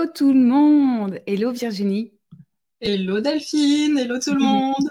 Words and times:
Hello 0.00 0.12
tout 0.14 0.32
le 0.32 0.40
monde. 0.40 1.20
Hello 1.26 1.52
Virginie. 1.52 2.14
Hello 2.80 3.20
Delphine. 3.20 3.98
Hello 3.98 4.18
tout 4.18 4.32
le 4.32 4.40
monde. 4.42 4.90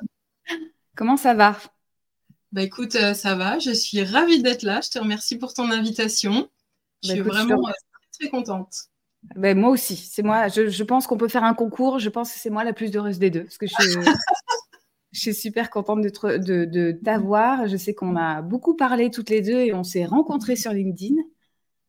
Comment 0.96 1.18
ça 1.18 1.34
va? 1.34 1.58
Bah 2.52 2.62
écoute, 2.62 2.94
euh, 2.94 3.16
ça 3.16 3.34
va. 3.34 3.58
Je 3.58 3.72
suis 3.72 4.04
ravie 4.04 4.44
d'être 4.44 4.62
là. 4.62 4.82
Je 4.82 4.92
te 4.92 5.00
remercie 5.00 5.40
pour 5.40 5.56
ton 5.56 5.72
invitation. 5.72 6.48
Je 7.02 7.08
bah, 7.08 7.14
suis 7.16 7.22
vraiment 7.22 7.70
euh, 7.70 7.72
très 8.20 8.30
contente. 8.30 8.72
Ben, 9.36 9.58
moi 9.58 9.72
aussi. 9.72 9.96
C'est 9.96 10.22
moi. 10.22 10.48
Je, 10.48 10.84
pense 10.84 11.08
qu'on 11.08 11.18
peut 11.18 11.28
faire 11.28 11.44
un 11.44 11.56
concours. 11.56 11.98
Je 11.98 12.10
pense 12.10 12.32
que 12.32 12.38
c'est 12.38 12.52
moi 12.52 12.64
la 12.64 12.74
plus 12.74 12.96
heureuse 12.96 13.18
des 13.18 13.32
deux. 13.32 13.46
Parce 13.46 13.58
que 13.58 13.66
je, 13.66 13.74
je 15.12 15.20
suis 15.20 15.34
super 15.34 15.72
contente 15.72 16.02
de, 16.02 16.38
de, 16.38 16.66
de 16.66 16.92
t'avoir. 17.04 17.68
Je 17.68 17.78
sais 17.78 17.96
qu'on 17.96 18.16
a 18.16 18.44
beaucoup 18.44 18.76
parlé 18.76 19.10
toutes 19.10 19.32
les 19.32 19.42
deux 19.42 19.60
et 19.60 19.74
on 19.74 19.84
s'est 19.84 20.06
rencontrés 20.06 20.56
sur 20.56 20.72
LinkedIn. 20.72 21.16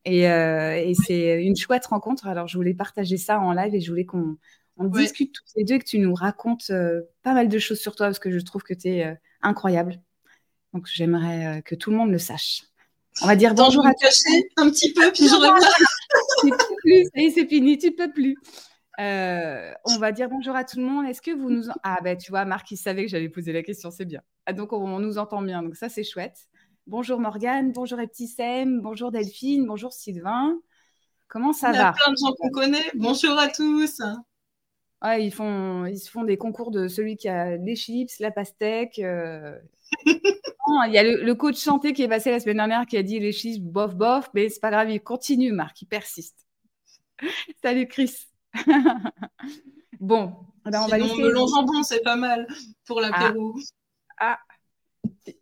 Euh, 0.08 0.74
et, 0.74 0.94
c'est 0.94 1.42
une 1.42 1.56
chouette 1.56 1.86
rencontre. 1.86 2.26
Alors, 2.26 2.48
je 2.48 2.56
voulais 2.56 2.74
partager 2.74 3.16
ça 3.16 3.40
en 3.40 3.52
live 3.52 3.74
et 3.74 3.80
je 3.80 3.90
voulais 3.90 4.06
qu'on 4.06 4.36
discute 4.78 5.34
tous 5.34 5.44
les 5.56 5.64
deux 5.64 5.74
et 5.74 5.78
que 5.78 5.84
tu 5.84 5.98
nous 5.98 6.14
racontes 6.14 6.70
euh, 6.70 7.02
pas 7.22 7.34
mal 7.34 7.48
de 7.48 7.58
choses 7.58 7.80
sur 7.80 7.94
toi 7.94 8.06
parce 8.06 8.18
que 8.18 8.30
je 8.30 8.40
trouve 8.40 8.62
que 8.62 8.74
tu 8.74 8.88
es 8.88 9.06
euh, 9.06 9.14
incroyable. 9.42 10.00
Donc, 10.72 10.86
j'aimerais 10.92 11.62
que 11.64 11.74
tout 11.74 11.90
le 11.90 11.96
monde 11.96 12.10
le 12.10 12.18
sache. 12.18 12.62
On 13.22 13.26
va 13.26 13.34
dire 13.34 13.54
bonjour 13.54 13.84
à 13.84 13.92
cacher 13.92 14.48
un 14.56 14.70
petit 14.70 14.92
peu, 14.92 15.10
puis 15.12 15.26
je 15.26 15.34
reviens. 15.34 17.30
c'est 17.34 17.46
fini, 17.46 17.76
tu 17.76 17.90
peux 17.92 18.10
plus. 18.12 18.36
on 18.98 19.98
va 19.98 20.12
dire 20.12 20.28
bonjour 20.28 20.54
à 20.54 20.64
tout 20.64 20.78
le 20.78 20.84
monde. 20.84 21.06
Est-ce 21.06 21.20
que 21.20 21.32
vous 21.32 21.50
nous... 21.50 21.64
Ah 21.82 21.98
ben 22.04 22.16
tu 22.16 22.30
vois, 22.30 22.44
Marc, 22.44 22.70
il 22.70 22.76
savait 22.76 23.02
que 23.04 23.10
j'allais 23.10 23.28
poser 23.28 23.52
la 23.52 23.64
question, 23.64 23.90
c'est 23.90 24.04
bien. 24.04 24.22
Ah, 24.46 24.52
donc 24.52 24.72
on, 24.72 24.98
nous 25.00 25.18
entend 25.18 25.42
bien, 25.42 25.62
donc 25.62 25.76
ça 25.76 25.88
c'est 25.88 26.04
chouette. 26.04 26.48
Bonjour 26.86 27.20
Morgane, 27.20 27.72
bonjour 27.72 28.00
Eptissem, 28.00 28.80
bonjour 28.80 29.12
Delphine, 29.12 29.66
bonjour 29.66 29.92
Sylvain. 29.92 30.58
Comment 31.28 31.52
ça 31.52 31.70
va 31.70 31.72
Il 31.72 31.76
y 31.76 31.80
a 31.80 31.92
plein 31.92 32.12
de 32.12 32.16
gens 32.16 32.32
qu'on 32.32 32.50
connaît. 32.50 32.90
Bonjour 32.94 33.38
à 33.38 33.48
tous. 33.48 34.00
ils, 35.04 35.30
font, 35.30 35.86
ils 35.86 35.98
se 35.98 36.10
font 36.10 36.24
des 36.24 36.36
concours 36.36 36.70
de 36.70 36.88
celui 36.88 37.16
qui 37.16 37.28
a 37.28 37.56
les 37.56 37.76
chips, 37.76 38.18
la 38.18 38.30
pastèque. 38.30 38.98
Euh. 38.98 39.56
il 40.06 40.92
y 40.92 40.98
a 40.98 41.02
le, 41.02 41.34
coach 41.34 41.56
santé 41.56 41.92
qui 41.92 42.02
est 42.02 42.08
passé 42.08 42.30
la 42.30 42.40
semaine 42.40 42.56
dernière 42.56 42.86
qui 42.86 42.96
a 42.96 43.02
dit 43.02 43.20
les 43.20 43.32
chips, 43.32 43.60
bof, 43.60 43.94
bof, 43.94 44.30
mais 44.34 44.48
c'est 44.48 44.60
pas 44.60 44.70
grave, 44.70 44.90
il 44.90 45.00
continue, 45.00 45.52
Marc, 45.52 45.82
il 45.82 45.86
persiste. 45.86 46.46
Salut 47.62 47.86
Chris. 47.86 48.26
bon, 50.00 50.34
ben 50.64 50.82
on 50.82 50.86
va 50.86 50.98
laisser. 50.98 51.16
Le 51.16 51.34
jambon, 51.34 51.82
c'est 51.82 52.02
pas 52.02 52.16
mal 52.16 52.48
pour 52.86 53.00
l'apéro. 53.00 53.54
ah, 54.18 54.38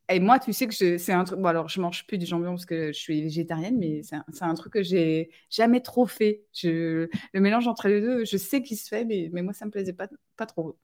et 0.08 0.20
moi, 0.20 0.38
tu 0.38 0.52
sais 0.52 0.66
que 0.66 0.98
c'est 0.98 1.12
un 1.12 1.24
truc. 1.24 1.38
Bon, 1.38 1.48
alors, 1.48 1.68
je 1.68 1.80
mange 1.80 2.06
plus 2.06 2.18
du 2.18 2.26
jambon 2.26 2.50
parce 2.50 2.66
que 2.66 2.88
je 2.92 2.98
suis 2.98 3.22
végétarienne, 3.22 3.78
mais 3.78 4.02
c'est 4.02 4.44
un, 4.44 4.54
truc 4.54 4.72
que 4.72 4.82
j'ai 4.82 5.30
jamais 5.50 5.80
trop 5.80 6.06
fait. 6.06 6.44
Je, 6.52 7.08
le 7.32 7.40
mélange 7.40 7.68
entre 7.68 7.88
les 7.88 8.00
deux, 8.00 8.24
je 8.24 8.36
sais 8.36 8.62
qu'il 8.62 8.76
se 8.76 8.88
fait, 8.88 9.04
mais, 9.04 9.30
mais 9.32 9.42
moi, 9.42 9.52
ça 9.52 9.66
me 9.66 9.70
plaisait 9.70 9.92
pas, 9.92 10.08
pas 10.36 10.46
trop. 10.46 10.76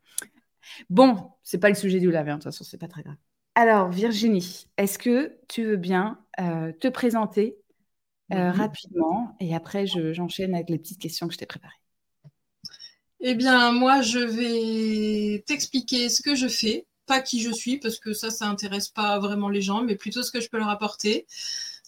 Bon, 0.90 1.30
c'est 1.42 1.58
pas 1.58 1.68
le 1.68 1.74
sujet 1.74 1.98
du 1.98 2.10
laver, 2.10 2.30
hein, 2.30 2.34
de 2.34 2.42
toute 2.42 2.52
façon, 2.52 2.64
c'est 2.64 2.78
pas 2.78 2.88
très 2.88 3.02
grave. 3.02 3.16
Alors, 3.54 3.90
Virginie, 3.90 4.66
est-ce 4.76 4.98
que 4.98 5.38
tu 5.48 5.64
veux 5.64 5.76
bien 5.76 6.18
euh, 6.40 6.72
te 6.72 6.88
présenter 6.88 7.56
euh, 8.32 8.50
rapidement 8.50 9.36
et 9.40 9.54
après, 9.54 9.86
j'enchaîne 9.86 10.54
avec 10.54 10.70
les 10.70 10.78
petites 10.78 11.00
questions 11.00 11.28
que 11.28 11.34
je 11.34 11.38
t'ai 11.38 11.46
préparées? 11.46 11.74
Eh 13.20 13.34
bien, 13.34 13.72
moi, 13.72 14.02
je 14.02 14.18
vais 14.18 15.42
t'expliquer 15.46 16.08
ce 16.08 16.22
que 16.22 16.34
je 16.34 16.48
fais 16.48 16.86
pas 17.06 17.20
qui 17.20 17.40
je 17.40 17.50
suis, 17.50 17.78
parce 17.78 17.98
que 17.98 18.12
ça, 18.12 18.30
ça 18.30 18.46
intéresse 18.46 18.88
pas 18.88 19.18
vraiment 19.18 19.48
les 19.48 19.62
gens, 19.62 19.82
mais 19.82 19.96
plutôt 19.96 20.22
ce 20.22 20.30
que 20.30 20.40
je 20.40 20.48
peux 20.48 20.58
leur 20.58 20.68
apporter. 20.68 21.26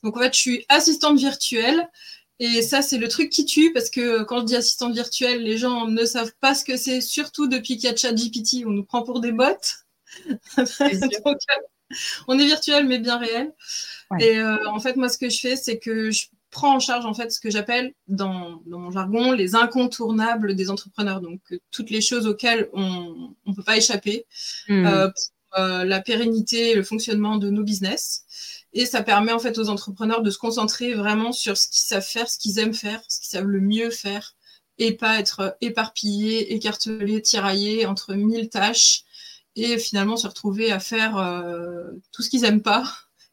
Donc 0.03 0.17
en 0.17 0.21
fait, 0.21 0.35
je 0.35 0.39
suis 0.39 0.65
assistante 0.69 1.19
virtuelle. 1.19 1.89
Et 2.39 2.61
ça, 2.61 2.83
c'est 2.83 2.99
le 2.99 3.09
truc 3.09 3.31
qui 3.31 3.47
tue, 3.47 3.73
parce 3.73 3.89
que 3.89 4.23
quand 4.23 4.41
je 4.41 4.45
dis 4.45 4.57
assistante 4.57 4.93
virtuelle, 4.93 5.43
les 5.43 5.57
gens 5.57 5.87
ne 5.87 6.05
savent 6.05 6.35
pas 6.41 6.55
ce 6.55 6.65
que 6.65 6.77
c'est, 6.77 7.01
surtout 7.01 7.47
depuis 7.47 7.79
qu'il 7.79 7.89
y 7.89 7.93
a 7.93 7.97
ChatGPT, 7.97 8.67
on 8.67 8.71
nous 8.71 8.85
prend 8.85 9.03
pour 9.03 9.21
des 9.21 9.33
bots. 9.33 9.45
on 12.29 12.39
est 12.39 12.45
virtuel, 12.45 12.87
mais 12.87 12.99
bien 12.99 13.17
réel. 13.17 13.55
Et 14.21 14.39
euh, 14.39 14.69
en 14.69 14.81
fait, 14.81 14.97
moi, 14.97 15.09
ce 15.09 15.19
que 15.19 15.31
je 15.31 15.41
fais, 15.41 15.57
c'est 15.57 15.79
que 15.79 16.11
je 16.11 16.27
prend 16.57 16.75
en 16.75 16.81
charge 16.81 17.05
en 17.05 17.13
fait 17.13 17.31
ce 17.31 17.39
que 17.39 17.51
j'appelle 17.51 17.93
dans, 18.09 18.63
mon 18.65 18.91
jargon 18.91 19.33
les 19.33 19.55
incontournables 19.55 20.57
des 20.57 20.71
entrepreneurs, 20.71 21.21
donc 21.21 21.43
euh, 21.53 21.59
toutes 21.71 21.91
les 21.91 22.01
choses 22.01 22.27
auxquelles 22.27 22.71
on 22.73 23.35
ne 23.45 23.55
peut 23.55 23.63
pas 23.63 23.77
échapper 23.77 24.25
hmm. 24.67 24.87
euh, 24.87 25.09
pour 25.09 25.61
euh, 25.61 25.85
la 25.85 26.01
pérennité 26.01 26.71
et 26.71 26.75
le 26.75 26.83
fonctionnement 26.83 27.37
de 27.37 27.51
nos 27.51 27.63
business. 27.63 28.25
Et 28.73 28.87
ça 28.87 29.03
permet 29.03 29.33
en 29.33 29.39
fait 29.39 29.59
aux 29.59 29.69
entrepreneurs 29.69 30.23
de 30.23 30.31
se 30.31 30.39
concentrer 30.39 30.95
vraiment 30.95 31.31
sur 31.31 31.59
ce 31.59 31.69
qu'ils 31.69 31.87
savent 31.87 32.07
faire, 32.07 32.27
ce 32.27 32.39
qu'ils 32.39 32.59
aiment 32.59 32.73
faire, 32.73 33.03
ce 33.07 33.21
qu'ils 33.21 33.29
savent 33.29 33.49
le 33.49 33.61
mieux 33.61 33.91
faire, 33.91 34.35
et 34.79 34.93
pas 34.93 35.19
être 35.19 35.59
éparpillés, 35.61 36.55
écartelés, 36.55 37.21
tiraillés 37.21 37.85
entre 37.85 38.15
mille 38.15 38.49
tâches, 38.49 39.03
et 39.57 39.77
finalement 39.77 40.17
se 40.17 40.27
retrouver 40.27 40.73
à 40.73 40.81
faire 40.81 41.15
tout 42.13 42.23
ce 42.23 42.29
qu'ils 42.29 42.43
n'aiment 42.43 42.63
pas 42.63 42.85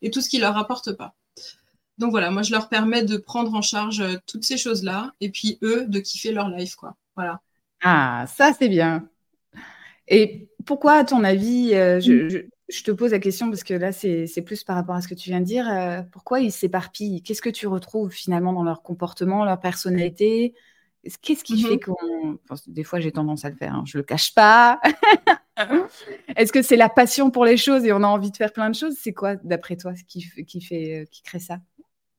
et 0.01 0.09
tout 0.09 0.21
ce 0.21 0.29
qui 0.29 0.39
leur 0.39 0.57
apporte 0.57 0.93
pas. 0.93 1.15
Donc 1.97 2.11
voilà, 2.11 2.31
moi 2.31 2.41
je 2.41 2.51
leur 2.51 2.69
permets 2.69 3.03
de 3.03 3.17
prendre 3.17 3.53
en 3.53 3.61
charge 3.61 4.01
euh, 4.01 4.15
toutes 4.25 4.43
ces 4.43 4.57
choses-là 4.57 5.13
et 5.21 5.29
puis 5.29 5.59
eux 5.61 5.85
de 5.87 5.99
kiffer 5.99 6.31
leur 6.31 6.49
life, 6.49 6.75
quoi. 6.75 6.95
Voilà. 7.15 7.41
Ah, 7.83 8.25
ça 8.27 8.53
c'est 8.57 8.69
bien. 8.69 9.07
Et 10.07 10.49
pourquoi, 10.65 10.93
à 10.93 11.03
ton 11.03 11.23
avis, 11.23 11.73
euh, 11.73 11.97
mm. 11.97 12.47
je, 12.69 12.83
te 12.83 12.91
pose 12.91 13.11
la 13.11 13.19
question 13.19 13.49
parce 13.49 13.63
que 13.63 13.73
là 13.73 13.91
c'est 13.91 14.43
plus 14.45 14.63
par 14.63 14.75
rapport 14.75 14.95
à 14.95 15.01
ce 15.01 15.07
que 15.07 15.13
tu 15.13 15.29
viens 15.29 15.39
de 15.39 15.45
dire, 15.45 15.69
euh, 15.69 16.01
pourquoi 16.11 16.39
ils 16.39 16.51
s'éparpillent? 16.51 17.21
Qu'est-ce 17.21 17.41
que 17.41 17.49
tu 17.49 17.67
retrouves 17.67 18.11
finalement 18.11 18.53
dans 18.53 18.63
leur 18.63 18.81
comportement, 18.81 19.45
leur 19.45 19.59
personnalité? 19.59 20.55
Qu'est-ce 21.21 21.43
qui 21.43 21.61
fait 21.61 21.75
mm-hmm. 21.75 22.37
qu'on. 22.39 22.39
des 22.67 22.83
fois 22.83 23.01
j'ai 23.01 23.11
tendance 23.11 23.45
à 23.45 23.49
le 23.49 23.55
faire, 23.55 23.75
hein, 23.75 23.83
je 23.85 23.97
le 23.97 24.03
cache 24.03 24.33
pas. 24.33 24.79
Est-ce 26.35 26.51
que 26.51 26.61
c'est 26.61 26.77
la 26.77 26.89
passion 26.89 27.29
pour 27.29 27.45
les 27.45 27.57
choses 27.57 27.85
et 27.85 27.93
on 27.93 28.03
a 28.03 28.07
envie 28.07 28.31
de 28.31 28.37
faire 28.37 28.51
plein 28.51 28.69
de 28.69 28.75
choses? 28.75 28.95
C'est 28.99 29.13
quoi, 29.13 29.35
d'après 29.35 29.75
toi, 29.75 29.93
qui, 30.07 30.27
qui, 30.45 30.61
fait, 30.61 31.07
qui 31.11 31.21
crée 31.21 31.39
ça? 31.39 31.59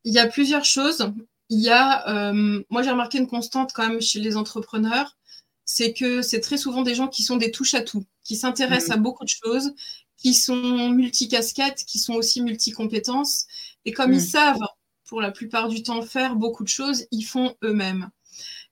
Il 0.05 0.15
y 0.15 0.19
a 0.19 0.27
plusieurs 0.27 0.65
choses. 0.65 1.13
Il 1.51 1.61
y 1.61 1.71
a, 1.71 2.31
euh, 2.31 2.63
moi 2.71 2.83
j'ai 2.83 2.91
remarqué 2.91 3.19
une 3.19 3.27
constante 3.27 3.73
quand 3.75 3.87
même 3.89 4.01
chez 4.01 4.21
les 4.21 4.37
entrepreneurs, 4.37 5.17
c'est 5.65 5.93
que 5.93 6.23
c'est 6.23 6.41
très 6.41 6.59
souvent 6.59 6.83
des 6.83 6.95
gens 6.95 7.09
qui 7.09 7.23
sont 7.23 7.37
des 7.37 7.51
touches 7.51 7.75
à 7.75 7.83
tout, 7.83 8.05
qui 8.23 8.37
s'intéressent 8.37 8.97
à 8.97 8.97
beaucoup 8.99 9.25
de 9.25 9.31
choses, 9.31 9.75
qui 10.17 10.35
sont 10.35 10.91
multicasquettes, 10.91 11.85
qui 11.87 11.99
sont 11.99 12.15
aussi 12.15 12.43
multicompétences. 12.43 13.47
Et 13.85 13.93
comme 13.93 14.13
ils 14.13 14.21
savent 14.21 14.59
pour 15.07 15.21
la 15.21 15.31
plupart 15.31 15.69
du 15.69 15.83
temps 15.83 16.03
faire 16.03 16.37
beaucoup 16.37 16.65
de 16.65 16.69
choses, 16.69 17.07
ils 17.11 17.25
font 17.25 17.55
eux-mêmes. 17.63 18.11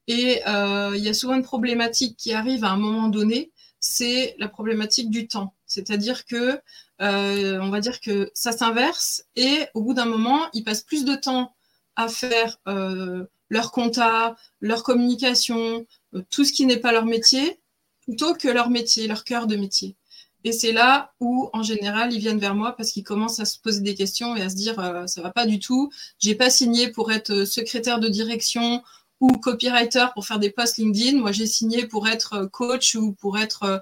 Et 0.07 0.41
euh, 0.47 0.93
il 0.95 1.03
y 1.03 1.09
a 1.09 1.13
souvent 1.13 1.35
une 1.35 1.43
problématique 1.43 2.17
qui 2.17 2.33
arrive 2.33 2.63
à 2.63 2.71
un 2.71 2.77
moment 2.77 3.07
donné, 3.07 3.51
c'est 3.79 4.35
la 4.39 4.47
problématique 4.47 5.09
du 5.09 5.27
temps. 5.27 5.53
C'est-à-dire 5.73 6.25
que 6.25 6.59
euh, 7.01 7.59
on 7.59 7.69
va 7.69 7.79
dire 7.79 7.99
que 7.99 8.29
ça 8.33 8.51
s'inverse 8.51 9.23
et 9.35 9.65
au 9.73 9.81
bout 9.81 9.93
d'un 9.93 10.05
moment, 10.05 10.41
ils 10.53 10.63
passent 10.63 10.83
plus 10.83 11.05
de 11.05 11.15
temps 11.15 11.55
à 11.95 12.07
faire 12.07 12.59
euh, 12.67 13.25
leur 13.49 13.71
compta, 13.71 14.35
leur 14.61 14.83
communication, 14.83 15.85
euh, 16.15 16.21
tout 16.29 16.45
ce 16.45 16.53
qui 16.53 16.65
n'est 16.65 16.77
pas 16.77 16.91
leur 16.91 17.05
métier, 17.05 17.59
plutôt 18.01 18.33
que 18.33 18.47
leur 18.47 18.69
métier, 18.69 19.07
leur 19.07 19.23
cœur 19.23 19.47
de 19.47 19.55
métier. 19.55 19.95
Et 20.43 20.51
c'est 20.51 20.73
là 20.73 21.13
où, 21.21 21.49
en 21.53 21.63
général, 21.63 22.11
ils 22.13 22.19
viennent 22.19 22.39
vers 22.39 22.55
moi 22.55 22.75
parce 22.75 22.91
qu'ils 22.91 23.05
commencent 23.05 23.39
à 23.39 23.45
se 23.45 23.57
poser 23.59 23.81
des 23.81 23.95
questions 23.95 24.35
et 24.35 24.41
à 24.41 24.49
se 24.49 24.55
dire 24.55 24.77
euh, 24.79 25.07
ça 25.07 25.21
va 25.21 25.31
pas 25.31 25.45
du 25.45 25.59
tout. 25.59 25.89
J'ai 26.19 26.35
pas 26.35 26.49
signé 26.49 26.89
pour 26.89 27.11
être 27.11 27.45
secrétaire 27.45 27.99
de 27.99 28.09
direction 28.09 28.83
ou 29.21 29.29
copywriter 29.29 30.07
pour 30.13 30.25
faire 30.25 30.39
des 30.39 30.49
posts 30.49 30.77
LinkedIn. 30.77 31.19
Moi, 31.19 31.31
j'ai 31.31 31.45
signé 31.45 31.87
pour 31.87 32.09
être 32.09 32.45
coach 32.51 32.95
ou 32.95 33.13
pour 33.13 33.37
être 33.37 33.81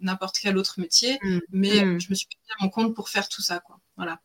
n'importe 0.00 0.38
quel 0.38 0.56
autre 0.58 0.80
métier, 0.80 1.18
mm. 1.22 1.38
mais 1.52 1.84
mm. 1.84 2.00
je 2.00 2.10
me 2.10 2.14
suis 2.14 2.26
mis 2.30 2.50
à 2.58 2.64
mon 2.64 2.70
compte 2.70 2.94
pour 2.94 3.08
faire 3.08 3.28
tout 3.28 3.42
ça, 3.42 3.60
quoi. 3.60 3.78
Voilà. 3.96 4.20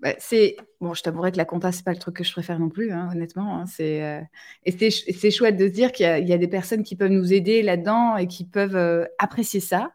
Bah, 0.00 0.12
c'est 0.18 0.56
bon, 0.80 0.92
je 0.92 1.02
t'avouerai 1.02 1.32
que 1.32 1.38
la 1.38 1.46
compta 1.46 1.72
c'est 1.72 1.84
pas 1.84 1.92
le 1.92 1.98
truc 1.98 2.16
que 2.16 2.24
je 2.24 2.30
préfère 2.30 2.58
non 2.58 2.68
plus, 2.68 2.92
hein, 2.92 3.08
honnêtement. 3.10 3.58
Hein, 3.58 3.66
c'est 3.66 4.04
euh, 4.04 4.20
et 4.64 4.90
c'est 4.90 5.30
chouette 5.30 5.56
de 5.56 5.66
se 5.66 5.72
dire 5.72 5.90
qu'il 5.90 6.06
y, 6.06 6.32
a 6.32 6.38
des 6.38 6.48
personnes 6.48 6.82
qui 6.82 6.96
peuvent 6.96 7.10
nous 7.10 7.32
aider 7.32 7.62
là-dedans 7.62 8.18
et 8.18 8.26
qui 8.26 8.44
peuvent 8.44 8.76
euh, 8.76 9.06
apprécier 9.18 9.60
ça. 9.60 9.92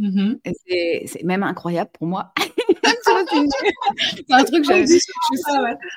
Mm-hmm. 0.00 1.06
C'est 1.06 1.22
même 1.22 1.44
incroyable 1.44 1.90
pour 1.92 2.08
moi. 2.08 2.32
c'est 3.04 4.34
un 4.34 4.44
truc 4.44 4.64
que 4.64 4.68
je, 4.86 4.98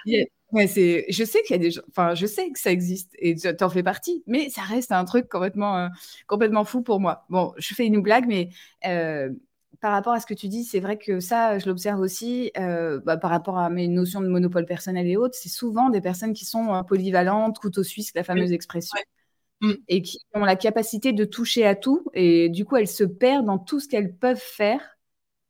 Ouais, 0.05 0.29
c'est, 0.67 1.05
je 1.09 1.23
sais 1.23 1.41
qu'il 1.41 1.55
y 1.55 1.59
a 1.59 1.61
des 1.61 1.71
gens, 1.71 1.81
enfin, 1.89 2.13
je 2.15 2.25
sais 2.25 2.51
que 2.51 2.59
ça 2.59 2.71
existe 2.71 3.13
et 3.17 3.35
tu 3.35 3.63
en 3.63 3.69
fais 3.69 3.83
partie, 3.83 4.23
mais 4.27 4.49
ça 4.49 4.61
reste 4.61 4.91
un 4.91 5.05
truc 5.05 5.27
complètement, 5.29 5.77
euh, 5.77 5.87
complètement 6.27 6.63
fou 6.63 6.81
pour 6.81 6.99
moi. 6.99 7.25
Bon, 7.29 7.53
je 7.57 7.73
fais 7.73 7.85
une 7.85 8.01
blague, 8.01 8.25
mais 8.27 8.49
euh, 8.85 9.29
par 9.81 9.91
rapport 9.91 10.13
à 10.13 10.19
ce 10.19 10.25
que 10.25 10.33
tu 10.33 10.47
dis, 10.47 10.63
c'est 10.63 10.79
vrai 10.79 10.97
que 10.97 11.19
ça, 11.19 11.59
je 11.59 11.65
l'observe 11.65 11.99
aussi 11.99 12.51
euh, 12.57 12.99
bah, 13.03 13.17
par 13.17 13.31
rapport 13.31 13.57
à 13.57 13.69
mes 13.69 13.87
notions 13.87 14.21
de 14.21 14.27
monopole 14.27 14.65
personnel 14.65 15.07
et 15.07 15.17
autres. 15.17 15.35
C'est 15.35 15.49
souvent 15.49 15.89
des 15.89 16.01
personnes 16.01 16.33
qui 16.33 16.45
sont 16.45 16.83
polyvalentes, 16.87 17.59
couteau 17.59 17.83
suisse, 17.83 18.11
la 18.15 18.23
fameuse 18.23 18.51
expression, 18.51 18.97
mm. 19.61 19.73
et 19.87 20.01
qui 20.01 20.19
ont 20.33 20.45
la 20.45 20.55
capacité 20.55 21.13
de 21.13 21.25
toucher 21.25 21.65
à 21.65 21.75
tout. 21.75 22.05
Et 22.13 22.49
du 22.49 22.63
coup, 22.63 22.77
elles 22.77 22.87
se 22.87 23.03
perdent 23.03 23.45
dans 23.45 23.59
tout 23.59 23.79
ce 23.79 23.87
qu'elles 23.87 24.15
peuvent 24.15 24.37
faire 24.37 24.92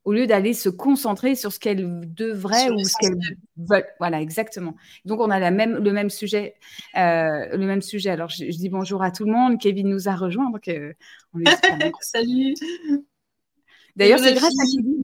au 0.04 0.12
lieu 0.12 0.26
d'aller 0.26 0.52
se 0.52 0.68
concentrer 0.68 1.34
sur 1.34 1.52
ce 1.52 1.58
qu'elle 1.58 2.12
devrait 2.12 2.70
ou 2.70 2.84
ce 2.84 2.94
qu'elle 3.00 3.16
veut. 3.56 3.84
Voilà, 3.98 4.20
exactement. 4.20 4.76
Donc, 5.04 5.20
on 5.20 5.30
a 5.30 5.38
la 5.38 5.50
même, 5.50 5.78
le 5.82 5.92
même 5.92 6.10
sujet. 6.10 6.54
Euh, 6.96 7.56
le 7.56 7.66
même 7.66 7.80
sujet. 7.80 8.10
Alors, 8.10 8.28
je, 8.28 8.44
dis 8.44 8.68
bonjour 8.68 9.02
à 9.02 9.10
tout 9.10 9.24
le 9.24 9.32
monde. 9.32 9.58
Kevin 9.58 9.88
nous 9.88 10.08
a 10.08 10.14
rejoint. 10.14 10.50
Donc, 10.50 10.68
euh, 10.68 10.92
Salut. 12.00 12.54
D'ailleurs, 13.96 14.18
c'est 14.18 14.34
grâce 14.34 14.52
à 14.52 14.64
Kevin. 14.76 15.02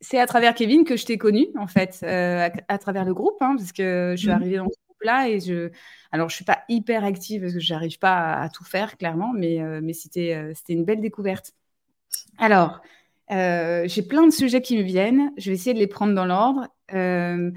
C'est 0.00 0.18
à 0.18 0.26
travers 0.26 0.54
Kevin 0.54 0.84
que 0.84 0.96
je 0.96 1.04
t'ai 1.04 1.18
connu, 1.18 1.48
en 1.58 1.66
fait, 1.66 2.00
euh, 2.04 2.48
à, 2.68 2.78
travers 2.78 3.04
le 3.04 3.12
groupe, 3.12 3.36
hein, 3.40 3.54
parce 3.58 3.72
que 3.72 4.14
je 4.16 4.20
suis 4.20 4.28
mmh. 4.28 4.32
arrivée 4.32 4.56
dans 4.56 4.68
ce 4.68 4.78
groupe-là 4.86 5.28
et 5.28 5.40
je. 5.40 5.70
Alors, 6.12 6.28
je 6.28 6.36
suis 6.36 6.44
pas 6.44 6.62
hyper 6.68 7.04
active 7.04 7.42
parce 7.42 7.54
que 7.54 7.60
je 7.60 7.72
n'arrive 7.74 7.98
pas 7.98 8.34
à, 8.34 8.48
tout 8.48 8.64
faire, 8.64 8.96
clairement, 8.96 9.32
mais, 9.34 9.58
mais 9.82 9.92
c'était 9.94 10.52
c'était 10.54 10.74
une 10.74 10.84
belle 10.84 11.00
découverte. 11.00 11.52
Alors, 12.38 12.80
euh, 13.30 13.84
j'ai 13.86 14.02
plein 14.02 14.26
de 14.26 14.32
sujets 14.32 14.60
qui 14.60 14.76
me 14.76 14.82
viennent. 14.82 15.32
Je 15.36 15.50
vais 15.50 15.54
essayer 15.54 15.74
de 15.74 15.78
les 15.78 15.86
prendre 15.86 16.14
dans 16.14 16.26
l'ordre. 16.26 16.68
Euh, 16.92 17.50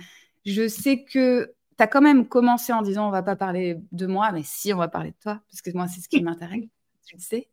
je 0.45 0.67
sais 0.67 1.03
que 1.03 1.53
tu 1.77 1.83
as 1.83 1.87
quand 1.87 2.01
même 2.01 2.27
commencé 2.27 2.73
en 2.73 2.81
disant 2.81 3.07
on 3.07 3.11
va 3.11 3.23
pas 3.23 3.35
parler 3.35 3.77
de 3.91 4.05
moi, 4.05 4.31
mais 4.31 4.43
si, 4.43 4.73
on 4.73 4.77
va 4.77 4.87
parler 4.87 5.11
de 5.11 5.17
toi, 5.21 5.41
parce 5.49 5.61
que 5.61 5.71
moi, 5.71 5.87
c'est 5.87 6.01
ce 6.01 6.09
qui 6.09 6.21
m'intéresse, 6.21 6.65
tu 7.05 7.15
le 7.15 7.21
sais. 7.21 7.49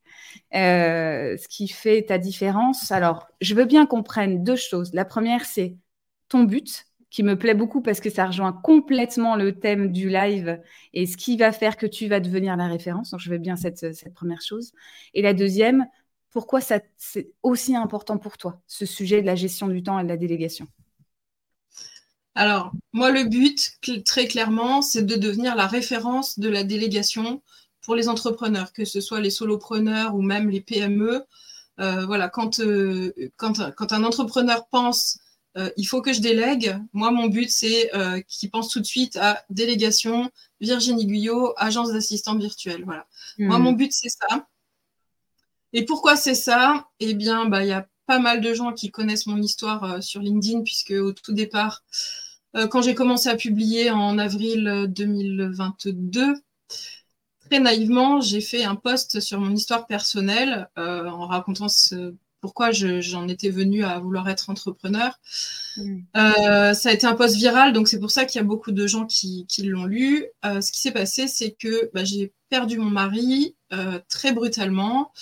Euh, 0.54 1.36
ce 1.36 1.48
qui 1.48 1.68
fait 1.68 2.02
ta 2.02 2.18
différence. 2.18 2.92
Alors, 2.92 3.26
je 3.40 3.54
veux 3.54 3.64
bien 3.64 3.86
qu'on 3.86 4.02
prenne 4.02 4.44
deux 4.44 4.56
choses. 4.56 4.92
La 4.92 5.04
première, 5.04 5.44
c'est 5.44 5.76
ton 6.28 6.44
but, 6.44 6.86
qui 7.10 7.24
me 7.24 7.36
plaît 7.36 7.54
beaucoup 7.54 7.82
parce 7.82 8.00
que 8.00 8.08
ça 8.08 8.26
rejoint 8.26 8.52
complètement 8.52 9.34
le 9.34 9.58
thème 9.58 9.90
du 9.90 10.08
live 10.08 10.60
et 10.94 11.06
ce 11.06 11.16
qui 11.16 11.36
va 11.36 11.50
faire 11.50 11.76
que 11.76 11.86
tu 11.86 12.06
vas 12.06 12.20
devenir 12.20 12.56
la 12.56 12.68
référence. 12.68 13.10
Donc, 13.10 13.20
je 13.20 13.30
veux 13.30 13.38
bien 13.38 13.56
cette 13.56 14.14
première 14.14 14.40
chose. 14.40 14.72
Et 15.12 15.22
la 15.22 15.34
deuxième, 15.34 15.86
pourquoi 16.30 16.60
c'est 16.60 17.32
aussi 17.42 17.74
important 17.74 18.18
pour 18.18 18.38
toi, 18.38 18.60
ce 18.66 18.86
sujet 18.86 19.20
de 19.20 19.26
la 19.26 19.34
gestion 19.34 19.68
du 19.68 19.82
temps 19.82 19.98
et 19.98 20.04
de 20.04 20.08
la 20.08 20.16
délégation? 20.16 20.66
Alors, 22.34 22.72
moi, 22.92 23.10
le 23.10 23.24
but, 23.24 23.72
très 24.04 24.26
clairement, 24.26 24.82
c'est 24.82 25.02
de 25.02 25.16
devenir 25.16 25.56
la 25.56 25.66
référence 25.66 26.38
de 26.38 26.48
la 26.48 26.62
délégation 26.62 27.42
pour 27.82 27.94
les 27.96 28.08
entrepreneurs, 28.08 28.72
que 28.72 28.84
ce 28.84 29.00
soit 29.00 29.20
les 29.20 29.30
solopreneurs 29.30 30.14
ou 30.14 30.22
même 30.22 30.48
les 30.48 30.60
PME. 30.60 31.24
Euh, 31.80 32.06
voilà, 32.06 32.28
quand, 32.28 32.60
euh, 32.60 33.12
quand, 33.36 33.74
quand, 33.74 33.92
un 33.92 34.04
entrepreneur 34.04 34.68
pense 34.68 35.18
euh, 35.56 35.70
il 35.76 35.84
faut 35.84 36.00
que 36.00 36.12
je 36.12 36.20
délègue, 36.20 36.78
moi, 36.92 37.10
mon 37.10 37.26
but, 37.26 37.50
c'est 37.50 37.90
qu'il 38.28 38.50
pense 38.50 38.68
tout 38.68 38.78
de 38.78 38.86
suite 38.86 39.16
à 39.16 39.42
délégation, 39.50 40.30
Virginie 40.60 41.06
Guyot, 41.06 41.54
agence 41.56 41.92
d'assistants 41.92 42.36
virtuels. 42.36 42.84
Voilà. 42.84 43.06
Moi, 43.38 43.58
hmm. 43.58 43.62
mon 43.62 43.72
but, 43.72 43.92
c'est 43.92 44.10
ça. 44.10 44.46
Et 45.72 45.84
pourquoi 45.84 46.16
c'est 46.16 46.34
ça? 46.34 46.88
Eh 46.98 47.14
bien, 47.14 47.46
bah, 47.46 47.64
il 47.64 47.68
y 47.68 47.72
a 47.72 47.86
pas 48.10 48.18
mal 48.18 48.40
de 48.40 48.52
gens 48.54 48.72
qui 48.72 48.90
connaissent 48.90 49.28
mon 49.28 49.40
histoire 49.40 49.84
euh, 49.84 50.00
sur 50.00 50.20
LinkedIn, 50.20 50.62
puisque 50.62 50.90
au 50.90 51.12
tout 51.12 51.32
départ, 51.32 51.84
euh, 52.56 52.66
quand 52.66 52.82
j'ai 52.82 52.96
commencé 52.96 53.28
à 53.28 53.36
publier 53.36 53.92
en 53.92 54.18
avril 54.18 54.86
2022, 54.88 56.20
euh, 56.20 56.34
très 57.48 57.60
naïvement, 57.60 58.20
j'ai 58.20 58.40
fait 58.40 58.64
un 58.64 58.74
post 58.74 59.20
sur 59.20 59.38
mon 59.38 59.54
histoire 59.54 59.86
personnelle 59.86 60.68
en 60.76 61.26
racontant 61.28 61.66
pourquoi 62.40 62.70
j'en 62.72 63.28
étais 63.28 63.50
venue 63.50 63.84
à 63.84 63.98
vouloir 64.00 64.28
être 64.28 64.50
entrepreneur. 64.50 65.18
Mm. 65.76 66.00
ça 66.14 66.88
a 66.88 66.92
été 66.92 67.06
un 67.06 67.14
post 67.14 67.36
viral, 67.36 67.72
donc 67.72 67.86
c'est 67.86 68.00
pour 68.00 68.10
ça 68.10 68.24
qu'il 68.24 68.40
y 68.40 68.42
a 68.42 68.46
beaucoup 68.46 68.72
de 68.72 68.86
gens 68.86 69.04
qui, 69.06 69.46
l'ont 69.64 69.84
lu. 69.84 70.24
ce 70.42 70.72
qui 70.72 70.80
s'est 70.80 70.92
passé, 70.92 71.28
c'est 71.28 71.52
que 71.52 71.90
bah, 71.92 72.04
j'ai 72.04 72.32
perdu 72.48 72.78
mon 72.78 72.90
mari 72.90 73.56
très 74.08 74.32
brutalement. 74.32 75.12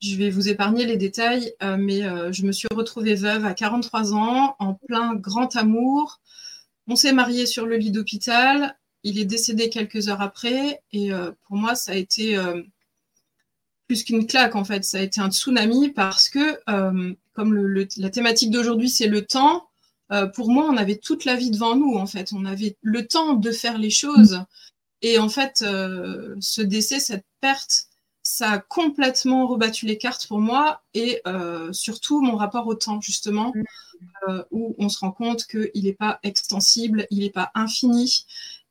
Je 0.00 0.14
vais 0.14 0.30
vous 0.30 0.48
épargner 0.48 0.86
les 0.86 0.96
détails, 0.96 1.52
euh, 1.62 1.76
mais 1.76 2.04
euh, 2.04 2.30
je 2.32 2.46
me 2.46 2.52
suis 2.52 2.68
retrouvée 2.72 3.16
veuve 3.16 3.44
à 3.44 3.52
43 3.52 4.14
ans, 4.14 4.54
en 4.60 4.74
plein 4.74 5.16
grand 5.16 5.56
amour. 5.56 6.20
On 6.86 6.94
s'est 6.94 7.12
marié 7.12 7.46
sur 7.46 7.66
le 7.66 7.76
lit 7.76 7.90
d'hôpital. 7.90 8.78
Il 9.02 9.18
est 9.18 9.24
décédé 9.24 9.70
quelques 9.70 10.08
heures 10.08 10.22
après. 10.22 10.82
Et 10.92 11.12
euh, 11.12 11.32
pour 11.46 11.56
moi, 11.56 11.74
ça 11.74 11.92
a 11.92 11.94
été 11.96 12.38
plus 13.88 14.04
qu'une 14.04 14.26
claque, 14.26 14.54
en 14.54 14.64
fait. 14.64 14.84
Ça 14.84 14.98
a 14.98 15.00
été 15.00 15.20
un 15.20 15.30
tsunami 15.30 15.90
parce 15.90 16.28
que, 16.28 16.58
comme 17.32 17.84
la 17.96 18.10
thématique 18.10 18.50
d'aujourd'hui, 18.50 18.88
c'est 18.88 19.08
le 19.08 19.26
temps, 19.26 19.68
pour 20.34 20.50
moi, 20.50 20.66
on 20.70 20.76
avait 20.76 20.96
toute 20.96 21.24
la 21.24 21.36
vie 21.36 21.50
devant 21.50 21.76
nous, 21.76 21.96
en 21.96 22.06
fait. 22.06 22.32
On 22.32 22.44
avait 22.44 22.76
le 22.82 23.06
temps 23.06 23.34
de 23.34 23.50
faire 23.50 23.78
les 23.78 23.90
choses. 23.90 24.44
Et 25.02 25.18
en 25.18 25.28
fait, 25.28 25.58
ce 25.58 26.62
décès, 26.62 27.00
cette 27.00 27.26
perte, 27.40 27.87
ça 28.28 28.50
a 28.50 28.58
complètement 28.58 29.46
rebattu 29.46 29.86
les 29.86 29.96
cartes 29.96 30.26
pour 30.28 30.38
moi 30.38 30.82
et 30.92 31.22
euh, 31.26 31.72
surtout 31.72 32.20
mon 32.20 32.36
rapport 32.36 32.66
au 32.66 32.74
temps, 32.74 33.00
justement, 33.00 33.52
mm. 33.54 33.64
euh, 34.28 34.44
où 34.50 34.76
on 34.78 34.90
se 34.90 34.98
rend 34.98 35.12
compte 35.12 35.46
qu'il 35.46 35.84
n'est 35.84 35.94
pas 35.94 36.20
extensible, 36.22 37.06
il 37.10 37.20
n'est 37.20 37.30
pas 37.30 37.50
infini 37.54 38.26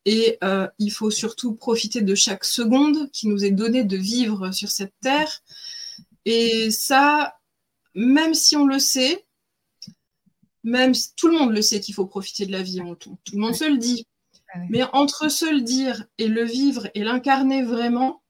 et 0.06 0.38
euh, 0.44 0.68
il 0.77 0.92
faut 0.92 1.09
surtout 1.09 1.56
profiter 1.56 2.01
de 2.01 2.13
chaque 2.13 2.45
seconde 2.45 3.09
qui 3.12 3.27
nous 3.27 3.44
est 3.44 3.51
donnée 3.51 3.83
de 3.83 3.98
vivre 3.98 4.51
sur 4.51 4.69
cette 4.69 4.94
terre. 5.01 5.42
Et 6.25 6.69
ça, 6.69 7.39
même 7.95 8.36
si 8.36 8.56
on 8.56 8.68
le 8.68 8.77
sait, 8.77 9.25
même 10.63 10.94
si 10.94 11.15
tout 11.15 11.30
le 11.30 11.39
monde 11.39 11.51
le 11.51 11.63
sait 11.63 11.80
qu'il 11.80 11.95
faut 11.95 12.06
profiter 12.06 12.45
de 12.45 12.51
la 12.51 12.62
vie, 12.62 12.80
tout, 13.00 13.18
tout 13.24 13.33
le 13.33 13.42
monde 13.42 13.56
se 13.56 13.65
le 13.65 13.77
dit. 13.77 14.06
Mais 14.69 14.83
entre 14.94 15.30
se 15.30 15.51
le 15.51 15.62
dire 15.62 16.06
et 16.19 16.27
le 16.27 16.44
vivre 16.44 16.88
et 16.94 17.03
l'incarner 17.03 17.63
vraiment, 17.63 18.21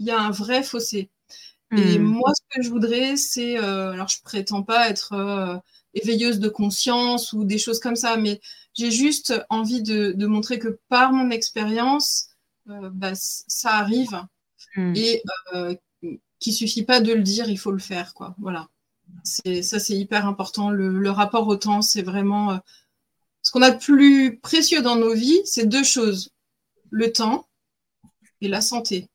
il 0.00 0.06
y 0.06 0.10
a 0.10 0.20
un 0.20 0.30
vrai 0.30 0.64
fossé. 0.64 1.10
Et 1.76 1.98
hmm. 1.98 2.02
moi, 2.02 2.32
ce 2.34 2.40
que 2.56 2.62
je 2.64 2.70
voudrais, 2.70 3.16
c'est, 3.16 3.56
euh, 3.56 3.92
alors 3.92 4.08
je 4.08 4.20
prétends 4.22 4.64
pas 4.64 4.88
être 4.88 5.12
euh, 5.12 5.56
éveilleuse 5.94 6.40
de 6.40 6.48
conscience 6.48 7.32
ou 7.32 7.44
des 7.44 7.58
choses 7.58 7.78
comme 7.78 7.94
ça, 7.94 8.16
mais 8.16 8.40
j'ai 8.74 8.90
juste 8.90 9.32
envie 9.50 9.82
de, 9.82 10.26
montrer 10.26 10.58
que 10.58 10.80
par 10.88 11.12
mon 11.12 11.30
expérience, 11.30 12.30
euh, 12.68 12.90
bah, 12.92 13.12
ça 13.14 13.74
arrive 13.74 14.20
hmm. 14.74 14.94
et 14.96 15.22
qu'il 16.40 16.54
suffit 16.54 16.82
pas 16.82 17.00
de 17.00 17.12
le 17.12 17.22
dire, 17.22 17.48
il 17.48 17.58
faut 17.58 17.70
le 17.70 17.78
faire, 17.78 18.14
quoi. 18.14 18.34
Voilà. 18.38 18.68
C'est 19.22 19.62
ça, 19.62 19.78
c'est 19.78 19.96
hyper 19.96 20.26
important. 20.26 20.70
Le, 20.70 20.88
le, 20.88 21.10
rapport 21.10 21.46
au 21.46 21.56
temps, 21.56 21.82
c'est 21.82 22.02
vraiment 22.02 22.58
ce 23.42 23.50
qu'on 23.52 23.62
a 23.62 23.70
de 23.70 23.78
plus 23.78 24.38
précieux 24.38 24.82
dans 24.82 24.96
nos 24.96 25.12
vies, 25.14 25.40
c'est 25.44 25.66
deux 25.66 25.84
choses 25.84 26.30
le 26.90 27.12
temps 27.12 27.48
et 28.40 28.48
la 28.48 28.60
santé. 28.60 29.08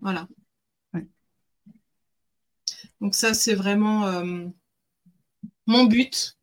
Voilà. 0.00 0.28
Donc 3.02 3.16
ça, 3.16 3.34
c'est 3.34 3.56
vraiment 3.56 4.06
euh, 4.06 4.46
mon 5.66 5.84
but. 5.84 6.38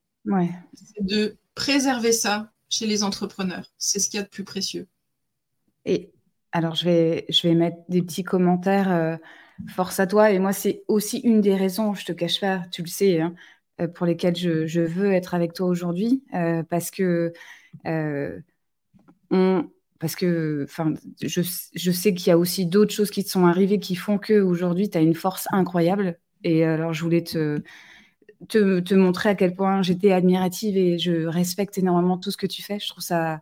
C'est 0.74 1.06
de 1.06 1.38
préserver 1.56 2.12
ça 2.12 2.52
chez 2.68 2.86
les 2.86 3.04
entrepreneurs. 3.04 3.72
C'est 3.78 4.00
ce 4.00 4.10
qu'il 4.10 4.18
y 4.18 4.22
a 4.22 4.26
de 4.26 4.30
plus 4.30 4.44
précieux. 4.44 4.88
Et 5.86 6.12
alors, 6.52 6.76
je 6.76 6.84
vais, 6.84 7.26
je 7.30 7.48
vais 7.48 7.56
mettre 7.56 7.78
des 7.88 8.02
petits 8.02 8.24
commentaires. 8.24 8.92
Euh, 8.92 9.16
force 9.68 10.00
à 10.00 10.08
toi. 10.08 10.32
Et 10.32 10.40
moi, 10.40 10.54
c'est 10.54 10.84
aussi 10.88 11.20
une 11.20 11.42
des 11.42 11.56
raisons, 11.56 11.94
je 11.94 12.06
te 12.06 12.14
cache 12.14 12.40
pas, 12.40 12.64
tu 12.72 12.82
le 12.82 12.88
sais, 12.88 13.20
hein, 13.20 13.36
euh, 13.82 13.90
pour 13.90 14.06
lesquelles 14.06 14.38
je, 14.38 14.80
veux 14.80 15.12
être 15.12 15.34
avec 15.34 15.52
toi 15.52 15.68
aujourd'hui. 15.68 16.24
parce 16.70 16.92
que 16.92 17.34
on, 19.32 19.70
parce 20.00 20.16
que 20.16 20.64
enfin, 20.64 20.94
je, 21.22 21.42
je 21.76 21.92
sais 21.92 22.14
qu'il 22.14 22.28
y 22.28 22.32
a 22.32 22.38
aussi 22.38 22.66
d'autres 22.66 22.94
choses 22.94 23.12
qui 23.12 23.24
te 23.24 23.30
sont 23.30 23.46
arrivées 23.46 23.80
qui 23.80 23.96
font 23.96 24.18
qu'aujourd'hui, 24.18 24.90
tu 24.90 24.98
as 24.98 25.02
une 25.02 25.16
force 25.16 25.48
incroyable. 25.52 26.18
Et 26.44 26.64
alors, 26.64 26.94
je 26.94 27.04
voulais 27.04 27.24
te, 27.24 27.62
te, 28.48 28.80
te 28.80 28.96
montrer 28.96 29.30
à 29.30 29.36
quel 29.36 29.54
point 29.54 29.82
j'étais 29.82 30.12
admirative 30.12 30.78
et 30.78 30.98
je 30.98 31.26
respecte 31.26 31.78
énormément 31.78 32.18
tout 32.18 32.32
ce 32.32 32.38
que 32.38 32.48
tu 32.48 32.64
fais. 32.64 32.80
Je 32.80 32.88
trouve 32.88 33.04
ça. 33.04 33.42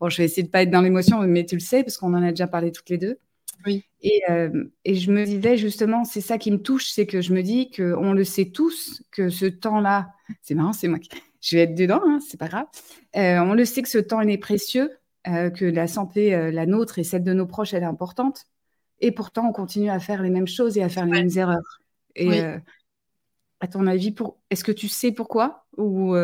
Bon, 0.00 0.08
je 0.08 0.16
vais 0.16 0.24
essayer 0.24 0.44
de 0.44 0.48
pas 0.48 0.62
être 0.62 0.70
dans 0.70 0.80
l'émotion, 0.80 1.20
mais 1.22 1.44
tu 1.44 1.56
le 1.56 1.60
sais, 1.60 1.82
parce 1.82 1.98
qu'on 1.98 2.14
en 2.14 2.22
a 2.22 2.30
déjà 2.30 2.46
parlé 2.46 2.72
toutes 2.72 2.88
les 2.88 2.98
deux. 2.98 3.18
Oui. 3.66 3.84
Et, 4.00 4.22
euh, 4.30 4.64
et 4.84 4.94
je 4.94 5.10
me 5.10 5.24
disais 5.24 5.56
justement, 5.56 6.04
c'est 6.04 6.20
ça 6.20 6.38
qui 6.38 6.52
me 6.52 6.62
touche, 6.62 6.88
c'est 6.90 7.06
que 7.06 7.20
je 7.20 7.34
me 7.34 7.42
dis 7.42 7.70
qu'on 7.70 8.12
le 8.12 8.24
sait 8.24 8.46
tous, 8.46 9.02
que 9.10 9.28
ce 9.28 9.46
temps-là, 9.46 10.12
c'est 10.40 10.54
marrant, 10.54 10.72
c'est 10.72 10.88
moi 10.88 11.00
qui. 11.00 11.10
Je 11.40 11.56
vais 11.56 11.62
être 11.64 11.74
dedans, 11.74 12.00
hein, 12.04 12.18
c'est 12.26 12.38
pas 12.38 12.48
grave. 12.48 12.66
Euh, 13.16 13.38
on 13.40 13.54
le 13.54 13.64
sait 13.64 13.82
que 13.82 13.88
ce 13.88 13.98
temps 13.98 14.20
il 14.20 14.30
est 14.30 14.38
précieux 14.38 14.97
euh, 15.26 15.50
que 15.50 15.64
la 15.64 15.88
santé, 15.88 16.34
euh, 16.34 16.50
la 16.50 16.64
nôtre 16.64 16.98
et 16.98 17.04
celle 17.04 17.24
de 17.24 17.32
nos 17.32 17.46
proches, 17.46 17.74
elle 17.74 17.82
est 17.82 17.86
importante. 17.86 18.46
Et 19.00 19.10
pourtant, 19.10 19.48
on 19.48 19.52
continue 19.52 19.90
à 19.90 19.98
faire 19.98 20.22
les 20.22 20.30
mêmes 20.30 20.46
choses 20.46 20.78
et 20.78 20.82
à 20.82 20.88
faire 20.88 21.04
les 21.04 21.12
mêmes 21.12 21.30
erreurs. 21.36 21.80
Et 22.14 22.40
euh, 22.40 22.56
à 23.60 23.66
ton 23.66 23.86
avis, 23.86 24.12
pour... 24.12 24.38
est-ce 24.50 24.64
que 24.64 24.72
tu 24.72 24.88
sais 24.88 25.12
pourquoi 25.12 25.66
Ou 25.76 26.14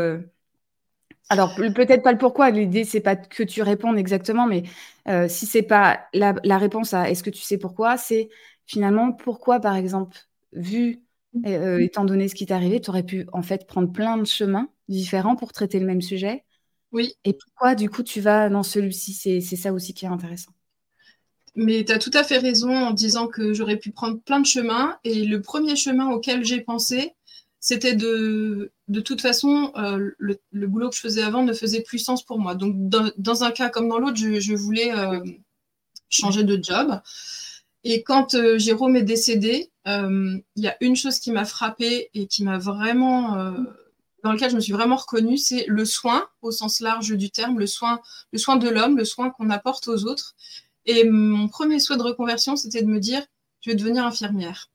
alors 1.31 1.55
peut-être 1.57 2.03
pas 2.03 2.13
le 2.13 2.19
pourquoi. 2.19 2.51
L'idée 2.51 2.85
c'est 2.85 3.01
pas 3.01 3.17
que 3.17 3.43
tu 3.43 3.63
répondes 3.63 3.99
exactement, 3.99 4.47
mais 4.47 4.65
si 5.29 5.47
c'est 5.47 5.63
pas 5.63 6.07
la, 6.13 6.35
la, 6.45 6.59
réponse 6.59 6.95
à 6.95 7.11
est-ce 7.11 7.23
que 7.23 7.31
tu 7.31 7.43
sais 7.43 7.59
pourquoi, 7.59 7.97
c'est 7.97 8.29
finalement 8.67 9.13
pourquoi, 9.13 9.61
par 9.61 9.77
exemple, 9.77 10.19
vu 10.53 11.03
mmh. 11.35 11.81
étant 11.81 12.05
donné 12.05 12.29
ce 12.29 12.35
qui 12.35 12.47
t'est 12.47 12.55
arrivé, 12.55 12.81
tu 12.81 12.91
aurais 12.91 13.05
pu 13.05 13.27
en 13.33 13.43
fait 13.43 13.67
prendre 13.67 13.91
plein 13.93 14.17
de 14.17 14.27
chemins 14.27 14.69
différents 14.89 15.37
pour 15.37 15.53
traiter 15.53 15.79
le 15.79 15.87
même 15.87 16.03
sujet 16.03 16.45
oui. 16.95 17.15
Et 17.25 17.33
pourquoi, 17.35 17.75
du 17.75 17.91
coup, 17.91 18.05
tu 18.05 18.21
vas 18.21 18.49
dans 18.49 18.63
celui-ci? 18.63 19.13
C'est 19.43 19.57
ça 19.57 19.73
aussi 19.73 19.93
qui 19.93 20.05
est 20.05 20.09
intéressant. 20.09 20.53
Mais 21.57 21.85
tu 21.85 21.93
as 21.93 21.99
tout 21.99 22.13
à 22.15 22.23
fait 22.23 22.39
raison 22.39 22.75
en 22.75 22.93
disant 22.93 23.27
que 23.27 23.53
j'aurais 23.53 23.77
pu 23.77 23.91
prendre 23.91 24.21
plein 24.21 24.39
de 24.39 24.47
chemins. 24.47 24.97
Et 25.03 25.25
le 25.25 25.43
premier 25.43 25.75
chemin 25.75 26.09
auquel 26.11 26.45
j'ai 26.45 26.61
pensé, 26.61 27.13
c'était 27.59 27.95
de, 27.95 28.73
de 28.87 29.01
toute 29.01 29.21
façon, 29.21 29.73
euh, 29.77 30.13
le, 30.19 30.67
boulot 30.69 30.89
que 30.89 30.95
je 30.95 31.01
faisais 31.01 31.23
avant 31.23 31.43
ne 31.43 31.53
faisait 31.53 31.83
plus 31.83 31.99
sens 31.99 32.25
pour 32.25 32.39
moi. 32.39 32.55
Donc, 32.55 32.75
dans, 32.77 33.43
un 33.43 33.51
cas 33.51 33.71
comme 33.71 33.89
dans 33.89 33.99
l'autre, 33.99 34.17
je, 34.17 34.55
voulais 34.55 34.93
euh, 34.97 35.21
changer 36.11 36.45
de 36.45 36.63
job. 36.63 37.01
Et 37.83 38.05
quand 38.05 38.35
euh, 38.35 38.57
Jérôme 38.57 38.95
est 38.95 39.03
décédé, 39.03 39.73
il 39.87 40.43
y 40.57 40.69
a 40.69 40.77
une 40.81 40.95
chose 40.95 41.19
qui 41.19 41.33
m'a 41.33 41.45
frappée 41.45 42.09
et 42.15 42.29
qui 42.29 42.45
m'a 42.45 42.57
vraiment, 42.57 43.53
dans 44.25 44.33
lequel 44.33 44.51
je 44.51 44.57
me 44.57 44.61
suis 44.61 44.73
vraiment 44.73 44.97
reconnue, 44.97 45.37
c'est 45.37 45.67
le 45.69 45.85
soin 45.85 46.27
au 46.41 46.51
sens 46.51 46.81
large 46.81 47.15
du 47.15 47.31
terme, 47.31 47.59
le 47.59 47.67
soin, 47.67 48.01
le 48.33 48.39
soin 48.39 48.57
de 48.57 48.71
l'homme, 48.71 48.97
le 48.97 49.05
soin 49.05 49.29
qu'on 49.29 49.51
apporte 49.51 49.87
aux 49.87 50.07
autres. 50.07 50.35
Et 50.87 51.05
mon 51.05 51.47
premier 51.47 51.79
souhait 51.79 51.99
de 51.99 52.03
reconversion, 52.03 52.57
c'était 52.57 52.81
de 52.81 52.87
me 52.87 53.01
dire, 53.01 53.23
je 53.61 53.71
vais 53.71 53.77
devenir 53.77 54.07
infirmière. 54.07 54.71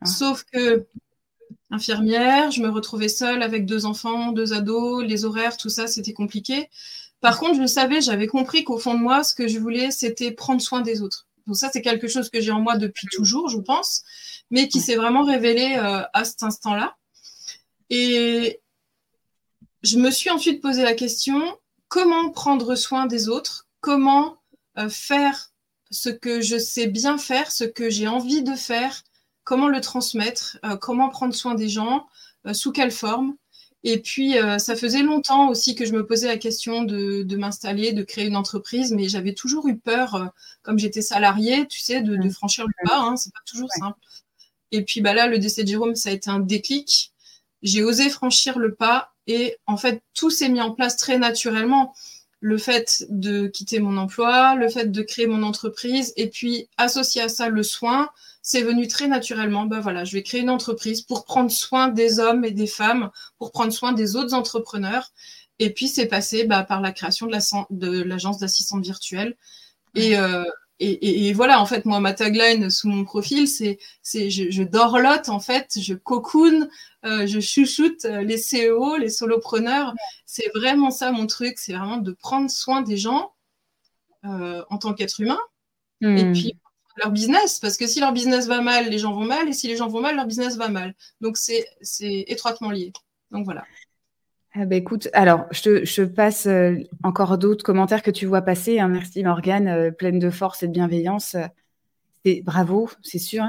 Ah. 0.00 0.06
Sauf 0.06 0.44
que 0.50 0.86
infirmière, 1.70 2.50
je 2.50 2.62
me 2.62 2.70
retrouvais 2.70 3.08
seule 3.08 3.42
avec 3.42 3.66
deux 3.66 3.84
enfants, 3.84 4.32
deux 4.32 4.54
ados, 4.54 5.04
les 5.04 5.26
horaires, 5.26 5.58
tout 5.58 5.68
ça, 5.68 5.86
c'était 5.86 6.14
compliqué. 6.14 6.70
Par 7.20 7.38
contre, 7.38 7.60
je 7.60 7.66
savais, 7.66 8.00
j'avais 8.00 8.28
compris 8.28 8.64
qu'au 8.64 8.78
fond 8.78 8.94
de 8.94 9.00
moi, 9.00 9.24
ce 9.24 9.34
que 9.34 9.46
je 9.46 9.58
voulais, 9.58 9.90
c'était 9.90 10.30
prendre 10.30 10.62
soin 10.62 10.80
des 10.80 11.02
autres. 11.02 11.26
Donc 11.46 11.56
ça, 11.56 11.68
c'est 11.70 11.82
quelque 11.82 12.08
chose 12.08 12.30
que 12.30 12.40
j'ai 12.40 12.50
en 12.50 12.60
moi 12.60 12.78
depuis 12.78 13.08
toujours, 13.08 13.50
je 13.50 13.58
pense, 13.58 14.04
mais 14.50 14.68
qui 14.68 14.80
s'est 14.80 14.96
vraiment 14.96 15.22
révélé 15.22 15.76
euh, 15.76 16.02
à 16.14 16.24
cet 16.24 16.42
instant-là. 16.42 16.96
Et 17.94 18.62
je 19.82 19.98
me 19.98 20.10
suis 20.10 20.30
ensuite 20.30 20.62
posé 20.62 20.82
la 20.82 20.94
question, 20.94 21.42
comment 21.88 22.30
prendre 22.30 22.74
soin 22.74 23.04
des 23.04 23.28
autres? 23.28 23.68
Comment 23.80 24.38
euh, 24.78 24.88
faire 24.88 25.52
ce 25.90 26.08
que 26.08 26.40
je 26.40 26.56
sais 26.56 26.86
bien 26.86 27.18
faire, 27.18 27.52
ce 27.52 27.64
que 27.64 27.90
j'ai 27.90 28.08
envie 28.08 28.42
de 28.42 28.54
faire? 28.54 29.02
Comment 29.44 29.68
le 29.68 29.82
transmettre, 29.82 30.58
euh, 30.64 30.78
comment 30.78 31.10
prendre 31.10 31.34
soin 31.34 31.54
des 31.54 31.68
gens, 31.68 32.06
euh, 32.46 32.54
sous 32.54 32.72
quelle 32.72 32.92
forme? 32.92 33.36
Et 33.84 34.00
puis, 34.00 34.38
euh, 34.38 34.56
ça 34.56 34.74
faisait 34.74 35.02
longtemps 35.02 35.50
aussi 35.50 35.74
que 35.74 35.84
je 35.84 35.92
me 35.92 36.06
posais 36.06 36.28
la 36.28 36.38
question 36.38 36.84
de, 36.84 37.36
m'installer, 37.36 37.92
de 37.92 38.04
créer 38.04 38.26
une 38.26 38.36
entreprise, 38.36 38.92
mais 38.92 39.10
j'avais 39.10 39.34
toujours 39.34 39.68
eu 39.68 39.76
peur, 39.76 40.32
comme 40.62 40.78
j'étais 40.78 41.02
salariée, 41.02 41.66
tu 41.68 41.80
sais, 41.80 42.00
de, 42.00 42.30
franchir 42.30 42.64
le 42.66 42.88
pas. 42.88 43.00
Hein, 43.00 43.16
c'est 43.16 43.34
pas 43.34 43.40
toujours 43.44 43.70
simple. 43.70 43.98
Et 44.70 44.82
puis, 44.82 45.02
bah 45.02 45.12
là, 45.12 45.26
le 45.26 45.38
décès 45.38 45.62
de 45.64 45.68
Jérôme, 45.68 45.94
ça 45.94 46.08
a 46.08 46.12
été 46.12 46.30
un 46.30 46.40
déclic. 46.40 47.11
J'ai 47.62 47.82
osé 47.84 48.10
franchir 48.10 48.58
le 48.58 48.74
pas 48.74 49.12
et 49.26 49.56
en 49.66 49.76
fait, 49.76 50.02
tout 50.14 50.30
s'est 50.30 50.48
mis 50.48 50.60
en 50.60 50.72
place 50.72 50.96
très 50.96 51.18
naturellement. 51.18 51.94
Le 52.40 52.58
fait 52.58 53.06
de 53.08 53.46
quitter 53.46 53.78
mon 53.78 53.96
emploi, 53.96 54.56
le 54.56 54.68
fait 54.68 54.90
de 54.90 55.02
créer 55.02 55.28
mon 55.28 55.44
entreprise 55.44 56.12
et 56.16 56.28
puis 56.28 56.68
associé 56.76 57.22
à 57.22 57.28
ça 57.28 57.48
le 57.48 57.62
soin, 57.62 58.10
c'est 58.42 58.62
venu 58.62 58.88
très 58.88 59.06
naturellement. 59.06 59.66
Ben 59.66 59.80
voilà, 59.80 60.04
je 60.04 60.12
vais 60.12 60.24
créer 60.24 60.40
une 60.40 60.50
entreprise 60.50 61.02
pour 61.02 61.24
prendre 61.24 61.52
soin 61.52 61.88
des 61.88 62.18
hommes 62.18 62.44
et 62.44 62.50
des 62.50 62.66
femmes, 62.66 63.10
pour 63.38 63.52
prendre 63.52 63.72
soin 63.72 63.92
des 63.92 64.16
autres 64.16 64.34
entrepreneurs. 64.34 65.12
Et 65.60 65.70
puis 65.72 65.86
c'est 65.86 66.06
passé 66.06 66.44
bah, 66.44 66.64
par 66.64 66.80
la 66.80 66.90
création 66.90 67.28
de 67.28 68.02
l'agence 68.02 68.38
d'assistante 68.38 68.82
virtuelle. 68.82 69.36
Euh, 69.96 70.44
et, 70.84 71.28
et, 71.28 71.32
voilà, 71.32 71.60
en 71.60 71.66
fait, 71.66 71.84
moi, 71.84 72.00
ma 72.00 72.12
tagline 72.12 72.70
sous 72.70 72.88
mon 72.88 73.04
profil, 73.04 73.46
c'est 73.46 73.78
je, 74.12 74.50
je 74.50 74.62
dorlote, 74.62 75.28
en 75.28 75.40
fait, 75.40 75.78
je 75.80 75.94
cocoon, 75.94 76.68
euh, 77.04 77.26
je 77.26 77.40
chouchoute 77.40 78.04
euh, 78.04 78.22
les 78.22 78.36
CEO, 78.36 78.96
les 78.96 79.10
solopreneurs. 79.10 79.94
C'est 80.26 80.50
vraiment 80.54 80.90
ça 80.90 81.12
mon 81.12 81.26
truc, 81.26 81.58
c'est 81.58 81.72
vraiment 81.72 81.98
de 81.98 82.12
prendre 82.12 82.50
soin 82.50 82.82
des 82.82 82.96
gens 82.96 83.32
en 84.24 84.78
tant 84.78 84.94
qu'être 84.94 85.20
humain. 85.20 85.40
Et 86.00 86.06
hmm. 86.06 86.32
puis 86.32 86.54
leur 86.96 87.10
business, 87.10 87.58
parce 87.58 87.76
que 87.76 87.86
si 87.86 88.00
leur 88.00 88.12
business 88.12 88.46
va 88.46 88.60
mal, 88.60 88.88
les 88.88 88.98
gens 88.98 89.12
vont 89.12 89.24
mal, 89.24 89.48
et 89.48 89.52
si 89.52 89.66
les 89.66 89.76
gens 89.76 89.88
vont 89.88 90.00
mal, 90.00 90.16
leur 90.16 90.26
business 90.26 90.56
va 90.56 90.68
mal. 90.68 90.94
Donc 91.20 91.36
c'est 91.36 91.64
étroitement 92.00 92.70
lié. 92.70 92.92
Donc 93.30 93.44
voilà. 93.44 93.64
Ah 94.54 94.66
bah 94.66 94.76
écoute, 94.76 95.08
alors 95.14 95.46
je 95.50 95.62
te, 95.62 96.02
passe 96.04 96.46
euh, 96.46 96.76
encore 97.02 97.38
d'autres 97.38 97.64
commentaires 97.64 98.02
que 98.02 98.10
tu 98.10 98.26
vois 98.26 98.42
passer. 98.42 98.80
Hein. 98.80 98.88
Merci 98.88 99.24
Morgane, 99.24 99.68
euh, 99.68 99.90
pleine 99.90 100.18
de 100.18 100.28
force 100.28 100.62
et 100.62 100.68
de 100.68 100.72
bienveillance. 100.72 101.36
C'est 102.24 102.42
bravo, 102.42 102.90
c'est 103.02 103.18
sûr, 103.18 103.44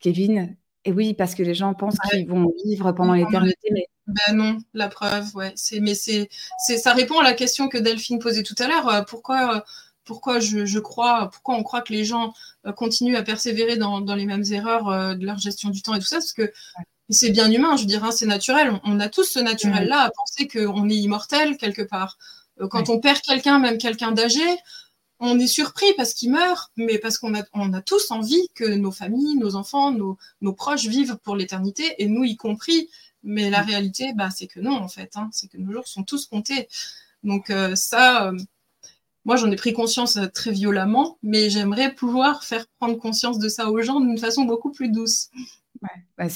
Kevin. 0.00 0.56
Et 0.84 0.90
oui, 0.90 1.14
parce 1.14 1.36
que 1.36 1.44
les 1.44 1.54
gens 1.54 1.74
pensent 1.74 1.98
qu'ils 2.10 2.26
vont 2.26 2.52
vivre 2.64 2.90
pendant 2.90 3.14
l'éternité. 3.14 3.68
Mais... 3.70 3.86
Ben 4.08 4.34
non, 4.34 4.58
la 4.74 4.88
preuve, 4.88 5.32
ouais. 5.36 5.54
Mais 5.80 5.94
c'est, 5.94 6.28
ça 6.58 6.92
répond 6.92 7.20
à 7.20 7.22
la 7.22 7.34
question 7.34 7.68
que 7.68 7.78
Delphine 7.78 8.18
posait 8.18 8.42
tout 8.42 8.56
à 8.58 8.66
l'heure. 8.66 8.88
Euh, 8.88 9.02
pourquoi 9.02 9.64
pourquoi 10.04 10.40
je, 10.40 10.78
crois, 10.80 11.30
pourquoi 11.30 11.54
on 11.54 11.62
croit 11.62 11.80
que 11.80 11.92
les 11.92 12.04
gens 12.04 12.34
continuent 12.74 13.14
à 13.14 13.22
persévérer 13.22 13.76
dans, 13.76 14.00
les 14.16 14.26
mêmes 14.26 14.42
erreurs 14.50 15.16
de 15.16 15.24
leur 15.24 15.38
gestion 15.38 15.70
du 15.70 15.80
temps 15.80 15.94
et 15.94 16.00
tout 16.00 16.06
ça, 16.06 16.16
parce 16.16 16.32
que 16.32 16.52
c'est 17.12 17.30
bien 17.30 17.50
humain, 17.50 17.76
je 17.76 17.84
dirais, 17.84 18.08
hein, 18.08 18.12
c'est 18.12 18.26
naturel. 18.26 18.80
On, 18.84 19.00
a 19.00 19.08
tous 19.08 19.24
ce 19.24 19.38
naturel-là 19.38 20.00
à 20.00 20.10
penser 20.10 20.48
qu'on 20.48 20.88
est 20.88 20.96
immortel 20.96 21.56
quelque 21.56 21.82
part. 21.82 22.18
Euh, 22.60 22.68
quand 22.68 22.88
on 22.88 23.00
perd 23.00 23.20
quelqu'un, 23.20 23.58
même 23.58 23.78
quelqu'un 23.78 24.12
d'âgé, 24.12 24.44
on 25.20 25.38
est 25.38 25.46
surpris 25.46 25.92
parce 25.96 26.14
qu'il 26.14 26.32
meurt, 26.32 26.72
mais 26.76 26.98
parce 26.98 27.18
qu'on 27.18 27.34
a, 27.34 27.42
on 27.52 27.72
a 27.72 27.80
tous 27.80 28.10
envie 28.10 28.48
que 28.54 28.64
nos 28.64 28.90
familles, 28.90 29.36
nos 29.36 29.54
enfants, 29.54 29.92
nos, 29.92 30.52
proches 30.52 30.86
vivent 30.86 31.16
pour 31.22 31.36
l'éternité, 31.36 31.94
et 31.98 32.06
nous 32.06 32.24
y 32.24 32.36
compris. 32.36 32.88
Mais 33.22 33.50
la 33.50 33.62
réalité, 33.62 34.12
bah, 34.16 34.30
c'est 34.30 34.48
que 34.48 34.58
non, 34.58 34.74
en 34.74 34.88
fait. 34.88 35.12
Hein. 35.16 35.28
c'est 35.32 35.46
que 35.46 35.56
nos 35.56 35.72
jours 35.72 35.86
sont 35.86 36.02
tous 36.02 36.26
comptés. 36.26 36.68
Donc 37.22 37.52
ça, 37.76 38.32
moi, 39.24 39.36
j'en 39.36 39.50
ai 39.50 39.56
pris 39.56 39.72
conscience 39.72 40.16
euh, 40.16 40.26
très 40.26 40.50
violemment, 40.50 41.18
mais 41.22 41.48
j'aimerais 41.48 41.94
pouvoir 41.94 42.42
faire 42.42 42.66
prendre 42.78 42.98
conscience 42.98 43.38
de 43.38 43.48
ça 43.48 43.70
aux 43.70 43.80
gens 43.80 44.00
d'une 44.00 44.18
façon 44.18 44.44
beaucoup 44.44 44.72
plus 44.72 44.88
douce. 44.88 45.28
Bah, 46.16 46.26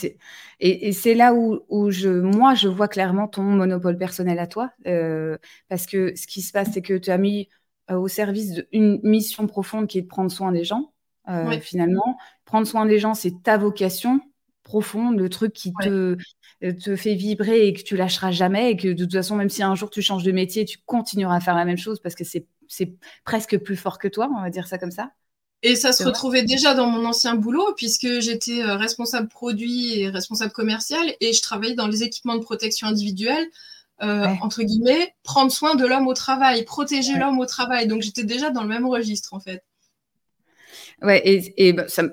et, 0.60 0.92
c'est 0.92 1.14
là 1.14 1.34
où, 1.34 1.90
je, 1.90 2.08
moi, 2.08 2.54
je 2.54 2.68
vois 2.68 2.88
clairement 2.88 3.28
ton 3.28 3.42
monopole 3.42 3.96
personnel 3.96 4.38
à 4.38 4.46
toi. 4.46 4.72
Euh, 4.86 5.38
parce 5.68 5.86
que 5.86 6.14
ce 6.16 6.26
qui 6.26 6.42
se 6.42 6.52
passe, 6.52 6.70
c'est 6.72 6.82
que 6.82 6.94
tu 6.94 7.10
as 7.10 7.18
mis 7.18 7.48
euh, 7.90 7.96
au 7.96 8.08
service 8.08 8.52
d'une 8.72 9.00
mission 9.02 9.46
profonde 9.46 9.86
qui 9.86 9.98
est 9.98 10.02
de 10.02 10.08
prendre 10.08 10.30
soin 10.30 10.52
des 10.52 10.64
gens, 10.64 10.92
finalement. 11.60 12.18
Prendre 12.44 12.66
soin 12.66 12.86
des 12.86 12.98
gens, 12.98 13.14
c'est 13.14 13.42
ta 13.42 13.56
vocation 13.58 14.20
profonde, 14.62 15.18
le 15.18 15.28
truc 15.28 15.52
qui 15.52 15.72
te, 15.80 16.16
te 16.60 16.96
fait 16.96 17.14
vibrer 17.14 17.68
et 17.68 17.72
que 17.72 17.82
tu 17.82 17.96
lâcheras 17.96 18.32
jamais. 18.32 18.72
Et 18.72 18.76
que 18.76 18.88
de 18.88 19.04
toute 19.04 19.12
façon, 19.12 19.36
même 19.36 19.48
si 19.48 19.62
un 19.62 19.74
jour 19.74 19.90
tu 19.90 20.02
changes 20.02 20.24
de 20.24 20.32
métier, 20.32 20.64
tu 20.64 20.78
continueras 20.86 21.36
à 21.36 21.40
faire 21.40 21.54
la 21.54 21.64
même 21.64 21.78
chose 21.78 22.00
parce 22.00 22.14
que 22.14 22.24
c'est 22.24 22.46
c'est 22.68 22.96
presque 23.24 23.58
plus 23.58 23.76
fort 23.76 23.98
que 23.98 24.08
toi, 24.08 24.28
on 24.36 24.42
va 24.42 24.50
dire 24.50 24.66
ça 24.66 24.78
comme 24.78 24.90
ça. 24.90 25.12
Et 25.62 25.74
ça 25.74 25.92
se 25.92 26.04
retrouvait 26.04 26.42
déjà 26.42 26.74
dans 26.74 26.86
mon 26.86 27.04
ancien 27.04 27.34
boulot, 27.34 27.72
puisque 27.76 28.20
j'étais 28.20 28.62
euh, 28.62 28.76
responsable 28.76 29.28
produit 29.28 29.98
et 29.98 30.08
responsable 30.08 30.52
commercial, 30.52 31.04
et 31.20 31.32
je 31.32 31.42
travaillais 31.42 31.74
dans 31.74 31.88
les 31.88 32.02
équipements 32.02 32.36
de 32.36 32.42
protection 32.42 32.86
individuelle, 32.86 33.46
euh, 34.02 34.26
entre 34.42 34.62
guillemets, 34.62 35.14
prendre 35.22 35.50
soin 35.50 35.74
de 35.74 35.86
l'homme 35.86 36.06
au 36.06 36.14
travail, 36.14 36.64
protéger 36.64 37.14
l'homme 37.16 37.38
au 37.38 37.46
travail. 37.46 37.86
Donc 37.86 38.02
j'étais 38.02 38.24
déjà 38.24 38.50
dans 38.50 38.62
le 38.62 38.68
même 38.68 38.86
registre, 38.86 39.32
en 39.32 39.40
fait. 39.40 39.64
Ouais, 41.02 41.22
et, 41.24 41.72
bah, 41.72 41.88
ça, 41.88 42.04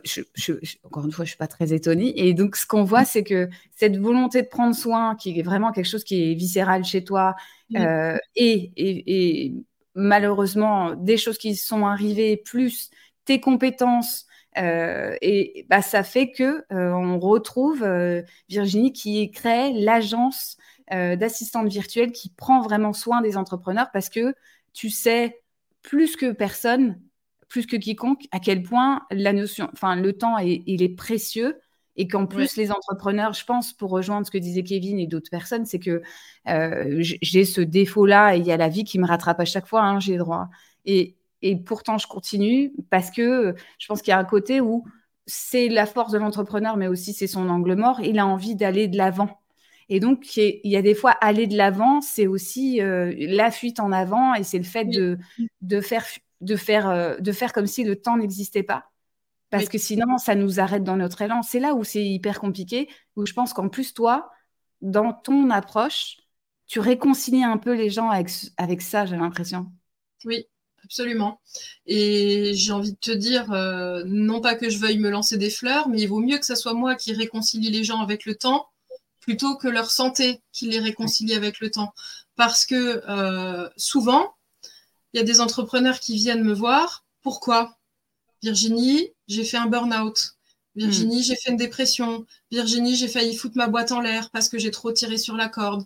encore 0.83 1.05
une 1.05 1.11
fois, 1.11 1.23
je 1.23 1.29
suis 1.29 1.37
pas 1.37 1.47
très 1.47 1.73
étonnée. 1.73 2.13
Et 2.27 2.33
donc, 2.33 2.57
ce 2.57 2.65
qu'on 2.65 2.83
voit, 2.83 3.05
c'est 3.05 3.23
que 3.23 3.49
cette 3.75 3.97
volonté 3.97 4.41
de 4.41 4.47
prendre 4.47 4.75
soin, 4.75 5.15
qui 5.15 5.39
est 5.39 5.43
vraiment 5.43 5.71
quelque 5.71 5.87
chose 5.87 6.03
qui 6.03 6.31
est 6.31 6.33
viscéral 6.33 6.83
chez 6.83 7.03
toi, 7.03 7.35
euh, 7.75 8.17
et, 8.35 8.71
et, 8.75 9.53
malheureusement 9.95 10.95
des 10.95 11.17
choses 11.17 11.37
qui 11.37 11.55
sont 11.55 11.85
arrivées, 11.85 12.35
plus 12.37 12.89
tes 13.25 13.39
compétences. 13.39 14.25
Euh, 14.57 15.15
et 15.21 15.65
bah, 15.69 15.81
ça 15.81 16.03
fait 16.03 16.31
que 16.31 16.63
euh, 16.71 16.91
on 16.91 17.17
retrouve 17.19 17.83
euh, 17.83 18.21
Virginie 18.49 18.93
qui 18.93 19.31
crée 19.31 19.73
l'agence 19.73 20.57
d'assistante 20.91 21.69
virtuelle 21.69 22.11
qui 22.11 22.29
prend 22.29 22.61
vraiment 22.61 22.93
soin 22.93 23.21
des 23.21 23.35
entrepreneurs 23.35 23.89
parce 23.91 24.09
que 24.09 24.35
tu 24.73 24.91
sais 24.91 25.41
plus 25.81 26.15
que 26.15 26.31
personne, 26.31 27.01
plus 27.47 27.65
que 27.65 27.77
quiconque, 27.77 28.27
à 28.31 28.39
quel 28.39 28.61
point 28.61 29.01
la 29.09 29.33
notion, 29.33 29.69
enfin 29.73 29.95
le 29.95 30.13
temps 30.13 30.37
il 30.37 30.83
est 30.83 30.95
précieux 30.95 31.59
et 31.95 32.07
qu'en 32.07 32.27
plus, 32.27 32.57
les 32.57 32.71
entrepreneurs, 32.71 33.33
je 33.33 33.43
pense, 33.43 33.73
pour 33.73 33.89
rejoindre 33.89 34.27
ce 34.27 34.31
que 34.31 34.37
disait 34.37 34.61
Kevin 34.61 34.99
et 34.99 35.07
d'autres 35.07 35.31
personnes, 35.31 35.65
c'est 35.65 35.79
que 35.79 36.03
j'ai 36.45 37.45
ce 37.45 37.61
défaut-là 37.61 38.35
et 38.35 38.39
il 38.39 38.45
y 38.45 38.51
a 38.51 38.57
la 38.57 38.69
vie 38.69 38.83
qui 38.83 38.99
me 38.99 39.07
rattrape 39.07 39.39
à 39.39 39.45
chaque 39.45 39.65
fois, 39.65 39.81
hein, 39.81 39.99
j'ai 39.99 40.17
droit. 40.17 40.49
Et, 40.85 41.15
et, 41.43 41.57
pourtant, 41.57 41.97
je 41.97 42.07
continue 42.07 42.73
parce 42.89 43.11
que 43.11 43.53
je 43.77 43.87
pense 43.87 44.01
qu'il 44.01 44.11
y 44.11 44.13
a 44.13 44.17
un 44.17 44.23
côté 44.23 44.61
où 44.61 44.85
c'est 45.25 45.67
la 45.69 45.85
force 45.85 46.11
de 46.11 46.17
l'entrepreneur, 46.17 46.77
mais 46.77 46.87
aussi 46.87 47.13
c'est 47.13 47.27
son 47.27 47.49
angle 47.49 47.75
mort. 47.75 47.99
Il 48.01 48.17
a 48.17 48.25
envie 48.25 48.55
d'aller 48.55 48.87
de 48.87 48.97
l'avant. 48.97 49.41
Et 49.89 49.99
donc, 49.99 50.37
il 50.37 50.59
y 50.63 50.77
a 50.77 50.81
des 50.81 50.95
fois, 50.95 51.11
aller 51.11 51.45
de 51.45 51.57
l'avant, 51.57 52.01
c'est 52.01 52.27
aussi 52.27 52.81
euh, 52.81 53.13
la 53.17 53.51
fuite 53.51 53.79
en 53.79 53.91
avant 53.91 54.33
et 54.33 54.43
c'est 54.43 54.57
le 54.57 54.63
fait 54.63 54.85
de, 54.85 55.17
de, 55.61 55.81
faire, 55.81 56.05
de, 56.41 56.55
faire, 56.55 56.89
euh, 56.89 57.17
de 57.17 57.31
faire 57.31 57.51
comme 57.51 57.67
si 57.67 57.83
le 57.83 57.97
temps 57.97 58.17
n'existait 58.17 58.63
pas. 58.63 58.89
Parce 59.49 59.69
que 59.69 59.77
sinon, 59.77 60.17
ça 60.17 60.33
nous 60.33 60.59
arrête 60.59 60.83
dans 60.83 60.97
notre 60.97 61.21
élan. 61.21 61.43
C'est 61.43 61.59
là 61.59 61.75
où 61.75 61.83
c'est 61.83 62.03
hyper 62.03 62.39
compliqué, 62.39 62.89
où 63.15 63.25
je 63.27 63.33
pense 63.33 63.53
qu'en 63.53 63.69
plus, 63.69 63.93
toi, 63.93 64.31
dans 64.81 65.13
ton 65.13 65.51
approche, 65.51 66.17
tu 66.65 66.79
réconcilies 66.79 67.43
un 67.43 67.57
peu 67.57 67.75
les 67.75 67.91
gens 67.91 68.09
avec, 68.09 68.31
avec 68.57 68.81
ça, 68.81 69.05
j'ai 69.05 69.15
l'impression. 69.15 69.71
Oui, 70.25 70.47
absolument. 70.83 71.39
Et 71.85 72.53
j'ai 72.55 72.71
envie 72.71 72.93
de 72.93 72.97
te 72.97 73.11
dire, 73.11 73.51
euh, 73.51 74.03
non 74.05 74.41
pas 74.41 74.55
que 74.55 74.69
je 74.69 74.77
veuille 74.77 74.99
me 74.99 75.09
lancer 75.09 75.37
des 75.37 75.49
fleurs, 75.49 75.87
mais 75.87 76.01
il 76.01 76.07
vaut 76.07 76.19
mieux 76.19 76.37
que 76.37 76.45
ce 76.45 76.55
soit 76.55 76.73
moi 76.73 76.95
qui 76.95 77.13
réconcilie 77.13 77.71
les 77.71 77.83
gens 77.83 78.01
avec 78.01 78.25
le 78.25 78.35
temps 78.35 78.67
plutôt 79.19 79.55
que 79.55 79.69
leur 79.69 79.89
santé 79.89 80.41
qui 80.51 80.67
les 80.67 80.79
réconcilie 80.79 81.33
avec 81.33 81.59
le 81.59 81.71
temps. 81.71 81.93
Parce 82.35 82.65
que 82.65 83.01
euh, 83.07 83.69
souvent, 83.77 84.35
il 85.13 85.17
y 85.17 85.19
a 85.21 85.23
des 85.23 85.39
entrepreneurs 85.39 85.99
qui 85.99 86.15
viennent 86.15 86.43
me 86.43 86.53
voir. 86.53 87.05
Pourquoi? 87.21 87.77
Virginie, 88.41 89.11
j'ai 89.27 89.45
fait 89.45 89.57
un 89.57 89.67
burn-out. 89.67 90.35
Virginie, 90.75 91.19
hmm. 91.19 91.23
j'ai 91.23 91.35
fait 91.35 91.51
une 91.51 91.57
dépression. 91.57 92.25
Virginie, 92.51 92.95
j'ai 92.95 93.07
failli 93.07 93.35
foutre 93.35 93.55
ma 93.55 93.67
boîte 93.67 93.91
en 93.91 94.01
l'air 94.01 94.29
parce 94.31 94.49
que 94.49 94.57
j'ai 94.57 94.71
trop 94.71 94.91
tiré 94.91 95.17
sur 95.17 95.37
la 95.37 95.47
corde. 95.47 95.85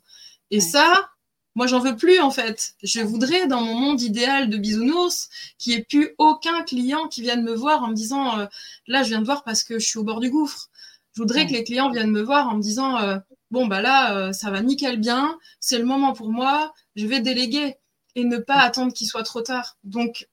Et 0.49 0.61
ça, 0.61 1.11
moi, 1.57 1.65
j'en 1.65 1.79
veux 1.79 1.95
plus 1.95 2.19
en 2.19 2.29
fait. 2.29 2.75
Je 2.83 3.01
voudrais, 3.01 3.47
dans 3.47 3.61
mon 3.61 3.73
monde 3.73 3.99
idéal 3.99 4.47
de 4.47 4.57
bisounours, 4.57 5.27
qu'il 5.57 5.73
n'y 5.73 5.79
ait 5.79 5.83
plus 5.83 6.13
aucun 6.19 6.61
client 6.61 7.07
qui 7.07 7.23
vienne 7.23 7.41
me 7.41 7.55
voir 7.55 7.83
en 7.83 7.87
me 7.87 7.95
disant 7.95 8.37
euh, 8.37 8.45
là, 8.85 9.01
je 9.01 9.09
viens 9.09 9.21
de 9.21 9.25
voir 9.25 9.43
parce 9.43 9.63
que 9.63 9.79
je 9.79 9.87
suis 9.87 9.97
au 9.97 10.03
bord 10.03 10.19
du 10.19 10.29
gouffre. 10.29 10.69
Je 11.15 11.21
voudrais 11.23 11.47
que 11.47 11.53
les 11.53 11.63
clients 11.63 11.89
viennent 11.89 12.11
me 12.11 12.21
voir 12.21 12.47
en 12.47 12.57
me 12.57 12.61
disant 12.61 12.99
euh, 12.99 13.17
bon, 13.49 13.65
bah 13.65 13.81
là, 13.81 14.15
euh, 14.15 14.33
ça 14.33 14.51
va 14.51 14.61
nickel 14.61 14.99
bien, 14.99 15.35
c'est 15.59 15.79
le 15.79 15.85
moment 15.85 16.13
pour 16.13 16.29
moi, 16.29 16.75
je 16.95 17.07
vais 17.07 17.21
déléguer 17.21 17.77
et 18.13 18.23
ne 18.23 18.37
pas 18.37 18.57
attendre 18.57 18.93
qu'il 18.93 19.07
soit 19.07 19.23
trop 19.23 19.41
tard. 19.41 19.77
Donc, 19.83 20.29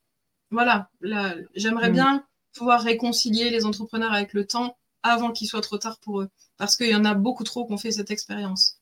voilà, 0.50 0.90
j'aimerais 1.54 1.88
mm. 1.88 1.95
bien 1.95 2.25
pouvoir 2.54 2.83
réconcilier 2.83 3.49
les 3.49 3.64
entrepreneurs 3.64 4.12
avec 4.12 4.35
le 4.35 4.47
temps 4.47 4.76
avant 5.02 5.33
qu'il 5.33 5.49
soit 5.49 5.62
trop 5.62 5.78
tard 5.78 5.97
pour 6.00 6.21
eux. 6.21 6.28
Parce 6.59 6.76
qu'il 6.76 6.90
y 6.90 6.95
en 6.95 7.07
a 7.07 7.14
beaucoup 7.14 7.45
trop 7.45 7.66
qui 7.66 7.73
ont 7.73 7.78
fait 7.78 7.93
cette 7.93 8.11
expérience. 8.11 8.76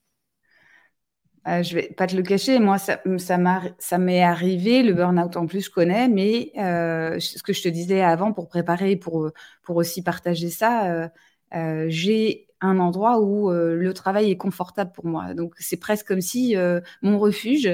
Euh, 1.49 1.63
je 1.63 1.75
vais 1.75 1.89
pas 1.89 2.07
te 2.07 2.15
le 2.15 2.23
cacher, 2.23 2.61
moi, 2.61 2.79
ça, 2.79 3.01
ça 3.19 3.99
m'est 3.99 4.23
arrivé, 4.23 4.83
le 4.85 4.93
burn-out 4.95 5.37
en 5.37 5.47
plus, 5.47 5.65
je 5.67 5.71
connais, 5.71 6.09
mais 6.09 6.53
euh, 6.57 7.19
ce 7.19 7.43
que 7.43 7.53
je 7.53 7.63
te 7.63 7.69
disais 7.69 8.01
avant 8.01 8.33
pour 8.33 8.49
préparer, 8.49 8.95
pour, 8.97 9.31
pour 9.65 9.77
aussi 9.77 10.03
partager 10.03 10.51
ça, 10.51 11.11
euh, 11.55 11.87
j'ai 11.89 12.47
un 12.61 12.79
endroit 12.79 13.21
où 13.21 13.51
le 13.51 13.93
travail 13.93 14.31
est 14.31 14.37
confortable 14.37 14.93
pour 14.93 15.05
moi. 15.07 15.35
Donc, 15.35 15.55
c'est 15.59 15.79
presque 15.79 16.07
comme 16.07 16.21
si 16.21 16.55
mon 17.03 17.19
refuge, 17.19 17.69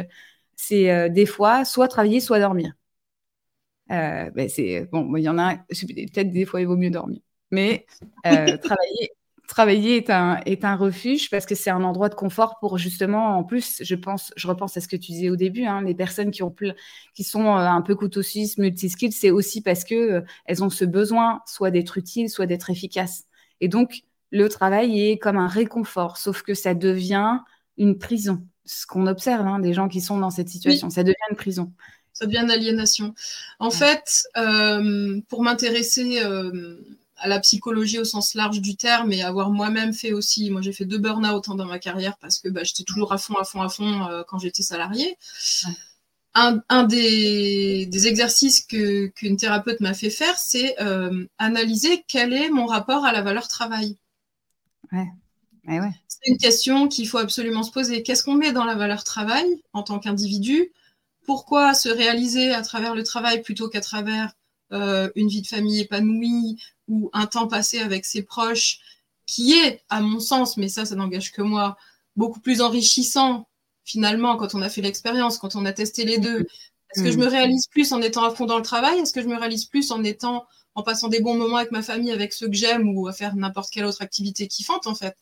c'est 0.56 1.10
des 1.10 1.26
fois 1.26 1.64
soit 1.66 1.88
travailler, 1.88 2.20
soit 2.20 2.40
dormir. 2.40 2.72
Ben 3.88 4.48
c'est 4.48 4.86
bon, 4.92 5.14
il 5.16 5.22
y 5.22 5.28
en 5.28 5.38
a 5.38 5.56
peut-être 5.56 6.30
des 6.32 6.44
fois 6.44 6.60
il 6.60 6.66
vaut 6.66 6.76
mieux 6.76 6.90
dormir, 6.90 7.20
mais 7.50 7.86
travailler 8.24 9.10
travailler 9.48 9.96
est 9.96 10.10
un, 10.10 10.40
est 10.46 10.64
un 10.64 10.76
refuge 10.76 11.30
parce 11.30 11.46
que 11.46 11.56
c'est 11.56 11.70
un 11.70 11.82
endroit 11.82 12.08
de 12.08 12.14
confort 12.14 12.58
pour 12.60 12.78
justement, 12.78 13.38
en 13.38 13.44
plus, 13.44 13.82
je 13.82 13.94
pense, 13.96 14.30
je 14.36 14.46
repense 14.46 14.76
à 14.76 14.80
ce 14.80 14.86
que 14.86 14.94
tu 14.94 15.12
disais 15.12 15.30
au 15.30 15.36
début, 15.36 15.64
hein, 15.64 15.82
les 15.82 15.94
personnes 15.94 16.30
qui 16.30 16.42
ont 16.42 16.50
plus, 16.50 16.72
qui 17.14 17.24
sont 17.24 17.46
euh, 17.46 17.58
un 17.58 17.80
peu 17.80 17.96
couteau 17.96 18.22
suisse, 18.22 18.58
multi-skills, 18.58 19.12
c'est 19.12 19.30
aussi 19.30 19.62
parce 19.62 19.84
que 19.84 19.94
euh, 19.94 20.20
elles 20.44 20.62
ont 20.62 20.70
ce 20.70 20.84
besoin 20.84 21.40
soit 21.46 21.70
d'être 21.70 21.96
utiles, 21.98 22.28
soit 22.28 22.46
d'être 22.46 22.70
efficaces. 22.70 23.24
Et 23.60 23.68
donc, 23.68 24.02
le 24.30 24.48
travail 24.48 25.00
est 25.00 25.18
comme 25.18 25.38
un 25.38 25.48
réconfort, 25.48 26.18
sauf 26.18 26.42
que 26.42 26.52
ça 26.52 26.74
devient 26.74 27.38
une 27.78 27.96
prison. 27.98 28.46
Ce 28.66 28.86
qu'on 28.86 29.06
observe, 29.06 29.46
hein, 29.46 29.58
des 29.60 29.72
gens 29.72 29.88
qui 29.88 30.02
sont 30.02 30.18
dans 30.18 30.30
cette 30.30 30.50
situation, 30.50 30.90
ça 30.90 31.02
devient 31.02 31.16
une 31.30 31.36
prison. 31.36 31.72
Ça 32.12 32.26
devient 32.26 32.40
une 32.42 32.50
aliénation. 32.50 33.14
En 33.60 33.70
fait, 33.70 34.24
euh, 34.36 35.20
pour 35.28 35.42
m'intéresser 35.42 36.20
à 37.18 37.28
la 37.28 37.40
psychologie 37.40 37.98
au 37.98 38.04
sens 38.04 38.34
large 38.34 38.60
du 38.60 38.76
terme 38.76 39.12
et 39.12 39.22
avoir 39.22 39.50
moi-même 39.50 39.92
fait 39.92 40.12
aussi, 40.12 40.50
moi 40.50 40.60
j'ai 40.60 40.72
fait 40.72 40.84
deux 40.84 40.98
burn-out 40.98 41.48
hein, 41.48 41.54
dans 41.54 41.64
ma 41.66 41.78
carrière 41.78 42.16
parce 42.18 42.38
que 42.38 42.48
bah, 42.48 42.64
j'étais 42.64 42.84
toujours 42.84 43.12
à 43.12 43.18
fond, 43.18 43.36
à 43.36 43.44
fond, 43.44 43.62
à 43.62 43.68
fond 43.68 44.06
euh, 44.06 44.22
quand 44.26 44.38
j'étais 44.38 44.62
salariée. 44.62 45.16
Un, 46.34 46.84
des, 46.84 48.06
exercices 48.06 48.64
qu'une 48.64 49.36
thérapeute 49.36 49.80
m'a 49.80 49.92
fait 49.92 50.10
faire, 50.10 50.38
c'est 50.38 50.80
euh, 50.80 51.26
analyser 51.38 52.04
quel 52.06 52.32
est 52.32 52.48
mon 52.50 52.66
rapport 52.66 53.04
à 53.04 53.10
la 53.10 53.22
valeur 53.22 53.48
travail. 53.48 53.96
Ouais. 54.92 55.08
C'est 56.06 56.30
une 56.30 56.38
question 56.38 56.88
qu'il 56.88 57.08
faut 57.08 57.18
absolument 57.18 57.62
se 57.62 57.70
poser. 57.70 58.02
Qu'est-ce 58.02 58.24
qu'on 58.24 58.34
met 58.34 58.52
dans 58.52 58.64
la 58.64 58.74
valeur 58.74 59.04
travail 59.04 59.44
en 59.72 59.82
tant 59.82 59.98
qu'individu? 59.98 60.72
Pourquoi 61.26 61.74
se 61.74 61.88
réaliser 61.88 62.52
à 62.52 62.62
travers 62.62 62.94
le 62.94 63.02
travail 63.02 63.42
plutôt 63.42 63.68
qu'à 63.68 63.80
travers 63.80 64.32
euh, 64.72 65.10
une 65.14 65.28
vie 65.28 65.42
de 65.42 65.46
famille 65.46 65.80
épanouie 65.80 66.58
ou 66.88 67.10
un 67.12 67.26
temps 67.26 67.48
passé 67.48 67.78
avec 67.78 68.04
ses 68.04 68.22
proches, 68.22 68.80
qui 69.26 69.52
est, 69.52 69.82
à 69.90 70.00
mon 70.00 70.20
sens, 70.20 70.56
mais 70.56 70.68
ça, 70.68 70.84
ça 70.84 70.94
n'engage 70.94 71.32
que 71.32 71.42
moi, 71.42 71.76
beaucoup 72.16 72.40
plus 72.40 72.60
enrichissant 72.60 73.46
finalement 73.84 74.36
quand 74.36 74.54
on 74.54 74.62
a 74.62 74.68
fait 74.68 74.82
l'expérience, 74.82 75.38
quand 75.38 75.56
on 75.56 75.64
a 75.64 75.72
testé 75.72 76.04
les 76.04 76.18
deux. 76.18 76.46
Est-ce 76.90 77.02
que 77.02 77.10
je 77.10 77.18
me 77.18 77.26
réalise 77.26 77.66
plus 77.66 77.92
en 77.92 78.00
étant 78.00 78.24
à 78.24 78.34
fond 78.34 78.46
dans 78.46 78.56
le 78.56 78.62
travail? 78.62 78.98
Est-ce 78.98 79.12
que 79.12 79.22
je 79.22 79.28
me 79.28 79.36
réalise 79.36 79.66
plus 79.66 79.90
en 79.90 80.02
étant, 80.04 80.46
en 80.74 80.82
passant 80.82 81.08
des 81.08 81.20
bons 81.20 81.34
moments 81.34 81.56
avec 81.56 81.70
ma 81.70 81.82
famille, 81.82 82.10
avec 82.10 82.32
ceux 82.32 82.48
que 82.48 82.54
j'aime 82.54 82.96
ou 82.96 83.08
à 83.08 83.12
faire 83.12 83.36
n'importe 83.36 83.70
quelle 83.70 83.84
autre 83.84 84.02
activité 84.02 84.46
kiffante 84.46 84.86
en 84.86 84.94
fait? 84.94 85.16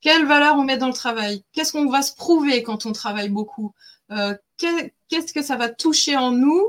Quelle 0.00 0.26
valeur 0.26 0.56
on 0.56 0.64
met 0.64 0.76
dans 0.76 0.88
le 0.88 0.92
travail? 0.92 1.44
Qu'est-ce 1.52 1.72
qu'on 1.72 1.88
va 1.88 2.02
se 2.02 2.14
prouver 2.14 2.62
quand 2.62 2.86
on 2.86 2.92
travaille 2.92 3.30
beaucoup? 3.30 3.72
Euh, 4.10 4.34
Qu'est-ce 4.58 5.32
que 5.32 5.42
ça 5.42 5.56
va 5.56 5.68
toucher 5.68 6.16
en 6.16 6.30
nous 6.30 6.66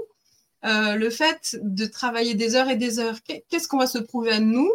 euh, 0.65 0.95
le 0.95 1.09
fait 1.09 1.57
de 1.61 1.85
travailler 1.85 2.35
des 2.35 2.55
heures 2.55 2.69
et 2.69 2.75
des 2.75 2.99
heures, 2.99 3.17
qu'est-ce 3.23 3.67
qu'on 3.67 3.79
va 3.79 3.87
se 3.87 3.97
prouver 3.97 4.31
à 4.31 4.39
nous? 4.39 4.71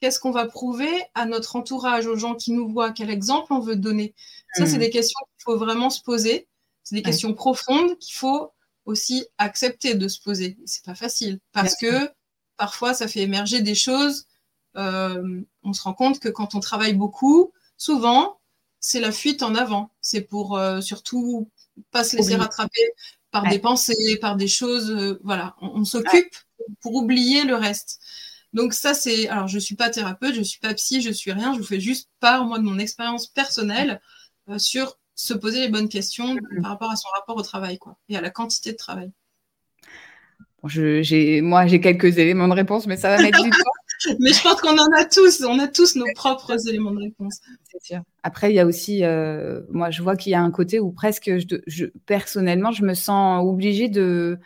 Qu'est-ce 0.00 0.20
qu'on 0.20 0.30
va 0.30 0.46
prouver 0.46 0.92
à 1.14 1.24
notre 1.24 1.56
entourage, 1.56 2.06
aux 2.06 2.16
gens 2.16 2.34
qui 2.34 2.52
nous 2.52 2.68
voient? 2.68 2.92
Quel 2.92 3.10
exemple 3.10 3.52
on 3.52 3.60
veut 3.60 3.76
donner? 3.76 4.14
Ça, 4.54 4.66
c'est 4.66 4.76
hmm. 4.76 4.80
des 4.80 4.90
questions 4.90 5.20
qu'il 5.20 5.44
faut 5.44 5.58
vraiment 5.58 5.90
se 5.90 6.02
poser. 6.02 6.48
C'est 6.82 6.96
des 6.96 7.02
questions 7.02 7.34
profondes 7.34 7.98
qu'il 7.98 8.14
faut 8.14 8.52
aussi 8.84 9.26
accepter 9.38 9.94
de 9.94 10.06
se 10.08 10.20
poser. 10.20 10.56
C'est 10.64 10.84
pas 10.84 10.94
facile 10.94 11.40
parce 11.52 11.76
que 11.76 12.10
parfois, 12.56 12.94
ça 12.94 13.08
fait 13.08 13.20
émerger 13.20 13.60
des 13.60 13.74
choses. 13.74 14.26
Euh, 14.76 15.42
on 15.62 15.72
se 15.72 15.82
rend 15.82 15.94
compte 15.94 16.20
que 16.20 16.28
quand 16.28 16.54
on 16.54 16.60
travaille 16.60 16.94
beaucoup, 16.94 17.52
souvent, 17.76 18.38
c'est 18.80 19.00
la 19.00 19.12
fuite 19.12 19.42
en 19.42 19.54
avant. 19.54 19.90
C'est 20.00 20.20
pour 20.20 20.56
euh, 20.56 20.80
surtout 20.80 21.50
pas 21.90 22.04
se 22.04 22.16
laisser 22.16 22.36
rattraper 22.36 22.92
par 23.30 23.48
des 23.48 23.58
pensées, 23.58 24.18
par 24.20 24.36
des 24.36 24.48
choses. 24.48 24.90
Euh, 24.90 25.20
voilà, 25.22 25.56
on, 25.60 25.84
s'occupe 25.84 26.34
pour 26.80 26.94
oublier 26.94 27.44
le 27.44 27.54
reste. 27.54 28.00
Donc 28.52 28.72
ça, 28.72 28.94
c'est... 28.94 29.28
Alors, 29.28 29.48
je 29.48 29.56
ne 29.56 29.60
suis 29.60 29.76
pas 29.76 29.90
thérapeute, 29.90 30.34
je 30.34 30.40
ne 30.40 30.44
suis 30.44 30.60
pas 30.60 30.72
psy, 30.74 31.02
je 31.02 31.08
ne 31.08 31.14
suis 31.14 31.32
rien. 31.32 31.52
Je 31.52 31.58
vous 31.58 31.64
fais 31.64 31.80
juste 31.80 32.08
part, 32.20 32.44
moi, 32.44 32.58
de 32.58 32.64
mon 32.64 32.78
expérience 32.78 33.26
personnelle 33.26 34.00
euh, 34.48 34.58
sur 34.58 34.98
se 35.14 35.34
poser 35.34 35.60
les 35.60 35.68
bonnes 35.68 35.88
questions 35.88 36.36
par 36.62 36.72
rapport 36.72 36.90
à 36.90 36.96
son 36.96 37.08
rapport 37.16 37.36
au 37.36 37.42
travail, 37.42 37.78
quoi, 37.78 37.98
et 38.08 38.16
à 38.16 38.20
la 38.20 38.30
quantité 38.30 38.72
de 38.72 38.76
travail. 38.76 39.10
j'ai, 40.64 41.40
moi, 41.40 41.66
j'ai 41.66 41.80
quelques 41.80 42.18
éléments 42.18 42.48
de 42.48 42.54
réponse, 42.54 42.86
mais 42.86 42.96
ça 42.96 43.08
va 43.16 43.22
mettre 43.22 43.42
du 43.42 43.50
temps. 43.50 43.56
Mais 44.20 44.32
je 44.32 44.42
pense 44.42 44.60
qu'on 44.60 44.76
en 44.76 44.92
a 44.98 45.04
tous, 45.04 45.42
on 45.44 45.58
a 45.58 45.68
tous 45.68 45.96
nos 45.96 46.06
propres 46.14 46.68
éléments 46.68 46.92
de 46.92 47.00
réponse. 47.00 47.40
C'est 47.70 47.82
sûr. 47.82 48.02
Après, 48.22 48.50
il 48.52 48.54
y 48.54 48.60
a 48.60 48.66
aussi, 48.66 49.04
euh, 49.04 49.62
moi, 49.70 49.90
je 49.90 50.02
vois 50.02 50.16
qu'il 50.16 50.32
y 50.32 50.34
a 50.34 50.40
un 50.40 50.50
côté 50.50 50.80
où 50.80 50.92
presque, 50.92 51.30
je, 51.66 51.86
personnellement, 52.06 52.72
je 52.72 52.84
me 52.84 52.94
sens 52.94 53.44
obligée 53.44 53.88
de 53.88 54.38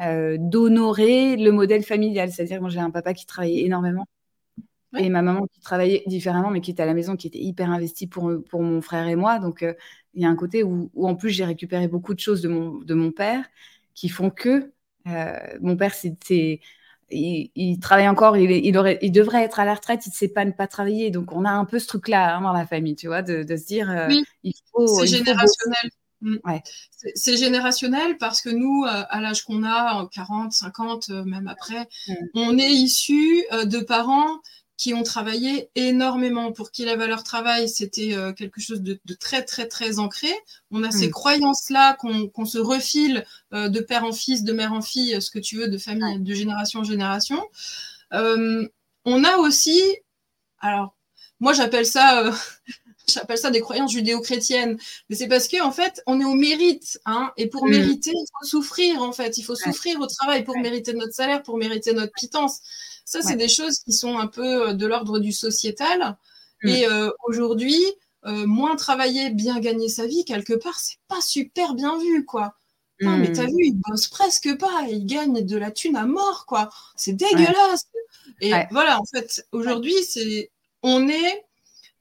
euh, 0.00 0.36
d'honorer 0.38 1.36
le 1.36 1.50
modèle 1.52 1.82
familial. 1.82 2.30
C'est-à-dire, 2.30 2.60
moi, 2.60 2.70
j'ai 2.70 2.80
un 2.80 2.90
papa 2.90 3.14
qui 3.14 3.26
travaillait 3.26 3.64
énormément. 3.64 4.06
Et 4.98 5.10
ma 5.10 5.20
maman 5.20 5.46
qui 5.46 5.60
travaillait 5.60 6.02
différemment, 6.06 6.50
mais 6.50 6.62
qui 6.62 6.70
était 6.70 6.82
à 6.82 6.86
la 6.86 6.94
maison, 6.94 7.14
qui 7.14 7.26
était 7.26 7.38
hyper 7.38 7.70
investie 7.70 8.06
pour, 8.06 8.32
pour 8.48 8.62
mon 8.62 8.80
frère 8.80 9.06
et 9.06 9.16
moi. 9.16 9.38
Donc, 9.38 9.62
euh, 9.62 9.74
il 10.14 10.22
y 10.22 10.24
a 10.24 10.28
un 10.30 10.36
côté 10.36 10.62
où, 10.62 10.90
où 10.94 11.06
en 11.06 11.14
plus, 11.14 11.30
j'ai 11.30 11.44
récupéré 11.44 11.88
beaucoup 11.88 12.14
de 12.14 12.20
choses 12.20 12.40
de 12.40 12.48
mon, 12.48 12.78
de 12.78 12.94
mon 12.94 13.12
père 13.12 13.44
qui 13.94 14.08
font 14.08 14.30
que 14.30 14.72
mon 15.60 15.76
père, 15.76 15.94
c'était 15.94 16.60
il, 17.10 17.78
travaille 17.80 18.08
encore, 18.08 18.36
il, 18.36 18.50
il, 18.50 18.76
aurait, 18.76 18.98
il 19.02 19.12
devrait 19.12 19.42
être 19.42 19.60
à 19.60 19.64
la 19.64 19.74
retraite, 19.74 20.06
il 20.06 20.10
ne 20.10 20.14
sait 20.14 20.28
pas 20.28 20.44
ne 20.44 20.52
pas 20.52 20.66
travailler. 20.66 21.10
Donc, 21.10 21.32
on 21.32 21.44
a 21.44 21.50
un 21.50 21.64
peu 21.64 21.78
ce 21.78 21.86
truc-là 21.86 22.36
hein, 22.36 22.40
dans 22.42 22.52
la 22.52 22.66
famille, 22.66 22.96
tu 22.96 23.06
vois, 23.06 23.22
de, 23.22 23.44
se 23.56 23.66
dire, 23.66 23.90
euh, 23.90 24.08
il 24.42 24.54
faut. 24.72 24.86
C'est 24.86 25.06
générationnel. 25.06 25.90
Mm. 26.20 26.36
C'est 27.14 27.36
générationnel 27.36 28.18
parce 28.18 28.40
que 28.40 28.50
nous, 28.50 28.84
euh, 28.84 29.04
à 29.08 29.20
l'âge 29.20 29.44
qu'on 29.44 29.64
a, 29.64 30.08
40, 30.12 30.52
50, 30.52 31.10
euh, 31.10 31.24
même 31.24 31.48
après, 31.48 31.88
mm. 32.08 32.14
on 32.34 32.58
est 32.58 32.70
issus 32.70 33.44
de 33.64 33.78
parents 33.78 34.40
qui 34.78 34.94
ont 34.94 35.02
travaillé 35.02 35.70
énormément, 35.74 36.52
pour 36.52 36.70
qui 36.70 36.84
la 36.84 36.96
valeur 36.96 37.24
travail, 37.24 37.68
c'était 37.68 38.14
euh, 38.14 38.32
quelque 38.32 38.60
chose 38.60 38.80
de, 38.80 38.98
très, 39.18 39.44
très, 39.44 39.66
très 39.66 39.98
ancré. 39.98 40.30
On 40.70 40.84
a 40.84 40.92
ces 40.92 41.08
hmm. 41.08 41.10
croyances-là 41.10 41.94
qu'on 41.94 42.44
se 42.44 42.58
refile 42.58 43.26
euh, 43.52 43.68
de 43.68 43.80
père 43.80 44.04
en 44.04 44.12
fils, 44.12 44.44
de 44.44 44.52
mère 44.52 44.72
en 44.72 44.80
fille, 44.80 45.20
ce 45.20 45.32
que 45.32 45.40
tu 45.40 45.56
veux, 45.56 45.68
de 45.68 45.78
famille, 45.78 46.20
de 46.20 46.32
génération 46.32 46.80
en 46.80 46.84
génération. 46.84 47.42
Euh, 48.14 48.68
on 49.04 49.24
a 49.24 49.36
aussi, 49.38 49.82
alors, 50.60 50.96
moi 51.40 51.52
j'appelle 51.52 51.86
ça, 51.86 52.30
j'appelle 53.12 53.38
ça 53.38 53.50
des 53.50 53.60
croyances 53.60 53.92
judéo-chrétiennes, 53.92 54.78
mais 55.08 55.16
c'est 55.16 55.28
parce 55.28 55.48
qu'en 55.48 55.68
en 55.68 55.72
fait, 55.72 56.02
on 56.06 56.20
est 56.20 56.24
au 56.24 56.34
mérite, 56.34 57.00
hein, 57.06 57.32
et 57.36 57.48
pour 57.48 57.66
hmm. 57.66 57.70
mériter, 57.70 58.10
il 58.12 58.26
faut 58.38 58.46
souffrir, 58.46 59.02
en 59.02 59.12
fait, 59.12 59.38
il 59.38 59.42
faut 59.42 59.56
souffrir 59.56 60.00
au 60.00 60.06
travail 60.06 60.44
pour 60.44 60.56
mériter 60.58 60.92
notre 60.92 61.12
salaire, 61.12 61.42
pour 61.42 61.56
mériter 61.58 61.92
notre 61.92 62.12
pitance. 62.12 62.60
Ça, 63.08 63.22
c'est 63.22 63.36
des 63.36 63.48
choses 63.48 63.78
qui 63.78 63.94
sont 63.94 64.18
un 64.18 64.26
peu 64.26 64.68
euh, 64.68 64.72
de 64.74 64.86
l'ordre 64.86 65.18
du 65.18 65.32
sociétal. 65.32 66.18
Mm. 66.62 66.68
Et 66.68 66.86
euh, 66.86 67.10
aujourd'hui, 67.26 67.82
euh, 68.26 68.46
moins 68.46 68.76
travailler, 68.76 69.30
bien 69.30 69.60
gagner 69.60 69.88
sa 69.88 70.06
vie, 70.06 70.26
quelque 70.26 70.52
part, 70.52 70.78
c'est 70.78 70.98
pas 71.08 71.22
super 71.22 71.74
bien 71.74 71.98
vu, 71.98 72.26
quoi. 72.26 72.54
Non, 73.00 73.16
mais 73.16 73.32
t'as 73.32 73.44
mm. 73.44 73.56
vu, 73.56 73.64
il 73.64 73.80
bosse 73.88 74.08
presque 74.08 74.58
pas, 74.58 74.86
il 74.90 75.06
gagne 75.06 75.42
de 75.42 75.56
la 75.56 75.70
thune 75.70 75.96
à 75.96 76.04
mort, 76.04 76.44
quoi. 76.46 76.68
C'est 76.96 77.14
dégueulasse. 77.14 77.86
Et 78.42 78.52
voilà, 78.70 79.00
en 79.00 79.04
fait, 79.06 79.46
aujourd'hui, 79.52 79.94
c'est, 80.06 80.50
on 80.82 81.08
est 81.08 81.46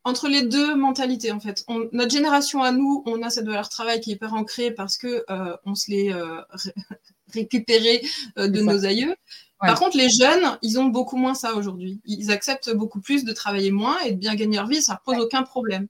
entre 0.07 0.27
les 0.27 0.43
deux 0.43 0.75
mentalités 0.75 1.31
en 1.31 1.39
fait. 1.39 1.65
notre 1.91 2.11
génération 2.11 2.63
à 2.63 2.71
nous, 2.71 3.03
on 3.05 3.21
a 3.21 3.29
cette 3.29 3.45
valeur 3.45 3.69
travail 3.69 3.99
qui 3.99 4.11
est 4.11 4.13
hyper 4.15 4.33
ancrée 4.33 4.71
parce 4.71 4.97
que 4.97 5.25
on 5.65 5.75
se 5.75 5.91
l'est 5.91 6.13
récupéré 7.33 8.01
de 8.37 8.61
nos 8.61 8.85
aïeux. 8.85 9.15
Par 9.59 9.79
contre, 9.79 9.97
les 9.97 10.09
jeunes, 10.09 10.57
ils 10.61 10.79
ont 10.79 10.85
beaucoup 10.85 11.17
moins 11.17 11.33
ça 11.33 11.55
aujourd'hui. 11.55 11.99
Ils 12.05 12.31
acceptent 12.31 12.73
beaucoup 12.73 13.01
plus 13.01 13.25
de 13.25 13.33
travailler 13.33 13.71
moins 13.71 13.99
et 14.05 14.11
de 14.11 14.17
bien 14.17 14.35
gagner 14.35 14.57
leur 14.57 14.67
vie, 14.67 14.81
ça 14.81 14.93
ne 14.93 15.13
pose 15.13 15.21
aucun 15.21 15.43
problème. 15.43 15.87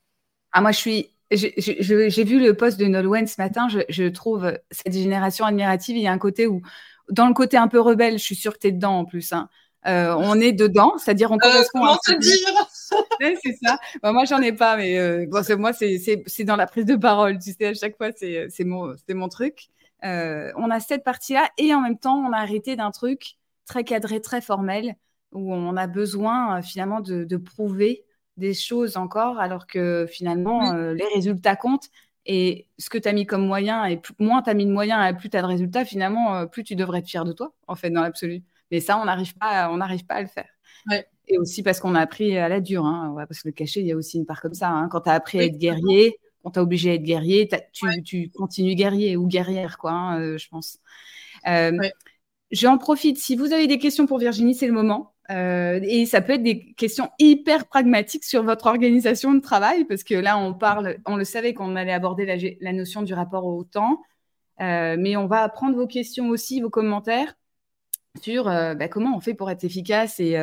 Ah, 0.52 0.62
moi, 0.62 0.72
je 0.72 0.78
suis. 0.78 1.12
J'ai 1.30 2.24
vu 2.24 2.40
le 2.40 2.54
post 2.56 2.80
de 2.80 2.86
Nolwenn 2.86 3.28
ce 3.28 3.40
matin. 3.42 3.68
Je, 3.68 4.08
trouve 4.08 4.58
cette 4.72 4.94
génération 4.94 5.46
admirative. 5.46 5.98
Il 5.98 6.04
y 6.04 6.08
a 6.08 6.12
un 6.12 6.18
côté 6.18 6.48
où, 6.48 6.62
dans 7.10 7.28
le 7.28 7.34
côté 7.34 7.58
un 7.58 7.68
peu 7.68 7.82
rebelle, 7.82 8.18
je 8.18 8.24
suis 8.24 8.36
sûre 8.36 8.54
que 8.54 8.60
tu 8.60 8.68
es 8.68 8.72
dedans 8.72 9.00
en 9.00 9.06
plus. 9.06 9.34
Hein. 9.34 9.50
Euh, 9.86 10.16
on 10.18 10.40
est 10.40 10.54
dedans, 10.54 10.98
c'est-à-dire 10.98 11.32
on 11.32 11.36
euh, 11.36 11.40
correspond 11.40 11.80
comment 11.80 11.98
te 11.98 12.18
dire? 12.18 12.70
C'est 13.43 13.58
ça. 13.63 13.78
Bah, 14.02 14.12
moi, 14.13 14.26
j'en 14.26 14.41
ai 14.41 14.54
pas, 14.54 14.78
mais 14.78 14.97
euh, 14.97 15.26
moi, 15.58 15.73
c'est 15.73 16.43
dans 16.43 16.56
la 16.56 16.67
prise 16.67 16.86
de 16.86 16.95
parole. 16.95 17.39
Tu 17.39 17.52
sais, 17.54 17.67
à 17.67 17.73
chaque 17.73 17.97
fois, 17.97 18.10
c'est 18.15 18.63
mon, 18.63 18.95
mon 19.10 19.30
truc. 19.30 19.69
on 20.04 20.69
a 20.69 20.80
cette 20.80 21.04
partie-là 21.04 21.50
et 21.58 21.73
en 21.73 21.82
même 21.82 21.97
temps, 21.97 22.17
on 22.17 22.32
a 22.34 22.38
arrêté 22.38 22.76
d'un 22.76 22.91
truc 22.91 23.38
très 23.65 23.84
cadré, 23.84 24.21
très 24.21 24.41
formel, 24.41 24.95
où 25.32 25.54
on 25.54 25.78
a 25.78 25.88
besoin 25.88 26.58
euh, 26.58 26.62
finalement 26.62 27.02
de, 27.02 27.38
prouver 27.38 28.06
des 28.38 28.54
choses 28.54 28.97
encore, 28.97 29.39
alors 29.39 29.67
que 29.67 30.08
finalement, 30.10 30.73
euh, 30.73 30.93
les 30.93 31.06
résultats 31.13 31.56
comptent. 31.56 31.89
Et 32.26 32.67
ce 32.78 32.89
que 32.89 32.97
tu 32.97 33.08
as 33.08 33.13
mis 33.13 33.26
comme 33.26 33.45
moyen, 33.45 33.86
et 33.86 34.02
moins 34.19 34.41
tu 34.41 34.50
as 34.50 34.54
mis 34.54 34.65
de 34.65 34.71
moyens 34.71 35.10
et 35.10 35.13
plus 35.15 35.30
tu 35.30 35.38
as 35.38 35.41
de 35.41 35.47
résultats, 35.47 35.86
finalement, 35.86 36.36
euh, 36.36 36.45
plus 36.45 36.63
tu 36.63 36.76
devrais 36.76 37.00
être 37.00 37.08
fier 37.08 37.23
de 37.23 37.32
toi, 37.32 37.54
en 37.67 37.76
fait, 37.76 37.89
dans 37.89 38.02
l'absolu. 38.02 38.43
Mais 38.71 38.80
ça, 38.80 38.97
on 38.97 39.06
n'arrive 39.06 39.36
pas, 39.38 39.71
on 39.71 39.78
n'arrive 39.78 40.06
pas 40.06 40.15
à 40.15 40.21
le 40.21 40.28
faire. 40.28 40.50
Et 41.28 41.38
aussi 41.38 41.63
parce 41.63 41.80
qu'on 41.80 41.96
a 41.96 42.00
appris 42.00 42.38
à 42.38 42.48
la 42.48 42.62
dure, 42.62 42.86
hein, 42.86 43.13
parce 43.28 43.42
que 43.42 43.50
le 43.50 43.54
cachet, 43.54 43.82
il 43.82 43.88
y 43.88 43.92
a 43.92 43.96
aussi 43.96 44.18
une 44.18 44.26
part 44.26 44.42
comme 44.42 44.54
ça. 44.54 44.70
Hein. 44.70 44.88
Quand 44.90 45.02
tu 45.02 45.10
as 45.10 45.13
appris 45.13 45.40
à 45.40 45.44
être 45.44 45.58
guerrier, 45.58 46.20
on 46.44 46.52
t'a 46.52 46.62
obligé 46.62 46.92
à 46.92 46.94
être 46.94 47.04
guerrier, 47.04 47.50
tu, 48.06 48.30
continues 48.30 48.76
guerrier 48.76 49.18
ou 49.18 49.28
guerrière, 49.28 49.78
quoi, 49.78 49.92
hein, 49.92 50.38
je 50.38 50.48
pense. 50.48 50.80
J'en 52.52 52.78
profite. 52.78 53.18
Si 53.18 53.36
vous 53.36 53.52
avez 53.52 53.68
des 53.68 53.78
questions 53.78 54.06
pour 54.06 54.20
Virginie, 54.20 54.56
c'est 54.56 54.68
le 54.68 54.74
moment. 54.74 55.13
Euh, 55.30 55.80
et 55.84 56.06
ça 56.06 56.22
peut 56.22 56.34
être 56.34 56.44
des 56.44 56.74
questions 56.74 57.10
hyper 57.20 57.68
pragmatiques 57.68 58.24
sur 58.24 58.44
votre 58.44 58.68
organisation 58.68 59.34
de 59.34 59.42
travail, 59.42 59.84
parce 59.86 60.04
que 60.04 60.16
là, 60.16 60.38
on 60.38 60.54
parle, 60.54 60.98
on 61.06 61.18
le 61.18 61.26
savait 61.26 61.54
qu'on 61.54 61.76
allait 61.76 61.92
aborder 61.92 62.58
la, 62.62 62.74
notion 62.74 63.02
du 63.02 63.13
rapport 63.13 63.46
au 63.46 63.63
temps, 63.66 64.02
euh, 64.62 64.96
mais 64.98 65.18
on 65.18 65.28
va 65.28 65.48
prendre 65.50 65.76
vos 65.76 65.88
questions 65.88 66.30
aussi, 66.30 66.62
vos 66.62 66.70
commentaires 66.70 67.36
euh, 68.28 68.76
bah, 68.76 68.88
comment 68.88 69.16
on 69.16 69.20
fait 69.20 69.34
pour 69.34 69.50
être 69.50 69.64
efficace 69.64 70.20
et, 70.20 70.38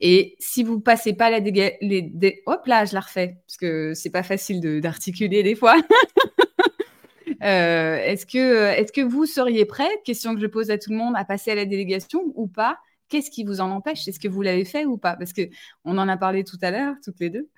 et 0.00 0.36
si 0.38 0.62
vous 0.62 0.80
passez 0.80 1.14
pas 1.14 1.30
la 1.30 1.38
les, 1.40 2.42
hop 2.46 2.66
là, 2.66 2.84
je 2.84 2.94
la 2.94 3.00
refais 3.00 3.38
parce 3.46 3.56
que 3.56 3.94
c'est 3.94 4.10
pas 4.10 4.22
facile 4.22 4.80
d'articuler 4.80 5.42
des 5.42 5.54
fois. 5.54 5.76
Euh, 7.42 7.96
est-ce 7.96 8.24
que, 8.26 8.72
est 8.72 8.90
que 8.90 9.02
vous 9.02 9.26
seriez 9.26 9.66
prêt, 9.66 9.88
question 10.04 10.34
que 10.34 10.40
je 10.40 10.46
pose 10.46 10.70
à 10.70 10.78
tout 10.78 10.90
le 10.90 10.96
monde, 10.96 11.14
à 11.16 11.24
passer 11.24 11.50
à 11.50 11.54
la 11.54 11.66
délégation 11.66 12.32
ou 12.34 12.46
pas? 12.46 12.78
Qu'est-ce 13.08 13.30
qui 13.30 13.44
vous 13.44 13.60
en 13.60 13.70
empêche? 13.70 14.08
Est-ce 14.08 14.18
que 14.18 14.28
vous 14.28 14.42
l'avez 14.42 14.64
fait 14.64 14.86
ou 14.86 14.96
pas? 14.96 15.14
Parce 15.16 15.32
qu'on 15.32 15.98
en 15.98 16.08
a 16.08 16.16
parlé 16.16 16.44
tout 16.44 16.58
à 16.62 16.70
l'heure, 16.70 16.94
toutes 17.04 17.20
les 17.20 17.30
deux. 17.30 17.50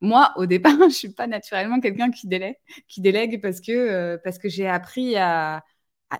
Moi, 0.00 0.32
au 0.36 0.46
départ, 0.46 0.76
je 0.88 0.94
suis 0.94 1.08
pas 1.12 1.26
naturellement 1.26 1.80
quelqu'un 1.80 2.10
qui 2.10 2.28
délègue, 2.28 2.56
qui 2.88 3.00
délègue 3.00 3.40
parce 3.42 3.60
que, 3.60 3.72
euh, 3.72 4.18
parce 4.22 4.38
que 4.38 4.48
j'ai 4.48 4.68
appris 4.68 5.16
à, 5.16 5.64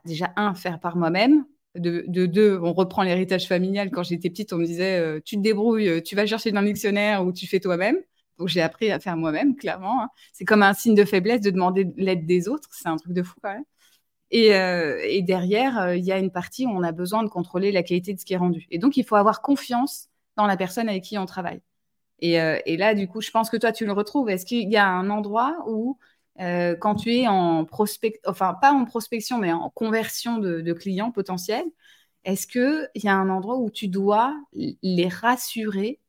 déjà, 0.04 0.32
un, 0.36 0.54
faire 0.54 0.80
par 0.80 0.96
moi-même, 0.96 1.44
de, 1.74 2.26
deux, 2.26 2.58
on 2.62 2.72
reprend 2.72 3.02
l'héritage 3.02 3.46
familial. 3.46 3.90
Quand 3.90 4.02
j'étais 4.02 4.30
petite, 4.30 4.52
on 4.52 4.58
me 4.58 4.66
disait 4.66 4.98
euh, 4.98 5.20
tu 5.24 5.36
te 5.36 5.40
débrouilles, 5.42 6.02
tu 6.02 6.16
vas 6.16 6.26
chercher 6.26 6.52
dans 6.52 6.60
le 6.60 6.68
dictionnaire 6.68 7.24
ou 7.24 7.32
tu 7.32 7.46
fais 7.46 7.60
toi-même. 7.60 7.96
Donc 8.38 8.48
j'ai 8.48 8.62
appris 8.62 8.90
à 8.90 8.98
faire 9.00 9.16
moi-même, 9.16 9.56
clairement. 9.56 10.02
Hein. 10.02 10.08
C'est 10.32 10.44
comme 10.44 10.62
un 10.62 10.74
signe 10.74 10.94
de 10.94 11.04
faiblesse 11.04 11.40
de 11.40 11.50
demander 11.50 11.86
l'aide 11.96 12.26
des 12.26 12.48
autres. 12.48 12.68
C'est 12.72 12.88
un 12.88 12.96
truc 12.96 13.12
de 13.12 13.22
fou 13.22 13.34
quand 13.42 13.52
même. 13.52 13.64
Et, 14.30 14.54
euh, 14.56 15.20
derrière, 15.22 15.78
euh, 15.78 15.96
il 15.96 16.04
y 16.04 16.12
a 16.12 16.18
une 16.18 16.32
partie 16.32 16.66
où 16.66 16.70
on 16.70 16.82
a 16.82 16.92
besoin 16.92 17.22
de 17.22 17.28
contrôler 17.28 17.70
la 17.72 17.84
qualité 17.84 18.14
de 18.14 18.18
ce 18.18 18.24
qui 18.24 18.34
est 18.34 18.36
rendu. 18.36 18.66
Et 18.70 18.78
donc, 18.78 18.96
il 18.96 19.04
faut 19.04 19.14
avoir 19.16 19.42
confiance 19.42 20.08
dans 20.36 20.46
la 20.46 20.56
personne 20.56 20.88
avec 20.88 21.04
qui 21.04 21.18
on 21.18 21.26
travaille. 21.26 21.60
Et, 22.20 22.40
euh, 22.40 22.58
là, 22.66 22.94
du 22.94 23.06
coup, 23.08 23.20
je 23.20 23.30
pense 23.30 23.50
que 23.50 23.56
toi, 23.56 23.70
tu 23.72 23.86
le 23.86 23.92
retrouves. 23.92 24.28
Est-ce 24.30 24.44
qu'il 24.46 24.70
y 24.70 24.76
a 24.76 24.88
un 24.88 25.08
endroit 25.10 25.56
où, 25.68 25.98
quand 26.38 26.94
tu 26.96 27.14
es 27.14 27.28
en 27.28 27.64
prospect, 27.64 28.20
enfin 28.26 28.54
pas 28.60 28.72
en 28.72 28.84
prospection, 28.84 29.38
mais 29.38 29.52
en 29.52 29.70
conversion 29.70 30.38
de, 30.38 30.60
de 30.60 30.72
clients 30.72 31.10
potentiels, 31.12 31.64
est-ce 32.24 32.46
qu'il 32.46 32.88
y 32.96 33.08
a 33.08 33.14
un 33.14 33.28
endroit 33.30 33.58
où 33.58 33.70
tu 33.70 33.88
dois 33.88 34.34
les 34.54 35.08
rassurer 35.08 36.00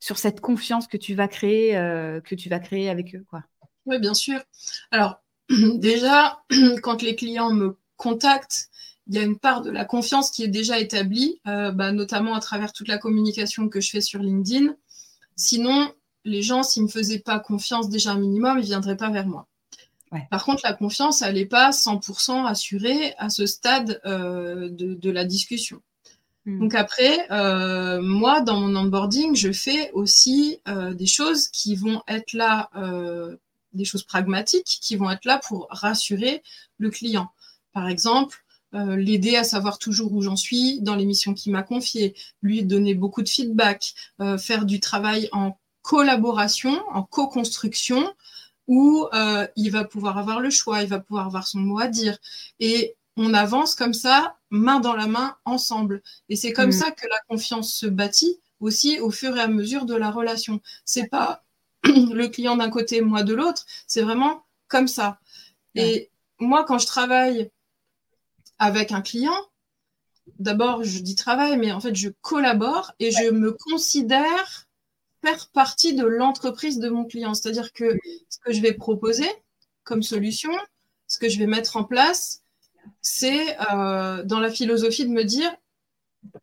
sur 0.00 0.18
cette 0.18 0.40
confiance 0.40 0.86
que 0.86 0.96
tu 0.96 1.14
vas 1.14 1.28
créer, 1.28 1.76
euh, 1.76 2.20
que 2.20 2.34
tu 2.34 2.48
vas 2.48 2.60
créer 2.60 2.88
avec 2.90 3.14
eux, 3.14 3.24
quoi? 3.28 3.44
Oui, 3.86 3.98
bien 3.98 4.14
sûr. 4.14 4.40
Alors, 4.90 5.20
déjà, 5.48 6.42
quand 6.82 7.02
les 7.02 7.16
clients 7.16 7.52
me 7.52 7.76
contactent, 7.96 8.68
il 9.08 9.14
y 9.14 9.18
a 9.18 9.22
une 9.22 9.38
part 9.38 9.62
de 9.62 9.70
la 9.70 9.84
confiance 9.84 10.30
qui 10.30 10.44
est 10.44 10.48
déjà 10.48 10.78
établie, 10.78 11.40
euh, 11.46 11.72
bah, 11.72 11.92
notamment 11.92 12.34
à 12.34 12.40
travers 12.40 12.72
toute 12.72 12.88
la 12.88 12.98
communication 12.98 13.68
que 13.68 13.80
je 13.80 13.90
fais 13.90 14.00
sur 14.02 14.20
LinkedIn. 14.20 14.74
Sinon, 15.36 15.92
les 16.24 16.42
gens, 16.42 16.62
s'ils 16.62 16.82
ne 16.84 16.88
me 16.88 16.92
faisaient 16.92 17.20
pas 17.20 17.40
confiance 17.40 17.88
déjà 17.90 18.12
un 18.12 18.20
minimum, 18.20 18.58
ils 18.58 18.62
ne 18.62 18.66
viendraient 18.66 18.96
pas 18.98 19.10
vers 19.10 19.26
moi. 19.26 19.48
Par 20.30 20.44
contre, 20.44 20.62
la 20.64 20.72
confiance, 20.72 21.22
elle 21.22 21.34
n'est 21.34 21.46
pas 21.46 21.70
100% 21.70 22.46
assurée 22.46 23.14
à 23.18 23.30
ce 23.30 23.46
stade 23.46 24.00
euh, 24.06 24.68
de, 24.70 25.10
la 25.10 25.24
discussion. 25.24 25.80
Hmm. 26.46 26.60
Donc 26.60 26.74
après, 26.74 27.30
euh, 27.30 28.00
moi, 28.00 28.40
dans 28.40 28.60
mon 28.60 28.74
onboarding, 28.76 29.36
je 29.36 29.52
fais 29.52 29.90
aussi 29.92 30.60
euh, 30.68 30.94
des 30.94 31.06
choses 31.06 31.48
qui 31.48 31.76
vont 31.76 32.02
être 32.08 32.32
là, 32.32 32.70
des 33.72 33.84
choses 33.84 34.02
pragmatiques, 34.02 34.78
qui 34.80 34.96
vont 34.96 35.10
être 35.10 35.24
là 35.24 35.40
pour 35.46 35.68
rassurer 35.70 36.42
le 36.78 36.90
client. 36.90 37.28
Par 37.72 37.88
exemple, 37.88 38.42
l'aider 38.72 39.36
à 39.36 39.44
savoir 39.44 39.78
toujours 39.78 40.12
où 40.12 40.20
j'en 40.20 40.36
suis 40.36 40.80
dans 40.80 40.94
les 40.94 41.06
missions 41.06 41.32
qu'il 41.32 41.52
m'a 41.52 41.62
confiées, 41.62 42.14
lui 42.42 42.64
donner 42.64 42.94
beaucoup 42.94 43.22
de 43.22 43.28
feedback, 43.28 43.94
faire 44.38 44.64
du 44.64 44.80
travail 44.80 45.28
en 45.32 45.58
collaboration, 45.82 46.82
en 46.92 47.02
co-construction, 47.02 48.12
où 48.68 49.08
il 49.56 49.70
va 49.70 49.84
pouvoir 49.84 50.18
avoir 50.18 50.40
le 50.40 50.50
choix, 50.50 50.82
il 50.82 50.88
va 50.88 51.00
pouvoir 51.00 51.26
avoir 51.26 51.48
son 51.48 51.58
mot 51.58 51.80
à 51.80 51.88
dire. 51.88 52.18
Et 52.60 52.96
on 53.16 53.34
avance 53.34 53.74
comme 53.74 53.94
ça, 53.94 54.36
main 54.50 54.78
dans 54.78 54.94
la 54.94 55.08
main, 55.08 55.36
ensemble. 55.44 56.02
Et 56.28 56.36
c'est 56.36 56.52
comme 56.52 56.68
mm. 56.68 56.72
ça 56.72 56.90
que 56.92 57.06
la 57.08 57.18
confiance 57.28 57.72
se 57.74 57.86
bâtit 57.86 58.40
aussi 58.60 59.00
au 59.00 59.10
fur 59.10 59.36
et 59.36 59.40
à 59.40 59.48
mesure 59.48 59.86
de 59.86 59.94
la 59.94 60.10
relation. 60.10 60.60
C'est 60.84 61.08
pas 61.08 61.44
le 61.84 62.26
client 62.28 62.56
d'un 62.56 62.70
côté, 62.70 63.00
moi 63.00 63.24
de 63.24 63.34
l'autre, 63.34 63.66
c'est 63.86 64.02
vraiment 64.02 64.44
comme 64.68 64.86
ça. 64.86 65.18
Et 65.74 66.10
moi, 66.38 66.64
quand 66.64 66.78
je 66.78 66.86
travaille 66.86 67.50
avec 68.58 68.92
un 68.92 69.00
client, 69.00 69.36
d'abord, 70.38 70.84
je 70.84 71.00
dis 71.00 71.14
travail, 71.14 71.56
mais 71.56 71.72
en 71.72 71.80
fait, 71.80 71.94
je 71.94 72.10
collabore 72.20 72.92
et 72.98 73.10
je 73.10 73.30
me 73.30 73.52
considère 73.52 74.67
faire 75.24 75.48
partie 75.48 75.94
de 75.94 76.04
l'entreprise 76.04 76.78
de 76.78 76.88
mon 76.88 77.04
client. 77.04 77.34
C'est-à-dire 77.34 77.72
que 77.72 77.98
ce 78.28 78.38
que 78.38 78.52
je 78.52 78.60
vais 78.60 78.72
proposer 78.72 79.28
comme 79.84 80.02
solution, 80.02 80.52
ce 81.06 81.18
que 81.18 81.28
je 81.28 81.38
vais 81.38 81.46
mettre 81.46 81.76
en 81.76 81.84
place, 81.84 82.42
c'est 83.00 83.56
euh, 83.72 84.22
dans 84.24 84.40
la 84.40 84.50
philosophie 84.50 85.06
de 85.06 85.10
me 85.10 85.24
dire 85.24 85.50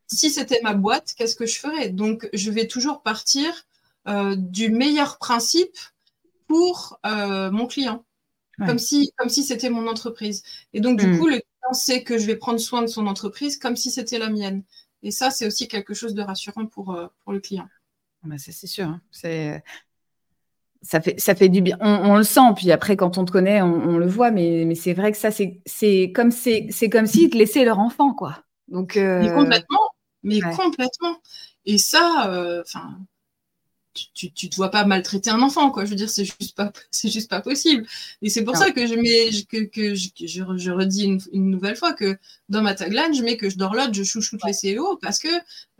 si 0.07 0.29
c'était 0.29 0.61
ma 0.63 0.73
boîte, 0.73 1.13
qu'est-ce 1.17 1.35
que 1.35 1.45
je 1.45 1.59
ferais? 1.59 1.89
Donc, 1.89 2.29
je 2.33 2.49
vais 2.49 2.67
toujours 2.67 3.01
partir 3.01 3.65
euh, 4.07 4.35
du 4.35 4.69
meilleur 4.69 5.17
principe 5.17 5.77
pour 6.47 6.99
euh, 7.05 7.51
mon 7.51 7.67
client, 7.67 8.05
comme 8.57 8.79
si 8.79 9.11
comme 9.17 9.29
si 9.29 9.43
c'était 9.43 9.69
mon 9.69 9.87
entreprise. 9.87 10.43
Et 10.73 10.79
donc, 10.79 10.99
du 10.99 11.07
hmm. 11.07 11.19
coup, 11.19 11.27
le 11.27 11.39
client 11.39 11.73
sait 11.73 12.03
que 12.03 12.17
je 12.17 12.25
vais 12.25 12.35
prendre 12.35 12.59
soin 12.59 12.81
de 12.81 12.87
son 12.87 13.05
entreprise 13.07 13.57
comme 13.57 13.75
si 13.75 13.91
c'était 13.91 14.19
la 14.19 14.29
mienne. 14.29 14.63
Et 15.03 15.11
ça, 15.11 15.29
c'est 15.29 15.45
aussi 15.45 15.67
quelque 15.67 15.93
chose 15.93 16.13
de 16.13 16.21
rassurant 16.21 16.65
pour, 16.65 16.97
pour 17.23 17.33
le 17.33 17.39
client. 17.39 17.67
Ah 18.25 18.27
bah, 18.27 18.35
c'est 18.37 18.67
sûr. 18.67 18.87
Hein. 18.87 19.01
C'est 19.11 19.63
ça 20.85 21.01
fait, 21.01 21.19
ça 21.19 21.33
fait 21.35 21.49
du 21.49 21.61
bien. 21.61 21.77
On, 21.81 22.15
le 22.15 22.23
sent, 22.23 22.53
puis 22.55 22.71
après, 22.71 22.95
quand 22.95 23.17
on 23.17 23.25
te 23.25 23.31
connaît, 23.31 23.61
on, 23.61 23.97
le 23.97 24.05
voit, 24.05 24.29
mais, 24.29 24.65
mais 24.67 24.75
c'est 24.75 24.93
vrai 24.93 25.11
que 25.11 25.17
ça, 25.17 25.29
c'est 25.31 26.11
comme, 26.13 26.31
c'est 26.31 26.89
comme 26.91 27.07
s'ils 27.07 27.31
te 27.31 27.37
laissaient 27.37 27.65
leur 27.65 27.79
enfant, 27.79 28.13
quoi. 28.13 28.43
Donc, 28.67 28.95
euh, 28.95 29.21
Mais 29.21 29.33
complètement, 29.33 29.89
mais 30.23 30.41
complètement. 30.41 31.17
Et 31.65 31.79
ça, 31.79 32.29
euh, 32.29 32.61
enfin, 32.61 32.99
tu, 34.13 34.31
tu, 34.31 34.49
te 34.49 34.55
vois 34.55 34.69
pas 34.69 34.85
maltraiter 34.85 35.29
un 35.29 35.41
enfant, 35.41 35.71
quoi. 35.71 35.85
Je 35.85 35.91
veux 35.91 35.95
dire, 35.95 36.09
c'est 36.09 36.25
juste 36.25 36.55
pas, 36.55 36.71
c'est 36.91 37.09
juste 37.09 37.29
pas 37.29 37.41
possible. 37.41 37.85
Et 38.21 38.29
c'est 38.29 38.43
pour 38.43 38.55
ça 38.57 38.71
que 38.71 38.85
je 38.85 38.95
mets, 38.95 39.29
que, 39.49 39.65
que, 39.65 39.95
je, 39.95 40.09
je, 40.19 40.71
redis 40.71 41.19
une, 41.31 41.49
nouvelle 41.49 41.75
fois 41.75 41.93
que 41.93 42.17
dans 42.49 42.61
ma 42.61 42.75
tagline, 42.75 43.13
je 43.13 43.23
mets 43.23 43.37
que 43.37 43.49
je 43.49 43.57
dorlote, 43.57 43.93
je 43.93 44.03
chouchoute 44.03 44.41
les 44.45 44.75
CEO 44.75 44.97
parce 45.01 45.19
que 45.19 45.29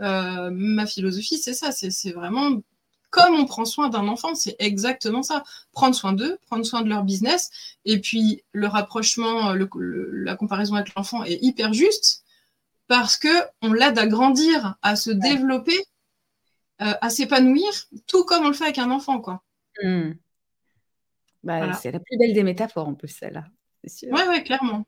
euh, 0.01 0.49
ma 0.51 0.85
philosophie, 0.85 1.37
c'est 1.37 1.53
ça, 1.53 1.71
c'est 1.71 2.11
vraiment 2.11 2.61
comme 3.15 3.35
on 3.35 3.45
prend 3.45 3.63
soin 3.63 3.87
d'un 3.87 4.09
enfant, 4.09 4.35
c'est 4.35 4.57
exactement 4.59 5.23
ça. 5.23 5.43
Prendre 5.71 5.95
soin 5.95 6.11
d'eux, 6.11 6.37
prendre 6.47 6.65
soin 6.65 6.81
de 6.81 6.89
leur 6.89 7.03
business. 7.03 7.49
Et 7.85 8.01
puis, 8.01 8.43
le 8.51 8.67
rapprochement, 8.67 9.53
la 9.53 10.35
comparaison 10.35 10.75
avec 10.75 10.93
l'enfant 10.95 11.23
est 11.23 11.39
hyper 11.41 11.71
juste 11.71 12.25
parce 12.87 13.17
qu'on 13.17 13.73
l'aide 13.73 13.97
à 13.97 14.07
grandir, 14.07 14.75
à 14.81 14.97
se 14.97 15.11
développer, 15.11 15.77
euh, 16.81 16.93
à 17.01 17.09
s'épanouir, 17.09 17.71
tout 18.07 18.25
comme 18.25 18.45
on 18.45 18.49
le 18.49 18.53
fait 18.53 18.65
avec 18.65 18.79
un 18.79 18.91
enfant. 18.91 19.21
quoi. 19.21 19.43
Mmh. 19.81 20.11
Bah, 21.43 21.73
c'est 21.73 21.91
la 21.91 21.99
plus 21.99 22.17
belle 22.17 22.33
des 22.33 22.43
métaphores 22.43 22.87
en 22.87 22.95
plus, 22.95 23.09
celle-là. 23.09 23.45
Oui, 23.83 24.21
ouais, 24.27 24.43
clairement. 24.43 24.85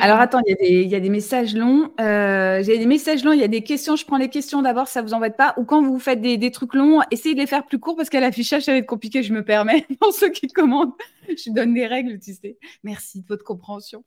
Alors 0.00 0.18
attends, 0.18 0.40
il 0.46 0.88
y, 0.88 0.94
a 0.94 1.00
des 1.00 1.08
messages 1.08 1.54
longs. 1.54 1.92
Euh, 2.00 2.62
j'ai 2.62 2.78
des 2.78 2.86
messages 2.86 3.22
longs, 3.22 3.32
il 3.32 3.38
y 3.38 3.44
a 3.44 3.48
des 3.48 3.62
questions. 3.62 3.96
Je 3.96 4.04
prends 4.04 4.16
les 4.16 4.28
questions 4.28 4.62
d'abord, 4.62 4.88
ça 4.88 5.02
vous 5.02 5.14
embête 5.14 5.36
pas. 5.36 5.54
Ou 5.56 5.64
quand 5.64 5.82
vous 5.82 5.98
faites 5.98 6.20
des, 6.20 6.50
trucs 6.50 6.74
longs, 6.74 7.00
essayez 7.10 7.34
de 7.34 7.40
les 7.40 7.46
faire 7.46 7.64
plus 7.64 7.78
courts 7.78 7.96
parce 7.96 8.08
qu'à 8.08 8.20
l'affichage, 8.20 8.62
ça 8.64 8.72
va 8.72 8.78
être 8.78 8.86
compliqué, 8.86 9.22
je 9.22 9.32
me 9.32 9.44
permets. 9.44 9.86
Pour 10.00 10.12
ceux 10.12 10.30
qui 10.30 10.48
commandent, 10.48 10.92
je 11.28 11.50
donne 11.50 11.74
des 11.74 11.86
règles, 11.86 12.18
tu 12.18 12.34
sais. 12.34 12.58
Merci 12.82 13.20
de 13.20 13.26
votre 13.28 13.44
compréhension. 13.44 14.04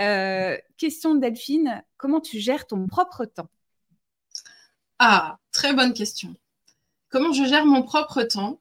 Euh, 0.00 0.56
question 0.78 1.14
de 1.14 1.20
Delphine, 1.20 1.84
comment 1.96 2.20
tu 2.20 2.38
gères 2.38 2.66
ton 2.66 2.86
propre 2.86 3.24
temps? 3.26 3.50
Ah, 4.98 5.38
très 5.52 5.74
bonne 5.74 5.92
question. 5.92 6.34
Comment 7.16 7.32
je 7.32 7.44
gère 7.44 7.64
mon 7.64 7.82
propre 7.82 8.24
temps? 8.24 8.60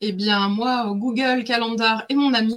Eh 0.00 0.12
bien, 0.12 0.48
moi, 0.48 0.86
Google 0.94 1.42
Calendar 1.42 2.04
et 2.08 2.14
mon 2.14 2.34
ami. 2.34 2.54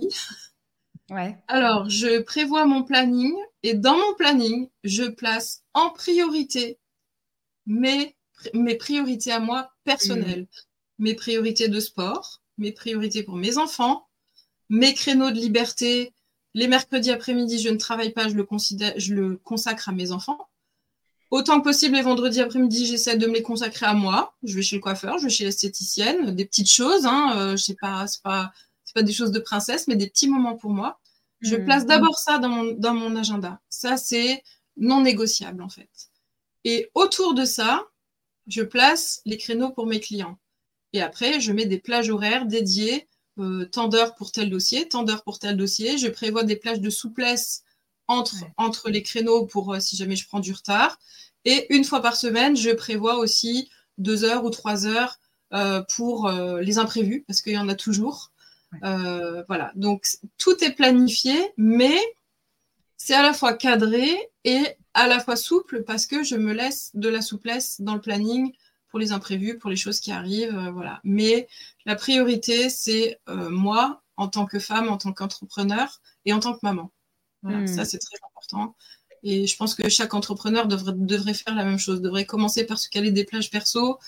Ouais. 1.09 1.39
Alors, 1.47 1.89
je 1.89 2.21
prévois 2.21 2.67
mon 2.67 2.83
planning 2.83 3.33
et 3.63 3.73
dans 3.73 3.97
mon 3.97 4.13
planning, 4.13 4.69
je 4.83 5.05
place 5.05 5.63
en 5.73 5.89
priorité 5.89 6.77
mes, 7.65 8.15
mes 8.53 8.75
priorités 8.75 9.31
à 9.31 9.39
moi 9.39 9.71
personnelles, 9.85 10.43
mmh. 10.43 11.03
mes 11.03 11.15
priorités 11.15 11.67
de 11.67 11.79
sport, 11.79 12.43
mes 12.59 12.71
priorités 12.71 13.23
pour 13.23 13.35
mes 13.35 13.57
enfants, 13.57 14.07
mes 14.69 14.93
créneaux 14.93 15.31
de 15.31 15.39
liberté. 15.39 16.13
Les 16.53 16.67
mercredis 16.67 17.09
après-midi, 17.09 17.57
je 17.57 17.69
ne 17.69 17.77
travaille 17.77 18.11
pas, 18.11 18.29
je 18.29 18.35
le, 18.35 18.43
considère, 18.43 18.93
je 18.97 19.15
le 19.15 19.37
consacre 19.37 19.89
à 19.89 19.93
mes 19.93 20.11
enfants. 20.11 20.47
Autant 21.31 21.59
que 21.59 21.63
possible, 21.63 21.95
les 21.95 22.01
vendredis 22.01 22.41
après-midi, 22.41 22.87
j'essaie 22.87 23.15
de 23.15 23.27
me 23.27 23.33
les 23.33 23.43
consacrer 23.43 23.85
à 23.85 23.93
moi. 23.93 24.35
Je 24.43 24.55
vais 24.55 24.61
chez 24.63 24.75
le 24.75 24.81
coiffeur, 24.81 25.19
je 25.19 25.25
vais 25.25 25.29
chez 25.29 25.45
l'esthéticienne, 25.45 26.35
des 26.35 26.45
petites 26.45 26.71
choses. 26.71 27.05
Hein, 27.05 27.33
euh, 27.37 27.51
je 27.51 27.63
sais 27.63 27.77
pas, 27.79 28.07
c'est 28.07 28.23
pas, 28.23 28.51
pas 28.95 29.03
des 29.03 29.13
choses 29.13 29.31
de 29.31 29.39
princesse, 29.39 29.87
mais 29.87 29.95
des 29.95 30.09
petits 30.09 30.27
moments 30.27 30.55
pour 30.55 30.71
moi. 30.71 30.99
Je 31.41 31.55
mm. 31.55 31.65
place 31.65 31.85
d'abord 31.85 32.17
ça 32.17 32.39
dans 32.39 32.49
mon, 32.49 32.71
dans 32.71 32.95
mon 32.95 33.15
agenda. 33.15 33.59
Ça, 33.69 33.97
c'est 33.97 34.43
non 34.77 35.01
négociable, 35.01 35.61
en 35.61 35.69
fait. 35.69 35.89
Et 36.63 36.89
autour 36.95 37.35
de 37.35 37.45
ça, 37.45 37.85
je 38.47 38.63
place 38.63 39.21
les 39.25 39.37
créneaux 39.37 39.69
pour 39.69 39.85
mes 39.85 39.99
clients. 39.99 40.39
Et 40.93 41.01
après, 41.01 41.39
je 41.39 41.51
mets 41.51 41.65
des 41.65 41.77
plages 41.77 42.09
horaires 42.09 42.47
dédiées, 42.47 43.07
euh, 43.37 43.65
tant 43.65 43.87
d'heures 43.87 44.15
pour 44.15 44.31
tel 44.31 44.49
dossier, 44.49 44.89
tant 44.89 45.03
d'heures 45.03 45.23
pour 45.23 45.37
tel 45.37 45.55
dossier. 45.55 45.97
Je 45.97 46.07
prévois 46.07 46.43
des 46.43 46.55
plages 46.55 46.81
de 46.81 46.89
souplesse 46.89 47.63
entre, 48.09 48.35
entre 48.57 48.89
les 48.89 49.01
créneaux 49.01 49.45
pour 49.45 49.73
euh, 49.73 49.79
si 49.79 49.95
jamais 49.95 50.17
je 50.17 50.27
prends 50.27 50.41
du 50.41 50.51
retard. 50.51 50.99
Et 51.45 51.73
une 51.73 51.85
fois 51.85 52.01
par 52.01 52.17
semaine, 52.17 52.57
je 52.57 52.71
prévois 52.71 53.15
aussi 53.15 53.69
deux 53.97 54.25
heures 54.25 54.43
ou 54.43 54.49
trois 54.49 54.85
heures 54.85 55.19
euh, 55.53 55.81
pour 55.95 56.29
les 56.29 56.77
imprévus, 56.77 57.23
parce 57.25 57.41
qu'il 57.41 57.53
y 57.53 57.57
en 57.57 57.69
a 57.69 57.75
toujours. 57.75 58.31
Euh, 58.83 59.43
voilà, 59.47 59.71
donc 59.75 60.05
tout 60.37 60.63
est 60.63 60.71
planifié, 60.71 61.35
mais 61.57 61.97
c'est 62.97 63.15
à 63.15 63.23
la 63.23 63.33
fois 63.33 63.53
cadré 63.53 64.15
et 64.43 64.61
à 64.93 65.07
la 65.07 65.19
fois 65.19 65.35
souple 65.35 65.83
parce 65.83 66.05
que 66.05 66.23
je 66.23 66.35
me 66.35 66.53
laisse 66.53 66.91
de 66.93 67.09
la 67.09 67.21
souplesse 67.21 67.81
dans 67.81 67.95
le 67.95 68.01
planning 68.01 68.53
pour 68.89 68.99
les 68.99 69.11
imprévus, 69.11 69.57
pour 69.57 69.69
les 69.69 69.75
choses 69.75 69.99
qui 69.99 70.11
arrivent, 70.11 70.55
euh, 70.55 70.71
voilà. 70.71 70.99
Mais 71.03 71.47
la 71.85 71.95
priorité, 71.95 72.69
c'est 72.69 73.19
euh, 73.29 73.49
moi 73.49 74.01
en 74.17 74.27
tant 74.27 74.45
que 74.45 74.59
femme, 74.59 74.89
en 74.89 74.97
tant 74.97 75.13
qu'entrepreneur 75.13 76.01
et 76.25 76.33
en 76.33 76.39
tant 76.39 76.53
que 76.53 76.59
maman. 76.63 76.91
Voilà, 77.41 77.59
hmm. 77.59 77.67
ça 77.67 77.85
c'est 77.85 77.99
très 77.99 78.17
important. 78.27 78.75
Et 79.23 79.47
je 79.47 79.57
pense 79.57 79.75
que 79.75 79.89
chaque 79.89 80.13
entrepreneur 80.13 80.67
devrait, 80.67 80.93
devrait 80.95 81.33
faire 81.33 81.55
la 81.55 81.65
même 81.65 81.77
chose, 81.77 82.01
devrait 82.01 82.25
commencer 82.25 82.65
par 82.65 82.77
se 82.77 82.89
caler 82.89 83.11
des 83.11 83.25
plages 83.25 83.49
perso 83.49 83.99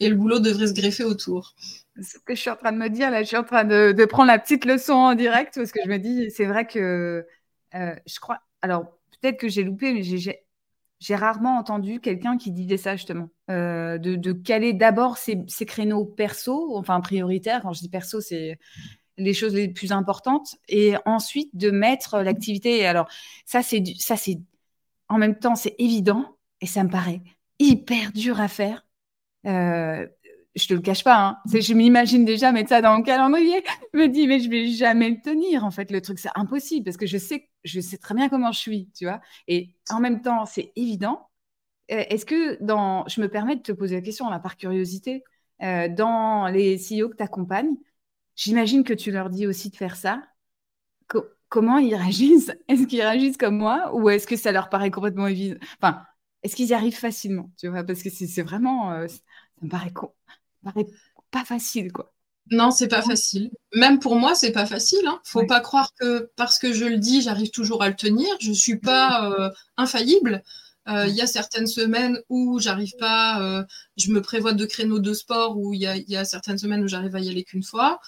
et 0.00 0.08
le 0.08 0.14
boulot 0.14 0.40
devrait 0.40 0.66
se 0.66 0.74
greffer 0.74 1.04
autour. 1.04 1.54
Ce 2.00 2.18
que 2.18 2.34
je 2.34 2.40
suis 2.40 2.50
en 2.50 2.56
train 2.56 2.72
de 2.72 2.76
me 2.76 2.88
dire, 2.88 3.10
là, 3.10 3.22
je 3.22 3.28
suis 3.28 3.36
en 3.36 3.44
train 3.44 3.64
de, 3.64 4.04
prendre 4.04 4.28
la 4.28 4.38
petite 4.38 4.64
leçon 4.64 4.92
en 4.92 5.14
direct 5.14 5.54
parce 5.54 5.72
que 5.72 5.80
je 5.84 5.88
me 5.88 5.98
dis, 5.98 6.30
c'est 6.30 6.44
vrai 6.44 6.66
que 6.66 7.26
euh, 7.74 7.94
je 8.06 8.20
crois. 8.20 8.40
Alors, 8.62 8.84
peut-être 9.20 9.38
que 9.38 9.48
j'ai 9.48 9.62
loupé, 9.62 9.92
mais 9.92 10.02
j'ai 10.02 11.14
rarement 11.14 11.56
entendu 11.56 12.00
quelqu'un 12.00 12.36
qui 12.36 12.50
disait 12.50 12.76
ça 12.76 12.96
justement, 12.96 13.30
euh, 13.50 13.96
de, 13.98 14.32
caler 14.32 14.72
d'abord 14.72 15.16
ses, 15.16 15.46
créneaux 15.66 16.04
perso, 16.04 16.76
enfin 16.76 17.00
prioritaires. 17.00 17.62
Quand 17.62 17.72
je 17.72 17.80
dis 17.80 17.88
perso, 17.88 18.20
c'est 18.20 18.58
les 19.18 19.34
choses 19.34 19.54
les 19.54 19.68
plus 19.68 19.92
importantes, 19.92 20.56
et 20.68 20.94
ensuite 21.04 21.54
de 21.56 21.70
mettre 21.70 22.18
l'activité. 22.18 22.86
Alors 22.86 23.08
ça, 23.44 23.62
c'est 23.62 23.82
ça, 23.98 24.16
c'est 24.16 24.38
en 25.08 25.18
même 25.18 25.38
temps, 25.38 25.54
c'est 25.54 25.74
évident 25.78 26.36
et 26.60 26.66
ça 26.66 26.84
me 26.84 26.90
paraît 26.90 27.22
hyper 27.58 28.12
dur 28.12 28.40
à 28.40 28.48
faire. 28.48 28.86
Euh, 29.46 30.06
je 30.56 30.66
te 30.66 30.74
le 30.74 30.80
cache 30.80 31.04
pas, 31.04 31.18
hein. 31.18 31.38
je 31.46 31.74
m'imagine 31.74 32.24
déjà 32.24 32.50
mettre 32.50 32.70
ça 32.70 32.80
dans 32.80 32.96
mon 32.96 33.02
calendrier. 33.02 33.62
Je 33.92 33.98
me 33.98 34.08
dis, 34.08 34.26
mais 34.26 34.40
je 34.40 34.48
vais 34.48 34.68
jamais 34.68 35.10
le 35.10 35.20
tenir, 35.20 35.64
en 35.64 35.70
fait, 35.70 35.90
le 35.90 36.00
truc, 36.00 36.18
c'est 36.18 36.30
impossible 36.34 36.84
parce 36.84 36.96
que 36.96 37.06
je 37.06 37.18
sais, 37.18 37.48
je 37.64 37.78
sais 37.80 37.98
très 37.98 38.14
bien 38.14 38.28
comment 38.30 38.52
je 38.52 38.58
suis, 38.58 38.90
tu 38.96 39.04
vois. 39.04 39.20
Et 39.48 39.74
en 39.90 40.00
même 40.00 40.22
temps, 40.22 40.46
c'est 40.46 40.72
évident. 40.74 41.28
Euh, 41.92 42.04
est-ce 42.08 42.24
que 42.24 42.62
dans, 42.64 43.06
je 43.06 43.20
me 43.20 43.28
permets 43.28 43.56
de 43.56 43.62
te 43.62 43.72
poser 43.72 43.96
la 43.96 44.00
question, 44.00 44.30
là, 44.30 44.38
par 44.40 44.56
curiosité, 44.56 45.24
euh, 45.62 45.88
dans 45.88 46.48
les 46.48 46.76
CEO 46.78 47.10
que 47.10 47.16
tu 47.16 47.22
accompagnes, 47.22 47.76
j'imagine 48.36 48.84
que 48.84 48.94
tu 48.94 49.10
leur 49.10 49.30
dis 49.30 49.46
aussi 49.46 49.70
de 49.70 49.76
faire 49.76 49.96
ça. 49.96 50.22
comment 51.48 51.78
ils 51.78 51.94
réagissent? 51.94 52.52
Est-ce 52.68 52.86
qu'ils 52.86 53.02
réagissent 53.02 53.36
comme 53.36 53.56
moi 53.56 53.94
ou 53.94 54.10
est-ce 54.10 54.26
que 54.26 54.36
ça 54.36 54.52
leur 54.52 54.68
paraît 54.68 54.90
complètement 54.90 55.26
évident 55.26 55.58
Enfin, 55.80 56.02
est-ce 56.42 56.56
qu'ils 56.56 56.68
y 56.68 56.74
arrivent 56.74 56.96
facilement 56.98 57.50
Tu 57.58 57.68
vois, 57.68 57.84
parce 57.84 58.02
que 58.02 58.10
c'est 58.10 58.42
vraiment, 58.42 58.92
euh, 58.92 59.08
ça 59.08 59.18
me 59.62 59.68
paraît 59.68 59.92
con 59.92 60.12
paraît 60.62 60.86
pas 61.30 61.44
facile, 61.44 61.92
quoi. 61.92 62.12
Non, 62.50 62.70
c'est 62.70 62.88
pas 62.88 63.02
facile. 63.02 63.50
Même 63.74 63.98
pour 63.98 64.14
moi, 64.14 64.34
c'est 64.36 64.52
pas 64.52 64.66
facile. 64.66 65.04
Hein. 65.06 65.20
Faut 65.24 65.44
pas 65.46 65.60
croire 65.60 65.92
que 65.98 66.30
parce 66.36 66.58
que 66.58 66.72
je 66.72 66.84
le 66.84 66.96
dis, 66.96 67.20
j'arrive 67.20 67.50
toujours 67.50 67.82
à 67.82 67.88
le 67.88 67.96
tenir. 67.96 68.28
Je 68.40 68.52
suis 68.52 68.76
pas 68.78 69.32
euh, 69.32 69.50
infaillible. 69.76 70.44
Euh, 70.88 71.06
il 71.08 71.14
y 71.14 71.20
a 71.20 71.26
certaines 71.26 71.66
semaines 71.66 72.20
où 72.28 72.58
j'arrive 72.58 72.92
pas, 72.98 73.40
euh, 73.42 73.64
je 73.96 74.10
me 74.10 74.22
prévois 74.22 74.52
de 74.52 74.64
créneaux 74.64 74.98
de 74.98 75.14
sport 75.14 75.58
où 75.58 75.74
il 75.74 75.80
y 75.80 76.16
a, 76.16 76.24
certaines 76.24 76.58
semaines 76.58 76.84
où 76.84 76.88
j'arrive 76.88 77.16
à 77.16 77.20
y 77.20 77.28
aller 77.28 77.44
qu'une 77.44 77.62
fois, 77.62 78.00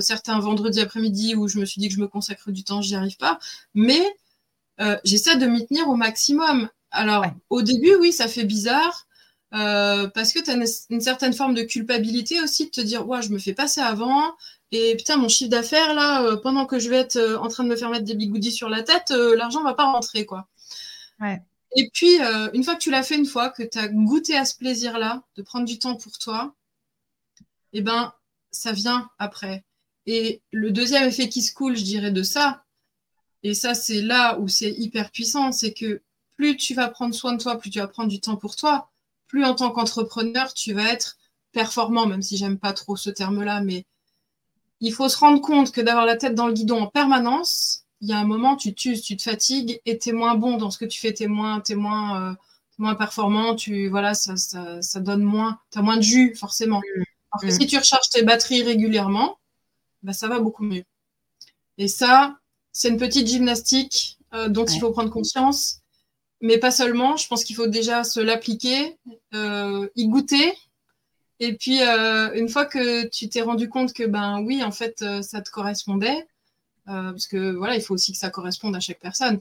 certains 0.00 0.38
vendredis 0.38 0.80
après-midi 0.80 1.34
où 1.34 1.48
je 1.48 1.58
me 1.58 1.64
suis 1.64 1.80
dit 1.80 1.88
que 1.88 1.94
je 1.94 2.00
me 2.00 2.06
consacre 2.06 2.52
du 2.52 2.62
temps, 2.62 2.82
j'y 2.82 2.94
arrive 2.94 3.16
pas, 3.16 3.38
mais 3.74 4.02
j'essaie 5.04 5.36
de 5.36 5.46
m'y 5.46 5.66
tenir 5.66 5.88
au 5.88 5.96
maximum. 5.96 6.68
Alors 6.92 7.24
au 7.50 7.62
début, 7.62 7.94
oui, 7.96 8.12
ça 8.12 8.28
fait 8.28 8.44
bizarre, 8.44 9.06
euh, 9.52 10.08
parce 10.08 10.32
que 10.32 10.38
tu 10.38 10.50
as 10.50 10.54
une, 10.90 11.00
certaine 11.00 11.32
forme 11.32 11.54
de 11.54 11.62
culpabilité 11.62 12.40
aussi 12.40 12.66
de 12.66 12.70
te 12.70 12.80
dire 12.80 13.08
ouais 13.08 13.20
je 13.20 13.30
me 13.30 13.38
fais 13.38 13.52
passer 13.52 13.80
avant 13.80 14.32
et 14.70 14.94
putain 14.96 15.16
mon 15.16 15.28
chiffre 15.28 15.50
d'affaires 15.50 15.92
là 15.92 16.22
euh, 16.22 16.36
pendant 16.36 16.66
que 16.66 16.78
je 16.78 16.88
vais 16.88 16.98
être 16.98 17.16
euh, 17.16 17.36
en 17.36 17.48
train 17.48 17.64
de 17.64 17.68
me 17.68 17.74
faire 17.74 17.90
mettre 17.90 18.04
des 18.04 18.14
bigoudis 18.14 18.52
sur 18.52 18.68
la 18.68 18.84
tête 18.84 19.10
l'argent 19.10 19.64
va 19.64 19.74
pas 19.74 19.90
rentrer 19.90 20.24
quoi 20.24 20.46
et 21.76 21.90
puis 21.92 22.18
une 22.52 22.64
fois 22.64 22.74
que 22.74 22.80
tu 22.80 22.90
l'as 22.90 23.02
fait 23.02 23.16
une 23.16 23.26
fois 23.26 23.50
que 23.50 23.62
tu 23.62 23.78
as 23.78 23.88
goûté 23.88 24.36
à 24.36 24.44
ce 24.44 24.56
plaisir 24.56 24.98
là 24.98 25.22
de 25.36 25.42
prendre 25.42 25.66
du 25.66 25.78
temps 25.78 25.96
pour 25.96 26.18
toi 26.18 26.54
eh 27.72 27.82
ben 27.82 28.12
ça 28.50 28.72
vient 28.72 29.08
après. 29.18 29.64
Et 30.06 30.42
le 30.50 30.72
deuxième 30.72 31.04
effet 31.08 31.28
qui 31.28 31.42
se 31.42 31.54
coule 31.54 31.76
je 31.76 31.84
dirais 31.84 32.10
de 32.10 32.22
ça 32.22 32.64
et 33.42 33.54
ça 33.54 33.74
c'est 33.74 34.02
là 34.02 34.38
où 34.38 34.48
c'est 34.48 34.72
hyper 34.72 35.10
puissant 35.10 35.52
c'est 35.52 35.72
que 35.72 36.02
plus 36.36 36.56
tu 36.56 36.74
vas 36.74 36.88
prendre 36.88 37.14
soin 37.14 37.34
de 37.34 37.42
toi 37.42 37.58
plus 37.58 37.70
tu 37.70 37.78
vas 37.78 37.88
prendre 37.88 38.08
du 38.08 38.20
temps 38.20 38.36
pour 38.36 38.56
toi 38.56 38.90
plus 39.30 39.44
en 39.44 39.54
tant 39.54 39.70
qu'entrepreneur, 39.70 40.52
tu 40.52 40.72
vas 40.72 40.92
être 40.92 41.16
performant, 41.52 42.06
même 42.06 42.20
si 42.20 42.36
j'aime 42.36 42.58
pas 42.58 42.72
trop 42.72 42.96
ce 42.96 43.10
terme-là, 43.10 43.60
mais 43.62 43.86
il 44.80 44.92
faut 44.92 45.08
se 45.08 45.16
rendre 45.16 45.40
compte 45.40 45.70
que 45.70 45.80
d'avoir 45.80 46.04
la 46.04 46.16
tête 46.16 46.34
dans 46.34 46.48
le 46.48 46.52
guidon 46.52 46.82
en 46.82 46.86
permanence, 46.88 47.86
il 48.00 48.08
y 48.08 48.12
a 48.12 48.18
un 48.18 48.24
moment, 48.24 48.56
tu 48.56 48.74
t'uses, 48.74 49.02
tu 49.02 49.16
te 49.16 49.22
fatigues 49.22 49.80
et 49.84 49.98
tu 49.98 50.10
es 50.10 50.12
moins 50.12 50.34
bon 50.34 50.56
dans 50.56 50.70
ce 50.70 50.78
que 50.78 50.84
tu 50.84 51.00
fais, 51.00 51.12
tu 51.12 51.24
es 51.24 51.26
moins, 51.26 51.62
es 51.68 51.74
moins, 51.74 52.30
euh, 52.30 52.34
moins 52.78 52.94
performant, 52.94 53.54
tu, 53.54 53.88
voilà, 53.88 54.14
ça, 54.14 54.36
ça, 54.36 55.00
donne 55.00 55.22
moins, 55.22 55.58
tu 55.70 55.78
as 55.78 55.82
moins 55.82 55.96
de 55.96 56.02
jus, 56.02 56.34
forcément. 56.34 56.78
Mm. 56.78 57.02
Alors 57.32 57.42
que 57.42 57.46
mm. 57.46 57.60
si 57.60 57.66
tu 57.66 57.76
recharges 57.76 58.08
tes 58.10 58.22
batteries 58.22 58.62
régulièrement, 58.62 59.38
bah, 60.02 60.12
ça 60.12 60.28
va 60.28 60.38
beaucoup 60.38 60.64
mieux. 60.64 60.84
Et 61.78 61.88
ça, 61.88 62.38
c'est 62.72 62.88
une 62.88 62.98
petite 62.98 63.26
gymnastique 63.26 64.18
euh, 64.34 64.48
dont 64.48 64.64
il 64.64 64.80
faut 64.80 64.90
prendre 64.90 65.10
conscience 65.10 65.80
mais 66.40 66.58
pas 66.58 66.70
seulement. 66.70 67.16
Je 67.16 67.26
pense 67.28 67.44
qu'il 67.44 67.56
faut 67.56 67.66
déjà 67.66 68.04
se 68.04 68.20
l'appliquer, 68.20 68.98
euh, 69.34 69.88
y 69.96 70.08
goûter. 70.08 70.52
Et 71.38 71.54
puis, 71.56 71.82
euh, 71.82 72.32
une 72.34 72.48
fois 72.48 72.66
que 72.66 73.06
tu 73.08 73.28
t'es 73.28 73.42
rendu 73.42 73.68
compte 73.68 73.92
que, 73.92 74.04
ben 74.04 74.40
oui, 74.40 74.62
en 74.62 74.72
fait, 74.72 75.02
euh, 75.02 75.22
ça 75.22 75.40
te 75.40 75.50
correspondait, 75.50 76.26
parce 76.86 77.26
que 77.26 77.52
voilà, 77.52 77.76
il 77.76 77.82
faut 77.82 77.94
aussi 77.94 78.12
que 78.12 78.18
ça 78.18 78.30
corresponde 78.30 78.76
à 78.76 78.80
chaque 78.80 79.00
personne. 79.00 79.40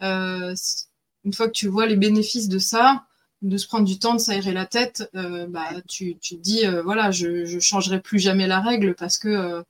une 0.00 1.32
fois 1.32 1.46
que 1.46 1.52
tu 1.52 1.68
vois 1.68 1.86
les 1.86 1.96
bénéfices 1.96 2.48
de 2.48 2.58
ça, 2.58 3.04
de 3.42 3.56
se 3.56 3.66
prendre 3.66 3.86
du 3.86 3.98
temps 3.98 4.14
de 4.14 4.18
s'aérer 4.18 4.52
la 4.52 4.66
tête, 4.66 5.10
bah, 5.14 5.68
tu, 5.88 6.16
tu, 6.18 6.36
te 6.36 6.40
dis, 6.40 6.66
voilà, 6.84 7.10
je 7.10 7.54
ne 7.54 7.60
changerai 7.60 8.00
plus 8.00 8.18
jamais 8.18 8.46
la 8.46 8.60
règle 8.60 8.94
parce 8.94 9.18
que 9.18 9.64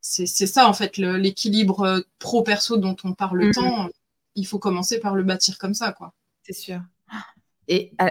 c'est 0.00 0.26
ça, 0.26 0.68
en 0.68 0.72
fait, 0.72 0.96
l'équilibre 0.98 2.04
pro-perso 2.18 2.76
dont 2.76 2.96
on 3.04 3.12
parle 3.12 3.44
mm-hmm. 3.44 3.54
tant 3.54 3.90
il 4.34 4.46
faut 4.46 4.58
commencer 4.58 5.00
par 5.00 5.14
le 5.14 5.22
bâtir 5.22 5.58
comme 5.58 5.74
ça, 5.74 5.92
quoi. 5.92 6.12
C'est 6.42 6.52
sûr. 6.52 6.80
Et 7.68 7.92
euh, 8.02 8.10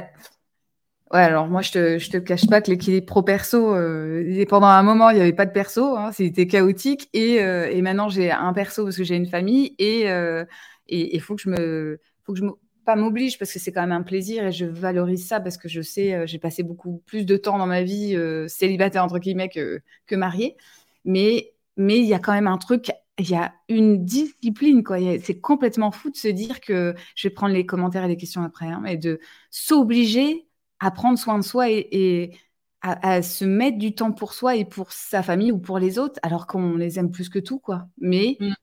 Ouais, 1.13 1.19
alors 1.19 1.47
moi, 1.47 1.62
je 1.62 1.71
te, 1.71 1.99
je 1.99 2.10
te 2.10 2.17
cache 2.17 2.47
pas 2.47 2.60
que 2.60 2.71
l'équilibre 2.71 3.06
pro-perso, 3.06 3.76
euh, 3.76 4.45
pendant 4.49 4.65
un 4.67 4.82
moment, 4.82 5.12
il 5.12 5.15
n'y 5.17 5.21
avait 5.21 5.32
pas 5.34 5.45
de 5.45 5.52
perso, 5.52 5.95
hein, 5.95 6.12
c'était 6.12 6.47
chaotique. 6.47 7.08
Et, 7.13 7.39
euh, 7.43 7.69
et 7.69 7.84
maintenant, 7.84 8.10
j'ai 8.10 8.32
un 8.32 8.52
perso 8.52 8.84
parce 8.84 8.97
que 8.97 9.04
j'ai 9.04 9.15
une 9.15 9.28
famille 9.28 9.76
et 9.78 10.02
il 10.02 10.08
euh, 10.08 10.45
faut 11.19 11.36
que 11.36 11.41
je 11.43 11.49
me. 11.49 11.99
Faut 12.23 12.34
que 12.34 12.39
je 12.39 12.45
pas 12.86 12.95
m'oblige 12.97 13.38
parce 13.39 13.54
que 13.54 13.60
c'est 13.60 13.71
quand 13.71 13.80
même 13.82 13.93
un 13.93 14.02
plaisir 14.02 14.45
et 14.45 14.52
je 14.52 14.65
valorise 14.65 15.26
ça 15.26 15.39
parce 15.39 15.56
que 15.58 15.69
je 15.69 15.82
sais, 15.82 16.28
j'ai 16.28 16.38
passé 16.38 16.63
beaucoup 16.63 17.02
plus 17.06 17.26
de 17.26 17.38
temps 17.38 17.58
dans 17.58 17.65
ma 17.67 17.82
vie 17.84 18.17
célibataire, 18.47 19.06
entre 19.06 19.19
guillemets, 19.19 19.47
que, 19.49 19.80
que 20.06 20.15
mariée. 20.15 20.58
Mais 21.06 21.54
mais 21.78 21.97
il 21.99 22.06
y 22.06 22.13
a 22.13 22.19
quand 22.19 22.34
même 22.34 22.47
un 22.47 22.58
truc 22.58 22.91
il 23.19 23.30
y 23.30 23.36
a 23.36 23.54
une 23.69 24.04
discipline, 24.04 24.84
quoi. 24.84 24.97
C'est 25.21 25.39
complètement 25.39 25.91
fou 25.91 26.10
de 26.10 26.15
se 26.17 26.28
dire 26.28 26.60
que 26.60 26.93
je 27.15 27.28
vais 27.28 27.34
prendre 27.34 27.54
les 27.54 27.65
commentaires 27.65 28.04
et 28.06 28.08
les 28.08 28.17
questions 28.17 28.43
après, 28.43 28.65
hein, 28.67 28.80
mais 28.84 28.97
de 28.97 29.19
s'obliger 29.52 30.45
à 30.84 30.91
prendre 30.91 31.17
soin 31.17 31.39
de 31.39 31.43
soi 31.43 31.69
et, 31.69 32.38
à, 32.82 33.22
se 33.22 33.46
mettre 33.46 33.78
du 33.78 33.96
temps 33.96 34.12
pour 34.12 34.34
soi 34.34 34.58
et 34.58 34.65
pour 34.65 34.91
sa 34.91 35.24
famille 35.24 35.54
ou 35.54 35.58
pour 35.58 35.80
les 35.80 35.98
autres, 35.98 36.19
alors 36.22 36.48
qu'on 36.48 36.76
les 36.76 37.00
aime 37.00 37.12
plus 37.12 37.30
que 37.30 37.39
tout, 37.39 37.58
quoi. 37.58 37.88
Mais 37.98 38.36
mm. 38.41 38.54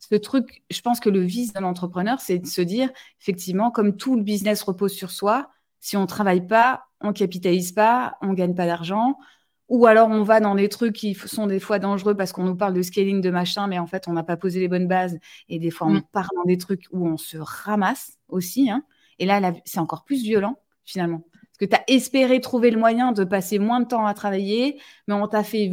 ce 0.00 0.16
truc, 0.16 0.64
je 0.68 0.80
pense 0.80 0.98
que 0.98 1.08
le 1.08 1.20
vice 1.20 1.52
d'un 1.52 1.62
entrepreneur, 1.62 2.18
c'est 2.18 2.40
de 2.40 2.46
se 2.46 2.60
dire, 2.60 2.90
effectivement, 3.20 3.70
comme 3.70 3.96
tout 3.96 4.16
le 4.16 4.24
business 4.24 4.62
repose 4.62 4.92
sur 4.92 5.12
soi, 5.12 5.48
si 5.78 5.96
on 5.96 6.06
travaille 6.06 6.44
pas, 6.44 6.86
on 7.00 7.12
capitalise 7.12 7.70
pas, 7.70 8.16
on 8.20 8.32
gagne 8.32 8.56
pas 8.56 8.66
d'argent, 8.66 9.16
ou 9.68 9.86
alors 9.86 10.08
on 10.08 10.24
va 10.24 10.40
dans 10.40 10.56
des 10.56 10.68
trucs 10.68 10.96
qui 10.96 11.14
sont 11.14 11.46
des 11.46 11.60
fois 11.60 11.78
dangereux 11.78 12.16
parce 12.16 12.32
qu'on 12.32 12.42
nous 12.42 12.56
parle 12.56 12.74
de 12.74 12.82
scaling, 12.82 13.20
de 13.20 13.30
machin, 13.30 13.68
mais 13.68 13.78
en 13.78 13.86
fait 13.86 14.08
on 14.08 14.12
n'a 14.12 14.24
pas 14.24 14.36
posé 14.36 14.58
les 14.58 14.66
bonnes 14.66 14.88
bases. 14.88 15.16
Et 15.48 15.60
des 15.60 15.70
fois 15.70 15.86
on 15.86 15.92
mm. 15.92 16.02
part 16.10 16.30
dans 16.34 16.44
des 16.44 16.58
trucs 16.58 16.86
où 16.90 17.06
on 17.06 17.16
se 17.16 17.36
ramasse 17.38 18.18
aussi. 18.26 18.70
Hein. 18.70 18.82
Et 19.20 19.26
là, 19.26 19.52
c'est 19.64 19.78
encore 19.78 20.02
plus 20.02 20.20
violent 20.22 20.58
finalement 20.84 21.22
que 21.58 21.64
tu 21.64 21.74
as 21.74 21.82
espéré 21.88 22.40
trouver 22.40 22.70
le 22.70 22.78
moyen 22.78 23.12
de 23.12 23.24
passer 23.24 23.58
moins 23.58 23.80
de 23.80 23.86
temps 23.88 24.06
à 24.06 24.14
travailler, 24.14 24.80
mais 25.06 25.14
on 25.14 25.26
t'a 25.26 25.42
fait 25.42 25.72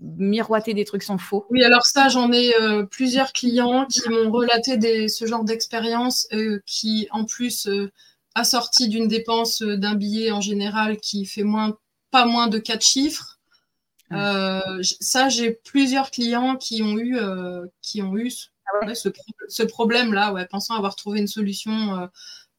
miroiter 0.00 0.72
des 0.72 0.84
trucs 0.84 1.02
sans 1.02 1.18
faux. 1.18 1.46
Oui, 1.50 1.62
alors 1.62 1.84
ça, 1.84 2.08
j'en 2.08 2.32
ai 2.32 2.54
euh, 2.60 2.84
plusieurs 2.84 3.32
clients 3.32 3.86
qui 3.86 4.08
m'ont 4.08 4.30
relaté 4.30 4.78
des, 4.78 5.08
ce 5.08 5.26
genre 5.26 5.44
d'expérience 5.44 6.26
euh, 6.32 6.60
qui, 6.66 7.06
en 7.10 7.24
plus, 7.24 7.66
euh, 7.66 7.92
assorti 8.34 8.88
d'une 8.88 9.08
dépense 9.08 9.62
d'un 9.62 9.94
billet 9.94 10.30
en 10.30 10.40
général 10.40 10.96
qui 10.98 11.26
fait 11.26 11.42
moins, 11.42 11.76
pas 12.10 12.24
moins 12.24 12.48
de 12.48 12.58
quatre 12.58 12.84
chiffres. 12.84 13.38
ça, 14.10 15.28
j'ai 15.28 15.52
plusieurs 15.52 16.10
clients 16.10 16.56
qui 16.56 16.82
ont 16.82 16.98
eu, 16.98 17.18
qui 17.82 18.02
ont 18.02 18.16
eu 18.16 18.30
ah 18.82 18.94
ce, 18.94 19.08
ce 19.48 19.62
problème-là, 19.62 20.32
ouais, 20.32 20.46
pensant 20.46 20.74
avoir 20.74 20.96
trouvé 20.96 21.20
une 21.20 21.26
solution 21.26 22.08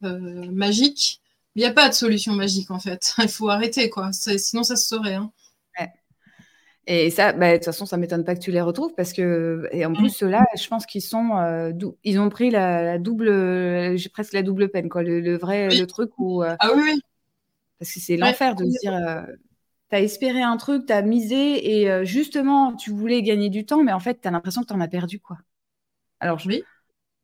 magique. 0.01 1.21
Il 1.57 1.61
n'y 1.61 1.65
a 1.65 1.73
pas 1.73 1.89
de 1.89 1.93
solution 1.93 2.33
magique 2.33 2.71
en 2.71 2.79
fait. 2.79 3.13
Il 3.17 3.27
faut 3.27 3.49
arrêter 3.49 3.89
quoi. 3.89 4.11
Sinon 4.13 4.63
ça 4.63 4.75
se 4.75 4.87
saurait. 4.87 5.15
Hein. 5.15 5.31
Et 6.89 7.09
ça, 7.09 7.33
bah, 7.33 7.51
de 7.51 7.57
toute 7.57 7.65
façon, 7.65 7.85
ça 7.85 7.97
m'étonne 7.97 8.23
pas 8.23 8.33
que 8.33 8.39
tu 8.39 8.51
les 8.51 8.61
retrouves 8.61 8.93
parce 8.95 9.11
que, 9.11 9.67
et 9.73 9.85
en 9.85 9.91
plus, 9.91 10.09
ceux-là, 10.09 10.45
je 10.57 10.65
pense 10.69 10.85
qu'ils 10.85 11.01
sont, 11.01 11.35
euh, 11.35 11.73
ils 12.05 12.17
ont 12.17 12.29
pris 12.29 12.49
la, 12.49 12.97
double, 12.97 13.97
j'ai 13.97 14.07
presque 14.07 14.31
la 14.31 14.41
double 14.41 14.69
peine, 14.69 14.87
quoi, 14.87 15.03
le, 15.03 15.37
vrai, 15.37 15.67
le 15.67 15.85
truc 15.85 16.11
où. 16.17 16.43
Euh, 16.43 16.55
ah 16.59 16.69
oui, 16.73 17.01
Parce 17.77 17.91
que 17.91 17.99
c'est 17.99 18.15
l'enfer 18.15 18.55
de 18.55 18.63
se 18.63 18.79
dire, 18.79 18.95
euh, 18.95 19.21
tu 19.89 19.97
as 19.97 19.99
espéré 19.99 20.41
un 20.41 20.55
truc, 20.55 20.85
tu 20.85 20.93
as 20.93 21.01
misé 21.01 21.81
et 21.81 22.05
justement, 22.05 22.73
tu 22.73 22.91
voulais 22.91 23.21
gagner 23.21 23.49
du 23.49 23.65
temps, 23.65 23.83
mais 23.83 23.91
en 23.91 23.99
fait, 23.99 24.21
tu 24.21 24.27
as 24.29 24.31
l'impression 24.31 24.61
que 24.61 24.67
tu 24.67 24.73
en 24.73 24.79
as 24.79 24.87
perdu, 24.87 25.19
quoi. 25.19 25.37
Alors, 26.21 26.39
oui. 26.45 26.63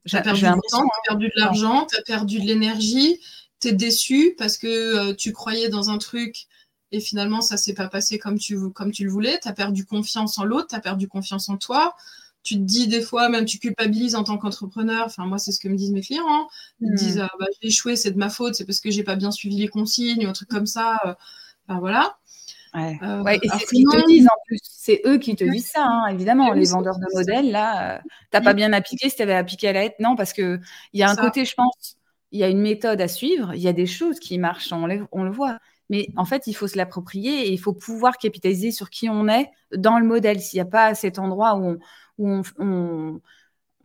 Tu 0.05 0.17
as 0.17 0.21
perdu 0.21 0.41
du 0.41 0.45
temps, 0.45 0.83
tu 0.83 0.83
as 0.83 1.07
perdu 1.07 1.27
de 1.27 1.39
l'argent, 1.39 1.87
tu 1.89 1.97
as 1.97 2.01
perdu 2.01 2.41
de 2.41 2.45
l'énergie 2.45 3.17
tu 3.63 3.69
es 3.69 3.73
déçu 3.73 4.35
parce 4.37 4.57
que 4.57 4.67
euh, 4.67 5.13
tu 5.15 5.31
croyais 5.33 5.69
dans 5.69 5.89
un 5.89 5.97
truc 5.97 6.45
et 6.91 6.99
finalement 6.99 7.41
ça 7.41 7.57
s'est 7.57 7.73
pas 7.73 7.87
passé 7.87 8.19
comme 8.19 8.37
tu, 8.37 8.57
comme 8.71 8.91
tu 8.91 9.03
le 9.03 9.11
voulais, 9.11 9.39
tu 9.41 9.47
as 9.47 9.53
perdu 9.53 9.85
confiance 9.85 10.37
en 10.37 10.43
l'autre, 10.43 10.67
tu 10.69 10.75
as 10.75 10.79
perdu 10.79 11.07
confiance 11.07 11.49
en 11.49 11.57
toi. 11.57 11.95
Tu 12.43 12.55
te 12.55 12.59
dis 12.59 12.87
des 12.87 13.01
fois, 13.01 13.29
même 13.29 13.45
tu 13.45 13.57
culpabilises 13.57 14.15
en 14.15 14.25
tant 14.25 14.37
qu'entrepreneur. 14.37 15.05
Enfin, 15.05 15.25
moi, 15.25 15.37
c'est 15.37 15.53
ce 15.53 15.61
que 15.61 15.69
me 15.69 15.77
disent 15.77 15.93
mes 15.93 16.01
clients. 16.01 16.27
Hein. 16.27 16.47
Ils 16.81 16.91
me 16.91 16.97
disent, 16.97 17.17
hmm. 17.17 17.27
ah, 17.31 17.35
bah, 17.39 17.45
j'ai 17.61 17.69
échoué, 17.69 17.95
c'est 17.95 18.11
de 18.11 18.17
ma 18.17 18.29
faute, 18.29 18.55
c'est 18.55 18.65
parce 18.65 18.81
que 18.81 18.91
j'ai 18.91 19.03
pas 19.03 19.15
bien 19.15 19.31
suivi 19.31 19.55
les 19.55 19.69
consignes 19.69 20.25
ou 20.25 20.29
un 20.29 20.33
truc 20.33 20.49
comme 20.49 20.65
ça. 20.65 20.99
Enfin, 21.65 21.79
voilà. 21.79 22.17
Ouais. 22.73 22.97
Euh, 23.03 23.23
et 23.41 23.47
c'est 23.49 23.65
ce 23.65 23.69
qu'ils 23.69 23.85
te 23.87 24.07
disent 24.07 24.27
en 24.27 24.39
plus. 24.47 24.59
C'est 24.63 25.01
eux 25.05 25.17
qui 25.17 25.35
te 25.35 25.43
disent 25.43 25.69
ça, 25.69 25.85
hein, 25.85 26.07
évidemment. 26.07 26.51
les 26.53 26.65
vendeurs 26.65 26.97
de 26.97 27.05
modèles, 27.13 27.51
là, 27.51 27.99
tu 27.99 28.07
euh, 28.07 28.11
t'as 28.31 28.41
pas 28.41 28.53
bien 28.53 28.73
appliqué 28.73 29.09
si 29.09 29.15
tu 29.15 29.21
avais 29.21 29.35
appliqué 29.35 29.69
à 29.69 29.73
la 29.73 29.81
lettre. 29.83 29.95
Non, 29.99 30.15
parce 30.15 30.33
qu'il 30.33 30.59
y 30.93 31.03
a 31.03 31.09
un 31.09 31.15
côté, 31.15 31.45
je 31.45 31.53
pense, 31.55 31.97
il 32.33 32.39
y 32.39 32.43
a 32.43 32.49
une 32.49 32.61
méthode 32.61 32.99
à 32.99 33.07
suivre, 33.07 33.53
il 33.53 33.61
y 33.61 33.67
a 33.67 33.73
des 33.73 33.85
choses 33.85 34.19
qui 34.19 34.39
marchent, 34.39 34.73
on, 34.73 34.87
le 34.87 35.29
voit. 35.29 35.59
Mais 35.89 36.09
en 36.17 36.25
fait, 36.25 36.47
il 36.47 36.53
faut 36.53 36.67
se 36.67 36.77
l'approprier 36.77 37.47
et 37.47 37.53
il 37.53 37.59
faut 37.59 37.73
pouvoir 37.73 38.17
capitaliser 38.17 38.71
sur 38.71 38.89
qui 38.89 39.07
on 39.07 39.27
est 39.27 39.51
dans 39.75 39.99
le 39.99 40.05
modèle. 40.05 40.41
S'il 40.41 40.57
n'y 40.57 40.61
a 40.61 40.65
pas 40.65 40.95
cet 40.95 41.19
endroit 41.19 41.55
où 41.55 41.77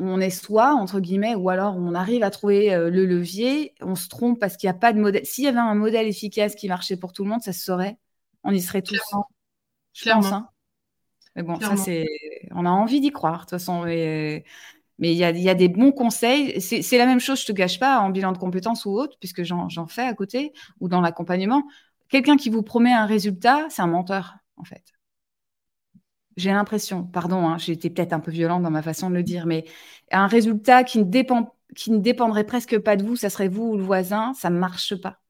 on, 0.01 0.21
est 0.21 0.31
soi, 0.31 0.73
entre 0.73 0.99
guillemets, 0.99 1.35
ou 1.35 1.51
alors 1.51 1.77
on 1.77 1.95
arrive 1.95 2.23
à 2.23 2.31
trouver 2.31 2.73
euh, 2.73 2.89
le 2.89 3.05
levier, 3.05 3.75
on 3.83 3.95
se 3.95 4.09
trompe 4.09 4.41
parce 4.41 4.57
qu'il 4.57 4.69
n'y 4.69 4.75
a 4.75 4.79
pas 4.79 4.95
de 4.95 4.99
modèle. 4.99 5.27
S'il 5.27 5.45
y 5.45 5.49
avait 5.49 5.59
un 5.59 5.75
modèle 5.75 6.07
efficace 6.07 6.55
qui 6.55 6.69
marchait 6.69 6.97
pour 6.97 7.13
tout 7.13 7.25
le 7.25 7.31
monde, 7.31 7.43
ça 7.43 7.53
se 7.53 7.63
saurait. 7.63 7.99
On 8.45 8.53
y 8.53 8.63
serait 8.63 8.83
tous. 8.83 8.99
Clairement. 9.95 10.23
Je 10.23 10.35
hein. 10.35 10.49
Mais 11.37 11.43
bon, 11.43 11.61
ça, 11.61 11.77
c'est. 11.77 12.07
On 12.53 12.65
a 12.65 12.71
envie 12.71 13.01
d'y 13.01 13.11
croire, 13.11 13.41
de 13.41 13.41
toute 13.43 13.51
façon. 13.51 13.83
Mais 13.83 14.45
il 14.99 15.13
y 15.13 15.49
a, 15.49 15.55
des 15.55 15.69
bons 15.69 15.93
conseils. 15.93 16.61
C'est 16.61 16.99
la 16.99 17.07
même 17.07 17.21
chose, 17.21 17.41
je 17.41 17.47
te 17.47 17.53
gâche 17.53 17.79
pas, 17.79 18.01
en 18.01 18.11
bilan 18.11 18.33
de 18.33 18.39
compétences 18.39 18.85
ou 18.85 18.91
autre, 18.91 19.17
puisque 19.21 19.43
j'en 19.45 19.87
fais 19.87 20.03
à 20.03 20.15
côté, 20.15 20.53
ou 20.81 20.89
dans 20.89 21.01
l'accompagnement. 21.01 21.63
Quelqu'un 22.09 22.37
qui 22.37 22.51
vous 22.51 22.63
promet 22.63 22.93
un 22.93 23.07
résultat, 23.07 23.67
c'est 23.71 23.83
un 23.83 23.87
menteur, 23.87 24.37
en 24.57 24.65
fait. 24.65 24.83
J'ai 26.37 26.51
l'impression, 26.51 27.05
pardon, 27.05 27.49
hein, 27.49 27.59
j'ai 27.59 27.73
été 27.73 27.91
peut-être 27.91 28.13
un 28.13 28.21
peu 28.21 28.31
violente 28.31 28.63
dans 28.63 28.71
ma 28.71 28.83
façon 28.83 29.11
de 29.11 29.15
le 29.15 29.23
dire, 29.23 29.47
mais 29.47 29.65
un 30.13 30.29
résultat 30.29 30.85
qui 30.85 31.01
ne, 31.01 31.05
dépend, 31.05 31.57
qui 31.77 31.91
ne 31.91 31.99
dépendrait 31.99 32.45
presque 32.45 32.79
pas 32.79 32.97
de 32.97 33.05
vous, 33.05 33.17
ça 33.17 33.29
serait 33.29 33.49
vous 33.49 33.65
ou 33.65 33.77
le 33.77 33.83
voisin, 33.83 34.33
ça 34.35 34.49
ne 34.49 34.59
marche 34.59 34.95
pas. 35.01 35.21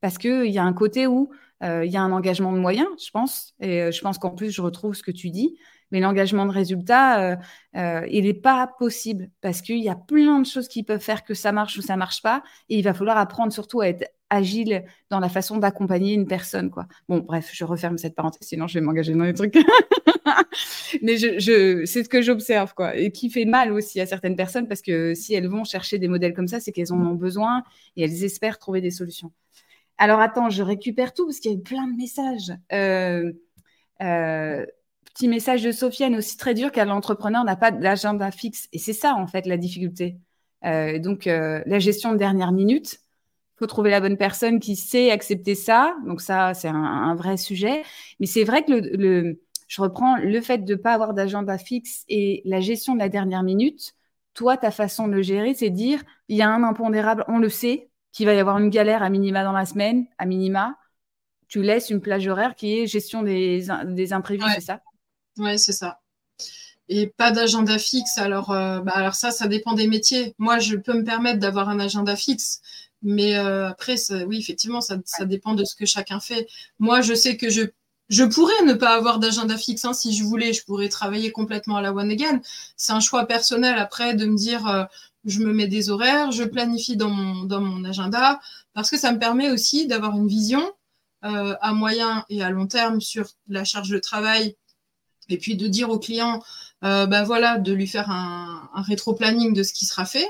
Parce 0.00 0.18
qu'il 0.18 0.50
y 0.50 0.58
a 0.58 0.64
un 0.64 0.74
côté 0.74 1.06
où 1.06 1.30
euh, 1.62 1.86
il 1.86 1.90
y 1.90 1.96
a 1.96 2.02
un 2.02 2.12
engagement 2.12 2.52
de 2.52 2.58
moyens, 2.58 2.88
je 3.02 3.10
pense, 3.10 3.54
et 3.60 3.82
euh, 3.82 3.90
je 3.90 4.00
pense 4.02 4.18
qu'en 4.18 4.30
plus, 4.30 4.50
je 4.50 4.60
retrouve 4.60 4.94
ce 4.94 5.02
que 5.02 5.10
tu 5.10 5.30
dis, 5.30 5.56
mais 5.90 6.00
l'engagement 6.00 6.46
de 6.46 6.52
résultat, 6.52 7.20
euh, 7.20 7.36
euh, 7.76 8.06
il 8.10 8.24
n'est 8.24 8.34
pas 8.34 8.68
possible 8.78 9.30
parce 9.40 9.62
qu'il 9.62 9.78
y 9.78 9.88
a 9.88 9.94
plein 9.94 10.40
de 10.40 10.46
choses 10.46 10.68
qui 10.68 10.82
peuvent 10.82 11.00
faire 11.00 11.24
que 11.24 11.34
ça 11.34 11.52
marche 11.52 11.78
ou 11.78 11.82
ça 11.82 11.96
marche 11.96 12.22
pas. 12.22 12.42
Et 12.68 12.78
il 12.78 12.82
va 12.82 12.94
falloir 12.94 13.18
apprendre 13.18 13.52
surtout 13.52 13.80
à 13.80 13.88
être 13.88 14.04
agile 14.30 14.84
dans 15.10 15.20
la 15.20 15.28
façon 15.28 15.58
d'accompagner 15.58 16.14
une 16.14 16.26
personne. 16.26 16.70
Bon, 17.08 17.18
bref, 17.18 17.50
je 17.52 17.64
referme 17.64 17.98
cette 17.98 18.14
parenthèse, 18.14 18.48
sinon 18.48 18.66
je 18.66 18.74
vais 18.74 18.80
m'engager 18.80 19.14
dans 19.14 19.24
les 19.24 19.34
trucs. 19.34 19.54
mais 21.02 21.16
je, 21.16 21.84
c'est 21.84 22.02
ce 22.02 22.08
que 22.08 22.22
j'observe, 22.22 22.74
quoi, 22.74 22.96
et 22.96 23.12
qui 23.12 23.30
fait 23.30 23.44
mal 23.44 23.72
aussi 23.72 24.00
à 24.00 24.06
certaines 24.06 24.36
personnes 24.36 24.66
parce 24.66 24.82
que 24.82 25.14
si 25.14 25.34
elles 25.34 25.46
vont 25.46 25.64
chercher 25.64 25.98
des 25.98 26.08
modèles 26.08 26.34
comme 26.34 26.48
ça, 26.48 26.58
c'est 26.58 26.72
qu'elles 26.72 26.92
en 26.92 27.00
ont 27.00 27.14
besoin 27.14 27.62
et 27.96 28.02
elles 28.02 28.24
espèrent 28.24 28.58
trouver 28.58 28.80
des 28.80 28.90
solutions. 28.90 29.32
Alors 29.98 30.20
attends, 30.20 30.50
je 30.50 30.62
récupère 30.62 31.14
tout 31.14 31.26
parce 31.26 31.38
qu'il 31.38 31.52
y 31.52 31.54
a 31.54 31.58
eu 31.58 31.62
plein 31.62 31.86
de 31.86 31.96
messages. 31.96 32.52
Euh, 32.72 33.32
petit 35.16 35.28
message 35.28 35.62
de 35.62 35.72
Sofiane 35.72 36.14
aussi 36.14 36.36
très 36.36 36.52
dur 36.52 36.70
car 36.70 36.84
l'entrepreneur 36.84 37.42
n'a 37.42 37.56
pas 37.56 37.70
d'agenda 37.70 38.30
fixe. 38.30 38.68
Et 38.72 38.78
c'est 38.78 38.92
ça, 38.92 39.14
en 39.14 39.26
fait, 39.26 39.46
la 39.46 39.56
difficulté. 39.56 40.18
Euh, 40.64 40.98
donc, 40.98 41.26
euh, 41.26 41.62
la 41.64 41.78
gestion 41.78 42.12
de 42.12 42.18
dernière 42.18 42.52
minute, 42.52 43.00
il 43.54 43.58
faut 43.60 43.66
trouver 43.66 43.90
la 43.90 44.00
bonne 44.00 44.18
personne 44.18 44.60
qui 44.60 44.76
sait 44.76 45.10
accepter 45.10 45.54
ça. 45.54 45.96
Donc, 46.06 46.20
ça, 46.20 46.52
c'est 46.52 46.68
un, 46.68 47.14
vrai 47.14 47.38
sujet. 47.38 47.82
Mais 48.20 48.26
c'est 48.26 48.44
vrai 48.44 48.62
que 48.62 48.72
le, 48.72 49.40
je 49.68 49.80
reprends 49.80 50.16
le 50.18 50.40
fait 50.42 50.58
de 50.58 50.74
ne 50.74 50.78
pas 50.78 50.92
avoir 50.92 51.14
d'agenda 51.14 51.56
fixe 51.56 52.04
et 52.08 52.42
la 52.44 52.60
gestion 52.60 52.92
de 52.92 52.98
la 52.98 53.08
dernière 53.08 53.42
minute. 53.42 53.94
Toi, 54.34 54.58
ta 54.58 54.70
façon 54.70 55.08
de 55.08 55.14
le 55.14 55.22
gérer, 55.22 55.54
c'est 55.54 55.70
dire 55.70 56.02
il 56.28 56.36
y 56.36 56.42
a 56.42 56.50
un 56.50 56.62
impondérable, 56.62 57.24
on 57.28 57.38
le 57.38 57.48
sait, 57.48 57.88
qu'il 58.12 58.26
va 58.26 58.34
y 58.34 58.38
avoir 58.38 58.58
une 58.58 58.68
galère 58.68 59.02
à 59.02 59.08
minima 59.08 59.44
dans 59.44 59.52
la 59.52 59.64
semaine, 59.64 60.06
à 60.18 60.26
minima. 60.26 60.76
Tu 61.48 61.62
laisses 61.62 61.88
une 61.88 62.02
plage 62.02 62.26
horaire 62.28 62.54
qui 62.54 62.80
est 62.80 62.86
gestion 62.86 63.22
des, 63.22 63.66
des 63.86 64.12
imprévus, 64.12 64.44
c'est 64.54 64.60
ça? 64.60 64.82
Oui, 65.38 65.58
c'est 65.58 65.72
ça. 65.72 66.00
Et 66.88 67.08
pas 67.08 67.30
d'agenda 67.32 67.78
fixe. 67.78 68.18
Alors, 68.18 68.50
euh, 68.52 68.80
bah, 68.80 68.92
alors 68.94 69.14
ça, 69.14 69.30
ça 69.30 69.48
dépend 69.48 69.72
des 69.74 69.86
métiers. 69.86 70.34
Moi, 70.38 70.58
je 70.58 70.76
peux 70.76 70.94
me 70.94 71.04
permettre 71.04 71.40
d'avoir 71.40 71.68
un 71.68 71.80
agenda 71.80 72.16
fixe. 72.16 72.60
Mais 73.02 73.36
euh, 73.36 73.68
après, 73.68 73.96
oui, 74.26 74.38
effectivement, 74.38 74.80
ça, 74.80 74.96
dépend 75.22 75.54
de 75.54 75.64
ce 75.64 75.74
que 75.74 75.86
chacun 75.86 76.20
fait. 76.20 76.48
Moi, 76.78 77.00
je 77.02 77.14
sais 77.14 77.36
que 77.36 77.50
je, 77.50 77.62
je 78.08 78.24
pourrais 78.24 78.62
ne 78.64 78.74
pas 78.74 78.94
avoir 78.96 79.18
d'agenda 79.18 79.56
fixe. 79.58 79.84
Hein, 79.84 79.92
si 79.92 80.14
je 80.16 80.24
voulais, 80.24 80.52
je 80.52 80.64
pourrais 80.64 80.88
travailler 80.88 81.32
complètement 81.32 81.76
à 81.76 81.82
la 81.82 81.92
one 81.92 82.10
again. 82.10 82.40
C'est 82.76 82.92
un 82.92 83.00
choix 83.00 83.26
personnel 83.26 83.78
après 83.78 84.14
de 84.14 84.26
me 84.26 84.36
dire, 84.36 84.66
euh, 84.68 84.84
je 85.24 85.40
me 85.40 85.52
mets 85.52 85.68
des 85.68 85.90
horaires, 85.90 86.30
je 86.32 86.44
planifie 86.44 86.96
dans 86.96 87.10
mon, 87.10 87.44
dans 87.44 87.60
mon 87.60 87.84
agenda, 87.84 88.40
parce 88.74 88.90
que 88.90 88.96
ça 88.96 89.12
me 89.12 89.18
permet 89.18 89.50
aussi 89.50 89.86
d'avoir 89.86 90.16
une 90.16 90.28
vision 90.28 90.72
à 91.22 91.72
moyen 91.72 92.24
et 92.28 92.44
à 92.44 92.50
long 92.50 92.68
terme 92.68 93.00
sur 93.00 93.26
la 93.48 93.64
charge 93.64 93.88
de 93.88 93.98
travail 93.98 94.54
et 95.28 95.38
puis 95.38 95.56
de 95.56 95.66
dire 95.66 95.90
au 95.90 95.98
client, 95.98 96.42
euh, 96.84 97.06
bah 97.06 97.24
voilà, 97.24 97.58
de 97.58 97.72
lui 97.72 97.86
faire 97.86 98.10
un, 98.10 98.68
rétro-planning 98.74 99.52
de 99.52 99.62
ce 99.62 99.72
qui 99.72 99.86
sera 99.86 100.04
fait. 100.04 100.26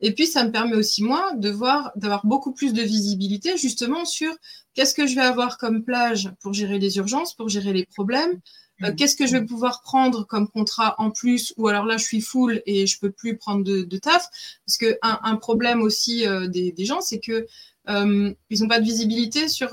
Et 0.00 0.12
puis, 0.14 0.26
ça 0.26 0.44
me 0.44 0.50
permet 0.50 0.76
aussi, 0.76 1.02
moi, 1.02 1.32
de 1.36 1.50
voir, 1.50 1.92
d'avoir 1.94 2.24
beaucoup 2.24 2.52
plus 2.52 2.72
de 2.72 2.82
visibilité 2.82 3.58
justement 3.58 4.04
sur 4.04 4.32
qu'est-ce 4.74 4.94
que 4.94 5.06
je 5.06 5.14
vais 5.14 5.20
avoir 5.20 5.58
comme 5.58 5.84
plage 5.84 6.30
pour 6.40 6.54
gérer 6.54 6.78
les 6.78 6.96
urgences, 6.96 7.34
pour 7.34 7.48
gérer 7.50 7.74
les 7.74 7.84
problèmes, 7.84 8.40
euh, 8.82 8.92
mm. 8.92 8.96
qu'est-ce 8.96 9.16
que 9.16 9.26
je 9.26 9.36
vais 9.36 9.44
pouvoir 9.44 9.82
prendre 9.82 10.26
comme 10.26 10.48
contrat 10.48 10.94
en 10.98 11.10
plus, 11.10 11.52
ou 11.56 11.68
alors 11.68 11.84
là, 11.84 11.96
je 11.96 12.04
suis 12.04 12.20
full 12.20 12.62
et 12.66 12.86
je 12.86 12.98
peux 12.98 13.10
plus 13.10 13.36
prendre 13.36 13.62
de, 13.62 13.96
taf. 13.98 14.28
Parce 14.66 14.78
que 14.78 14.98
un, 15.02 15.36
problème 15.36 15.82
aussi 15.82 16.26
euh, 16.26 16.46
des, 16.46 16.74
gens, 16.78 17.00
c'est 17.00 17.20
que 17.20 17.46
euh, 17.90 18.32
ils 18.50 18.62
n'ont 18.62 18.68
pas 18.68 18.80
de 18.80 18.84
visibilité 18.84 19.48
sur, 19.48 19.70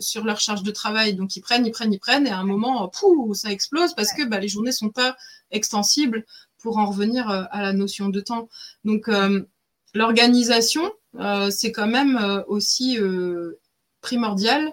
sur 0.00 0.24
leur 0.24 0.40
charge 0.40 0.62
de 0.62 0.70
travail. 0.70 1.14
Donc, 1.14 1.36
ils 1.36 1.40
prennent, 1.40 1.66
ils 1.66 1.72
prennent, 1.72 1.92
ils 1.92 1.98
prennent, 1.98 2.26
et 2.26 2.30
à 2.30 2.38
un 2.38 2.44
moment, 2.44 2.88
pouh, 2.88 3.34
ça 3.34 3.50
explose 3.50 3.94
parce 3.94 4.12
que 4.12 4.24
bah, 4.24 4.38
les 4.38 4.48
journées 4.48 4.72
sont 4.72 4.90
pas 4.90 5.16
extensibles 5.50 6.24
pour 6.58 6.78
en 6.78 6.86
revenir 6.86 7.28
à 7.28 7.62
la 7.62 7.72
notion 7.72 8.08
de 8.08 8.20
temps. 8.20 8.48
Donc, 8.84 9.10
l'organisation, 9.94 10.90
c'est 11.50 11.72
quand 11.72 11.88
même 11.88 12.44
aussi 12.46 12.98
primordial 14.00 14.72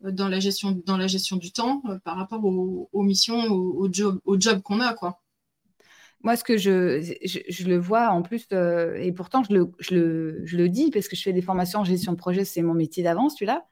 dans 0.00 0.28
la 0.28 0.40
gestion, 0.40 0.80
dans 0.86 0.96
la 0.96 1.06
gestion 1.06 1.36
du 1.36 1.52
temps 1.52 1.82
euh, 1.88 1.98
par 2.00 2.16
rapport 2.16 2.44
aux, 2.44 3.02
missions, 3.02 3.46
aux, 3.46 3.92
jobs 3.92 4.20
au 4.24 4.38
job 4.38 4.62
qu'on 4.62 4.80
a. 4.80 4.94
Quoi. 4.94 5.20
Moi, 6.22 6.36
ce 6.36 6.42
que 6.42 6.56
je, 6.56 7.00
je, 7.24 7.68
le 7.68 7.78
vois 7.78 8.08
en 8.08 8.22
plus, 8.22 8.46
euh, 8.52 8.96
et 8.96 9.12
pourtant 9.12 9.44
je 9.44 9.54
le, 9.54 9.70
je, 9.78 9.94
le, 9.94 10.40
je 10.44 10.56
le, 10.56 10.68
dis 10.68 10.90
parce 10.90 11.06
que 11.06 11.14
je 11.14 11.22
fais 11.22 11.32
des 11.32 11.42
formations 11.42 11.80
en 11.80 11.84
gestion 11.84 12.12
de 12.12 12.16
projet, 12.16 12.44
c'est 12.44 12.62
mon 12.62 12.74
métier 12.74 13.04
d'avance, 13.04 13.34
celui-là. 13.34 13.66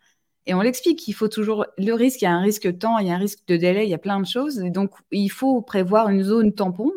Et 0.46 0.54
on 0.54 0.60
l'explique, 0.60 1.08
il 1.08 1.12
faut 1.12 1.26
toujours 1.26 1.66
le 1.76 1.92
risque, 1.92 2.22
il 2.22 2.26
y 2.26 2.28
a 2.28 2.32
un 2.32 2.40
risque 2.40 2.78
temps, 2.78 2.98
il 2.98 3.08
y 3.08 3.10
a 3.10 3.14
un 3.14 3.18
risque 3.18 3.40
de 3.48 3.56
délai, 3.56 3.84
il 3.84 3.90
y 3.90 3.94
a 3.94 3.98
plein 3.98 4.20
de 4.20 4.26
choses. 4.26 4.60
Et 4.60 4.70
donc, 4.70 4.92
il 5.10 5.28
faut 5.28 5.60
prévoir 5.60 6.08
une 6.08 6.22
zone 6.22 6.54
tampon. 6.54 6.92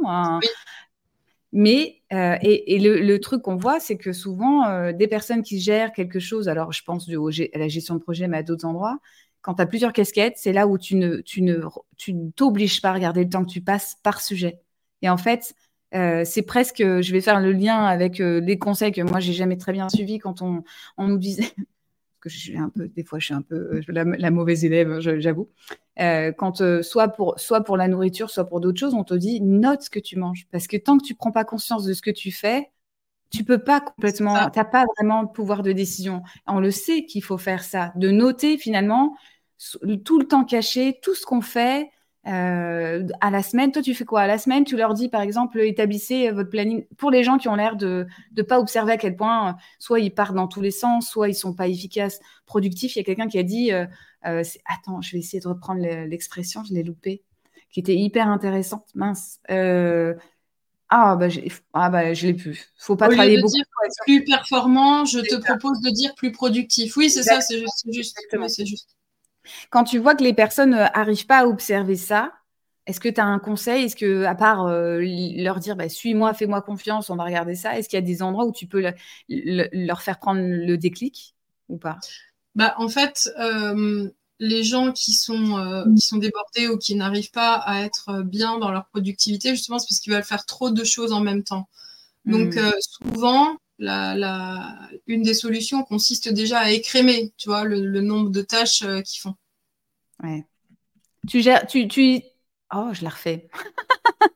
Mais, 1.52 2.04
euh, 2.14 2.38
et, 2.44 2.76
et 2.76 2.80
le, 2.80 3.00
le, 3.00 3.20
truc 3.20 3.42
qu'on 3.42 3.56
voit, 3.56 3.80
c'est 3.80 3.98
que 3.98 4.14
souvent, 4.14 4.92
des 4.92 5.08
personnes 5.08 5.42
qui 5.42 5.60
gèrent 5.60 5.94
quelque 5.94 6.20
chose, 6.20 6.48
alors 6.48 6.72
je 6.72 6.84
pense 6.84 7.10
à 7.10 7.58
la 7.58 7.68
gestion 7.68 7.96
de 7.96 8.00
projet, 8.00 8.28
mais 8.28 8.38
à 8.38 8.44
d'autres 8.44 8.66
endroits, 8.66 9.00
quand 9.42 9.56
tu 9.56 9.62
as 9.62 9.66
plusieurs 9.66 9.94
casquettes, 9.94 10.38
c'est 10.38 10.54
là 10.54 10.68
où 10.68 10.78
tu 10.78 10.96
ne, 10.96 11.22
tu 11.22 11.42
ne, 11.42 11.60
tu 11.98 12.14
ne 12.14 12.30
t'obliges 12.32 12.82
pas 12.82 12.90
à 12.90 12.94
regarder 12.94 13.24
le 13.24 13.30
temps 13.30 13.44
que 13.44 13.52
tu 13.52 13.62
passes 13.62 13.96
par 14.04 14.22
sujet. 14.22 14.60
Et 15.02 15.10
en 15.10 15.18
fait, 15.18 15.56
euh, 15.96 16.24
c'est 16.24 16.44
presque, 16.44 16.78
je 16.80 17.12
vais 17.12 17.22
faire 17.22 17.40
le 17.40 17.52
lien 17.52 17.84
avec 17.84 18.20
euh, 18.20 18.40
les 18.40 18.60
conseils 18.60 18.92
que 18.92 19.02
moi 19.02 19.20
j'ai 19.20 19.34
jamais 19.34 19.58
très 19.58 19.72
bien 19.72 19.90
suivis 19.90 20.20
quand 20.20 20.42
on, 20.42 20.64
on 20.98 21.08
nous 21.08 21.18
disait, 21.18 21.52
que 22.22 22.30
je 22.30 22.38
suis 22.38 22.58
un 22.58 22.70
peu, 22.70 22.88
des 22.88 23.04
fois 23.04 23.18
je 23.18 23.26
suis 23.26 23.34
un 23.34 23.42
peu 23.42 23.56
euh, 23.56 23.82
la, 23.88 24.32
mauvaise 24.32 24.66
élève, 24.66 25.00
j'avoue. 25.00 25.50
quand 25.98 26.82
soit 26.84 27.08
pour 27.08 27.40
soit 27.40 27.64
pour 27.64 27.78
la 27.78 27.88
nourriture, 27.88 28.30
soit 28.30 28.46
pour 28.46 28.60
d'autres 28.60 28.80
choses, 28.80 28.94
on 28.94 29.04
te 29.04 29.16
dit 29.16 29.42
note 29.42 29.82
ce 29.82 29.90
que 29.90 30.00
tu 30.00 30.18
manges, 30.18 30.48
parce 30.52 30.68
que 30.68 30.78
tant 30.78 30.98
que 30.98 31.04
tu 31.04 31.16
prends 31.16 31.32
pas 31.32 31.46
conscience 31.46 31.86
de 31.86 31.94
ce 31.94 32.02
que 32.02 32.12
tu 32.12 32.32
fais, 32.32 32.70
tu 33.32 33.44
peux 33.44 33.60
pas 33.60 33.82
complètement, 33.82 34.50
tu 34.50 34.60
n'as 34.60 34.66
pas 34.66 34.86
vraiment 34.98 35.24
de 35.24 35.30
pouvoir 35.30 35.64
de 35.64 35.72
décision. 35.72 36.24
On 36.48 36.60
le 36.60 36.72
sait 36.72 37.06
qu'il 37.06 37.24
faut 37.24 37.38
faire 37.38 37.64
ça, 37.64 37.94
de 37.96 38.12
noter 38.12 38.58
finalement 38.58 39.16
tout 40.04 40.20
le 40.20 40.28
temps 40.28 40.46
caché, 40.46 41.00
tout 41.02 41.16
ce 41.16 41.26
qu'on 41.26 41.42
fait 41.42 41.90
euh, 42.30 43.08
à 43.22 43.32
la 43.32 43.42
semaine. 43.42 43.72
Toi, 43.72 43.82
tu 43.82 43.96
fais 43.96 44.06
quoi? 44.06 44.22
À 44.22 44.28
la 44.28 44.38
semaine 44.38 44.64
Tu 44.64 44.78
leur 44.78 44.94
dis, 44.94 45.10
par 45.10 45.22
exemple, 45.22 45.60
établissez 45.60 46.30
votre 46.32 46.50
planning. 46.50 46.86
Pour 46.98 47.12
les 47.12 47.24
gens 47.24 47.38
qui 47.38 47.48
ont 47.48 47.56
l'air 47.56 47.76
de 47.76 48.08
ne 48.36 48.42
pas 48.42 48.60
observer 48.60 48.94
à 48.94 48.98
quel 48.98 49.16
point, 49.16 49.50
euh, 49.50 49.54
soit 49.80 50.00
ils 50.00 50.14
partent 50.14 50.36
dans 50.36 50.48
tous 50.48 50.62
les 50.62 50.72
sens, 50.72 51.10
soit 51.10 51.30
ils 51.30 51.36
sont 51.36 51.54
pas 51.54 51.68
efficaces, 51.68 52.20
productifs. 52.46 52.96
Il 52.96 53.00
y 53.00 53.02
a 53.02 53.04
quelqu'un 53.04 53.28
qui 53.28 53.40
a 53.40 53.44
dit, 53.44 53.72
euh, 53.72 53.86
attends, 54.24 55.02
je 55.02 55.14
vais 55.14 55.20
essayer 55.20 55.42
de 55.42 55.48
reprendre 55.48 55.82
l'expression, 55.82 56.64
je 56.64 56.74
l'ai 56.74 56.84
loupé, 56.84 57.24
qui 57.72 57.80
était 57.80 57.96
hyper 57.96 58.28
intéressante. 58.28 58.88
Mince. 58.96 59.40
Ah 60.92 61.16
bah, 61.16 61.28
ah 61.74 61.90
bah 61.92 62.14
je 62.16 62.26
l'ai 62.26 62.34
plus. 62.34 62.74
Faut 62.76 62.96
pas 62.96 63.10
travailler 63.10 63.38
de 63.38 63.42
beaucoup. 63.44 63.54
Dire 63.54 63.66
plus 64.06 64.24
performant, 64.24 65.06
je 65.06 65.20
te 65.20 65.36
propose 65.36 65.82
de 65.82 65.92
dire 65.92 66.16
plus 66.16 66.32
productif. 66.32 66.98
Oui, 66.98 67.12
c'est 67.12 67.22
ça, 67.22 67.42
c'est 67.42 67.60
juste. 67.60 68.18
c'est 68.48 68.66
juste. 68.66 68.99
Quand 69.70 69.84
tu 69.84 69.98
vois 69.98 70.16
que 70.16 70.24
les 70.24 70.34
personnes 70.34 70.72
n'arrivent 70.72 71.24
euh, 71.24 71.28
pas 71.28 71.40
à 71.40 71.46
observer 71.46 71.96
ça, 71.96 72.32
est-ce 72.86 73.00
que 73.00 73.10
tu 73.10 73.22
as 73.22 73.26
un 73.26 73.40
conseil? 73.40 73.86
Est-ce 73.86 73.96
que, 73.96 74.24
à 74.24 74.36
part 74.36 74.66
euh, 74.66 75.00
leur 75.38 75.60
dire, 75.60 75.76
bah, 75.76 75.90
suis-moi, 75.90 76.34
fais-moi 76.34 76.62
confiance, 76.62 77.10
on 77.10 77.16
va 77.16 77.24
regarder 77.24 77.56
ça, 77.56 77.78
est-ce 77.78 77.88
qu'il 77.88 77.98
y 77.98 78.02
a 78.02 78.06
des 78.06 78.22
endroits 78.24 78.46
où 78.46 78.52
tu 78.52 78.68
peux 78.68 78.84
leur 79.30 80.02
faire 80.02 80.20
prendre 80.20 80.42
le 80.42 80.78
déclic 80.78 81.36
ou 81.68 81.78
pas? 81.78 81.98
Bah, 82.56 82.74
En 82.78 82.90
fait, 82.90 83.30
euh, 83.40 84.10
les 84.40 84.64
gens 84.64 84.92
qui 84.92 85.14
sont, 85.14 85.86
qui 85.96 86.02
sont 86.02 86.18
débordés 86.18 86.68
ou 86.68 86.78
qui 86.78 86.96
n'arrivent 86.96 87.32
pas 87.32 87.56
à 87.56 87.82
être 87.84 88.24
bien 88.24 88.58
dans 88.58 88.72
leur 88.72 88.88
productivité, 88.88 89.50
justement, 89.52 89.78
c'est 89.78 89.88
parce 89.88 90.00
qu'ils 90.00 90.14
veulent 90.14 90.24
faire 90.24 90.46
trop 90.46 90.72
de 90.72 90.84
choses 90.84 91.12
en 91.12 91.22
même 91.22 91.44
temps. 91.44 91.70
Donc, 92.26 92.56
mmh. 92.56 92.72
souvent, 92.80 93.58
la, 93.80 94.90
une 95.08 95.24
des 95.24 95.34
solutions 95.34 95.84
consiste 95.84 96.32
déjà 96.32 96.60
à 96.60 96.72
écrémer, 96.72 97.34
tu 97.38 97.50
vois, 97.50 97.64
le, 97.64 98.02
nombre 98.02 98.30
de 98.30 98.42
tâches 98.42 98.84
euh, 98.84 99.02
qu'ils 99.02 99.22
font. 99.22 99.36
Ouais. 100.22 100.46
Tu 101.28 101.42
gères, 101.42 101.66
tu, 101.66 101.88
tu... 101.88 102.22
Oh, 102.74 102.90
je 102.92 103.04
la 103.04 103.10
refais. 103.10 103.50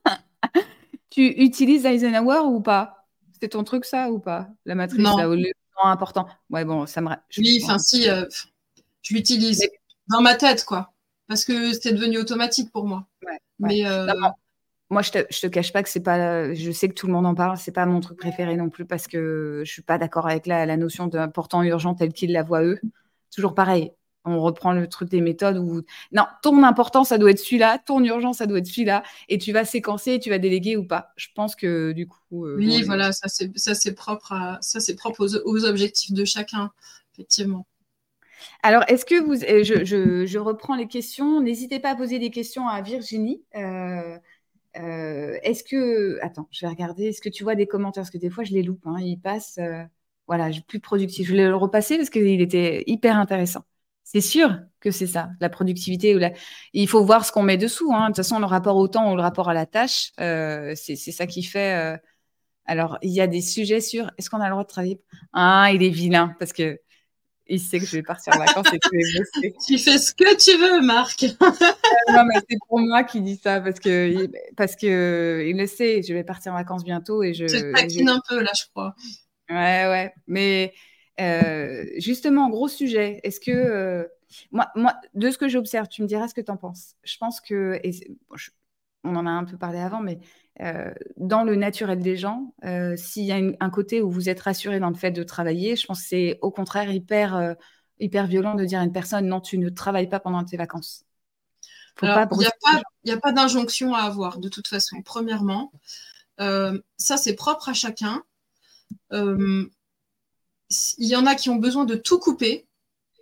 tu 1.09 1.25
utilises 1.43 1.85
Eisenhower 1.85 2.47
ou 2.47 2.61
pas? 2.61 3.07
C'est 3.39 3.49
ton 3.49 3.63
truc 3.63 3.85
ça 3.85 4.09
ou 4.11 4.19
pas? 4.19 4.49
La 4.65 4.75
matrice 4.75 5.01
non. 5.01 5.17
là, 5.17 5.27
le 5.27 5.51
temps 5.75 5.87
important. 5.87 6.27
Ouais, 6.49 6.63
bon, 6.65 6.85
ça 6.85 7.01
me. 7.01 7.09
oui, 7.37 7.59
enfin 7.63 7.77
si, 7.77 8.09
euh, 8.09 8.25
je 9.01 9.13
l'utilise 9.13 9.67
dans 10.07 10.21
ma 10.21 10.35
tête, 10.35 10.63
quoi, 10.63 10.93
parce 11.27 11.43
que 11.43 11.73
c'était 11.73 11.93
devenu 11.93 12.17
automatique 12.17 12.71
pour 12.71 12.85
moi. 12.85 13.07
Ouais, 13.25 13.39
Mais 13.59 13.85
euh, 13.85 14.07
moi, 14.89 15.01
je 15.01 15.11
te, 15.11 15.19
te 15.19 15.47
cache 15.47 15.73
pas 15.73 15.83
que 15.83 15.89
c'est 15.89 16.03
pas. 16.03 16.53
Je 16.53 16.71
sais 16.71 16.87
que 16.87 16.93
tout 16.93 17.07
le 17.07 17.13
monde 17.13 17.25
en 17.25 17.35
parle. 17.35 17.57
C'est 17.57 17.71
pas 17.71 17.85
mon 17.85 17.99
truc 17.99 18.17
préféré 18.17 18.55
non 18.55 18.69
plus 18.69 18.85
parce 18.85 19.07
que 19.07 19.61
je 19.65 19.71
suis 19.71 19.81
pas 19.81 19.97
d'accord 19.97 20.27
avec 20.27 20.45
la, 20.45 20.65
la 20.65 20.77
notion 20.77 21.07
d'important 21.07 21.63
urgent 21.63 21.95
telle 21.95 22.13
qu'ils 22.13 22.31
la 22.31 22.43
voient 22.43 22.63
eux. 22.63 22.79
Toujours 23.33 23.55
pareil. 23.55 23.91
On 24.25 24.39
reprend 24.39 24.71
le 24.71 24.87
truc 24.87 25.09
des 25.09 25.19
méthodes 25.19 25.57
où 25.57 25.81
non, 26.13 26.23
ton 26.41 26.63
important 26.63 27.03
ça 27.03 27.17
doit 27.17 27.31
être 27.31 27.39
celui-là, 27.39 27.77
ton 27.85 28.01
urgent 28.03 28.31
ça 28.31 28.45
doit 28.45 28.59
être 28.59 28.67
celui-là, 28.67 29.03
et 29.27 29.37
tu 29.37 29.51
vas 29.51 29.65
séquencer, 29.65 30.17
tu 30.19 30.29
vas 30.29 30.37
déléguer 30.37 30.77
ou 30.77 30.85
pas. 30.87 31.11
Je 31.17 31.27
pense 31.35 31.57
que 31.57 31.91
du 31.91 32.07
coup. 32.07 32.45
Euh, 32.45 32.55
oui, 32.57 32.83
voilà, 32.83 33.11
ça 33.11 33.27
c'est 33.27 33.51
ça 33.57 33.75
c'est 33.75 33.93
propre 33.93 34.31
à 34.31 34.59
ça 34.61 34.79
c'est 34.79 34.95
propre 34.95 35.27
aux, 35.43 35.65
objectifs 35.65 36.13
de 36.13 36.23
chacun, 36.23 36.71
effectivement. 37.13 37.67
Alors, 38.61 38.83
est-ce 38.87 39.05
que 39.05 39.21
vous, 39.21 39.35
je, 39.35 39.83
je, 39.83 40.25
je, 40.25 40.39
reprends 40.39 40.75
les 40.75 40.87
questions. 40.87 41.41
N'hésitez 41.41 41.79
pas 41.79 41.91
à 41.91 41.95
poser 41.95 42.19
des 42.19 42.29
questions 42.29 42.67
à 42.67 42.81
Virginie. 42.81 43.41
Euh, 43.55 44.17
euh, 44.77 45.37
est-ce 45.43 45.63
que, 45.63 46.19
attends, 46.21 46.47
je 46.51 46.65
vais 46.65 46.69
regarder, 46.69 47.05
est-ce 47.05 47.21
que 47.21 47.29
tu 47.29 47.43
vois 47.43 47.55
des 47.55 47.67
commentaires? 47.67 48.03
Parce 48.03 48.11
que 48.11 48.17
des 48.17 48.29
fois, 48.29 48.43
je 48.43 48.53
les 48.53 48.63
loupe, 48.63 48.85
hein, 48.85 48.97
ils 48.99 49.19
passent, 49.19 49.57
euh, 49.59 49.83
voilà, 50.27 50.49
plus 50.67 50.79
productif. 50.79 51.27
Je 51.27 51.35
vais 51.35 51.47
le 51.47 51.55
repasser 51.55 51.97
parce 51.97 52.09
qu'il 52.09 52.41
était 52.41 52.83
hyper 52.87 53.17
intéressant. 53.17 53.61
C'est 54.03 54.21
sûr 54.21 54.59
que 54.79 54.91
c'est 54.91 55.07
ça, 55.07 55.29
la 55.39 55.49
productivité. 55.49 56.15
Ou 56.15 56.19
la... 56.19 56.31
Il 56.73 56.87
faut 56.87 57.03
voir 57.05 57.25
ce 57.25 57.31
qu'on 57.31 57.43
met 57.43 57.57
dessous. 57.57 57.91
Hein. 57.93 58.03
De 58.03 58.07
toute 58.07 58.17
façon, 58.17 58.39
le 58.39 58.45
rapport 58.45 58.75
au 58.77 58.87
temps 58.87 59.11
ou 59.11 59.15
le 59.15 59.21
rapport 59.21 59.49
à 59.49 59.53
la 59.53 59.65
tâche, 59.65 60.11
euh, 60.19 60.73
c'est 60.75 60.95
ça 60.95 61.25
qui 61.25 61.43
fait. 61.43 61.99
Alors, 62.65 62.97
il 63.01 63.11
y 63.11 63.21
a 63.21 63.27
des 63.27 63.41
sujets 63.41 63.81
sur 63.81 64.11
est-ce 64.17 64.29
qu'on 64.29 64.39
a 64.39 64.45
le 64.45 64.51
droit 64.51 64.63
de 64.63 64.69
travailler? 64.69 65.01
Ah, 65.33 65.69
il 65.73 65.83
est 65.83 65.89
vilain 65.89 66.35
parce 66.39 66.53
que 66.53 66.79
il 67.53 67.59
sait 67.59 67.79
que 67.79 67.85
je 67.85 67.95
vais 67.95 68.03
partir 68.03 68.35
en 68.35 68.39
vacances 68.39 68.67
et 68.73 68.79
tout 68.79 68.89
Tu 69.67 69.77
fais 69.77 69.97
ce 69.97 70.13
que 70.13 70.35
tu 70.37 70.57
veux, 70.59 70.81
Marc. 70.85 71.25
Euh, 72.09 72.13
non, 72.13 72.25
mais 72.25 72.41
c'est 72.49 72.57
pour 72.67 72.79
moi 72.79 73.03
qui 73.03 73.21
dit 73.21 73.37
ça 73.37 73.61
parce 73.61 73.79
que 73.79 74.27
parce 74.55 74.75
que 74.75 75.45
il 75.47 75.55
le 75.55 75.67
sait. 75.67 76.01
Je 76.01 76.13
vais 76.13 76.23
partir 76.23 76.51
en 76.51 76.55
vacances 76.55 76.83
bientôt 76.83 77.23
et 77.23 77.33
je. 77.33 77.45
Tu 77.45 77.71
taquines 77.71 78.09
un 78.09 78.19
peu 78.27 78.41
là, 78.41 78.51
je 78.57 78.63
crois. 78.71 78.95
Ouais, 79.49 79.87
ouais. 79.87 80.13
Mais 80.27 80.73
euh, 81.21 81.85
justement, 81.97 82.49
gros 82.49 82.67
sujet. 82.67 83.19
Est-ce 83.23 83.39
que 83.39 83.51
euh, 83.51 84.05
moi, 84.51 84.69
moi, 84.75 84.95
de 85.13 85.29
ce 85.29 85.37
que 85.37 85.47
j'observe, 85.47 85.87
tu 85.87 86.01
me 86.01 86.07
diras 86.07 86.27
ce 86.27 86.33
que 86.33 86.41
tu 86.41 86.51
en 86.51 86.57
penses. 86.57 86.95
Je 87.03 87.17
pense 87.17 87.39
que 87.39 87.79
et 87.83 87.91
on 89.03 89.15
en 89.15 89.25
a 89.25 89.31
un 89.31 89.45
peu 89.45 89.57
parlé 89.57 89.79
avant, 89.79 90.01
mais 90.01 90.19
euh, 90.61 90.93
dans 91.17 91.43
le 91.43 91.55
naturel 91.55 91.99
des 91.99 92.15
gens, 92.15 92.53
euh, 92.63 92.95
s'il 92.95 93.23
y 93.23 93.31
a 93.31 93.39
un 93.59 93.69
côté 93.71 94.01
où 94.01 94.11
vous 94.11 94.29
êtes 94.29 94.39
rassuré 94.39 94.79
dans 94.79 94.89
le 94.89 94.95
fait 94.95 95.11
de 95.11 95.23
travailler, 95.23 95.75
je 95.75 95.87
pense 95.87 96.01
que 96.01 96.07
c'est 96.07 96.37
au 96.41 96.51
contraire 96.51 96.91
hyper, 96.91 97.35
euh, 97.35 97.53
hyper 97.99 98.27
violent 98.27 98.53
de 98.53 98.63
dire 98.63 98.79
à 98.79 98.83
une 98.83 98.91
personne 98.91 99.27
non, 99.27 99.41
tu 99.41 99.57
ne 99.57 99.69
travailles 99.69 100.09
pas 100.09 100.19
pendant 100.19 100.43
tes 100.43 100.57
vacances. 100.57 101.05
Il 102.01 102.07
n'y 102.07 103.11
a, 103.11 103.17
pas 103.17 103.31
d'injonction 103.31 103.93
à 103.93 104.01
avoir, 104.01 104.39
de 104.39 104.49
toute 104.49 104.67
façon. 104.67 105.01
Premièrement, 105.03 105.71
ça 106.39 107.17
c'est 107.17 107.35
propre 107.35 107.69
à 107.69 107.73
chacun. 107.73 108.23
Il 109.11 109.69
y 110.97 111.15
en 111.15 111.27
a 111.27 111.35
qui 111.35 111.49
ont 111.51 111.57
besoin 111.57 111.85
de 111.85 111.95
tout 111.95 112.17
couper 112.19 112.67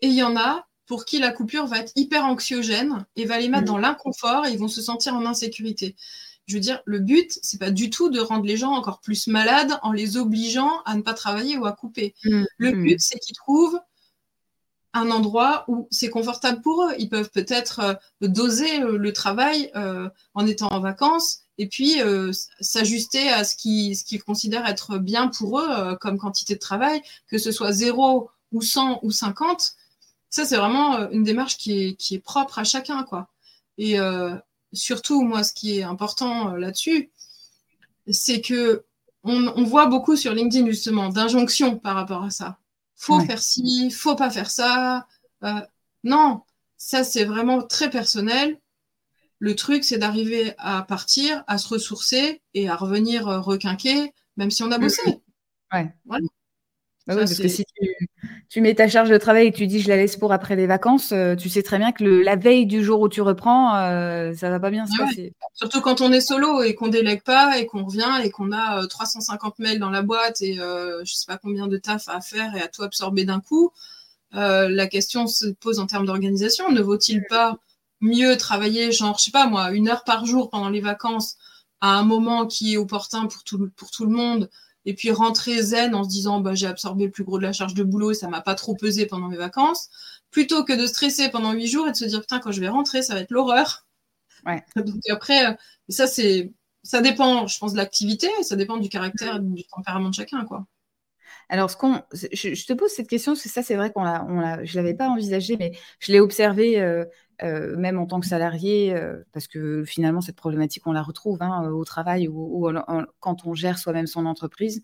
et 0.02 0.08
il 0.08 0.14
y 0.14 0.24
en 0.24 0.38
a 0.38 0.68
pour 0.86 1.06
qui 1.06 1.20
la 1.20 1.32
coupure 1.32 1.68
va 1.68 1.80
être 1.80 1.92
hyper 1.96 2.26
anxiogène 2.26 3.06
et 3.16 3.26
va 3.26 3.40
les 3.40 3.50
mettre 3.50 3.64
mmh. 3.64 3.66
dans 3.66 3.78
l'inconfort 3.78 4.46
et 4.46 4.52
ils 4.52 4.60
vont 4.60 4.70
se 4.70 4.82
sentir 4.82 5.16
en 5.16 5.26
insécurité. 5.26 5.96
Je 6.48 6.56
veux 6.56 6.60
dire, 6.62 6.82
le 6.86 7.00
but, 7.00 7.40
c'est 7.42 7.60
pas 7.60 7.72
du 7.72 7.90
tout 7.90 8.10
de 8.10 8.20
rendre 8.20 8.46
les 8.46 8.58
gens 8.58 8.72
encore 8.72 9.00
plus 9.00 9.28
malades 9.28 9.78
en 9.84 9.92
les 9.92 10.18
obligeant 10.18 10.82
à 10.86 10.96
ne 10.96 11.02
pas 11.02 11.14
travailler 11.14 11.58
ou 11.58 11.66
à 11.66 11.72
couper. 11.72 12.14
Mm, 12.26 12.44
le 12.58 12.72
mm. 12.72 12.84
but, 12.84 13.00
c'est 13.00 13.20
qu'ils 13.20 13.36
trouvent 13.36 13.80
un 14.94 15.10
endroit 15.12 15.64
où 15.68 15.88
c'est 15.92 16.10
confortable 16.10 16.62
pour 16.62 16.84
eux. 16.84 16.94
Ils 17.00 17.10
peuvent 17.10 17.30
peut-être 17.32 17.80
euh, 17.80 18.28
doser 18.28 18.82
euh, 18.82 18.98
le 18.98 19.14
travail 19.14 19.72
euh, 19.76 20.10
en 20.34 20.46
étant 20.46 20.68
en 20.68 20.80
vacances 20.80 21.44
et 21.58 21.68
puis 21.68 21.98
s'ajuster 22.60 23.30
à 23.30 23.44
ce 23.44 23.56
qu'ils 23.56 23.96
ce 23.96 24.18
considèrent 24.18 24.66
être 24.66 24.98
bien 24.98 25.28
pour 25.28 25.60
eux 25.60 25.96
comme 26.02 26.18
quantité 26.18 26.56
de 26.56 26.60
travail, 26.60 27.04
que 27.28 27.38
ce 27.38 27.52
soit 27.52 27.72
0 27.72 28.32
ou 28.52 28.62
100 28.64 29.02
ou 29.04 29.12
50. 29.12 29.74
Ça, 30.32 30.44
c'est 30.46 30.56
vraiment 30.56 31.08
une 31.12 31.24
démarche 31.24 31.58
qui 31.58 31.84
est, 31.84 31.94
qui 31.94 32.16
est 32.16 32.20
propre 32.20 32.58
à 32.58 32.64
chacun. 32.64 33.04
quoi. 33.04 33.30
Et 33.78 34.00
surtout, 34.74 35.24
moi, 35.24 35.44
ce 35.44 35.54
qui 35.54 35.80
est 35.80 35.84
important 35.84 36.56
là-dessus, 36.56 37.12
c'est 38.10 38.42
que 38.42 38.86
on, 39.24 39.64
voit 39.64 39.86
beaucoup 39.86 40.16
sur 40.16 40.34
LinkedIn 40.34 40.66
justement 40.66 41.10
d'injonctions 41.10 41.78
par 41.78 41.96
rapport 41.96 42.24
à 42.24 42.32
ça. 42.32 42.58
Faut 42.96 43.20
faire 43.20 43.42
ci, 43.42 43.92
faut 43.92 44.16
pas 44.16 44.30
faire 44.30 44.50
ça. 44.50 45.08
Euh, 45.44 45.62
non, 46.04 46.42
ça 46.78 47.04
c'est 47.04 47.26
vraiment 47.26 47.62
très 47.62 47.90
personnel. 47.90 48.60
Le 49.40 49.56
truc, 49.56 49.84
c'est 49.84 49.98
d'arriver 49.98 50.54
à 50.58 50.84
partir, 50.84 51.44
à 51.48 51.58
se 51.58 51.68
ressourcer 51.68 52.42
et 52.54 52.70
à 52.70 52.76
revenir 52.76 53.28
euh, 53.28 53.40
requinquer, 53.40 54.14
même 54.38 54.52
si 54.52 54.64
on 54.64 54.72
a 54.72 54.78
bossé. 54.78 55.02
Ouais. 55.74 55.94
Voilà. 56.06 56.26
Bah 57.08 57.16
parce 57.16 57.38
que 57.38 57.48
si 57.48 57.66
tu, 57.66 58.10
mets 58.60 58.76
ta 58.76 58.90
charge 58.90 59.10
de 59.10 59.18
travail 59.18 59.48
et 59.48 59.52
tu 59.54 59.66
dis 59.66 59.80
je 59.80 59.88
la 59.88 59.96
laisse 59.96 60.18
pour 60.18 60.34
après 60.34 60.58
les 60.58 60.68
vacances, 60.68 61.14
euh, 61.14 61.36
tu 61.36 61.48
sais 61.48 61.64
très 61.64 61.78
bien 61.78 61.94
que 61.94 62.04
la 62.04 62.36
veille 62.36 62.66
du 62.66 62.84
jour 62.84 63.00
où 63.00 63.08
tu 63.08 63.22
reprends, 63.22 63.78
euh, 63.78 64.34
ça 64.34 64.50
va 64.50 64.60
pas 64.60 64.70
bien 64.70 64.86
se 64.86 64.98
passer. 64.98 65.34
Surtout 65.54 65.80
quand 65.80 66.02
on 66.02 66.12
est 66.12 66.20
solo 66.20 66.62
et 66.62 66.76
qu'on 66.76 66.90
délègue 66.90 67.24
pas 67.24 67.58
et 67.58 67.66
qu'on 67.66 67.86
revient 67.86 68.22
et 68.24 68.30
qu'on 68.30 68.52
a 68.52 68.86
350 68.86 69.54
euh, 69.54 69.64
mails 69.64 69.80
dans 69.80 69.90
la 69.90 70.02
boîte 70.02 70.42
et 70.42 70.56
je 70.56 71.14
sais 71.14 71.26
pas 71.28 71.38
combien 71.38 71.68
de 71.68 71.78
taf 71.78 72.10
à 72.10 72.20
faire 72.20 72.54
et 72.56 72.62
à 72.62 72.68
tout 72.68 72.84
absorber 72.84 73.24
d'un 73.24 73.40
coup. 73.40 73.72
la 74.34 74.88
question 74.88 75.28
se 75.28 75.48
pose 75.48 75.80
en 75.80 75.86
termes 75.86 76.06
d'organisation. 76.06 76.72
Ne 76.72 76.82
vaut-il 76.82 77.24
pas 77.30 77.58
mieux 78.02 78.36
travailler, 78.36 78.92
genre, 78.92 79.18
je 79.18 79.26
sais 79.26 79.32
pas 79.32 79.48
moi, 79.48 79.72
une 79.72 79.88
heure 79.88 80.04
par 80.04 80.26
jour 80.26 80.50
pendant 80.50 80.70
les 80.70 80.82
vacances 80.82 81.38
à 81.80 81.96
un 81.98 82.04
moment 82.04 82.48
qui 82.48 82.74
est 82.74 82.78
opportun 82.78 83.28
pour 83.28 83.44
tout, 83.44 83.70
pour 83.78 83.92
tout 83.92 84.06
le 84.06 84.12
monde 84.12 84.50
et 84.86 84.94
puis 84.94 85.12
rentrer 85.12 85.62
zen 85.62 85.96
en 85.96 86.04
se 86.04 86.10
disant 86.10 86.40
bah, 86.42 86.56
j'ai 86.56 86.68
absorbé 86.68 87.06
le 87.06 87.12
plus 87.12 87.24
gros 87.24 87.38
de 87.38 87.44
la 87.44 87.54
charge 87.54 87.74
de 87.74 87.84
boulot 87.84 88.12
et 88.12 88.16
ça 88.16 88.28
m'a 88.28 88.42
pas 88.42 88.56
trop 88.56 88.76
pesé 88.76 89.06
pendant 89.06 89.28
mes 89.28 89.38
vacances, 89.38 89.90
plutôt 90.32 90.64
que 90.64 90.74
de 90.74 90.86
stresser 90.88 91.30
pendant 91.30 91.54
huit 91.54 91.68
jours 91.68 91.88
et 91.88 91.92
de 91.92 91.98
se 91.98 92.06
dire 92.06 92.22
putain 92.22 92.40
quand 92.40 92.52
je 92.52 92.62
vais 92.62 92.70
rentrer 92.70 93.02
ça 93.02 93.14
va 93.14 93.22
être 93.22 93.32
l'horreur. 93.32 93.86
Ouais. 94.46 94.64
Donc 94.76 95.02
après, 95.10 95.52
euh, 95.52 95.54
ça 95.90 96.08
c'est 96.08 96.52
ça 96.84 97.02
dépend, 97.02 97.48
je 97.48 97.58
pense, 97.60 97.74
de 97.74 97.78
l'activité, 97.78 98.28
ça 98.42 98.56
dépend 98.56 98.78
du 98.78 98.90
caractère, 98.90 99.40
du 99.40 99.64
tempérament 99.66 100.10
de 100.10 100.16
chacun, 100.16 100.46
quoi. 100.46 100.66
Alors, 101.50 101.70
ce 101.70 101.76
qu'on, 101.76 102.02
je, 102.14 102.66
te 102.66 102.74
pose 102.74 102.92
cette 102.92 103.10
question 103.10 103.34
parce 103.34 103.44
que 103.44 103.50
ça, 103.50 103.62
c'est 103.62 103.76
vrai 103.76 103.92
qu'on 103.92 104.04
l'a, 104.04 104.26
on 104.30 104.40
l'a, 104.40 104.64
je 104.64 104.78
l'avais 104.78 104.94
pas 104.94 105.10
envisagé, 105.10 105.58
mais 105.58 105.74
je 106.00 106.12
l'ai 106.12 106.20
observé 106.20 106.80
euh, 106.80 107.04
euh, 107.44 107.76
même 107.76 107.98
en 107.98 108.06
tant 108.06 108.20
que 108.20 108.28
salarié, 108.28 108.94
euh, 108.94 109.24
parce 109.34 109.48
que 109.48 109.84
finalement, 109.84 110.22
cette 110.22 110.36
problématique, 110.36 110.86
on 110.86 110.92
la 110.92 111.02
retrouve 111.02 111.42
hein, 111.42 111.72
au 111.72 111.84
travail 111.84 112.28
ou, 112.28 112.70
quand 113.20 113.48
on 113.48 113.56
gère 113.56 113.80
soi-même 113.80 114.06
son 114.06 114.28
entreprise. 114.28 114.84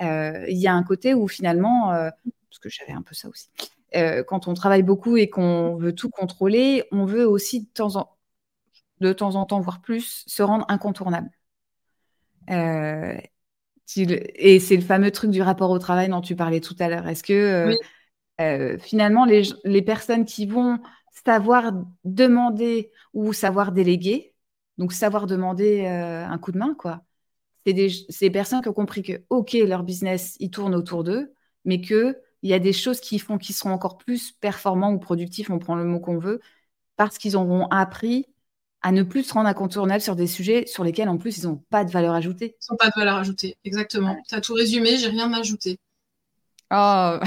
Euh, 0.00 0.46
il 0.48 0.56
y 0.56 0.66
a 0.66 0.72
un 0.72 0.82
côté 0.82 1.12
où 1.12 1.28
finalement, 1.28 1.88
parce 1.88 2.58
que 2.60 2.70
j'avais 2.70 2.92
un 2.92 3.02
peu 3.02 3.14
ça 3.14 3.28
aussi, 3.28 3.48
quand 4.26 4.48
on 4.48 4.54
travaille 4.54 4.82
beaucoup 4.82 5.18
et 5.18 5.28
qu'on 5.28 5.76
veut 5.76 5.94
tout 5.94 6.08
contrôler, 6.08 6.84
on 6.90 7.04
veut 7.04 7.28
aussi 7.28 7.64
de 7.64 7.68
temps 7.68 7.96
en, 7.96 8.08
de 9.00 9.12
temps, 9.12 9.34
en 9.34 9.44
temps, 9.44 9.60
voire 9.60 9.82
plus, 9.82 10.24
se 10.26 10.42
rendre 10.42 10.64
incontournable. 10.68 11.30
et 12.48 13.20
c'est 14.60 14.76
le 14.76 14.82
fameux 14.82 15.10
truc 15.10 15.30
du 15.30 15.42
rapport 15.42 15.70
au 15.70 15.78
travail 15.78 16.08
dont 16.08 16.22
tu 16.22 16.34
parlais 16.34 16.60
tout 16.60 16.76
à 16.78 16.88
l'heure. 16.88 17.06
Est-ce 17.08 17.22
que 17.22 17.76
finalement, 18.78 19.26
les, 19.26 19.42
les, 19.64 19.82
personnes 19.82 20.24
qui 20.24 20.46
vont 20.46 20.78
savoir 21.24 21.72
demander 22.04 22.90
ou 23.14 23.32
savoir 23.32 23.72
déléguer. 23.72 24.34
Donc, 24.78 24.92
savoir 24.92 25.26
demander 25.26 25.84
euh, 25.86 26.26
un 26.26 26.38
coup 26.38 26.52
de 26.52 26.58
main, 26.58 26.74
quoi. 26.74 27.02
C'est 27.66 27.74
des, 27.74 28.30
personnes 28.30 28.62
qui 28.62 28.68
ont 28.68 28.72
compris 28.72 29.02
que, 29.02 29.22
OK, 29.28 29.52
leur 29.52 29.82
business, 29.82 30.36
il 30.40 30.50
tourne 30.50 30.74
autour 30.74 31.04
d'eux, 31.04 31.34
mais 31.64 31.80
qu'il 31.82 32.14
y 32.42 32.54
a 32.54 32.58
des 32.58 32.72
choses 32.72 33.00
qui 33.00 33.18
font 33.18 33.36
qu'ils 33.36 33.54
seront 33.54 33.72
encore 33.72 33.98
plus 33.98 34.32
performants 34.32 34.92
ou 34.92 34.98
productifs, 34.98 35.50
on 35.50 35.58
prend 35.58 35.74
le 35.74 35.84
mot 35.84 36.00
qu'on 36.00 36.18
veut, 36.18 36.40
parce 36.96 37.18
qu'ils 37.18 37.36
auront 37.36 37.66
appris 37.66 38.26
à 38.82 38.92
ne 38.92 39.02
plus 39.02 39.24
se 39.24 39.34
rendre 39.34 39.48
incontournable 39.48 40.00
sur 40.00 40.16
des 40.16 40.26
sujets 40.26 40.66
sur 40.66 40.84
lesquels, 40.84 41.10
en 41.10 41.18
plus, 41.18 41.36
ils 41.38 41.46
n'ont 41.46 41.62
pas 41.68 41.84
de 41.84 41.90
valeur 41.90 42.14
ajoutée. 42.14 42.56
Ils 42.62 42.72
n'ont 42.72 42.78
pas 42.78 42.88
de 42.88 42.94
valeur 42.96 43.16
ajoutée, 43.16 43.58
exactement. 43.64 44.16
Tu 44.26 44.34
as 44.34 44.40
tout 44.40 44.54
résumé, 44.54 44.96
j'ai 44.96 45.08
rien 45.08 45.30
à 45.34 45.40
ajouter. 45.40 45.78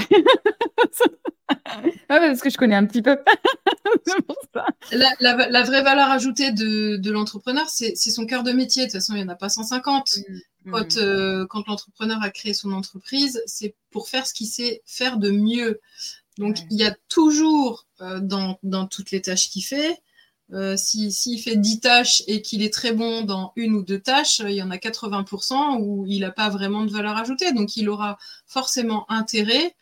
Oh 2.10 2.18
parce 2.18 2.40
que 2.40 2.50
je 2.50 2.56
connais 2.56 2.74
un 2.74 2.86
petit 2.86 3.02
peu. 3.02 3.18
La, 4.92 5.62
vraie 5.64 5.82
valeur 5.82 6.10
ajoutée 6.10 6.52
de, 6.52 7.10
l'entrepreneur, 7.10 7.68
c'est 7.68 7.94
son 7.96 8.26
cœur 8.26 8.42
de 8.42 8.52
métier. 8.52 8.82
De 8.82 8.86
toute 8.88 9.00
façon, 9.00 9.14
il 9.14 9.22
n'y 9.22 9.24
en 9.24 9.32
a 9.32 9.34
pas 9.34 9.48
150. 9.48 10.10
Mm, 10.16 10.70
mm. 10.70 10.86
Euh, 10.98 11.46
quand, 11.46 11.66
l'entrepreneur 11.66 12.22
a 12.22 12.30
créé 12.30 12.54
son 12.54 12.72
entreprise, 12.72 13.42
c'est 13.46 13.74
pour 13.90 14.08
faire 14.08 14.26
ce 14.26 14.34
qu'il 14.34 14.46
sait 14.46 14.82
faire 14.84 15.18
de 15.18 15.30
mieux. 15.30 15.80
Donc, 16.38 16.58
il 16.70 16.78
y 16.78 16.84
a 16.84 16.94
toujours 17.08 17.86
euh, 18.00 18.20
dans, 18.20 18.86
toutes 18.86 19.10
les 19.10 19.20
tâches 19.22 19.50
qu'il 19.50 19.64
fait, 19.64 20.00
euh, 20.54 20.76
s'il 20.76 21.40
fait 21.40 21.56
10 21.56 21.80
tâches 21.80 22.22
et 22.28 22.40
qu'il 22.40 22.62
est 22.62 22.72
très 22.72 22.92
bon 22.92 23.22
dans 23.22 23.52
une 23.56 23.74
ou 23.74 23.82
deux 23.82 23.98
tâches, 23.98 24.38
il 24.38 24.54
y 24.54 24.62
en 24.62 24.70
a 24.70 24.76
80% 24.76 25.78
où 25.80 26.06
il 26.06 26.20
n'a 26.20 26.30
pas 26.30 26.48
vraiment 26.48 26.84
de 26.84 26.92
valeur 26.92 27.16
ajoutée. 27.16 27.52
Donc, 27.52 27.76
il 27.76 27.88
aura 27.88 28.18
forcément 28.46 29.04
intérêt 29.10 29.74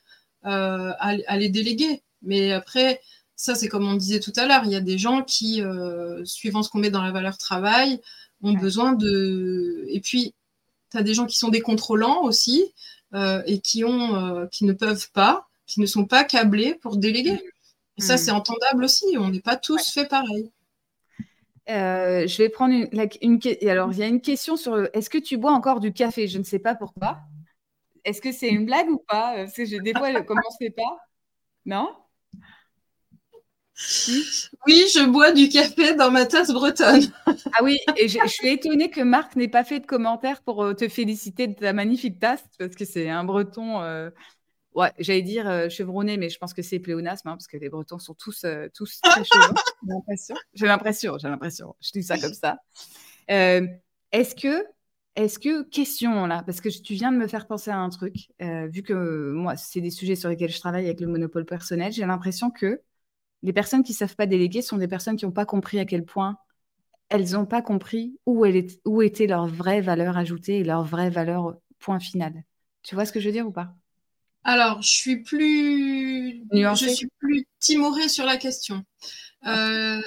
euh, 0.46 0.92
à, 0.98 1.36
les 1.36 1.50
déléguer. 1.50 2.02
Mais 2.22 2.52
après, 2.52 3.02
ça, 3.36 3.54
c'est 3.54 3.68
comme 3.68 3.86
on 3.86 3.96
disait 3.96 4.20
tout 4.20 4.32
à 4.36 4.46
l'heure, 4.46 4.62
il 4.64 4.70
y 4.70 4.76
a 4.76 4.80
des 4.80 4.96
gens 4.96 5.22
qui, 5.22 5.60
euh, 5.60 6.24
suivant 6.24 6.62
ce 6.62 6.70
qu'on 6.70 6.78
met 6.78 6.90
dans 6.90 7.02
la 7.02 7.12
valeur 7.12 7.36
travail, 7.36 8.00
ont 8.42 8.54
besoin 8.54 8.94
de. 8.94 9.84
Et 9.88 10.00
puis, 10.00 10.32
tu 10.90 10.96
as 10.96 11.02
des 11.02 11.12
gens 11.12 11.26
qui 11.26 11.38
sont 11.38 11.48
des 11.50 11.60
contrôlants 11.60 12.22
aussi 12.22 12.64
et 13.14 13.58
qui, 13.58 13.84
ont, 13.84 14.48
qui 14.50 14.64
ne 14.64 14.72
peuvent 14.72 15.10
pas, 15.12 15.46
qui 15.66 15.80
ne 15.80 15.86
sont 15.86 16.06
pas 16.06 16.24
câblés 16.24 16.74
pour 16.74 16.96
déléguer. 16.96 17.38
Et 17.98 18.00
ça, 18.00 18.14
mm. 18.14 18.18
c'est 18.18 18.30
entendable 18.30 18.84
aussi. 18.84 19.04
On 19.18 19.28
n'est 19.28 19.40
pas 19.40 19.56
tous 19.56 19.90
fait 19.90 20.06
pareil. 20.06 20.50
Je 21.68 22.36
vais 22.38 22.48
prendre 22.48 22.74
une, 22.74 22.88
une, 23.20 23.68
Alors, 23.68 23.92
il 23.92 23.98
y 23.98 24.02
a 24.02 24.06
une 24.06 24.20
question 24.20 24.56
sur 24.56 24.88
est-ce 24.94 25.10
que 25.10 25.18
tu 25.18 25.36
bois 25.36 25.52
encore 25.52 25.80
du 25.80 25.92
café? 25.92 26.28
Je 26.28 26.38
ne 26.38 26.44
sais 26.44 26.58
pas 26.58 26.74
pourquoi. 26.74 27.18
Est-ce 28.04 28.20
que 28.20 28.32
c'est 28.32 28.48
une 28.48 28.66
blague 28.66 28.90
ou 28.90 28.98
pas? 28.98 29.34
Parce 29.36 29.54
que 29.54 29.64
je, 29.64 29.76
des 29.76 29.92
fois, 29.92 30.10
elle 30.10 30.24
commençait 30.24 30.70
pas. 30.70 30.98
Non? 31.64 31.88
Oui, 34.66 34.84
je 34.94 35.04
bois 35.06 35.32
du 35.32 35.48
café 35.48 35.94
dans 35.94 36.10
ma 36.10 36.26
tasse 36.26 36.52
bretonne. 36.52 37.10
ah 37.26 37.62
oui, 37.62 37.78
et 37.96 38.08
je, 38.08 38.18
suis 38.26 38.48
étonnée 38.48 38.90
que 38.90 39.00
Marc 39.00 39.34
n'ait 39.34 39.48
pas 39.48 39.64
fait 39.64 39.80
de 39.80 39.86
commentaire 39.86 40.42
pour 40.42 40.62
euh, 40.62 40.74
te 40.74 40.88
féliciter 40.88 41.46
de 41.48 41.54
ta 41.54 41.72
magnifique 41.72 42.18
tasse, 42.18 42.44
parce 42.58 42.74
que 42.74 42.84
c'est 42.84 43.08
un 43.08 43.24
breton, 43.24 43.80
euh, 43.80 44.10
ouais, 44.74 44.92
j'allais 44.98 45.22
dire 45.22 45.48
euh, 45.48 45.68
chevronné, 45.68 46.16
mais 46.16 46.28
je 46.28 46.38
pense 46.38 46.54
que 46.54 46.62
c'est 46.62 46.78
pléonasme, 46.78 47.28
hein, 47.28 47.32
parce 47.32 47.46
que 47.46 47.56
les 47.56 47.68
bretons 47.68 47.98
sont 47.98 48.14
tous, 48.14 48.44
tous 48.74 49.00
très 49.00 49.24
chevrons, 49.24 49.54
j'ai 50.54 50.66
l'impression. 50.66 51.16
J'ai 51.18 51.28
l'impression. 51.28 51.76
Je 51.80 51.90
dis 51.92 52.02
ça 52.02 52.18
comme 52.18 52.34
ça. 52.34 52.58
Est-ce 53.28 54.34
que 54.34 54.64
est-ce 55.14 55.38
que, 55.38 55.62
question 55.64 56.26
là, 56.26 56.42
parce 56.42 56.62
que 56.62 56.70
tu 56.70 56.94
viens 56.94 57.12
de 57.12 57.18
me 57.18 57.26
faire 57.26 57.46
penser 57.46 57.70
à 57.70 57.76
un 57.76 57.90
truc, 57.90 58.30
euh, 58.40 58.66
vu 58.68 58.82
que 58.82 59.32
moi, 59.32 59.56
c'est 59.56 59.82
des 59.82 59.90
sujets 59.90 60.16
sur 60.16 60.30
lesquels 60.30 60.50
je 60.50 60.58
travaille 60.58 60.86
avec 60.86 61.00
le 61.00 61.06
monopole 61.06 61.44
personnel, 61.44 61.92
j'ai 61.92 62.06
l'impression 62.06 62.50
que 62.50 62.80
les 63.42 63.52
personnes 63.52 63.82
qui 63.82 63.92
ne 63.92 63.96
savent 63.96 64.16
pas 64.16 64.26
déléguer 64.26 64.62
sont 64.62 64.78
des 64.78 64.88
personnes 64.88 65.16
qui 65.16 65.26
n'ont 65.26 65.32
pas 65.32 65.44
compris 65.44 65.78
à 65.78 65.84
quel 65.84 66.04
point 66.04 66.38
elles 67.10 67.32
n'ont 67.32 67.44
pas 67.44 67.60
compris 67.60 68.18
où, 68.24 68.46
où 68.86 69.02
était 69.02 69.26
leur 69.26 69.46
vraie 69.46 69.82
valeur 69.82 70.16
ajoutée 70.16 70.60
et 70.60 70.64
leur 70.64 70.82
vraie 70.82 71.10
valeur 71.10 71.58
point 71.78 72.00
final. 72.00 72.44
Tu 72.82 72.94
vois 72.94 73.04
ce 73.04 73.12
que 73.12 73.20
je 73.20 73.26
veux 73.26 73.32
dire 73.32 73.46
ou 73.46 73.52
pas? 73.52 73.74
Alors, 74.44 74.82
je 74.82 74.90
suis 74.90 75.16
plus, 75.22 76.42
je 76.52 76.86
suis 76.86 77.08
plus 77.18 77.46
timorée 77.60 78.08
sur 78.08 78.24
la 78.24 78.36
question. 78.36 78.84
Euh, 79.46 80.00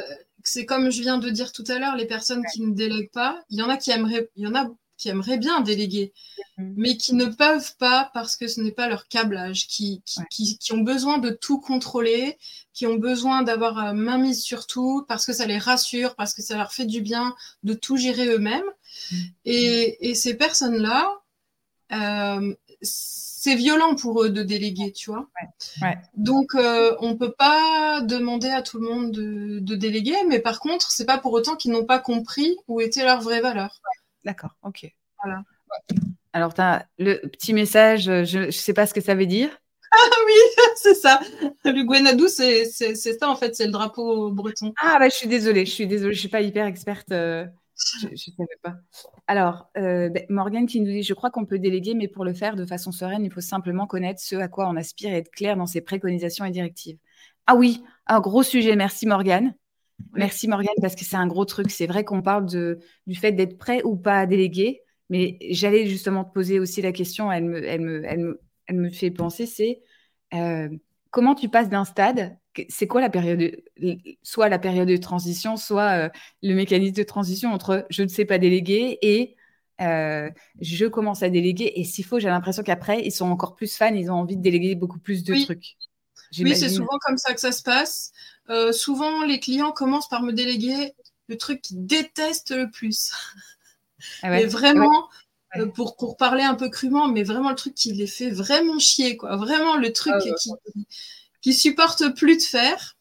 c'est 0.43 0.65
comme 0.65 0.91
je 0.91 1.01
viens 1.01 1.17
de 1.17 1.29
dire 1.29 1.51
tout 1.51 1.63
à 1.67 1.79
l'heure, 1.79 1.95
les 1.95 2.05
personnes 2.05 2.43
qui 2.53 2.61
ne 2.61 2.73
délèguent 2.73 3.11
pas, 3.11 3.43
il 3.49 3.59
y 3.59 3.61
en 3.61 3.69
a 3.69 3.77
qui 3.77 3.91
aimeraient, 3.91 4.29
il 4.35 4.43
y 4.43 4.47
en 4.47 4.55
a 4.55 4.69
qui 4.97 5.09
aimeraient 5.09 5.37
bien 5.37 5.61
déléguer, 5.61 6.13
mm. 6.57 6.73
mais 6.77 6.97
qui 6.97 7.15
ne 7.15 7.25
peuvent 7.25 7.75
pas 7.77 8.09
parce 8.13 8.37
que 8.37 8.47
ce 8.47 8.61
n'est 8.61 8.71
pas 8.71 8.87
leur 8.87 9.07
câblage, 9.07 9.67
qui, 9.67 10.01
qui, 10.29 10.57
qui, 10.57 10.73
ont 10.73 10.81
besoin 10.81 11.17
de 11.17 11.29
tout 11.29 11.59
contrôler, 11.59 12.37
qui 12.73 12.87
ont 12.87 12.95
besoin 12.95 13.43
d'avoir 13.43 13.77
euh, 13.77 13.93
main 13.93 14.17
mise 14.17 14.41
sur 14.41 14.67
tout 14.67 15.05
parce 15.07 15.25
que 15.25 15.33
ça 15.33 15.45
les 15.45 15.57
rassure, 15.57 16.15
parce 16.15 16.33
que 16.33 16.41
ça 16.41 16.55
leur 16.55 16.71
fait 16.71 16.85
du 16.85 17.01
bien 17.01 17.35
de 17.63 17.73
tout 17.73 17.97
gérer 17.97 18.27
eux-mêmes. 18.27 18.63
Mm. 19.11 19.15
Et, 19.45 20.09
et, 20.09 20.15
ces 20.15 20.35
personnes-là, 20.35 21.09
euh, 21.91 22.55
c'est 23.45 23.55
violent 23.55 23.93
pour 23.93 24.23
eux 24.23 24.31
de 24.31 24.41
déléguer, 24.41 24.91
tu 24.91 25.11
vois. 25.11 25.29
Donc, 26.15 26.55
euh, 26.55 26.95
on 26.99 27.09
ne 27.09 27.13
peut 27.13 27.31
pas 27.31 28.01
demander 28.01 28.49
à 28.49 28.63
tout 28.63 28.79
le 28.79 28.89
monde 28.89 29.11
de, 29.11 29.59
de 29.59 29.75
déléguer, 29.75 30.15
mais 30.27 30.39
par 30.39 30.59
contre, 30.59 30.89
c'est 30.89 31.05
pas 31.05 31.19
pour 31.19 31.31
autant 31.31 31.55
qu'ils 31.55 31.71
n'ont 31.71 31.85
pas 31.85 31.99
compris 31.99 32.57
où 32.67 32.81
était 32.81 33.03
leur 33.03 33.21
vraie 33.21 33.41
valeur. 33.41 33.79
D'accord, 34.23 34.55
ok. 34.63 34.91
Voilà. 35.23 35.43
Alors, 36.33 36.55
tu 36.55 36.61
as 36.61 36.87
le 36.97 37.17
petit 37.27 37.53
message, 37.53 38.09
euh, 38.09 38.25
je 38.25 38.39
ne 38.39 38.51
sais 38.51 38.73
pas 38.73 38.87
ce 38.87 38.95
que 38.95 39.01
ça 39.01 39.13
veut 39.13 39.27
dire. 39.27 39.49
Ah 39.91 39.97
oui, 40.25 40.33
c'est 40.75 40.95
ça. 40.95 41.19
Le 41.65 41.83
Gwenadou, 41.83 42.27
c'est 42.27 42.65
ça 42.65 43.29
en 43.29 43.35
fait, 43.35 43.55
c'est 43.55 43.67
le 43.67 43.71
drapeau 43.71 44.31
breton. 44.31 44.73
Ah 44.81 44.97
bah 44.99 45.07
je 45.07 45.15
suis 45.15 45.27
désolée, 45.27 45.67
je 45.67 45.71
suis 45.71 45.85
désolée, 45.85 46.15
je 46.15 46.19
suis 46.19 46.29
pas 46.29 46.41
hyper 46.41 46.65
experte. 46.65 47.11
Euh, 47.11 47.45
je 47.75 48.07
ne 48.07 48.15
savais 48.15 48.57
pas. 48.61 48.75
Alors, 49.27 49.69
euh, 49.77 50.09
ben, 50.09 50.25
Morgane 50.29 50.65
qui 50.65 50.79
nous 50.81 50.91
dit 50.91 51.03
Je 51.03 51.13
crois 51.13 51.29
qu'on 51.29 51.45
peut 51.45 51.59
déléguer, 51.59 51.93
mais 51.93 52.07
pour 52.07 52.25
le 52.25 52.33
faire 52.33 52.55
de 52.55 52.65
façon 52.65 52.91
sereine, 52.91 53.23
il 53.25 53.31
faut 53.31 53.41
simplement 53.41 53.87
connaître 53.87 54.21
ce 54.21 54.35
à 54.35 54.47
quoi 54.47 54.67
on 54.69 54.75
aspire 54.75 55.11
et 55.11 55.17
être 55.17 55.31
clair 55.31 55.57
dans 55.57 55.65
ses 55.65 55.81
préconisations 55.81 56.45
et 56.45 56.51
directives. 56.51 56.97
Ah 57.47 57.55
oui, 57.55 57.83
un 58.07 58.19
gros 58.19 58.43
sujet. 58.43 58.75
Merci 58.75 59.05
Morgane. 59.05 59.53
Merci 60.13 60.47
Morgane, 60.47 60.75
parce 60.81 60.95
que 60.95 61.05
c'est 61.05 61.15
un 61.15 61.27
gros 61.27 61.45
truc. 61.45 61.71
C'est 61.71 61.87
vrai 61.87 62.03
qu'on 62.03 62.21
parle 62.21 62.45
de, 62.45 62.79
du 63.07 63.15
fait 63.15 63.31
d'être 63.31 63.57
prêt 63.57 63.81
ou 63.83 63.95
pas 63.95 64.19
à 64.19 64.25
déléguer, 64.25 64.81
mais 65.09 65.37
j'allais 65.51 65.87
justement 65.87 66.23
te 66.25 66.33
poser 66.33 66.59
aussi 66.59 66.81
la 66.81 66.91
question, 66.91 67.31
elle 67.31 67.45
me, 67.45 67.63
elle 67.63 67.81
me, 67.81 68.03
elle 68.05 68.19
me, 68.19 68.41
elle 68.67 68.75
me 68.77 68.89
fait 68.89 69.11
penser 69.11 69.45
c'est 69.45 69.81
euh, 70.33 70.69
comment 71.15 71.33
tu 71.33 71.47
passes 71.47 71.69
d'un 71.69 71.85
stade 71.85 72.37
c'est 72.69 72.87
quoi 72.87 72.99
la 72.99 73.09
période, 73.09 73.55
soit 74.21 74.49
la 74.49 74.59
période 74.59 74.87
de 74.87 74.97
transition, 74.97 75.55
soit 75.55 76.05
euh, 76.05 76.09
le 76.43 76.55
mécanisme 76.55 76.93
de 76.93 77.03
transition 77.03 77.51
entre 77.53 77.85
je 77.89 78.03
ne 78.03 78.07
sais 78.09 78.25
pas 78.25 78.37
déléguer 78.37 78.97
et 79.01 79.35
euh, 79.81 80.29
je 80.59 80.85
commence 80.85 81.23
à 81.23 81.29
déléguer. 81.29 81.71
Et 81.75 81.83
s'il 81.85 82.05
faut, 82.05 82.19
j'ai 82.19 82.27
l'impression 82.27 82.63
qu'après, 82.63 83.01
ils 83.01 83.11
sont 83.11 83.29
encore 83.29 83.55
plus 83.55 83.75
fans, 83.75 83.93
ils 83.93 84.09
ont 84.09 84.15
envie 84.15 84.37
de 84.37 84.41
déléguer 84.41 84.75
beaucoup 84.75 84.99
plus 84.99 85.23
de 85.23 85.35
trucs. 85.43 85.77
Oui, 86.39 86.55
c'est 86.55 86.69
souvent 86.69 86.97
comme 87.05 87.17
ça 87.17 87.33
que 87.33 87.41
ça 87.41 87.51
se 87.51 87.63
passe. 87.63 88.11
Euh, 88.49 88.71
souvent, 88.71 89.23
les 89.23 89.39
clients 89.39 89.71
commencent 89.71 90.09
par 90.09 90.21
me 90.21 90.33
déléguer 90.33 90.93
le 91.27 91.37
truc 91.37 91.61
qu'ils 91.61 91.85
détestent 91.85 92.55
le 92.55 92.69
plus. 92.71 93.11
Ah 94.21 94.29
mais 94.29 94.45
vraiment, 94.45 95.09
pour, 95.75 95.95
pour 95.95 96.17
parler 96.17 96.43
un 96.43 96.55
peu 96.55 96.69
crûment, 96.69 97.07
mais 97.07 97.23
vraiment 97.23 97.49
le 97.49 97.55
truc 97.55 97.75
qui 97.75 97.93
les 97.93 98.07
fait 98.07 98.29
vraiment 98.29 98.79
chier, 98.79 99.17
quoi. 99.17 99.35
Vraiment 99.37 99.77
le 99.77 99.91
truc 99.93 100.13
ah 100.15 100.33
qui, 100.39 100.51
qui 101.41 101.53
supportent 101.53 102.15
plus 102.15 102.37
de 102.37 102.41
faire. 102.41 102.95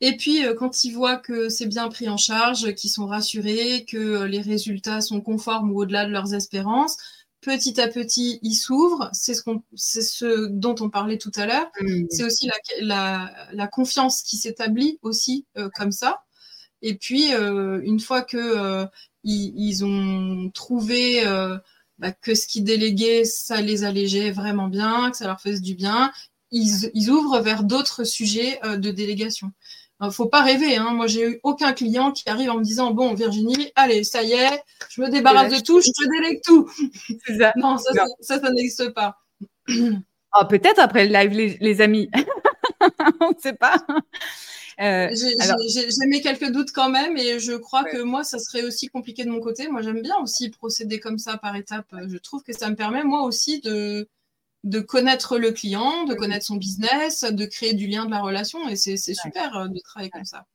Et 0.00 0.16
puis, 0.16 0.44
euh, 0.44 0.54
quand 0.54 0.84
ils 0.84 0.92
voient 0.92 1.16
que 1.16 1.48
c'est 1.48 1.66
bien 1.66 1.88
pris 1.88 2.08
en 2.08 2.16
charge, 2.16 2.74
qu'ils 2.74 2.90
sont 2.90 3.06
rassurés, 3.06 3.84
que 3.84 3.96
euh, 3.96 4.28
les 4.28 4.40
résultats 4.40 5.00
sont 5.00 5.20
conformes 5.20 5.72
ou 5.72 5.80
au-delà 5.80 6.06
de 6.06 6.12
leurs 6.12 6.34
espérances, 6.34 6.96
petit 7.40 7.80
à 7.80 7.88
petit, 7.88 8.38
ils 8.42 8.54
s'ouvrent. 8.54 9.10
C'est 9.12 9.34
ce, 9.34 9.42
ce, 9.74 10.46
dont 10.46 10.76
on 10.80 10.88
parlait 10.88 11.18
tout 11.18 11.32
à 11.36 11.46
l'heure. 11.46 11.70
Mmh. 11.80 12.04
C'est 12.10 12.24
aussi 12.24 12.48
la, 12.80 13.66
confiance 13.72 14.22
qui 14.22 14.36
s'établit 14.36 14.98
aussi 15.02 15.46
euh, 15.56 15.68
comme 15.74 15.92
ça. 15.92 16.22
Et 16.82 16.94
puis, 16.94 17.32
une 17.32 18.00
fois 18.00 18.22
que 18.22 18.86
ils, 19.24 19.84
ont 19.84 20.50
trouvé 20.50 21.24
bah, 21.98 22.12
que 22.12 22.34
ce 22.34 22.46
qu'ils 22.46 22.64
déléguaient, 22.64 23.24
ça 23.24 23.60
les 23.60 23.84
allégeait 23.84 24.30
vraiment 24.30 24.68
bien, 24.68 25.10
que 25.10 25.16
ça 25.16 25.26
leur 25.26 25.40
faisait 25.40 25.60
du 25.60 25.74
bien, 25.74 26.12
ils, 26.50 27.10
ouvrent 27.10 27.40
vers 27.40 27.64
d'autres 27.64 28.04
sujets 28.04 28.60
euh, 28.64 28.76
de 28.76 28.90
délégation. 28.90 29.52
Il 30.00 30.12
faut 30.12 30.26
pas 30.26 30.42
rêver. 30.42 30.76
Hein. 30.76 30.92
Moi, 30.92 31.08
j'ai 31.08 31.28
eu 31.28 31.40
aucun 31.42 31.72
client 31.72 32.12
qui 32.12 32.28
arrive 32.28 32.50
en 32.50 32.58
me 32.58 32.62
disant 32.62 32.92
Bon, 32.92 33.14
Virginie, 33.14 33.72
allez, 33.74 34.04
ça 34.04 34.22
y 34.22 34.32
est, 34.32 34.62
je 34.90 35.00
me 35.00 35.08
débarrasse 35.08 35.52
de 35.52 35.60
tout, 35.60 35.80
je 35.80 35.90
te 35.90 36.08
délègue 36.08 36.40
tout. 36.44 36.70
Ça. 37.36 37.52
non, 37.56 37.78
ça, 37.78 37.90
ça, 38.20 38.50
n'existe 38.52 38.90
pas. 38.90 39.16
Oh, 39.68 40.44
Peut-être 40.48 40.78
après 40.78 41.06
le 41.06 41.12
live, 41.12 41.56
les, 41.58 41.80
amis. 41.80 42.08
On 43.20 43.30
ne 43.30 43.38
sait 43.40 43.54
pas. 43.54 43.74
Euh, 44.80 45.08
j'ai 45.12 46.06
mis 46.06 46.20
quelques 46.20 46.50
doutes 46.50 46.70
quand 46.72 46.88
même 46.88 47.16
et 47.16 47.40
je 47.40 47.52
crois 47.52 47.84
que 47.84 48.00
moi, 48.02 48.22
ça 48.22 48.38
serait 48.38 48.62
aussi 48.62 48.86
compliqué 48.88 49.24
de 49.24 49.30
mon 49.30 49.40
côté. 49.40 49.68
Moi, 49.68 49.82
j'aime 49.82 50.02
bien 50.02 50.16
aussi 50.22 50.50
procéder 50.50 51.00
comme 51.00 51.18
ça 51.18 51.36
par 51.36 51.56
étapes. 51.56 51.92
Je 52.06 52.16
trouve 52.18 52.42
que 52.42 52.52
ça 52.52 52.70
me 52.70 52.76
permet 52.76 53.02
moi 53.02 53.22
aussi 53.22 53.60
de, 53.60 54.08
de 54.64 54.80
connaître 54.80 55.38
le 55.38 55.52
client, 55.52 56.04
de 56.04 56.14
connaître 56.14 56.46
son 56.46 56.56
business, 56.56 57.24
de 57.24 57.44
créer 57.44 57.74
du 57.74 57.86
lien 57.86 58.06
de 58.06 58.10
la 58.10 58.20
relation. 58.20 58.68
Et 58.68 58.76
c'est 58.76 58.96
super 58.96 59.56
euh, 59.56 59.68
de 59.68 59.78
travailler 59.80 60.10
comme 60.10 60.24
ça. 60.24 60.46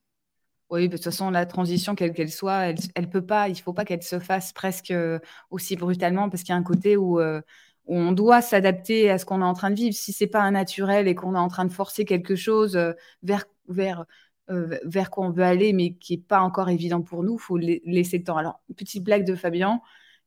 Oui, 0.69 0.89
de 0.89 0.95
toute 0.95 1.03
façon, 1.03 1.29
la 1.29 1.45
transition, 1.45 1.93
quelle 1.93 2.13
qu'elle 2.13 2.31
soit, 2.31 2.67
elle, 2.67 2.77
elle 2.95 3.09
peut 3.09 3.25
pas, 3.25 3.47
il 3.47 3.59
faut 3.59 3.73
pas 3.73 3.85
qu'elle 3.85 4.01
se 4.01 4.19
fasse 4.19 4.53
presque 4.53 4.91
euh, 4.91 5.19
aussi 5.51 5.75
brutalement 5.75 6.29
parce 6.29 6.41
qu'il 6.41 6.49
y 6.49 6.55
a 6.55 6.59
un 6.59 6.63
côté 6.63 6.95
euh, 6.95 7.41
on 7.85 8.11
doit 8.11 8.41
s'adapter 8.41 9.09
à 9.09 9.17
ce 9.17 9.25
qu'on 9.25 9.41
est 9.41 9.45
en 9.45 9.53
train 9.53 9.69
de 9.69 9.75
vivre. 9.75 9.95
Si 9.95 10.13
c'est 10.13 10.27
pas 10.27 10.41
un 10.41 10.51
naturel 10.51 11.07
et 11.07 11.15
qu'on 11.15 11.35
est 11.35 11.39
en 11.39 11.47
train 11.49 11.65
de 11.65 11.73
forcer 11.73 12.05
quelque 12.05 12.35
chose 12.35 12.79
vers, 13.23 13.45
vers, 13.67 14.05
vers 14.47 15.09
quoi 15.09 15.27
on 15.27 15.31
veut 15.31 15.43
aller, 15.43 15.73
mais 15.73 15.93
qui 15.95 16.13
est 16.15 16.17
pas 16.25 16.39
encore 16.39 16.69
évident 16.69 17.01
pour 17.01 17.23
nous, 17.23 17.37
faut 17.37 17.57
laisser 17.57 18.17
le 18.17 18.23
temps. 18.23 18.37
Alors, 18.37 18.61
petite 18.77 19.03
blague 19.03 19.25
de 19.25 19.35
Fabien, 19.35 19.81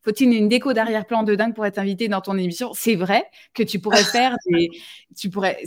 faut-il 0.07 0.33
une 0.33 0.49
déco 0.49 0.73
d'arrière-plan 0.73 1.25
de 1.25 1.35
dingue 1.35 1.53
pour 1.53 1.67
être 1.67 1.79
invité 1.79 2.07
dans 2.07 2.21
ton 2.21 2.39
émission? 2.39 2.71
C'est 2.75 2.95
vrai 2.95 3.29
que 3.55 3.65
tu 3.65 3.81
pourrais 3.81 4.05
faire 4.05 4.37
des. 4.47 4.71
Tu 5.17 5.31
pourrais. 5.31 5.59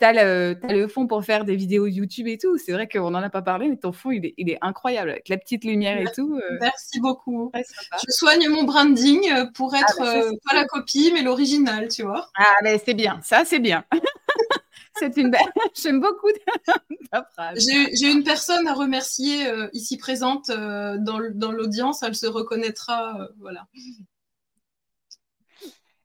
T'as 0.00 0.12
le, 0.14 0.58
as 0.62 0.72
le 0.72 0.88
fond 0.88 1.06
pour 1.06 1.22
faire 1.22 1.44
des 1.44 1.54
vidéos 1.54 1.86
YouTube 1.86 2.26
et 2.26 2.38
tout. 2.38 2.56
C'est 2.56 2.72
vrai 2.72 2.88
qu'on 2.88 3.10
n'en 3.10 3.22
a 3.22 3.28
pas 3.28 3.42
parlé, 3.42 3.68
mais 3.68 3.76
ton 3.76 3.92
fond, 3.92 4.10
il 4.10 4.24
est, 4.24 4.34
il 4.38 4.48
est 4.48 4.58
incroyable. 4.62 5.10
Avec 5.10 5.28
la 5.28 5.36
petite 5.36 5.64
lumière 5.64 6.00
et 6.00 6.10
tout. 6.14 6.34
Euh. 6.34 6.58
Merci 6.62 6.98
beaucoup. 7.00 7.52
je 7.54 8.10
soigne 8.10 8.48
mon 8.48 8.64
branding 8.64 9.50
pour 9.52 9.74
ah, 9.74 9.80
être 9.80 9.98
bah, 9.98 10.16
euh, 10.16 10.32
pas 10.48 10.56
la 10.56 10.64
copie, 10.64 11.10
mais 11.12 11.20
l'original, 11.20 11.88
tu 11.88 12.04
vois. 12.04 12.30
Ah, 12.38 12.54
mais 12.62 12.80
c'est 12.82 12.94
bien. 12.94 13.20
Ça, 13.22 13.44
c'est 13.44 13.60
bien. 13.60 13.84
C'est 14.96 15.16
une 15.16 15.30
belle. 15.30 15.40
J'aime 15.74 16.00
beaucoup 16.00 16.28
ta 17.10 17.24
phrase. 17.24 17.66
J'ai 17.92 18.10
une 18.10 18.24
personne 18.24 18.66
à 18.66 18.74
remercier 18.74 19.46
euh, 19.46 19.68
ici 19.72 19.96
présente 19.96 20.50
euh, 20.50 20.96
dans 20.98 21.18
l'audience. 21.52 22.02
Elle 22.02 22.14
se 22.14 22.26
reconnaîtra. 22.26 23.20
Euh, 23.20 23.28
voilà. 23.38 23.66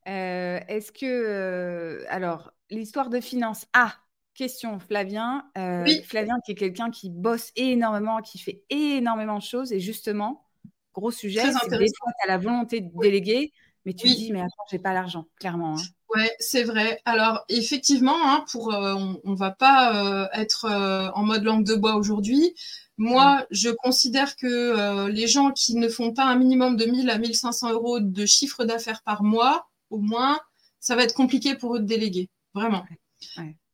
Est-ce 0.06 0.92
que. 0.92 2.04
alors, 2.10 2.52
l'histoire 2.72 3.10
de 3.10 3.20
finance? 3.20 3.68
Ah, 3.74 3.94
question, 4.34 4.80
Flavien. 4.80 5.46
oui. 5.56 6.02
Flavien, 6.04 6.40
qui 6.44 6.54
est 6.54 6.56
quelqu'un 6.56 6.90
qui 6.90 7.10
bosse 7.10 7.52
énormément, 7.56 8.22
qui 8.22 8.40
fait 8.40 8.64
énormément 8.70 9.38
de 9.38 9.44
choses. 9.44 9.72
Et 9.72 9.80
justement, 9.80 10.48
gros 10.94 11.12
sujet, 11.12 11.42
c'est 11.42 11.70
des 11.70 11.78
fois, 11.78 12.12
tu 12.20 12.28
as 12.28 12.28
la 12.28 12.38
volonté 12.40 12.82
de 12.82 12.90
déléguer, 13.00 13.54
mais 13.86 13.94
tu 13.94 14.08
dis, 14.08 14.32
mais 14.32 14.40
attends, 14.40 14.66
j'ai 14.72 14.80
pas 14.80 14.94
l'argent, 14.94 15.28
clairement. 15.40 15.76
Hein. 15.78 15.84
Ouais, 16.16 16.36
c'est 16.40 16.64
vrai. 16.64 17.02
Alors 17.06 17.46
effectivement, 17.50 18.18
hein, 18.24 18.44
pour, 18.52 18.74
euh, 18.74 18.96
on, 19.24 19.32
ne 19.32 19.36
va 19.36 19.52
pas 19.52 20.24
euh, 20.24 20.28
être 20.34 20.66
euh, 20.66 21.10
en 21.14 21.24
mode 21.24 21.44
langue 21.44 21.66
de 21.66 21.76
bois 21.76 21.96
aujourd'hui. 21.96 22.56
Moi, 22.98 23.42
mm. 23.42 23.46
je 23.52 23.70
considère 23.70 24.36
que 24.36 25.08
les 25.10 25.28
gens 25.28 25.52
qui 25.52 25.76
ne 25.76 25.88
font 25.88 26.14
pas 26.14 26.26
un 26.26 26.36
minimum 26.36 26.78
de 26.78 26.86
1000 26.86 27.10
à 27.10 27.18
1500 27.18 27.72
euros 27.72 28.00
de 28.00 28.26
chiffre 28.26 28.66
d'affaires 28.66 29.04
par 29.04 29.24
mois, 29.24 29.68
au 29.90 30.00
moins, 30.00 30.40
ça 30.80 30.96
va 30.96 31.04
être 31.04 31.14
compliqué 31.14 31.56
pour 31.56 31.76
eux 31.76 31.80
de 31.80 31.86
déléguer. 31.86 32.30
Vraiment. 32.54 32.84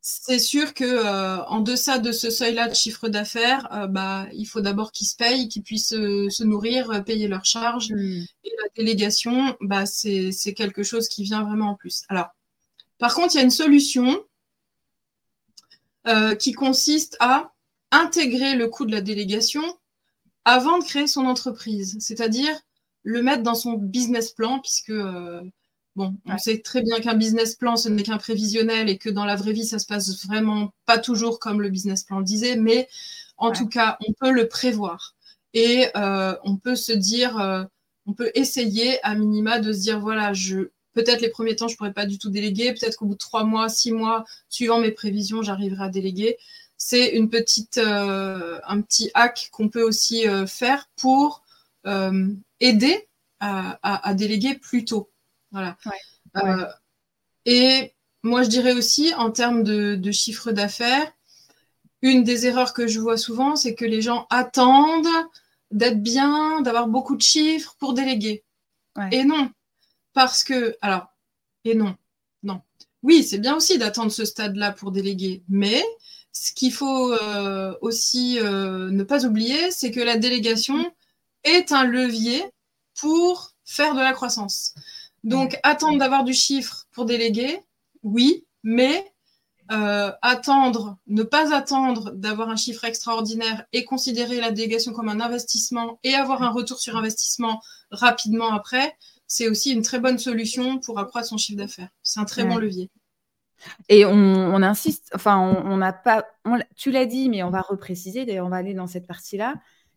C'est 0.07 0.37
sûr 0.37 0.75
que 0.75 1.47
en 1.47 1.61
deçà 1.61 1.97
de 1.97 2.11
ce 2.11 2.29
seuil-là 2.29 2.67
de 2.67 2.75
chiffre 2.75 3.09
d'affaires, 3.09 3.87
bah, 3.89 4.27
il 4.33 4.45
faut 4.45 4.61
d'abord 4.61 4.91
qu'ils 4.91 5.07
se 5.07 5.15
payent, 5.15 5.47
qu'ils 5.47 5.63
puissent 5.63 5.89
se 5.89 6.43
nourrir, 6.43 7.03
payer 7.03 7.27
leurs 7.27 7.45
charges. 7.45 7.91
Mm 7.91 8.23
délégation, 8.75 9.55
bah, 9.61 9.85
c'est 9.85 10.53
quelque 10.55 10.83
chose 10.83 11.07
qui 11.07 11.23
vient 11.23 11.43
vraiment 11.43 11.71
en 11.71 11.75
plus. 11.75 12.03
Alors, 12.09 12.27
par 12.97 13.13
contre, 13.13 13.33
il 13.33 13.37
y 13.37 13.41
a 13.41 13.43
une 13.43 13.49
solution 13.49 14.23
euh, 16.07 16.35
qui 16.35 16.53
consiste 16.53 17.17
à 17.19 17.53
intégrer 17.91 18.55
le 18.55 18.67
coût 18.67 18.85
de 18.85 18.91
la 18.91 19.01
délégation 19.01 19.63
avant 20.43 20.77
de 20.77 20.83
créer 20.83 21.07
son 21.07 21.25
entreprise, 21.25 21.97
c'est-à-dire 21.99 22.55
le 23.03 23.21
mettre 23.21 23.43
dans 23.43 23.55
son 23.55 23.73
business 23.73 24.31
plan, 24.31 24.59
puisque 24.59 24.89
euh, 24.89 25.41
bon, 25.95 26.15
on 26.25 26.37
sait 26.37 26.61
très 26.61 26.81
bien 26.81 26.99
qu'un 26.99 27.15
business 27.15 27.55
plan, 27.55 27.75
ce 27.75 27.89
n'est 27.89 28.03
qu'un 28.03 28.17
prévisionnel 28.17 28.89
et 28.89 28.97
que 28.97 29.09
dans 29.09 29.25
la 29.25 29.35
vraie 29.35 29.53
vie, 29.53 29.65
ça 29.65 29.79
se 29.79 29.85
passe 29.85 30.25
vraiment 30.25 30.73
pas 30.85 30.97
toujours 30.97 31.39
comme 31.39 31.61
le 31.61 31.69
business 31.69 32.03
plan 32.03 32.21
disait, 32.21 32.55
mais 32.55 32.87
en 33.37 33.51
tout 33.51 33.67
cas, 33.67 33.97
on 34.07 34.13
peut 34.13 34.31
le 34.31 34.47
prévoir. 34.47 35.15
Et 35.53 35.87
euh, 35.95 36.35
on 36.43 36.57
peut 36.57 36.75
se 36.75 36.91
dire, 36.91 37.67
on 38.05 38.13
peut 38.13 38.31
essayer 38.35 39.03
à 39.05 39.15
minima 39.15 39.59
de 39.59 39.71
se 39.71 39.79
dire 39.79 39.99
voilà, 39.99 40.33
je 40.33 40.69
peut-être 40.95 41.21
les 41.21 41.29
premiers 41.29 41.55
temps, 41.55 41.67
je 41.67 41.77
pourrais 41.77 41.93
pas 41.93 42.07
du 42.07 42.17
tout 42.17 42.31
déléguer, 42.31 42.73
peut-être 42.73 42.97
qu'au 42.97 43.05
bout 43.05 43.13
de 43.13 43.19
trois 43.19 43.43
mois, 43.43 43.69
six 43.69 43.91
mois, 43.91 44.25
suivant 44.49 44.79
mes 44.79 44.91
prévisions, 44.91 45.43
j'arriverai 45.43 45.83
à 45.83 45.89
déléguer. 45.89 46.37
C'est 46.77 47.09
une 47.09 47.29
petite, 47.29 47.77
euh, 47.77 48.59
un 48.65 48.81
petit 48.81 49.11
hack 49.13 49.49
qu'on 49.51 49.69
peut 49.69 49.83
aussi 49.83 50.27
euh, 50.27 50.47
faire 50.47 50.89
pour 50.95 51.43
euh, 51.85 52.33
aider 52.59 53.07
à, 53.39 54.13
déléguer 54.15 54.55
plus 54.55 54.85
tôt. 54.85 55.11
Voilà. 56.33 56.79
et 57.45 57.93
moi, 58.23 58.43
je 58.43 58.49
dirais 58.49 58.73
aussi 58.73 59.13
en 59.13 59.31
termes 59.31 59.63
de, 59.63 59.95
de 59.95 60.11
chiffre 60.11 60.51
d'affaires, 60.51 61.11
une 62.01 62.23
des 62.23 62.45
erreurs 62.45 62.73
que 62.73 62.87
je 62.87 62.99
vois 62.99 63.17
souvent, 63.17 63.55
c'est 63.55 63.75
que 63.75 63.85
les 63.85 64.01
gens 64.01 64.27
attendent 64.29 65.07
d'être 65.71 66.01
bien, 66.01 66.61
d'avoir 66.61 66.87
beaucoup 66.87 67.15
de 67.15 67.21
chiffres 67.21 67.75
pour 67.79 67.93
déléguer. 67.93 68.43
Et 69.11 69.23
non, 69.23 69.49
parce 70.13 70.43
que, 70.43 70.77
alors, 70.81 71.07
et 71.65 71.75
non, 71.75 71.95
non. 72.43 72.61
Oui, 73.03 73.23
c'est 73.23 73.39
bien 73.39 73.55
aussi 73.55 73.77
d'attendre 73.77 74.11
ce 74.11 74.23
stade-là 74.23 74.71
pour 74.71 74.91
déléguer, 74.91 75.43
mais 75.49 75.83
ce 76.31 76.53
qu'il 76.53 76.73
faut 76.73 77.11
euh, 77.13 77.75
aussi 77.81 78.39
euh, 78.39 78.89
ne 78.89 79.03
pas 79.03 79.25
oublier, 79.25 79.71
c'est 79.71 79.91
que 79.91 79.99
la 79.99 80.17
délégation 80.17 80.91
est 81.43 81.71
un 81.71 81.83
levier 81.83 82.43
pour 82.99 83.51
faire 83.65 83.95
de 83.95 83.99
la 83.99 84.13
croissance. 84.13 84.75
Donc, 85.26 85.59
attendre 85.63 85.97
d'avoir 85.97 86.23
du 86.23 86.34
chiffre 86.34 86.86
pour 86.91 87.05
déléguer, 87.05 87.59
oui, 88.03 88.45
mais 88.63 89.03
euh, 89.71 90.11
attendre, 90.21 90.97
ne 91.07 91.23
pas 91.23 91.53
attendre 91.53 92.11
d'avoir 92.11 92.49
un 92.49 92.55
chiffre 92.55 92.84
extraordinaire 92.84 93.65
et 93.73 93.84
considérer 93.84 94.39
la 94.39 94.51
délégation 94.51 94.93
comme 94.93 95.09
un 95.09 95.19
investissement 95.19 95.99
et 96.03 96.13
avoir 96.13 96.43
un 96.43 96.51
retour 96.51 96.80
sur 96.80 96.95
investissement 96.95 97.61
rapidement 97.89 98.53
après, 98.53 98.95
c'est 99.26 99.49
aussi 99.49 99.71
une 99.71 99.82
très 99.82 99.99
bonne 99.99 100.19
solution 100.19 100.78
pour 100.78 100.99
accroître 100.99 101.28
son 101.28 101.38
chiffre 101.38 101.57
d'affaires. 101.57 101.89
C'est 102.03 102.19
un 102.19 102.26
très 102.26 102.45
bon 102.45 102.57
levier. 102.57 102.91
Et 103.89 104.05
on, 104.05 104.61
insiste, 104.61 105.09
enfin, 105.15 105.39
on 105.39 105.78
n'a 105.78 105.93
pas, 105.93 106.28
tu 106.76 106.91
l'as 106.91 107.07
dit, 107.07 107.30
mais 107.30 107.41
on 107.41 107.49
va 107.49 107.61
repréciser, 107.61 108.26
d'ailleurs, 108.26 108.45
on 108.45 108.49
va 108.49 108.57
aller 108.57 108.76
dans 108.76 108.86
cette 108.86 109.07
partie-là. 109.07 109.55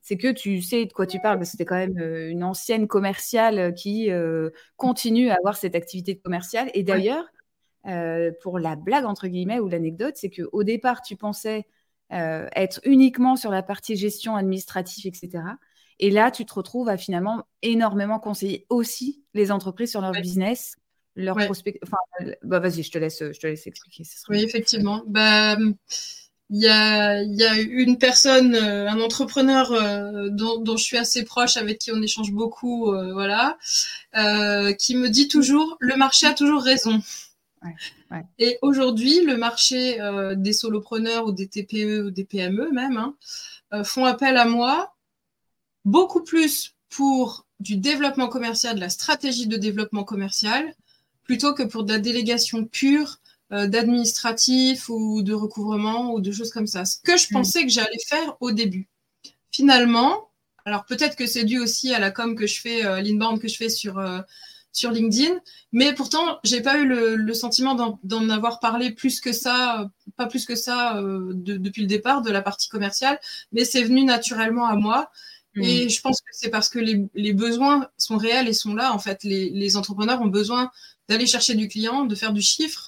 C'est 0.08 0.16
que 0.16 0.32
tu 0.32 0.62
sais 0.62 0.86
de 0.86 0.92
quoi 0.94 1.06
tu 1.06 1.20
parles, 1.20 1.36
parce 1.36 1.48
que 1.48 1.50
c'était 1.50 1.66
quand 1.66 1.76
même 1.76 1.98
euh, 1.98 2.30
une 2.30 2.42
ancienne 2.42 2.88
commerciale 2.88 3.74
qui 3.74 4.10
euh, 4.10 4.48
continue 4.78 5.28
à 5.28 5.34
avoir 5.34 5.58
cette 5.58 5.74
activité 5.74 6.16
commerciale. 6.16 6.70
Et 6.72 6.82
d'ailleurs, 6.82 7.26
euh, 7.86 8.30
pour 8.40 8.58
la 8.58 8.74
blague, 8.74 9.04
entre 9.04 9.28
guillemets, 9.28 9.60
ou 9.60 9.68
l'anecdote, 9.68 10.14
c'est 10.16 10.30
qu'au 10.30 10.64
départ, 10.64 11.02
tu 11.02 11.16
pensais 11.16 11.66
être 12.10 12.80
uniquement 12.84 13.36
sur 13.36 13.50
la 13.50 13.62
partie 13.62 13.96
gestion 13.96 14.34
administrative, 14.34 15.06
etc. 15.06 15.44
Et 15.98 16.08
là, 16.08 16.30
tu 16.30 16.46
te 16.46 16.54
retrouves 16.54 16.88
à 16.88 16.96
finalement 16.96 17.44
énormément 17.60 18.18
conseiller 18.18 18.64
aussi 18.70 19.22
les 19.34 19.52
entreprises 19.52 19.90
sur 19.90 20.00
leur 20.00 20.12
business, 20.12 20.76
leur 21.16 21.36
prospect. 21.36 21.78
Enfin, 21.82 21.98
bah, 22.42 22.60
vas-y, 22.60 22.82
je 22.82 22.90
te 22.90 22.96
laisse, 22.96 23.18
je 23.18 23.38
te 23.38 23.46
laisse 23.46 23.66
expliquer. 23.66 24.04
Oui, 24.30 24.42
effectivement. 24.42 25.02
Bah, 25.06 25.58
il 26.50 26.62
y 26.62 26.68
a, 26.68 27.22
y 27.22 27.44
a, 27.44 27.58
une 27.58 27.98
personne, 27.98 28.54
euh, 28.54 28.88
un 28.88 29.00
entrepreneur 29.00 29.70
euh, 29.72 30.28
dont, 30.30 30.58
dont, 30.58 30.76
je 30.76 30.84
suis 30.84 30.96
assez 30.96 31.24
proche, 31.24 31.56
avec 31.56 31.78
qui 31.78 31.92
on 31.92 32.00
échange 32.00 32.32
beaucoup, 32.32 32.92
euh, 32.92 33.12
voilà, 33.12 33.58
qui 34.78 34.96
me 34.96 35.08
dit 35.08 35.28
toujours 35.28 35.76
le 35.80 35.96
marché 35.96 36.26
a 36.26 36.34
toujours 36.34 36.62
raison. 36.62 37.02
Ouais, 37.62 37.74
ouais. 38.10 38.24
Et 38.38 38.58
aujourd'hui, 38.62 39.24
le 39.24 39.36
marché 39.36 39.98
des 40.36 40.52
solopreneurs 40.52 41.26
ou 41.26 41.32
des 41.32 41.48
TPE 41.48 42.06
ou 42.06 42.10
des 42.10 42.24
PME 42.24 42.70
même 42.72 42.96
hein, 42.96 43.84
font 43.84 44.04
appel 44.04 44.36
à 44.36 44.44
moi 44.44 44.94
beaucoup 45.84 46.22
plus 46.22 46.74
pour 46.88 47.46
du 47.60 47.76
développement 47.76 48.28
commercial, 48.28 48.76
de 48.76 48.80
la 48.80 48.88
stratégie 48.88 49.46
de 49.46 49.56
développement 49.56 50.04
commercial, 50.04 50.74
plutôt 51.24 51.54
que 51.54 51.62
pour 51.62 51.84
de 51.84 51.92
la 51.92 51.98
délégation 51.98 52.64
pure 52.64 53.18
d'administratif 53.50 54.88
ou 54.88 55.22
de 55.22 55.32
recouvrement 55.32 56.12
ou 56.12 56.20
de 56.20 56.32
choses 56.32 56.50
comme 56.50 56.66
ça. 56.66 56.84
Ce 56.84 56.98
que 57.02 57.16
je 57.16 57.26
mm. 57.30 57.32
pensais 57.32 57.62
que 57.62 57.70
j'allais 57.70 57.98
faire 58.06 58.36
au 58.40 58.52
début. 58.52 58.88
Finalement, 59.50 60.28
alors 60.64 60.84
peut-être 60.84 61.16
que 61.16 61.26
c'est 61.26 61.44
dû 61.44 61.58
aussi 61.58 61.94
à 61.94 61.98
la 61.98 62.10
com 62.10 62.36
que 62.36 62.46
je 62.46 62.60
fais, 62.60 62.84
euh, 62.84 63.00
l'inbound 63.00 63.40
que 63.40 63.48
je 63.48 63.56
fais 63.56 63.70
sur, 63.70 63.98
euh, 63.98 64.20
sur 64.72 64.90
LinkedIn, 64.90 65.34
mais 65.72 65.94
pourtant, 65.94 66.38
j'ai 66.44 66.60
pas 66.60 66.78
eu 66.78 66.86
le, 66.86 67.34
sentiment 67.34 67.74
d'en 68.02 68.28
avoir 68.28 68.60
parlé 68.60 68.90
plus 68.90 69.20
que 69.20 69.32
ça, 69.32 69.90
pas 70.16 70.26
plus 70.26 70.44
que 70.44 70.54
ça 70.54 71.00
depuis 71.02 71.82
le 71.82 71.88
départ 71.88 72.20
de 72.22 72.30
la 72.30 72.42
partie 72.42 72.68
commerciale, 72.68 73.18
mais 73.52 73.64
c'est 73.64 73.82
venu 73.82 74.04
naturellement 74.04 74.66
à 74.66 74.76
moi. 74.76 75.10
Mm. 75.54 75.62
Et 75.62 75.88
je 75.88 76.00
pense 76.00 76.20
que 76.20 76.28
c'est 76.32 76.50
parce 76.50 76.68
que 76.68 76.78
les, 76.78 77.06
les, 77.14 77.32
besoins 77.32 77.88
sont 77.96 78.16
réels 78.16 78.48
et 78.48 78.52
sont 78.52 78.74
là. 78.74 78.92
En 78.92 78.98
fait, 78.98 79.24
les, 79.24 79.50
les 79.50 79.76
entrepreneurs 79.76 80.20
ont 80.20 80.26
besoin 80.26 80.70
d'aller 81.08 81.26
chercher 81.26 81.54
du 81.54 81.68
client, 81.68 82.04
de 82.04 82.14
faire 82.14 82.32
du 82.32 82.42
chiffre, 82.42 82.87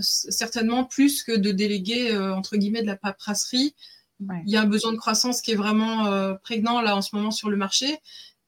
certainement 0.00 0.84
plus 0.84 1.22
que 1.22 1.32
de 1.32 1.50
déléguer 1.50 2.12
euh, 2.12 2.34
entre 2.34 2.56
guillemets 2.56 2.82
de 2.82 2.86
la 2.86 2.96
paperasserie. 2.96 3.74
Il 4.44 4.52
y 4.52 4.56
a 4.56 4.60
un 4.60 4.66
besoin 4.66 4.92
de 4.92 4.98
croissance 4.98 5.40
qui 5.40 5.52
est 5.52 5.56
vraiment 5.56 6.06
euh, 6.06 6.34
prégnant 6.34 6.82
là 6.82 6.94
en 6.94 7.00
ce 7.00 7.16
moment 7.16 7.30
sur 7.30 7.48
le 7.48 7.56
marché. 7.56 7.98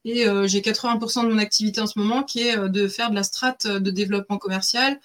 Et 0.04 0.24
j'ai 0.46 0.60
80% 0.60 1.22
de 1.22 1.28
mon 1.28 1.38
activité 1.38 1.80
en 1.80 1.86
ce 1.86 1.96
moment 1.96 2.24
qui 2.24 2.40
est 2.40 2.58
de 2.58 2.88
faire 2.88 3.10
de 3.10 3.14
la 3.14 3.22
strate 3.22 3.68
de 3.68 3.90
développement 3.92 4.36
commercial 4.36 5.00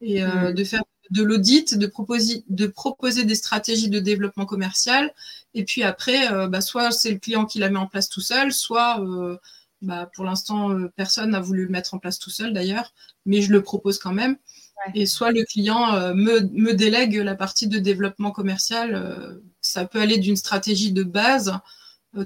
et 0.00 0.22
mm. 0.24 0.54
de 0.54 0.64
faire 0.64 0.82
de 1.10 1.22
l'audit, 1.22 1.76
de 1.76 1.86
proposer, 1.86 2.44
de 2.48 2.66
proposer 2.66 3.24
des 3.24 3.34
stratégies 3.34 3.90
de 3.90 3.98
développement 3.98 4.46
commercial. 4.46 5.12
Et 5.52 5.66
puis 5.66 5.82
après, 5.82 6.48
bah, 6.48 6.62
soit 6.62 6.92
c'est 6.92 7.12
le 7.12 7.18
client 7.18 7.44
qui 7.44 7.58
la 7.58 7.68
met 7.68 7.78
en 7.78 7.88
place 7.88 8.08
tout 8.08 8.22
seul, 8.22 8.50
soit 8.50 8.98
bah, 9.82 10.10
pour 10.14 10.24
l'instant, 10.24 10.70
euh, 10.70 10.92
personne 10.96 11.30
n'a 11.30 11.40
voulu 11.40 11.64
le 11.64 11.70
mettre 11.70 11.94
en 11.94 11.98
place 11.98 12.18
tout 12.18 12.30
seul 12.30 12.52
d'ailleurs, 12.52 12.92
mais 13.26 13.42
je 13.42 13.52
le 13.52 13.62
propose 13.62 13.98
quand 13.98 14.12
même. 14.12 14.36
Et 14.94 15.06
soit 15.06 15.32
le 15.32 15.44
client 15.44 15.94
euh, 15.94 16.14
me, 16.14 16.40
me, 16.52 16.72
délègue 16.72 17.16
la 17.16 17.34
partie 17.34 17.66
de 17.66 17.78
développement 17.78 18.30
commercial. 18.30 18.94
Euh, 18.94 19.40
ça 19.60 19.84
peut 19.84 20.00
aller 20.00 20.18
d'une 20.18 20.36
stratégie 20.36 20.92
de 20.92 21.02
base 21.02 21.58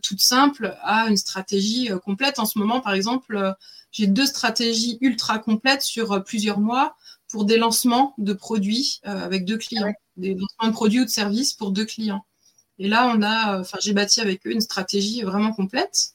toute 0.02 0.20
simple 0.20 0.76
à 0.82 1.08
une 1.08 1.16
stratégie 1.16 1.90
complète. 2.04 2.38
En 2.38 2.46
ce 2.46 2.56
moment, 2.58 2.80
par 2.80 2.94
exemple, 2.94 3.54
j'ai 3.90 4.06
deux 4.06 4.26
stratégies 4.26 4.96
ultra 5.00 5.40
complètes 5.40 5.82
sur 5.82 6.22
plusieurs 6.22 6.60
mois 6.60 6.94
pour 7.28 7.44
des 7.44 7.56
lancements 7.56 8.14
de 8.16 8.32
produits 8.32 9.00
avec 9.02 9.44
deux 9.44 9.58
clients, 9.58 9.92
des 10.16 10.34
lancements 10.34 10.68
de 10.68 10.72
produits 10.72 11.00
ou 11.00 11.04
de 11.04 11.10
services 11.10 11.52
pour 11.52 11.72
deux 11.72 11.84
clients. 11.84 12.24
Et 12.78 12.88
là, 12.88 13.12
on 13.12 13.22
a, 13.22 13.58
enfin, 13.58 13.78
j'ai 13.82 13.92
bâti 13.92 14.20
avec 14.20 14.46
eux 14.46 14.52
une 14.52 14.60
stratégie 14.60 15.22
vraiment 15.22 15.52
complète. 15.52 16.14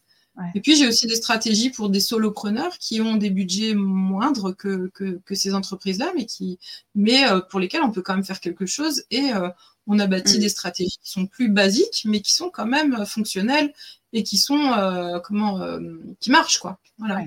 Et 0.54 0.62
puis, 0.62 0.76
j'ai 0.76 0.88
aussi 0.88 1.08
des 1.08 1.16
stratégies 1.16 1.72
pour 1.72 1.90
des 1.90 2.00
solopreneurs 2.00 2.78
qui 2.78 3.02
ont 3.02 3.16
des 3.16 3.30
budgets 3.30 3.74
moindres 3.74 4.56
que, 4.56 4.90
que, 4.94 5.20
que 5.26 5.36
ces 5.36 5.56
entreprises-là, 5.56 6.12
mais, 6.16 6.26
qui, 6.26 6.60
mais 6.94 7.28
euh, 7.28 7.42
pour 7.42 7.60
lesquels 7.60 7.82
on 7.82 7.92
peut 7.92 8.04
quand 8.04 8.14
même 8.14 8.24
faire 8.24 8.40
quelque 8.40 8.66
chose. 8.66 9.04
Et 9.10 9.34
euh, 9.34 9.50
on 9.88 9.98
a 10.00 10.06
bâti 10.06 10.38
mm. 10.38 10.42
des 10.42 10.50
stratégies 10.50 10.98
qui 11.02 11.10
sont 11.10 11.26
plus 11.26 11.50
basiques, 11.50 12.04
mais 12.06 12.22
qui 12.22 12.34
sont 12.34 12.50
quand 12.50 12.68
même 12.68 12.94
euh, 12.96 13.06
fonctionnelles 13.06 13.74
et 14.14 14.24
qui 14.24 14.38
sont 14.38 14.72
comment 15.26 15.60
qui 16.22 16.32
marchent 16.32 16.60
quoi. 16.60 16.80
Voilà. 16.98 17.24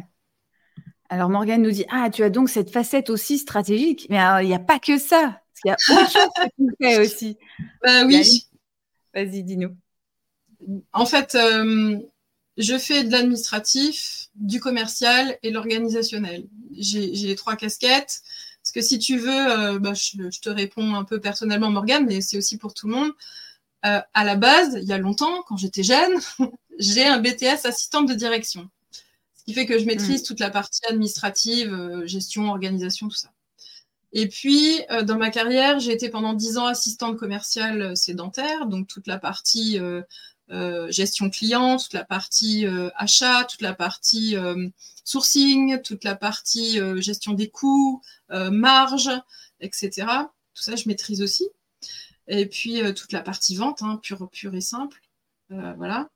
Alors 1.10 1.28
Morgane 1.28 1.60
nous 1.60 1.70
dit 1.70 1.84
ah 1.90 2.08
tu 2.10 2.22
as 2.22 2.30
donc 2.30 2.48
cette 2.48 2.70
facette 2.70 3.10
aussi 3.10 3.36
stratégique, 3.38 4.06
mais 4.08 4.18
il 4.42 4.48
n'y 4.48 4.54
a 4.54 4.58
pas 4.58 4.78
que 4.78 4.98
ça, 4.98 5.42
il 5.64 5.68
y 5.68 5.70
a 5.70 5.74
autre 5.74 6.10
chose 6.10 6.28
que 6.36 6.48
tu 6.56 6.70
fais 6.80 6.98
aussi. 7.04 7.36
Bah 7.84 8.06
oui. 8.06 8.46
Vas-y 9.12 9.42
dis-nous. 9.42 9.76
En 10.94 11.04
fait, 11.04 11.36
je 12.60 12.78
fais 12.78 13.04
de 13.04 13.10
l'administratif, 13.10 14.28
du 14.34 14.60
commercial 14.60 15.38
et 15.42 15.50
l'organisationnel. 15.50 16.46
J'ai 16.76 17.08
les 17.08 17.34
trois 17.34 17.56
casquettes. 17.56 18.22
Parce 18.62 18.72
que 18.72 18.82
si 18.82 18.98
tu 18.98 19.16
veux, 19.16 19.50
euh, 19.50 19.78
bah, 19.78 19.94
je, 19.94 20.40
te 20.40 20.50
réponds 20.50 20.94
un 20.94 21.04
peu 21.04 21.18
personnellement, 21.18 21.70
Morgane, 21.70 22.06
mais 22.06 22.20
c'est 22.20 22.36
aussi 22.36 22.58
pour 22.58 22.74
tout 22.74 22.88
le 22.88 22.94
monde. 22.94 23.12
Euh, 23.86 24.00
à 24.12 24.24
la 24.24 24.36
base, 24.36 24.78
il 24.82 24.86
y 24.86 24.92
a 24.92 24.98
longtemps, 24.98 25.42
quand 25.48 25.56
j'étais 25.56 25.82
jeune, 25.82 26.12
j'ai 26.78 27.06
un 27.06 27.18
BTS 27.18 27.64
assistante 27.64 28.08
de 28.08 28.14
direction. 28.14 28.68
Ce 29.34 29.44
qui 29.44 29.54
fait 29.54 29.64
que 29.64 29.78
je 29.78 29.86
maîtrise 29.86 30.22
mm. 30.22 30.26
toute 30.26 30.40
la 30.40 30.50
partie 30.50 30.84
administrative, 30.88 31.72
euh, 31.72 32.06
gestion, 32.06 32.50
organisation, 32.50 33.08
tout 33.08 33.16
ça. 33.16 33.30
Et 34.12 34.28
puis, 34.28 34.80
dans 35.04 35.16
ma 35.16 35.30
carrière, 35.30 35.78
j'ai 35.78 35.92
été 35.92 36.08
pendant 36.08 36.34
dix 36.34 36.58
ans 36.58 36.66
assistante 36.66 37.16
commerciale 37.16 37.96
sédentaire, 37.96 38.66
donc 38.66 38.88
toute 38.88 39.06
la 39.06 39.18
partie 39.18 39.78
gestion 40.90 41.30
client, 41.30 41.76
toute 41.78 41.92
la 41.92 42.04
partie 42.04 42.66
euh, 42.66 42.90
achat, 42.96 43.44
toute 43.44 43.62
la 43.62 43.74
partie 43.74 44.36
euh, 44.36 44.68
sourcing, 45.04 45.80
toute 45.82 46.04
la 46.04 46.16
partie 46.16 46.78
gestion 47.00 47.32
des 47.32 47.48
coûts, 47.48 48.02
marge, 48.28 49.10
etc. 49.60 50.06
Tout 50.54 50.62
ça, 50.62 50.76
je 50.76 50.88
maîtrise 50.88 51.22
aussi. 51.22 51.48
Et 52.28 52.46
puis 52.46 52.80
toute 52.94 53.12
la 53.12 53.22
partie 53.22 53.56
vente, 53.56 53.82
hein, 53.82 53.98
pure, 54.02 54.28
pure 54.30 54.54
et 54.54 54.60
simple. 54.60 55.00
voilà. 55.48 56.10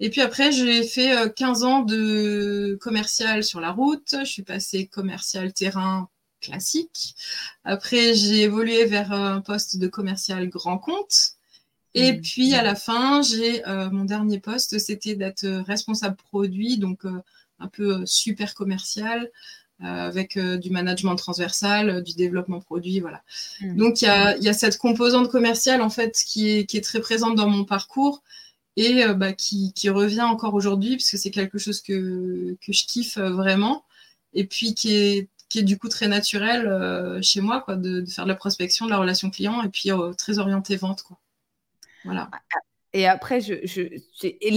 Et 0.00 0.10
puis 0.10 0.20
après, 0.20 0.52
j'ai 0.52 0.82
fait 0.82 1.32
15 1.34 1.64
ans 1.64 1.80
de 1.80 2.76
commercial 2.80 3.42
sur 3.42 3.60
la 3.60 3.72
route. 3.72 4.14
Je 4.20 4.30
suis 4.30 4.42
passée 4.42 4.86
commercial 4.86 5.54
terrain 5.54 6.10
classique. 6.42 7.16
Après, 7.64 8.14
j'ai 8.14 8.42
évolué 8.42 8.84
vers 8.84 9.12
un 9.12 9.40
poste 9.40 9.78
de 9.78 9.88
commercial 9.88 10.48
grand 10.48 10.78
compte. 10.78 11.35
Et 11.96 12.12
mm. 12.12 12.20
puis 12.20 12.54
à 12.54 12.62
la 12.62 12.74
fin, 12.74 13.22
j'ai 13.22 13.66
euh, 13.66 13.90
mon 13.90 14.04
dernier 14.04 14.38
poste, 14.38 14.78
c'était 14.78 15.14
d'être 15.14 15.46
responsable 15.66 16.16
produit, 16.16 16.76
donc 16.76 17.06
euh, 17.06 17.22
un 17.58 17.68
peu 17.68 17.94
euh, 17.94 18.02
super 18.04 18.54
commercial, 18.54 19.30
avec 19.78 20.38
du 20.38 20.70
management 20.70 21.16
transversal, 21.16 22.02
du 22.02 22.14
développement 22.14 22.60
produit, 22.60 23.00
voilà. 23.00 23.22
Mm. 23.60 23.76
Donc 23.76 24.00
il 24.00 24.06
y 24.06 24.48
a, 24.48 24.52
cette 24.54 24.78
composante 24.78 25.30
commerciale 25.30 25.82
en 25.82 25.90
fait 25.90 26.16
qui 26.26 26.48
est, 26.48 26.64
qui 26.64 26.78
est 26.78 26.80
très 26.80 26.98
présente 27.00 27.34
dans 27.34 27.46
mon 27.46 27.66
parcours 27.66 28.22
et 28.76 29.04
bah, 29.14 29.34
qui, 29.34 29.74
qui, 29.74 29.90
revient 29.90 30.22
encore 30.22 30.54
aujourd'hui 30.54 30.96
parce 30.96 31.10
que 31.10 31.18
c'est 31.18 31.30
quelque 31.30 31.58
chose 31.58 31.82
que, 31.82 32.56
que, 32.64 32.72
je 32.72 32.86
kiffe 32.86 33.18
vraiment 33.18 33.84
et 34.32 34.46
puis 34.46 34.74
qui 34.74 34.94
est 34.94 35.28
qui 35.50 35.58
est 35.58 35.62
du 35.62 35.78
coup 35.78 35.90
très 35.90 36.08
naturel 36.08 37.22
chez 37.22 37.42
moi, 37.42 37.60
quoi, 37.60 37.76
de, 37.76 38.00
de, 38.00 38.10
faire 38.10 38.24
de 38.24 38.30
la 38.30 38.34
prospection, 38.34 38.86
de 38.86 38.90
la 38.90 38.98
relation 38.98 39.28
client 39.28 39.62
et 39.62 39.68
puis 39.68 39.90
très 40.16 40.38
orienté 40.38 40.76
vente. 40.76 41.02
Quoi. 41.02 41.18
Voilà. 42.06 42.30
Et 42.92 43.06
après, 43.06 43.42
je, 43.42 43.52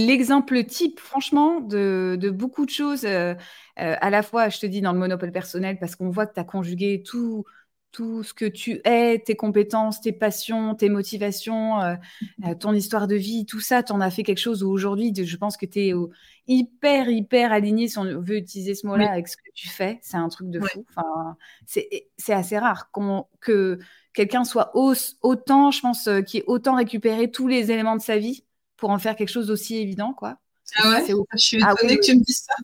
l'exemple 0.06 0.64
type, 0.64 0.98
franchement, 0.98 1.60
de, 1.60 2.30
beaucoup 2.30 2.64
de 2.64 2.70
choses, 2.70 3.04
euh, 3.04 3.34
euh, 3.78 3.96
à 4.00 4.08
la 4.08 4.22
fois, 4.22 4.48
je 4.48 4.58
te 4.58 4.64
dis, 4.64 4.80
dans 4.80 4.94
le 4.94 4.98
monopole 4.98 5.30
personnel, 5.30 5.78
parce 5.78 5.94
qu'on 5.94 6.08
voit 6.08 6.26
que 6.26 6.32
tu 6.32 6.40
as 6.40 6.44
conjugué 6.44 7.02
tout, 7.02 7.44
tout 7.92 8.22
ce 8.22 8.32
que 8.32 8.46
tu 8.46 8.80
es, 8.84 9.18
tes 9.18 9.36
compétences, 9.36 10.00
tes 10.00 10.12
passions, 10.12 10.74
tes 10.74 10.88
motivations, 10.88 11.80
euh, 11.82 11.96
euh, 12.46 12.54
ton 12.54 12.72
histoire 12.72 13.08
de 13.08 13.16
vie, 13.16 13.44
tout 13.44 13.60
ça, 13.60 13.82
tu 13.82 13.92
en 13.92 14.00
as 14.00 14.10
fait 14.10 14.22
quelque 14.22 14.38
chose 14.38 14.62
où 14.62 14.70
aujourd'hui, 14.70 15.12
je 15.14 15.36
pense 15.36 15.58
que 15.58 15.66
tu 15.66 15.80
es 15.80 15.92
hyper, 16.46 17.10
hyper 17.10 17.52
aligné, 17.52 17.88
si 17.88 17.98
on 17.98 18.04
veut 18.04 18.36
utiliser 18.36 18.74
ce 18.74 18.86
mot-là, 18.86 19.10
avec 19.10 19.28
ce 19.28 19.36
que 19.36 19.50
tu 19.54 19.68
fais. 19.68 19.98
C'est 20.00 20.16
un 20.16 20.28
truc 20.28 20.48
de 20.50 20.60
fou. 20.60 20.86
Enfin, 20.88 21.36
c'est 21.66 22.32
assez 22.32 22.58
rare 22.58 22.90
que 23.40 23.78
quelqu'un 24.14 24.44
soit 24.44 24.72
autant, 24.74 25.70
je 25.70 25.80
pense, 25.80 26.08
qui 26.26 26.38
ait 26.38 26.44
autant 26.46 26.76
récupéré 26.76 27.30
tous 27.30 27.48
les 27.48 27.70
éléments 27.70 27.96
de 27.96 28.02
sa 28.02 28.18
vie 28.18 28.44
pour 28.76 28.90
en 28.90 28.98
faire 28.98 29.16
quelque 29.16 29.28
chose 29.28 29.48
d'aussi 29.48 29.76
évident, 29.76 30.12
quoi. 30.12 30.38
Ah 30.76 30.90
ouais, 30.90 31.04
je 31.34 31.38
suis 31.38 31.62
ah 31.62 31.72
étonnée 31.72 31.96
que 31.96 32.04
tu 32.04 32.16
me 32.16 32.24
dises 32.24 32.44
ça. 32.46 32.54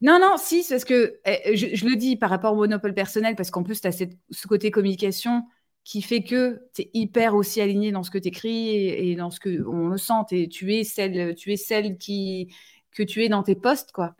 Non, 0.00 0.18
non, 0.20 0.36
si, 0.38 0.62
c'est 0.62 0.74
parce 0.74 0.84
que 0.84 1.18
eh, 1.24 1.56
je, 1.56 1.86
le 1.86 1.96
dis 1.96 2.16
par 2.16 2.30
rapport 2.30 2.52
au 2.52 2.56
monopole 2.56 2.94
personnel, 2.94 3.34
parce 3.34 3.50
qu'en 3.50 3.62
plus, 3.62 3.80
tu 3.80 3.86
as 3.88 3.92
ce 3.92 4.46
côté 4.46 4.70
communication 4.70 5.44
qui 5.84 6.02
fait 6.02 6.22
que 6.22 6.62
tu 6.74 6.82
es 6.82 6.90
hyper 6.94 7.34
aussi 7.34 7.60
aligné 7.60 7.92
dans 7.92 8.02
ce 8.02 8.10
que 8.10 8.18
tu 8.18 8.28
écris 8.28 8.88
et, 8.88 9.14
dans 9.14 9.30
ce 9.30 9.40
que 9.40 9.64
on 9.66 9.88
le 9.88 9.98
sent. 9.98 10.12
Et 10.32 10.48
tu 10.48 10.74
es 10.74 10.84
celle, 10.84 11.34
tu 11.34 11.52
es 11.52 11.56
celle 11.56 11.96
qui, 11.96 12.52
que 12.92 13.02
tu 13.02 13.24
es 13.24 13.28
dans 13.28 13.42
tes 13.42 13.54
postes, 13.54 13.92
quoi. 13.92 14.14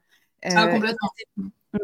ah, 0.44 0.66
euh, 0.66 0.72
complètement. 0.72 1.10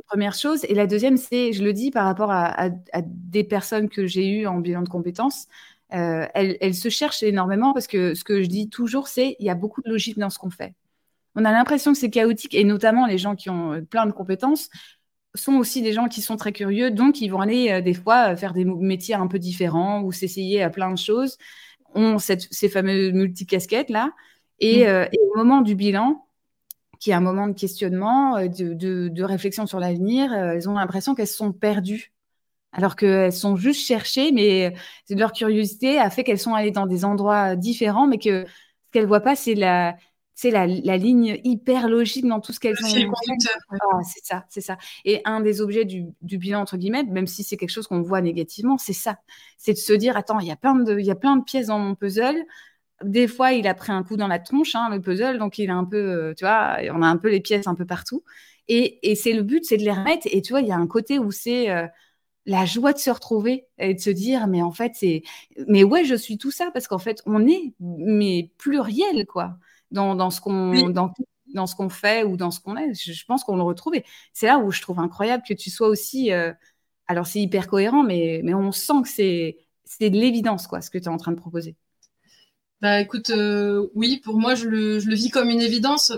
Première 0.07 0.35
chose. 0.35 0.65
Et 0.69 0.75
la 0.75 0.87
deuxième, 0.87 1.17
c'est, 1.17 1.53
je 1.53 1.63
le 1.63 1.73
dis 1.73 1.91
par 1.91 2.05
rapport 2.05 2.31
à, 2.31 2.69
des 3.05 3.45
personnes 3.45 3.89
que 3.89 4.07
j'ai 4.07 4.29
eues 4.29 4.47
en 4.47 4.59
bilan 4.59 4.83
de 4.83 4.89
compétences, 4.89 5.47
euh, 5.95 6.27
elles, 6.35 6.75
se 6.75 6.89
cherchent 6.89 7.23
énormément 7.23 7.75
parce 7.75 7.87
que 7.87 8.15
ce 8.15 8.25
que 8.25 8.43
je 8.43 8.49
dis 8.49 8.69
toujours, 8.71 9.09
c'est 9.09 9.37
il 9.39 9.47
y 9.47 9.51
a 9.51 9.55
beaucoup 9.55 9.83
de 9.83 9.91
logique 9.91 10.19
dans 10.19 10.31
ce 10.31 10.39
qu'on 10.39 10.51
fait 10.51 10.75
on 11.35 11.45
a 11.45 11.53
l'impression 11.53 11.93
que 11.93 11.99
c'est 11.99 12.11
chaotique, 12.11 12.55
et 12.55 12.65
notamment 12.65 13.07
les 13.07 13.19
gens 13.19 13.35
qui 13.37 13.51
ont 13.51 13.73
euh, 13.73 13.81
plein 13.81 14.07
de 14.07 14.13
compétences 14.13 14.69
sont 15.35 15.55
aussi 15.55 15.81
des 15.81 15.93
gens 15.93 16.09
qui 16.09 16.21
sont 16.21 16.37
très 16.37 16.53
curieux, 16.53 16.91
donc 16.91 17.21
ils 17.23 17.29
vont 17.29 17.41
aller 17.41 17.71
euh, 17.71 17.81
des 17.81 17.95
fois 17.95 18.37
faire 18.37 18.53
des 18.53 18.67
métiers 18.67 19.15
un 19.15 19.27
peu 19.27 19.39
différents 19.39 20.03
ou 20.03 20.13
s'essayer 20.13 20.63
à 20.63 20.69
plein 20.69 20.91
de 20.91 20.99
choses, 20.99 21.39
ont 21.95 22.19
ces 22.19 22.69
fameux 22.69 23.13
multicasquettes 23.13 23.91
là, 23.91 24.07
mm. 24.07 24.11
et, 24.61 24.87
au 24.87 25.37
moment 25.37 25.63
du 25.63 25.75
bilan, 25.75 26.27
qui 27.03 27.11
est 27.11 27.15
un 27.15 27.21
moment 27.21 27.49
de 27.49 27.53
questionnement, 27.53 28.37
de, 28.37 29.23
réflexion 29.25 29.67
sur 29.67 29.81
l'avenir, 29.81 30.33
elles 30.33 30.69
ont 30.69 30.75
l'impression 30.75 31.17
qu'elles 31.17 31.27
sont 31.27 31.53
perdues 31.53 32.13
alors 32.71 32.95
qu'elles 32.95 33.33
sont 33.33 33.57
juste 33.57 33.85
cherchées, 33.85 34.31
mais 34.31 34.73
leur 35.11 35.33
curiosité 35.33 35.99
a 35.99 36.11
fait 36.11 36.23
qu'elles 36.23 36.39
sont 36.39 36.55
allées 36.55 36.71
dans 36.71 36.87
des 36.87 37.05
endroits 37.05 37.57
différents, 37.57 38.07
mais 38.07 38.19
que 38.19 38.45
ce 38.47 38.91
qu'elles 38.93 39.07
voient 39.07 39.19
pas, 39.19 39.35
c'est 39.35 39.57
la, 39.57 39.97
c'est 40.37 40.53
la, 40.53 40.67
ligne 40.67 41.41
hyper 41.43 41.89
logique 41.89 42.25
dans 42.25 42.39
tout 42.39 42.53
ce 42.53 42.61
qu'elles 42.61 42.77
ont. 42.85 43.13
Ah, 43.73 43.99
c'est 44.05 44.25
ça, 44.25 44.45
c'est 44.49 44.61
ça. 44.61 44.79
Et 45.05 45.23
un 45.25 45.41
des 45.41 45.61
objets 45.61 45.85
du, 45.85 46.15
bilan, 46.23 46.61
entre 46.61 46.77
guillemets, 46.77 47.03
même 47.03 47.27
si 47.27 47.43
c'est 47.43 47.57
quelque 47.57 47.71
chose 47.71 47.89
qu'on 47.89 48.01
voit 48.01 48.21
négativement, 48.21 48.79
c'est 48.79 48.93
ça. 48.93 49.19
C'est 49.59 49.73
de 49.73 49.79
se 49.79 49.93
dire, 49.93 50.17
attends, 50.17 50.39
il 50.39 50.47
y, 50.47 50.53
a 50.53 50.57
plein 50.57 50.77
de, 50.77 51.01
il 51.01 51.05
y 51.05 51.11
a 51.11 51.17
plein 51.17 51.35
de 51.35 51.43
pièces 51.43 51.67
dans 51.67 51.81
mon 51.81 51.97
puzzle. 51.97 52.47
Des 53.05 53.29
fois, 53.29 53.53
il 53.53 53.67
a 53.67 53.75
pris 53.75 53.93
un 53.93 54.03
coup 54.03 54.17
dans 54.17 54.29
la 54.29 54.39
tronche, 54.39 54.75
hein, 54.75 54.89
le 54.91 55.01
puzzle, 55.01 55.39
donc 55.39 55.59
il 55.59 55.71
a 55.71 55.75
un 55.75 55.85
peu, 55.85 55.97
euh, 55.97 56.35
tu 56.35 56.45
vois, 56.45 56.79
on 56.93 57.03
a 57.03 57.07
un 57.07 57.17
peu 57.17 57.31
les 57.31 57.41
pièces 57.41 57.67
un 57.67 57.75
peu 57.75 57.87
partout. 57.87 58.23
Et, 58.69 59.15
c'est 59.17 59.33
le 59.33 59.43
but, 59.43 59.65
c'est 59.65 59.77
de 59.77 59.83
les 59.83 59.93
remettre. 59.93 60.27
Et 60.31 60.43
tu 60.43 60.53
vois, 60.53 60.61
il 60.63 60.69
y 60.69 60.73
a 60.73 60.77
un 60.77 60.87
côté 60.87 61.19
où 61.19 61.31
c'est 61.31 61.71
euh, 61.71 61.87
la 62.47 62.65
joie 62.65 62.93
de 62.93 62.99
se 62.99 63.11
retrouver 63.11 63.67
et 63.79 63.95
de 63.95 64.01
se 64.01 64.11
dire, 64.11 64.47
mais 64.47 64.63
en 64.63 64.73
fait, 64.73 64.93
c'est, 64.95 65.23
mais 65.69 65.85
ouais, 65.85 66.05
je 66.05 66.15
suis 66.15 66.39
tout 66.39 66.51
ça 66.51 66.71
parce 66.73 66.89
qu'en 66.89 66.99
fait, 66.99 67.23
on 67.27 67.47
est, 67.47 67.75
mais 67.81 68.51
pluriel, 68.59 69.27
quoi 69.27 69.59
dans, 69.93 70.31
ce 70.31 70.41
qu'on 70.41 70.91
dans, 70.91 71.13
dans, 71.55 71.67
ce 71.67 71.75
qu'on 71.75 71.89
fait 71.89 72.25
ou 72.25 72.37
dans 72.37 72.51
ce 72.51 72.61
qu'on 72.61 72.77
est. 72.77 72.95
Je, 72.95 73.25
pense 73.27 73.45
qu'on 73.45 73.57
le 73.57 73.63
retrouve. 73.63 73.95
Et 73.95 74.05
c'est 74.33 74.47
là 74.47 74.59
où 74.59 74.71
je 74.71 74.81
trouve 74.81 74.99
incroyable 74.99 75.45
que 75.47 75.55
tu 75.55 75.71
sois 75.71 75.89
aussi. 75.89 76.33
Euh, 76.33 76.53
alors, 77.07 77.27
c'est 77.27 77.41
hyper 77.41 77.69
cohérent, 77.69 78.03
mais, 78.03 78.41
mais 78.45 78.55
on 78.55 78.73
sent 78.73 79.03
que 79.03 79.09
c'est, 79.09 79.59
c'est 79.85 80.11
de 80.11 80.19
l'évidence, 80.19 80.67
quoi, 80.67 80.81
ce 80.81 80.91
que 80.91 80.99
tu 80.99 81.05
es 81.05 81.09
en 81.09 81.19
train 81.19 81.33
de 81.33 81.37
proposer. 81.37 81.77
Bah 82.83 83.01
écoute, 83.01 83.31
euh, 83.31 83.89
oui, 83.95 84.21
pour 84.25 84.41
moi, 84.41 84.57
je 84.57 84.67
le, 84.67 84.99
je 84.99 85.09
le, 85.09 85.15
vis 85.15 85.31
comme 85.31 85.51
une 85.51 85.61
évidence. 85.61 86.13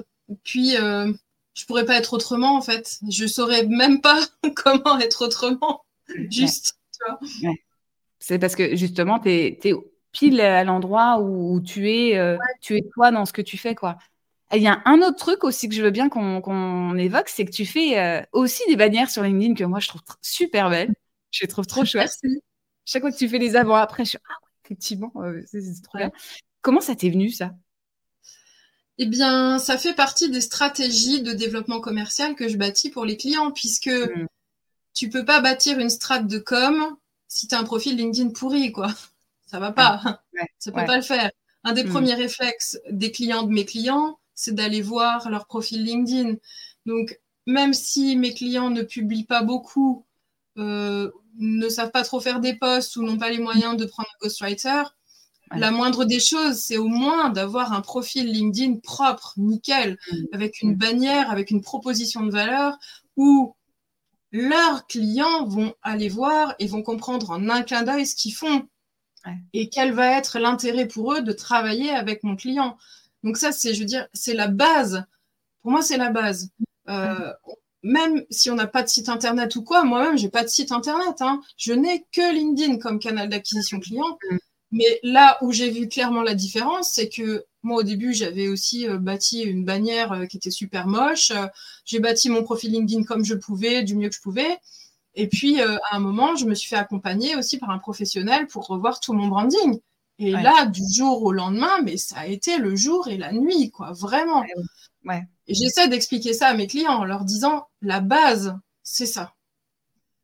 Puis, 0.44 0.78
euh, 0.78 1.12
je 1.52 1.66
pourrais 1.66 1.84
pas 1.84 1.96
être 1.96 2.14
autrement, 2.14 2.56
en 2.56 2.62
fait. 2.62 3.00
Je 3.10 3.26
saurais 3.26 3.66
même 3.66 4.00
pas 4.00 4.18
comment 4.56 4.98
être 4.98 5.26
autrement. 5.26 5.84
Juste, 6.30 6.78
tu 6.92 7.04
vois. 7.06 7.54
C'est 8.18 8.38
parce 8.38 8.56
que 8.56 8.74
justement, 8.76 9.18
tu 9.18 9.28
es, 9.28 9.74
pile 10.12 10.40
à 10.40 10.64
l'endroit 10.64 11.20
où, 11.20 11.60
tu 11.60 11.90
es, 11.90 12.16
euh, 12.16 12.38
tu 12.62 12.78
es 12.78 12.82
toi 12.94 13.10
dans 13.10 13.26
ce 13.26 13.34
que 13.34 13.42
tu 13.42 13.58
fais, 13.58 13.74
quoi. 13.74 13.98
Il 14.54 14.62
y 14.62 14.66
a 14.66 14.80
un 14.86 15.02
autre 15.02 15.16
truc 15.16 15.44
aussi 15.44 15.68
que 15.68 15.74
je 15.74 15.82
veux 15.82 15.90
bien 15.90 16.08
qu'on 16.08 16.96
évoque, 16.96 17.28
c'est 17.28 17.44
que 17.44 17.50
tu 17.50 17.66
fais 17.66 17.98
euh, 17.98 18.22
aussi 18.32 18.62
des 18.68 18.76
bannières 18.76 19.10
sur 19.10 19.22
LinkedIn 19.22 19.54
que 19.54 19.64
moi 19.64 19.80
je 19.80 19.88
trouve 19.88 20.02
super 20.22 20.70
belles. 20.70 20.94
Je 21.32 21.42
les 21.42 21.48
trouve 21.48 21.66
trop 21.66 21.84
chouettes. 21.84 22.16
Chaque 22.84 23.02
fois 23.02 23.10
que 23.10 23.16
tu 23.16 23.28
fais 23.28 23.38
les 23.38 23.56
avant-après, 23.56 24.04
je 24.04 24.10
suis 24.10 24.18
ah 24.30 24.34
effectivement, 24.64 25.12
c'est 25.46 25.82
trop 25.82 25.98
bien. 25.98 26.12
Comment 26.64 26.80
ça 26.80 26.96
t'est 26.96 27.10
venu 27.10 27.30
ça? 27.30 27.52
Eh 28.98 29.06
bien, 29.06 29.60
ça 29.60 29.78
fait 29.78 29.94
partie 29.94 30.30
des 30.30 30.40
stratégies 30.40 31.22
de 31.22 31.32
développement 31.32 31.80
commercial 31.80 32.34
que 32.34 32.48
je 32.48 32.56
bâtis 32.56 32.90
pour 32.90 33.04
les 33.04 33.16
clients, 33.16 33.52
puisque 33.52 33.86
mmh. 33.86 34.26
tu 34.94 35.08
peux 35.08 35.24
pas 35.24 35.40
bâtir 35.40 35.78
une 35.78 35.90
strate 35.90 36.26
de 36.26 36.38
com 36.38 36.96
si 37.28 37.46
tu 37.46 37.54
as 37.54 37.60
un 37.60 37.64
profil 37.64 37.96
LinkedIn 37.96 38.30
pourri, 38.30 38.72
quoi 38.72 38.92
ça 39.54 39.60
va 39.60 39.70
pas. 39.70 40.20
ça 40.58 40.72
peut 40.72 40.84
pas 40.84 40.96
le 40.96 41.02
faire. 41.02 41.30
Un 41.62 41.72
des 41.72 41.84
hmm. 41.84 41.90
premiers 41.90 42.14
réflexes 42.14 42.78
des 42.90 43.12
clients 43.12 43.44
de 43.44 43.52
mes 43.52 43.64
clients, 43.64 44.18
c'est 44.34 44.54
d'aller 44.54 44.82
voir 44.82 45.30
leur 45.30 45.46
profil 45.46 45.84
LinkedIn. 45.84 46.34
Donc, 46.86 47.20
même 47.46 47.72
si 47.72 48.16
mes 48.16 48.34
clients 48.34 48.70
ne 48.70 48.82
publient 48.82 49.26
pas 49.26 49.42
beaucoup, 49.42 50.06
euh, 50.58 51.10
ne 51.38 51.68
savent 51.68 51.92
pas 51.92 52.02
trop 52.02 52.18
faire 52.18 52.40
des 52.40 52.54
posts 52.54 52.96
ou 52.96 53.04
n'ont 53.04 53.16
pas 53.16 53.30
les 53.30 53.38
moyens 53.38 53.76
de 53.76 53.84
prendre 53.86 54.08
un 54.08 54.18
ghostwriter, 54.22 54.82
la 55.52 55.70
moindre 55.70 56.04
des 56.04 56.20
choses, 56.20 56.58
c'est 56.58 56.78
au 56.78 56.88
moins 56.88 57.30
d'avoir 57.30 57.72
un 57.72 57.80
profil 57.80 58.26
LinkedIn 58.26 58.80
propre, 58.82 59.34
nickel, 59.36 59.98
hmm. 60.10 60.16
avec 60.32 60.62
une 60.62 60.72
hmm. 60.72 60.78
bannière, 60.78 61.30
avec 61.30 61.50
une 61.50 61.60
proposition 61.60 62.24
de 62.24 62.30
valeur 62.30 62.78
où 63.16 63.54
leurs 64.32 64.86
clients 64.86 65.46
vont 65.46 65.74
aller 65.82 66.08
voir 66.08 66.54
et 66.58 66.66
vont 66.66 66.82
comprendre 66.82 67.30
en 67.30 67.48
un 67.48 67.62
clin 67.62 67.82
d'œil 67.82 68.06
ce 68.06 68.16
qu'ils 68.16 68.34
font 68.34 68.66
et 69.52 69.68
quel 69.68 69.92
va 69.92 70.18
être 70.18 70.38
l'intérêt 70.38 70.86
pour 70.86 71.14
eux 71.14 71.22
de 71.22 71.32
travailler 71.32 71.90
avec 71.90 72.24
mon 72.24 72.36
client. 72.36 72.76
Donc 73.22 73.36
ça, 73.36 73.52
c'est, 73.52 73.74
je 73.74 73.80
veux 73.80 73.86
dire, 73.86 74.06
c'est 74.12 74.34
la 74.34 74.48
base. 74.48 75.04
Pour 75.62 75.70
moi, 75.70 75.82
c'est 75.82 75.96
la 75.96 76.10
base. 76.10 76.50
Euh, 76.88 77.32
même 77.82 78.24
si 78.30 78.50
on 78.50 78.54
n'a 78.54 78.66
pas 78.66 78.82
de 78.82 78.88
site 78.88 79.08
internet 79.08 79.56
ou 79.56 79.62
quoi, 79.62 79.84
moi-même, 79.84 80.18
j'ai 80.18 80.28
pas 80.28 80.42
de 80.42 80.48
site 80.48 80.72
internet. 80.72 81.20
Hein. 81.20 81.40
Je 81.56 81.72
n'ai 81.72 82.04
que 82.12 82.34
LinkedIn 82.34 82.78
comme 82.78 82.98
canal 82.98 83.28
d'acquisition 83.28 83.80
client. 83.80 84.18
Mm. 84.30 84.36
Mais 84.74 84.98
là 85.04 85.38
où 85.40 85.52
j'ai 85.52 85.70
vu 85.70 85.88
clairement 85.88 86.22
la 86.22 86.34
différence, 86.34 86.92
c'est 86.92 87.08
que 87.08 87.44
moi, 87.62 87.78
au 87.78 87.82
début, 87.84 88.12
j'avais 88.12 88.48
aussi 88.48 88.88
euh, 88.88 88.98
bâti 88.98 89.42
une 89.42 89.64
bannière 89.64 90.12
euh, 90.12 90.26
qui 90.26 90.36
était 90.36 90.50
super 90.50 90.86
moche. 90.86 91.32
j'ai 91.84 92.00
bâti 92.00 92.28
mon 92.28 92.42
profil 92.42 92.72
LinkedIn 92.72 93.04
comme 93.04 93.24
je 93.24 93.34
pouvais, 93.34 93.84
du 93.84 93.94
mieux 93.94 94.08
que 94.08 94.16
je 94.16 94.20
pouvais. 94.20 94.58
Et 95.14 95.28
puis, 95.28 95.60
euh, 95.60 95.76
à 95.90 95.96
un 95.96 96.00
moment, 96.00 96.34
je 96.34 96.44
me 96.44 96.54
suis 96.54 96.68
fait 96.68 96.76
accompagner 96.76 97.36
aussi 97.36 97.58
par 97.58 97.70
un 97.70 97.78
professionnel 97.78 98.46
pour 98.48 98.66
revoir 98.66 99.00
tout 99.00 99.12
mon 99.12 99.28
branding. 99.28 99.80
Et 100.18 100.30
là, 100.30 100.66
du 100.66 100.82
jour 100.92 101.24
au 101.24 101.32
lendemain, 101.32 101.80
mais 101.82 101.96
ça 101.96 102.20
a 102.20 102.26
été 102.26 102.58
le 102.58 102.76
jour 102.76 103.08
et 103.08 103.16
la 103.16 103.32
nuit, 103.32 103.70
quoi, 103.70 103.92
vraiment. 103.92 104.44
Ouais. 105.04 105.22
Et 105.46 105.54
j'essaie 105.54 105.88
d'expliquer 105.88 106.32
ça 106.32 106.48
à 106.48 106.54
mes 106.54 106.68
clients 106.68 106.92
en 106.92 107.04
leur 107.04 107.24
disant, 107.24 107.66
la 107.82 108.00
base, 108.00 108.56
c'est 108.82 109.06
ça. 109.06 109.34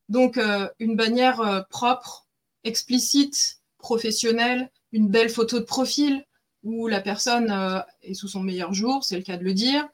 Donc, 0.09 0.39
euh, 0.39 0.69
une 0.79 0.97
bannière 0.97 1.41
euh, 1.41 1.63
propre, 1.71 2.27
explicite, 2.65 3.60
professionnelle, 3.81 4.71
une 4.93 5.09
belle 5.09 5.31
photo 5.31 5.59
de 5.59 5.65
profil 5.65 6.25
où 6.63 6.89
la 6.89 7.01
personne 7.01 7.83
est 8.03 8.15
sous 8.15 8.29
son 8.29 8.41
meilleur 8.41 8.75
jour, 8.75 9.05
c'est 9.05 9.17
le 9.17 9.23
cas 9.23 9.37
de 9.37 9.45
le 9.45 9.55
dire, 9.55 9.89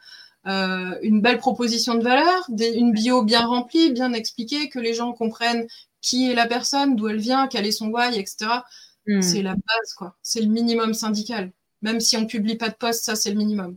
euh, 0.46 0.96
une 1.02 1.20
belle 1.20 1.38
proposition 1.38 1.96
de 1.96 2.04
valeur, 2.04 2.48
une 2.48 2.92
bio 2.92 3.22
bien 3.22 3.44
remplie, 3.44 3.92
bien 3.92 4.12
expliquée, 4.12 4.68
que 4.68 4.78
les 4.78 4.94
gens 4.94 5.12
comprennent 5.12 5.66
qui 6.00 6.30
est 6.30 6.34
la 6.34 6.46
personne, 6.46 6.94
d'où 6.94 7.08
elle 7.08 7.18
vient, 7.18 7.48
quel 7.48 7.66
est 7.66 7.72
son 7.72 7.88
why, 7.88 8.16
etc. 8.16 8.50
Hmm. 9.08 9.22
C'est 9.22 9.42
la 9.42 9.54
base, 9.54 9.94
quoi. 9.96 10.16
C'est 10.22 10.40
le 10.40 10.48
minimum 10.48 10.94
syndical. 10.94 11.50
Même 11.82 11.98
si 12.00 12.16
on 12.16 12.26
publie 12.26 12.56
pas 12.56 12.68
de 12.68 12.74
poste, 12.74 13.04
ça, 13.04 13.16
c'est 13.16 13.30
le 13.30 13.36
minimum. 13.36 13.76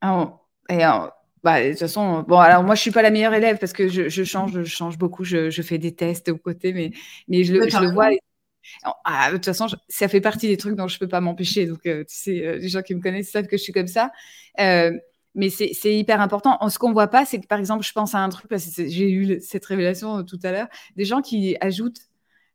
Ah, 0.00 0.32
et 0.68 0.78
bah, 1.44 1.62
de 1.62 1.70
toute 1.70 1.78
façon, 1.78 2.24
bon, 2.26 2.38
alors 2.38 2.64
moi, 2.64 2.74
je 2.74 2.80
suis 2.80 2.90
pas 2.90 3.02
la 3.02 3.10
meilleure 3.10 3.34
élève 3.34 3.58
parce 3.58 3.72
que 3.72 3.86
je, 3.86 4.24
change, 4.24 4.52
je 4.52 4.64
change 4.64 4.98
beaucoup, 4.98 5.22
je, 5.22 5.50
fais 5.62 5.78
des 5.78 5.94
tests 5.94 6.28
aux 6.28 6.36
côtés, 6.36 6.72
mais, 6.72 6.90
mais 7.28 7.44
je, 7.44 7.52
le 7.52 7.92
vois. 7.92 8.10
Ah, 9.04 9.30
de 9.30 9.36
toute 9.36 9.46
façon, 9.46 9.66
ça 9.88 10.08
fait 10.08 10.20
partie 10.20 10.48
des 10.48 10.56
trucs 10.56 10.74
dont 10.74 10.88
je 10.88 10.98
peux 10.98 11.08
pas 11.08 11.20
m'empêcher. 11.20 11.66
Donc, 11.66 11.86
euh, 11.86 12.04
tu 12.04 12.14
sais, 12.14 12.46
euh, 12.46 12.56
les 12.58 12.68
gens 12.68 12.82
qui 12.82 12.94
me 12.94 13.00
connaissent 13.00 13.30
savent 13.30 13.46
que 13.46 13.56
je 13.56 13.62
suis 13.62 13.72
comme 13.72 13.86
ça. 13.86 14.10
Euh, 14.60 14.92
mais 15.34 15.50
c'est 15.50 15.94
hyper 15.94 16.20
important. 16.20 16.58
Ce 16.68 16.78
qu'on 16.78 16.92
voit 16.92 17.08
pas, 17.08 17.26
c'est 17.26 17.38
que 17.40 17.46
par 17.46 17.58
exemple, 17.58 17.84
je 17.84 17.92
pense 17.92 18.14
à 18.14 18.18
un 18.20 18.28
truc, 18.30 18.48
parce 18.48 18.64
que 18.64 18.88
j'ai 18.88 19.10
eu 19.10 19.38
cette 19.42 19.66
révélation 19.66 20.24
tout 20.24 20.38
à 20.42 20.50
l'heure, 20.50 20.68
des 20.96 21.04
gens 21.04 21.20
qui 21.20 21.56
ajoutent. 21.60 22.00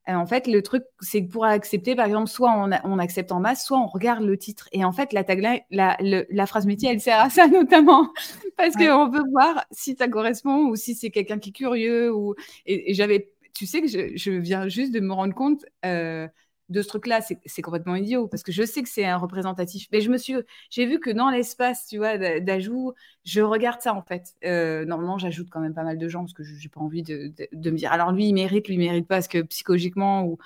En 0.08 0.26
fait, 0.26 0.48
le 0.48 0.62
truc, 0.62 0.84
c'est 1.00 1.24
que 1.26 1.32
pour 1.32 1.46
accepter, 1.46 1.96
par 1.96 2.06
exemple, 2.06 2.28
soit 2.28 2.52
on, 2.84 3.00
accepte 3.00 3.32
en 3.32 3.40
masse, 3.40 3.64
soit 3.64 3.78
on 3.80 3.86
regarde 3.86 4.24
le 4.24 4.38
titre. 4.38 4.68
Et 4.72 4.84
en 4.84 4.92
fait, 4.92 5.14
la 5.14 5.24
tagline, 5.24 5.60
la, 5.70 5.96
la 6.00 6.46
phrase 6.48 6.66
métier, 6.66 6.90
elle 6.90 7.00
sert 7.00 7.20
à 7.20 7.30
ça 7.30 7.48
notamment, 7.48 8.10
parce 8.58 8.76
qu'on 8.76 9.10
veut 9.10 9.24
voir 9.32 9.64
si 9.72 9.96
ça 9.96 10.08
correspond 10.08 10.70
ou 10.70 10.76
si 10.76 10.96
c'est 10.96 11.12
quelqu'un 11.12 11.40
qui 11.40 11.50
est 11.50 11.54
curieux. 11.54 12.14
Ou... 12.14 12.36
Et, 12.66 12.94
j'avais 12.94 13.30
tu 13.54 13.66
sais 13.66 13.82
que 13.82 13.88
je, 13.88 14.32
viens 14.32 14.68
juste 14.68 14.94
de 14.94 15.00
me 15.00 15.14
rendre 15.14 15.34
compte 15.34 15.66
euh, 15.86 16.28
de 16.70 16.82
ce 16.82 16.88
truc-là. 16.88 17.20
C'est 17.46 17.62
complètement 17.62 17.96
idiot 17.96 18.28
parce 18.28 18.44
que 18.44 18.52
je 18.52 18.64
sais 18.64 18.82
que 18.82 18.90
c'est 18.90 19.06
un 19.06 19.18
représentatif. 19.18 19.88
Mais 19.92 20.02
je 20.02 20.10
me 20.10 20.18
suis, 20.18 20.36
j'ai 20.70 20.86
vu 20.86 21.00
que 21.00 21.10
dans 21.10 21.30
l'espace, 21.30 21.86
tu 21.88 21.98
vois, 21.98 22.18
d'ajout, 22.40 22.94
je 23.26 23.42
regarde 23.42 23.82
ça 23.82 23.94
en 23.94 24.02
fait. 24.02 24.36
Euh, 24.46 24.86
normalement, 24.86 25.18
j'ajoute 25.18 25.50
quand 25.50 25.60
même 25.60 25.74
pas 25.74 25.84
mal 25.84 25.98
de 25.98 26.08
gens 26.08 26.22
parce 26.22 26.34
que 26.34 26.44
je 26.44 26.54
n'ai 26.54 26.70
pas 26.70 26.82
envie 26.82 27.04
de, 27.04 27.34
me 27.52 27.78
dire. 27.78 27.92
Alors 27.92 28.12
lui, 28.12 28.28
il 28.28 28.34
mérite, 28.34 28.68
lui, 28.68 28.76
il 28.76 28.80
mérite 28.80 29.08
pas 29.08 29.16
parce 29.16 29.28
que 29.28 29.42
psychologiquement 29.42 30.26
ou 30.26 30.38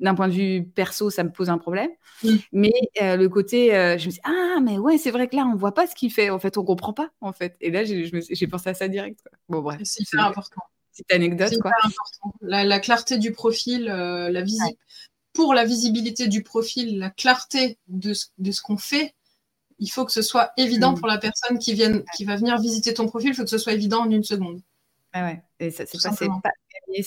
d'un 0.00 0.14
point 0.14 0.28
de 0.28 0.32
vue 0.32 0.64
perso, 0.64 1.10
ça 1.10 1.24
me 1.24 1.30
pose 1.30 1.50
un 1.50 1.58
problème. 1.58 1.90
Mais 2.52 2.72
euh, 3.02 3.16
le 3.16 3.28
côté, 3.28 3.74
euh, 3.74 3.98
je 3.98 4.06
me 4.06 4.12
dis, 4.12 4.20
ah, 4.24 4.60
mais 4.62 4.78
ouais, 4.78 4.98
c'est 4.98 5.10
vrai 5.10 5.28
que 5.28 5.36
là, 5.36 5.44
on 5.44 5.56
voit 5.56 5.74
pas 5.74 5.86
ce 5.86 5.94
qu'il 5.94 6.10
fait. 6.10 6.30
En 6.30 6.38
fait, 6.38 6.56
on 6.56 6.64
comprend 6.64 6.92
pas, 6.92 7.10
en 7.20 7.32
fait. 7.32 7.56
Et 7.60 7.70
là, 7.70 7.84
j'ai 7.84 8.46
pensé 8.46 8.70
à 8.70 8.74
ça 8.74 8.88
direct. 8.88 9.20
Bon, 9.48 9.60
bref. 9.60 9.80
C'est 9.84 10.02
hyper 10.02 10.26
important. 10.26 10.62
Petite 11.00 11.12
anecdote, 11.12 11.58
quoi. 11.60 11.72
Important. 11.82 12.38
La, 12.42 12.80
clarté 12.80 13.18
du 13.18 13.32
profil, 13.32 13.88
euh, 13.88 14.30
la 14.30 14.42
visite. 14.42 14.78
Pour 15.32 15.54
la 15.54 15.64
visibilité 15.64 16.26
du 16.26 16.42
profil, 16.42 16.98
la 16.98 17.10
clarté 17.10 17.78
de 17.88 18.14
ce, 18.14 18.26
de 18.38 18.50
ce 18.50 18.60
qu'on 18.60 18.76
fait, 18.76 19.14
il 19.78 19.88
faut 19.88 20.04
que 20.04 20.12
ce 20.12 20.22
soit 20.22 20.52
évident 20.56 20.92
mm. 20.92 20.98
pour 20.98 21.06
la 21.06 21.18
personne 21.18 21.58
qui, 21.58 21.72
vienne, 21.72 22.04
qui 22.16 22.24
va 22.24 22.36
venir 22.36 22.60
visiter 22.60 22.94
ton 22.94 23.06
profil, 23.06 23.30
il 23.30 23.34
faut 23.34 23.44
que 23.44 23.50
ce 23.50 23.58
soit 23.58 23.72
évident 23.72 24.02
en 24.02 24.10
une 24.10 24.24
seconde. 24.24 24.60
Ah 25.12 25.24
ouais, 25.24 25.42
et 25.58 25.70
ça, 25.70 25.84
c'est 25.86 26.02
pas, 26.02 26.40
pas, 26.42 26.50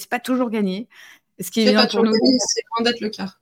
pas, 0.10 0.20
toujours 0.20 0.50
gagné. 0.50 0.88
Ce 1.40 1.52
qui 1.52 1.62
est, 1.62 1.74
pas 1.74 1.88
pour 1.88 2.04
nous. 2.04 2.14
C'est 2.14 2.62
loin 2.76 2.84
d'être 2.84 3.02
le 3.02 3.10
cas. 3.10 3.34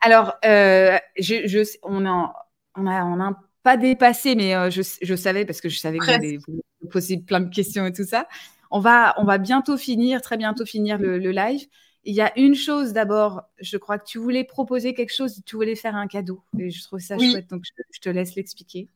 Alors, 0.00 0.34
euh, 0.44 0.98
je, 1.18 1.78
on 1.82 2.00
n'a 2.00 2.34
on 2.76 2.86
a, 2.86 3.04
on 3.04 3.20
a 3.20 3.38
pas 3.62 3.76
dépassé, 3.76 4.34
mais 4.34 4.54
euh, 4.54 4.70
je, 4.70 4.82
je, 5.00 5.14
savais 5.14 5.44
parce 5.44 5.60
que 5.60 5.68
je 5.68 5.78
savais 5.78 5.98
que 5.98 6.38
vous 6.46 6.88
poser 6.90 7.18
plein 7.18 7.40
de 7.40 7.54
questions 7.54 7.86
et 7.86 7.92
tout 7.92 8.04
ça. 8.04 8.28
On 8.72 8.80
va, 8.80 9.14
on 9.18 9.24
va 9.24 9.36
bientôt 9.36 9.76
finir, 9.76 10.22
très 10.22 10.38
bientôt 10.38 10.64
finir 10.64 10.96
le, 10.96 11.18
live. 11.18 11.66
Il 12.04 12.14
y 12.14 12.22
a 12.22 12.36
une 12.38 12.54
chose 12.54 12.94
d'abord, 12.94 13.42
je 13.60 13.76
crois 13.76 13.98
que 13.98 14.06
tu 14.06 14.18
voulais 14.18 14.44
proposer 14.44 14.94
quelque 14.94 15.14
chose, 15.14 15.42
tu 15.44 15.56
voulais 15.56 15.76
faire 15.76 15.94
un 15.94 16.06
cadeau. 16.06 16.42
Et 16.58 16.70
je 16.70 16.82
trouve 16.82 16.98
ça 16.98 17.18
chouette, 17.18 17.50
donc 17.50 17.64
je, 17.92 18.00
te 18.00 18.08
laisse 18.08 18.34
l'expliquer. 18.34 18.88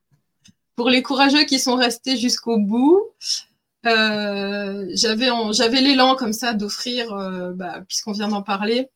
Pour 0.76 0.88
les 0.88 1.02
courageux 1.02 1.44
qui 1.44 1.58
sont 1.58 1.76
restés 1.76 2.16
jusqu'au 2.16 2.58
bout, 2.58 3.02
euh, 3.84 4.86
j'avais 4.94 5.80
l'élan 5.82 6.16
comme 6.16 6.32
ça 6.32 6.54
d'offrir, 6.54 7.12
euh, 7.12 7.52
bah, 7.52 7.82
puisqu'on 7.86 8.12
vient 8.12 8.28
d'en 8.28 8.42
parler, 8.42 8.88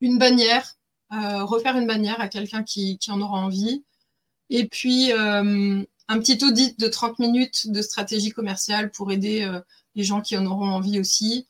une 0.00 0.16
bannière, 0.16 0.76
euh, 1.12 1.44
refaire 1.44 1.76
une 1.76 1.88
bannière 1.88 2.20
à 2.20 2.28
quelqu'un 2.28 2.62
qui, 2.62 2.98
qui, 2.98 3.10
en 3.10 3.20
aura 3.20 3.38
envie. 3.38 3.84
Et 4.48 4.68
puis 4.68 5.10
un 6.08 6.18
petit 6.18 6.44
audit 6.44 6.78
de 6.78 6.88
30 6.88 7.18
minutes 7.18 7.70
de 7.70 7.82
stratégie 7.82 8.30
commerciale 8.30 8.90
pour 8.90 9.12
aider 9.12 9.48
les 9.94 10.04
gens 10.04 10.20
qui 10.20 10.36
en 10.36 10.46
auront 10.46 10.68
envie 10.68 11.00
aussi. 11.00 11.46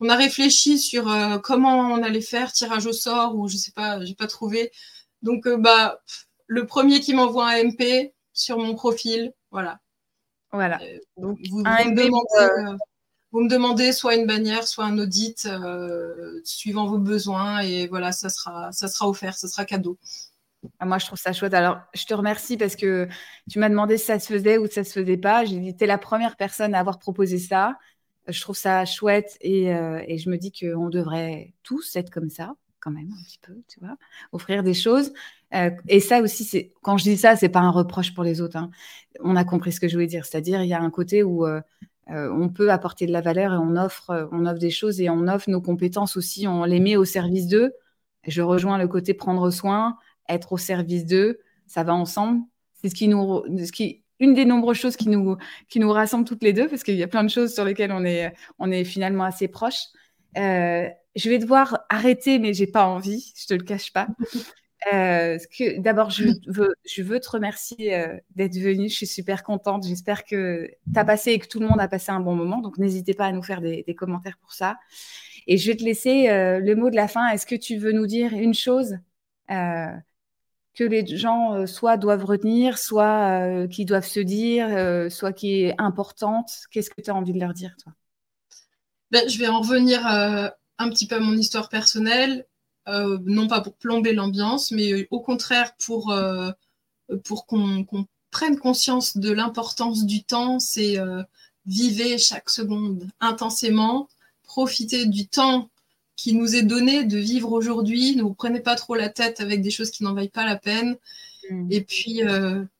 On 0.00 0.08
a 0.08 0.16
réfléchi 0.16 0.78
sur 0.78 1.04
comment 1.42 1.92
on 1.92 2.02
allait 2.02 2.20
faire, 2.20 2.52
tirage 2.52 2.86
au 2.86 2.92
sort 2.92 3.36
ou 3.36 3.48
je 3.48 3.56
sais 3.56 3.72
pas, 3.72 4.04
j'ai 4.04 4.14
pas 4.14 4.26
trouvé. 4.26 4.72
Donc 5.22 5.48
bah 5.48 6.00
le 6.46 6.66
premier 6.66 7.00
qui 7.00 7.14
m'envoie 7.14 7.48
un 7.50 7.64
MP 7.64 8.12
sur 8.32 8.58
mon 8.58 8.74
profil, 8.74 9.32
voilà, 9.50 9.80
voilà. 10.52 10.80
Euh, 10.82 10.98
donc, 11.16 11.38
vous, 11.50 11.60
me 11.60 11.94
demandez, 11.94 12.70
euh, 12.70 12.76
vous, 13.32 13.40
me 13.40 13.48
demandez, 13.48 13.92
soit 13.92 14.14
une 14.14 14.26
bannière, 14.26 14.66
soit 14.68 14.84
un 14.84 14.98
audit, 14.98 15.46
euh, 15.46 16.40
suivant 16.44 16.86
vos 16.86 16.98
besoins. 16.98 17.60
Et 17.60 17.88
voilà, 17.88 18.12
ça 18.12 18.28
sera, 18.28 18.70
ça 18.72 18.86
sera 18.86 19.08
offert, 19.08 19.34
ça 19.34 19.48
sera 19.48 19.64
cadeau. 19.64 19.98
Ah, 20.78 20.86
moi, 20.86 20.98
je 20.98 21.06
trouve 21.06 21.18
ça 21.18 21.32
chouette. 21.32 21.54
Alors, 21.54 21.78
je 21.94 22.04
te 22.04 22.14
remercie 22.14 22.56
parce 22.56 22.76
que 22.76 23.08
tu 23.50 23.58
m'as 23.58 23.68
demandé 23.68 23.98
si 23.98 24.06
ça 24.06 24.18
se 24.18 24.32
faisait 24.32 24.58
ou 24.58 24.66
si 24.66 24.74
ça 24.74 24.84
se 24.84 24.92
faisait 24.92 25.16
pas. 25.16 25.44
J'ai 25.44 25.74
es 25.78 25.86
la 25.86 25.98
première 25.98 26.36
personne 26.36 26.74
à 26.74 26.80
avoir 26.80 26.98
proposé 26.98 27.38
ça. 27.38 27.78
Je 28.28 28.40
trouve 28.40 28.56
ça 28.56 28.84
chouette 28.84 29.36
et, 29.40 29.66
et 29.66 30.18
je 30.18 30.30
me 30.30 30.36
dis 30.36 30.52
qu'on 30.52 30.88
devrait 30.88 31.54
tous 31.64 31.96
être 31.96 32.10
comme 32.10 32.30
ça 32.30 32.54
quand 32.82 32.90
même 32.90 33.10
un 33.12 33.22
petit 33.24 33.38
peu, 33.40 33.54
tu 33.68 33.80
vois, 33.80 33.96
offrir 34.32 34.62
des 34.62 34.74
choses. 34.74 35.12
Euh, 35.54 35.70
et 35.88 36.00
ça 36.00 36.20
aussi, 36.20 36.44
c'est 36.44 36.72
quand 36.82 36.98
je 36.98 37.04
dis 37.04 37.16
ça, 37.16 37.36
c'est 37.36 37.48
pas 37.48 37.60
un 37.60 37.70
reproche 37.70 38.12
pour 38.14 38.24
les 38.24 38.40
autres. 38.40 38.56
Hein. 38.56 38.70
On 39.20 39.36
a 39.36 39.44
compris 39.44 39.72
ce 39.72 39.80
que 39.80 39.88
je 39.88 39.94
voulais 39.94 40.06
dire, 40.06 40.26
c'est-à-dire 40.26 40.62
il 40.62 40.68
y 40.68 40.74
a 40.74 40.80
un 40.80 40.90
côté 40.90 41.22
où 41.22 41.46
euh, 41.46 41.60
euh, 42.10 42.30
on 42.32 42.48
peut 42.48 42.70
apporter 42.70 43.06
de 43.06 43.12
la 43.12 43.20
valeur 43.20 43.52
et 43.54 43.56
on 43.56 43.76
offre, 43.76 44.28
on 44.32 44.46
offre 44.46 44.58
des 44.58 44.70
choses 44.70 45.00
et 45.00 45.08
on 45.08 45.28
offre 45.28 45.48
nos 45.48 45.62
compétences 45.62 46.16
aussi, 46.16 46.46
on 46.48 46.64
les 46.64 46.80
met 46.80 46.96
au 46.96 47.04
service 47.04 47.46
d'eux. 47.46 47.72
Je 48.26 48.42
rejoins 48.42 48.78
le 48.78 48.88
côté 48.88 49.14
prendre 49.14 49.50
soin, 49.50 49.96
être 50.28 50.52
au 50.52 50.58
service 50.58 51.06
d'eux, 51.06 51.40
ça 51.66 51.82
va 51.82 51.94
ensemble. 51.94 52.42
C'est 52.74 52.88
ce 52.88 52.94
qui 52.94 53.08
nous, 53.08 53.42
ce 53.64 53.72
qui, 53.72 54.02
une 54.22 54.34
des 54.34 54.44
nombreuses 54.44 54.76
choses 54.76 54.96
qui 54.96 55.08
nous, 55.08 55.36
qui 55.68 55.80
nous 55.80 55.90
rassemble 55.90 56.24
toutes 56.24 56.42
les 56.42 56.52
deux, 56.52 56.68
parce 56.68 56.82
qu'il 56.84 56.96
y 56.96 57.02
a 57.02 57.08
plein 57.08 57.24
de 57.24 57.30
choses 57.30 57.52
sur 57.52 57.64
lesquelles 57.64 57.92
on 57.92 58.04
est, 58.04 58.32
on 58.58 58.70
est 58.70 58.84
finalement 58.84 59.24
assez 59.24 59.48
proches. 59.48 59.86
Euh, 60.38 60.88
je 61.14 61.28
vais 61.28 61.38
devoir 61.38 61.80
arrêter, 61.90 62.38
mais 62.38 62.54
j'ai 62.54 62.66
pas 62.66 62.86
envie, 62.86 63.32
je 63.36 63.46
te 63.46 63.54
le 63.54 63.64
cache 63.64 63.92
pas. 63.92 64.08
Euh, 64.92 65.38
d'abord, 65.78 66.10
je 66.10 66.24
veux, 66.48 66.74
je 66.84 67.02
veux 67.04 67.20
te 67.20 67.30
remercier 67.30 67.94
euh, 67.94 68.16
d'être 68.34 68.56
venu. 68.58 68.88
Je 68.88 68.94
suis 68.96 69.06
super 69.06 69.44
contente. 69.44 69.86
J'espère 69.86 70.24
que 70.24 70.68
tu 70.92 70.98
as 70.98 71.04
passé 71.04 71.30
et 71.30 71.38
que 71.38 71.46
tout 71.46 71.60
le 71.60 71.68
monde 71.68 71.78
a 71.80 71.86
passé 71.86 72.10
un 72.10 72.18
bon 72.18 72.34
moment. 72.34 72.58
Donc, 72.58 72.78
n'hésitez 72.78 73.14
pas 73.14 73.26
à 73.26 73.30
nous 73.30 73.44
faire 73.44 73.60
des, 73.60 73.84
commentaires 73.96 74.38
pour 74.40 74.52
ça. 74.52 74.78
Et 75.46 75.56
je 75.56 75.70
vais 75.70 75.76
te 75.76 75.84
laisser 75.84 76.26
le 76.26 76.74
mot 76.74 76.90
de 76.90 76.96
la 76.96 77.06
fin. 77.06 77.28
Est-ce 77.28 77.46
que 77.46 77.54
tu 77.54 77.76
veux 77.76 77.92
nous 77.92 78.08
dire 78.08 78.32
une 78.32 78.54
chose? 78.54 78.98
Que 80.74 80.84
les 80.84 81.06
gens 81.16 81.66
soit 81.66 81.96
doivent 81.96 82.24
retenir, 82.24 82.78
soit 82.78 83.66
qui 83.68 83.84
doivent 83.84 84.06
se 84.06 84.20
dire, 84.20 85.10
soit 85.10 85.32
qui 85.32 85.62
est 85.62 85.74
importante 85.78 86.50
Qu'est-ce 86.70 86.90
que 86.90 87.00
tu 87.00 87.10
as 87.10 87.14
envie 87.14 87.32
de 87.32 87.40
leur 87.40 87.52
dire, 87.52 87.74
toi? 87.82 87.92
Ben, 89.10 89.28
Je 89.28 89.38
vais 89.38 89.48
en 89.48 89.60
revenir 89.60 90.06
un 90.78 90.90
petit 90.90 91.06
peu 91.06 91.16
à 91.16 91.20
mon 91.20 91.36
histoire 91.36 91.68
personnelle, 91.68 92.46
euh, 92.88 93.18
non 93.24 93.46
pas 93.46 93.60
pour 93.60 93.76
plomber 93.76 94.12
l'ambiance, 94.12 94.72
mais 94.72 94.92
euh, 94.92 95.06
au 95.10 95.20
contraire 95.20 95.72
pour, 95.84 96.10
euh, 96.10 96.50
pour 97.24 97.46
qu'on 97.46 97.86
prenne 98.30 98.58
conscience 98.58 99.16
de 99.16 99.30
l'importance 99.30 100.04
du 100.04 100.24
temps, 100.24 100.58
c'est 100.58 100.96
vivre 101.66 102.18
chaque 102.18 102.48
seconde 102.48 103.06
intensément, 103.20 104.08
profiter 104.42 105.06
du 105.06 105.28
temps 105.28 105.68
qui 106.22 106.34
nous 106.34 106.54
est 106.54 106.62
donné 106.62 107.04
de 107.04 107.18
vivre 107.18 107.52
aujourd'hui, 107.52 108.14
ne 108.14 108.22
vous 108.22 108.34
prenez 108.34 108.60
pas 108.60 108.76
trop 108.76 108.94
la 108.94 109.08
tête 109.08 109.40
avec 109.40 109.60
des 109.60 109.70
choses 109.70 109.90
qui 109.90 110.04
n'en 110.04 110.14
valent 110.14 110.28
pas 110.28 110.44
la 110.44 110.56
peine, 110.56 110.96
mm. 111.50 111.68
et 111.70 111.80
puis 111.82 112.22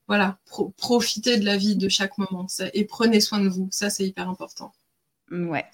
voilà, 0.07 0.38
profitez 0.76 1.38
de 1.38 1.45
la 1.45 1.57
vie 1.57 1.76
de 1.76 1.88
chaque 1.88 2.18
moment, 2.18 2.47
et 2.74 2.84
prenez 2.84 3.20
soin 3.20 3.40
de 3.40 3.49
vous, 3.49 3.68
ça 3.70 3.90
c'est 3.90 4.07
hyper 4.07 4.28
important. 4.28 4.72
Ouais, 5.30 5.64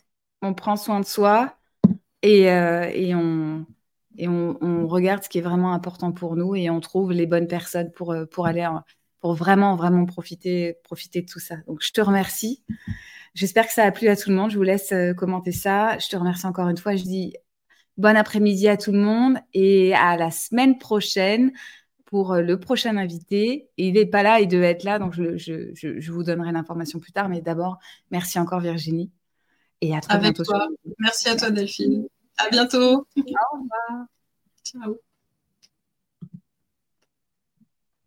on 0.41 0.55
prend 0.55 0.77
soin 0.77 1.01
de 1.01 1.05
soi, 1.05 1.59
et, 2.23 2.51
euh, 2.51 2.91
et, 2.93 3.15
on, 3.15 3.67
et 4.17 4.29
on, 4.29 4.87
regarde 4.89 5.23
ce 5.23 5.29
qui 5.29 5.39
est 5.39 5.43
vraiment 5.43 5.73
important 5.73 6.13
pour 6.13 6.37
nous 6.37 6.57
et 6.57 6.71
on 6.71 6.81
trouve 6.81 7.13
les 7.13 7.27
bonnes 7.27 7.47
personnes 7.47 7.93
pour, 7.93 8.13
euh, 8.13 8.25
pour 8.25 8.47
aller 8.47 8.69
pour 9.21 9.35
vraiment 9.35 9.77
vraiment 9.77 10.07
profiter 10.07 10.77
profiter 10.85 11.23
de 11.23 11.27
tout 11.27 11.41
ça. 11.41 11.57
Donc 11.67 11.83
je 11.83 11.93
te 11.93 12.01
remercie. 12.01 12.63
J'espère 13.35 13.67
que 13.67 13.73
ça 13.73 13.85
a 13.85 13.93
plu 13.93 14.09
à 14.09 14.17
tout 14.17 14.31
le 14.31 14.37
monde. 14.37 14.51
Je 14.51 14.57
vous 14.57 14.63
laisse 14.63 14.93
euh, 14.93 15.13
commenter 15.13 15.53
ça. 15.53 15.99
Je 15.99 16.09
te 16.09 16.17
remercie 16.17 16.47
encore 16.47 16.69
une 16.69 16.77
fois. 16.77 16.97
Je 16.97 17.03
dis 17.03 17.35
bon 17.99 18.17
après-midi 18.17 18.69
à 18.69 18.77
tout 18.77 18.93
le 18.93 18.99
monde 19.01 19.39
et 19.53 19.95
à 19.95 20.17
la 20.17 20.31
semaine 20.31 20.79
prochaine 20.79 21.53
pour 22.07 22.37
le 22.37 22.59
prochain 22.59 22.97
invité. 22.97 23.69
il 23.77 23.93
n'est 23.93 24.07
pas 24.07 24.23
là, 24.23 24.41
il 24.41 24.49
devait 24.49 24.71
être 24.71 24.85
là, 24.85 24.99
donc 24.99 25.13
je, 25.13 25.37
je, 25.37 25.75
je 25.75 26.13
vous 26.13 26.23
donnerai 26.23 26.53
l'information 26.53 26.99
plus 26.99 27.13
tard. 27.13 27.29
Mais 27.29 27.43
d'abord, 27.43 27.79
merci 28.11 28.39
encore 28.39 28.61
Virginie. 28.61 29.11
Et 29.81 29.95
à 29.95 30.01
très 30.01 30.19
bientôt. 30.19 30.43
Toi. 30.43 30.69
Merci 30.99 31.29
à 31.29 31.37
toi, 31.37 31.51
Delphine. 31.51 32.07
À 32.39 32.49
bientôt. 32.49 33.07
Au 33.17 33.57
revoir. 33.57 34.07
Ciao. 34.65 34.99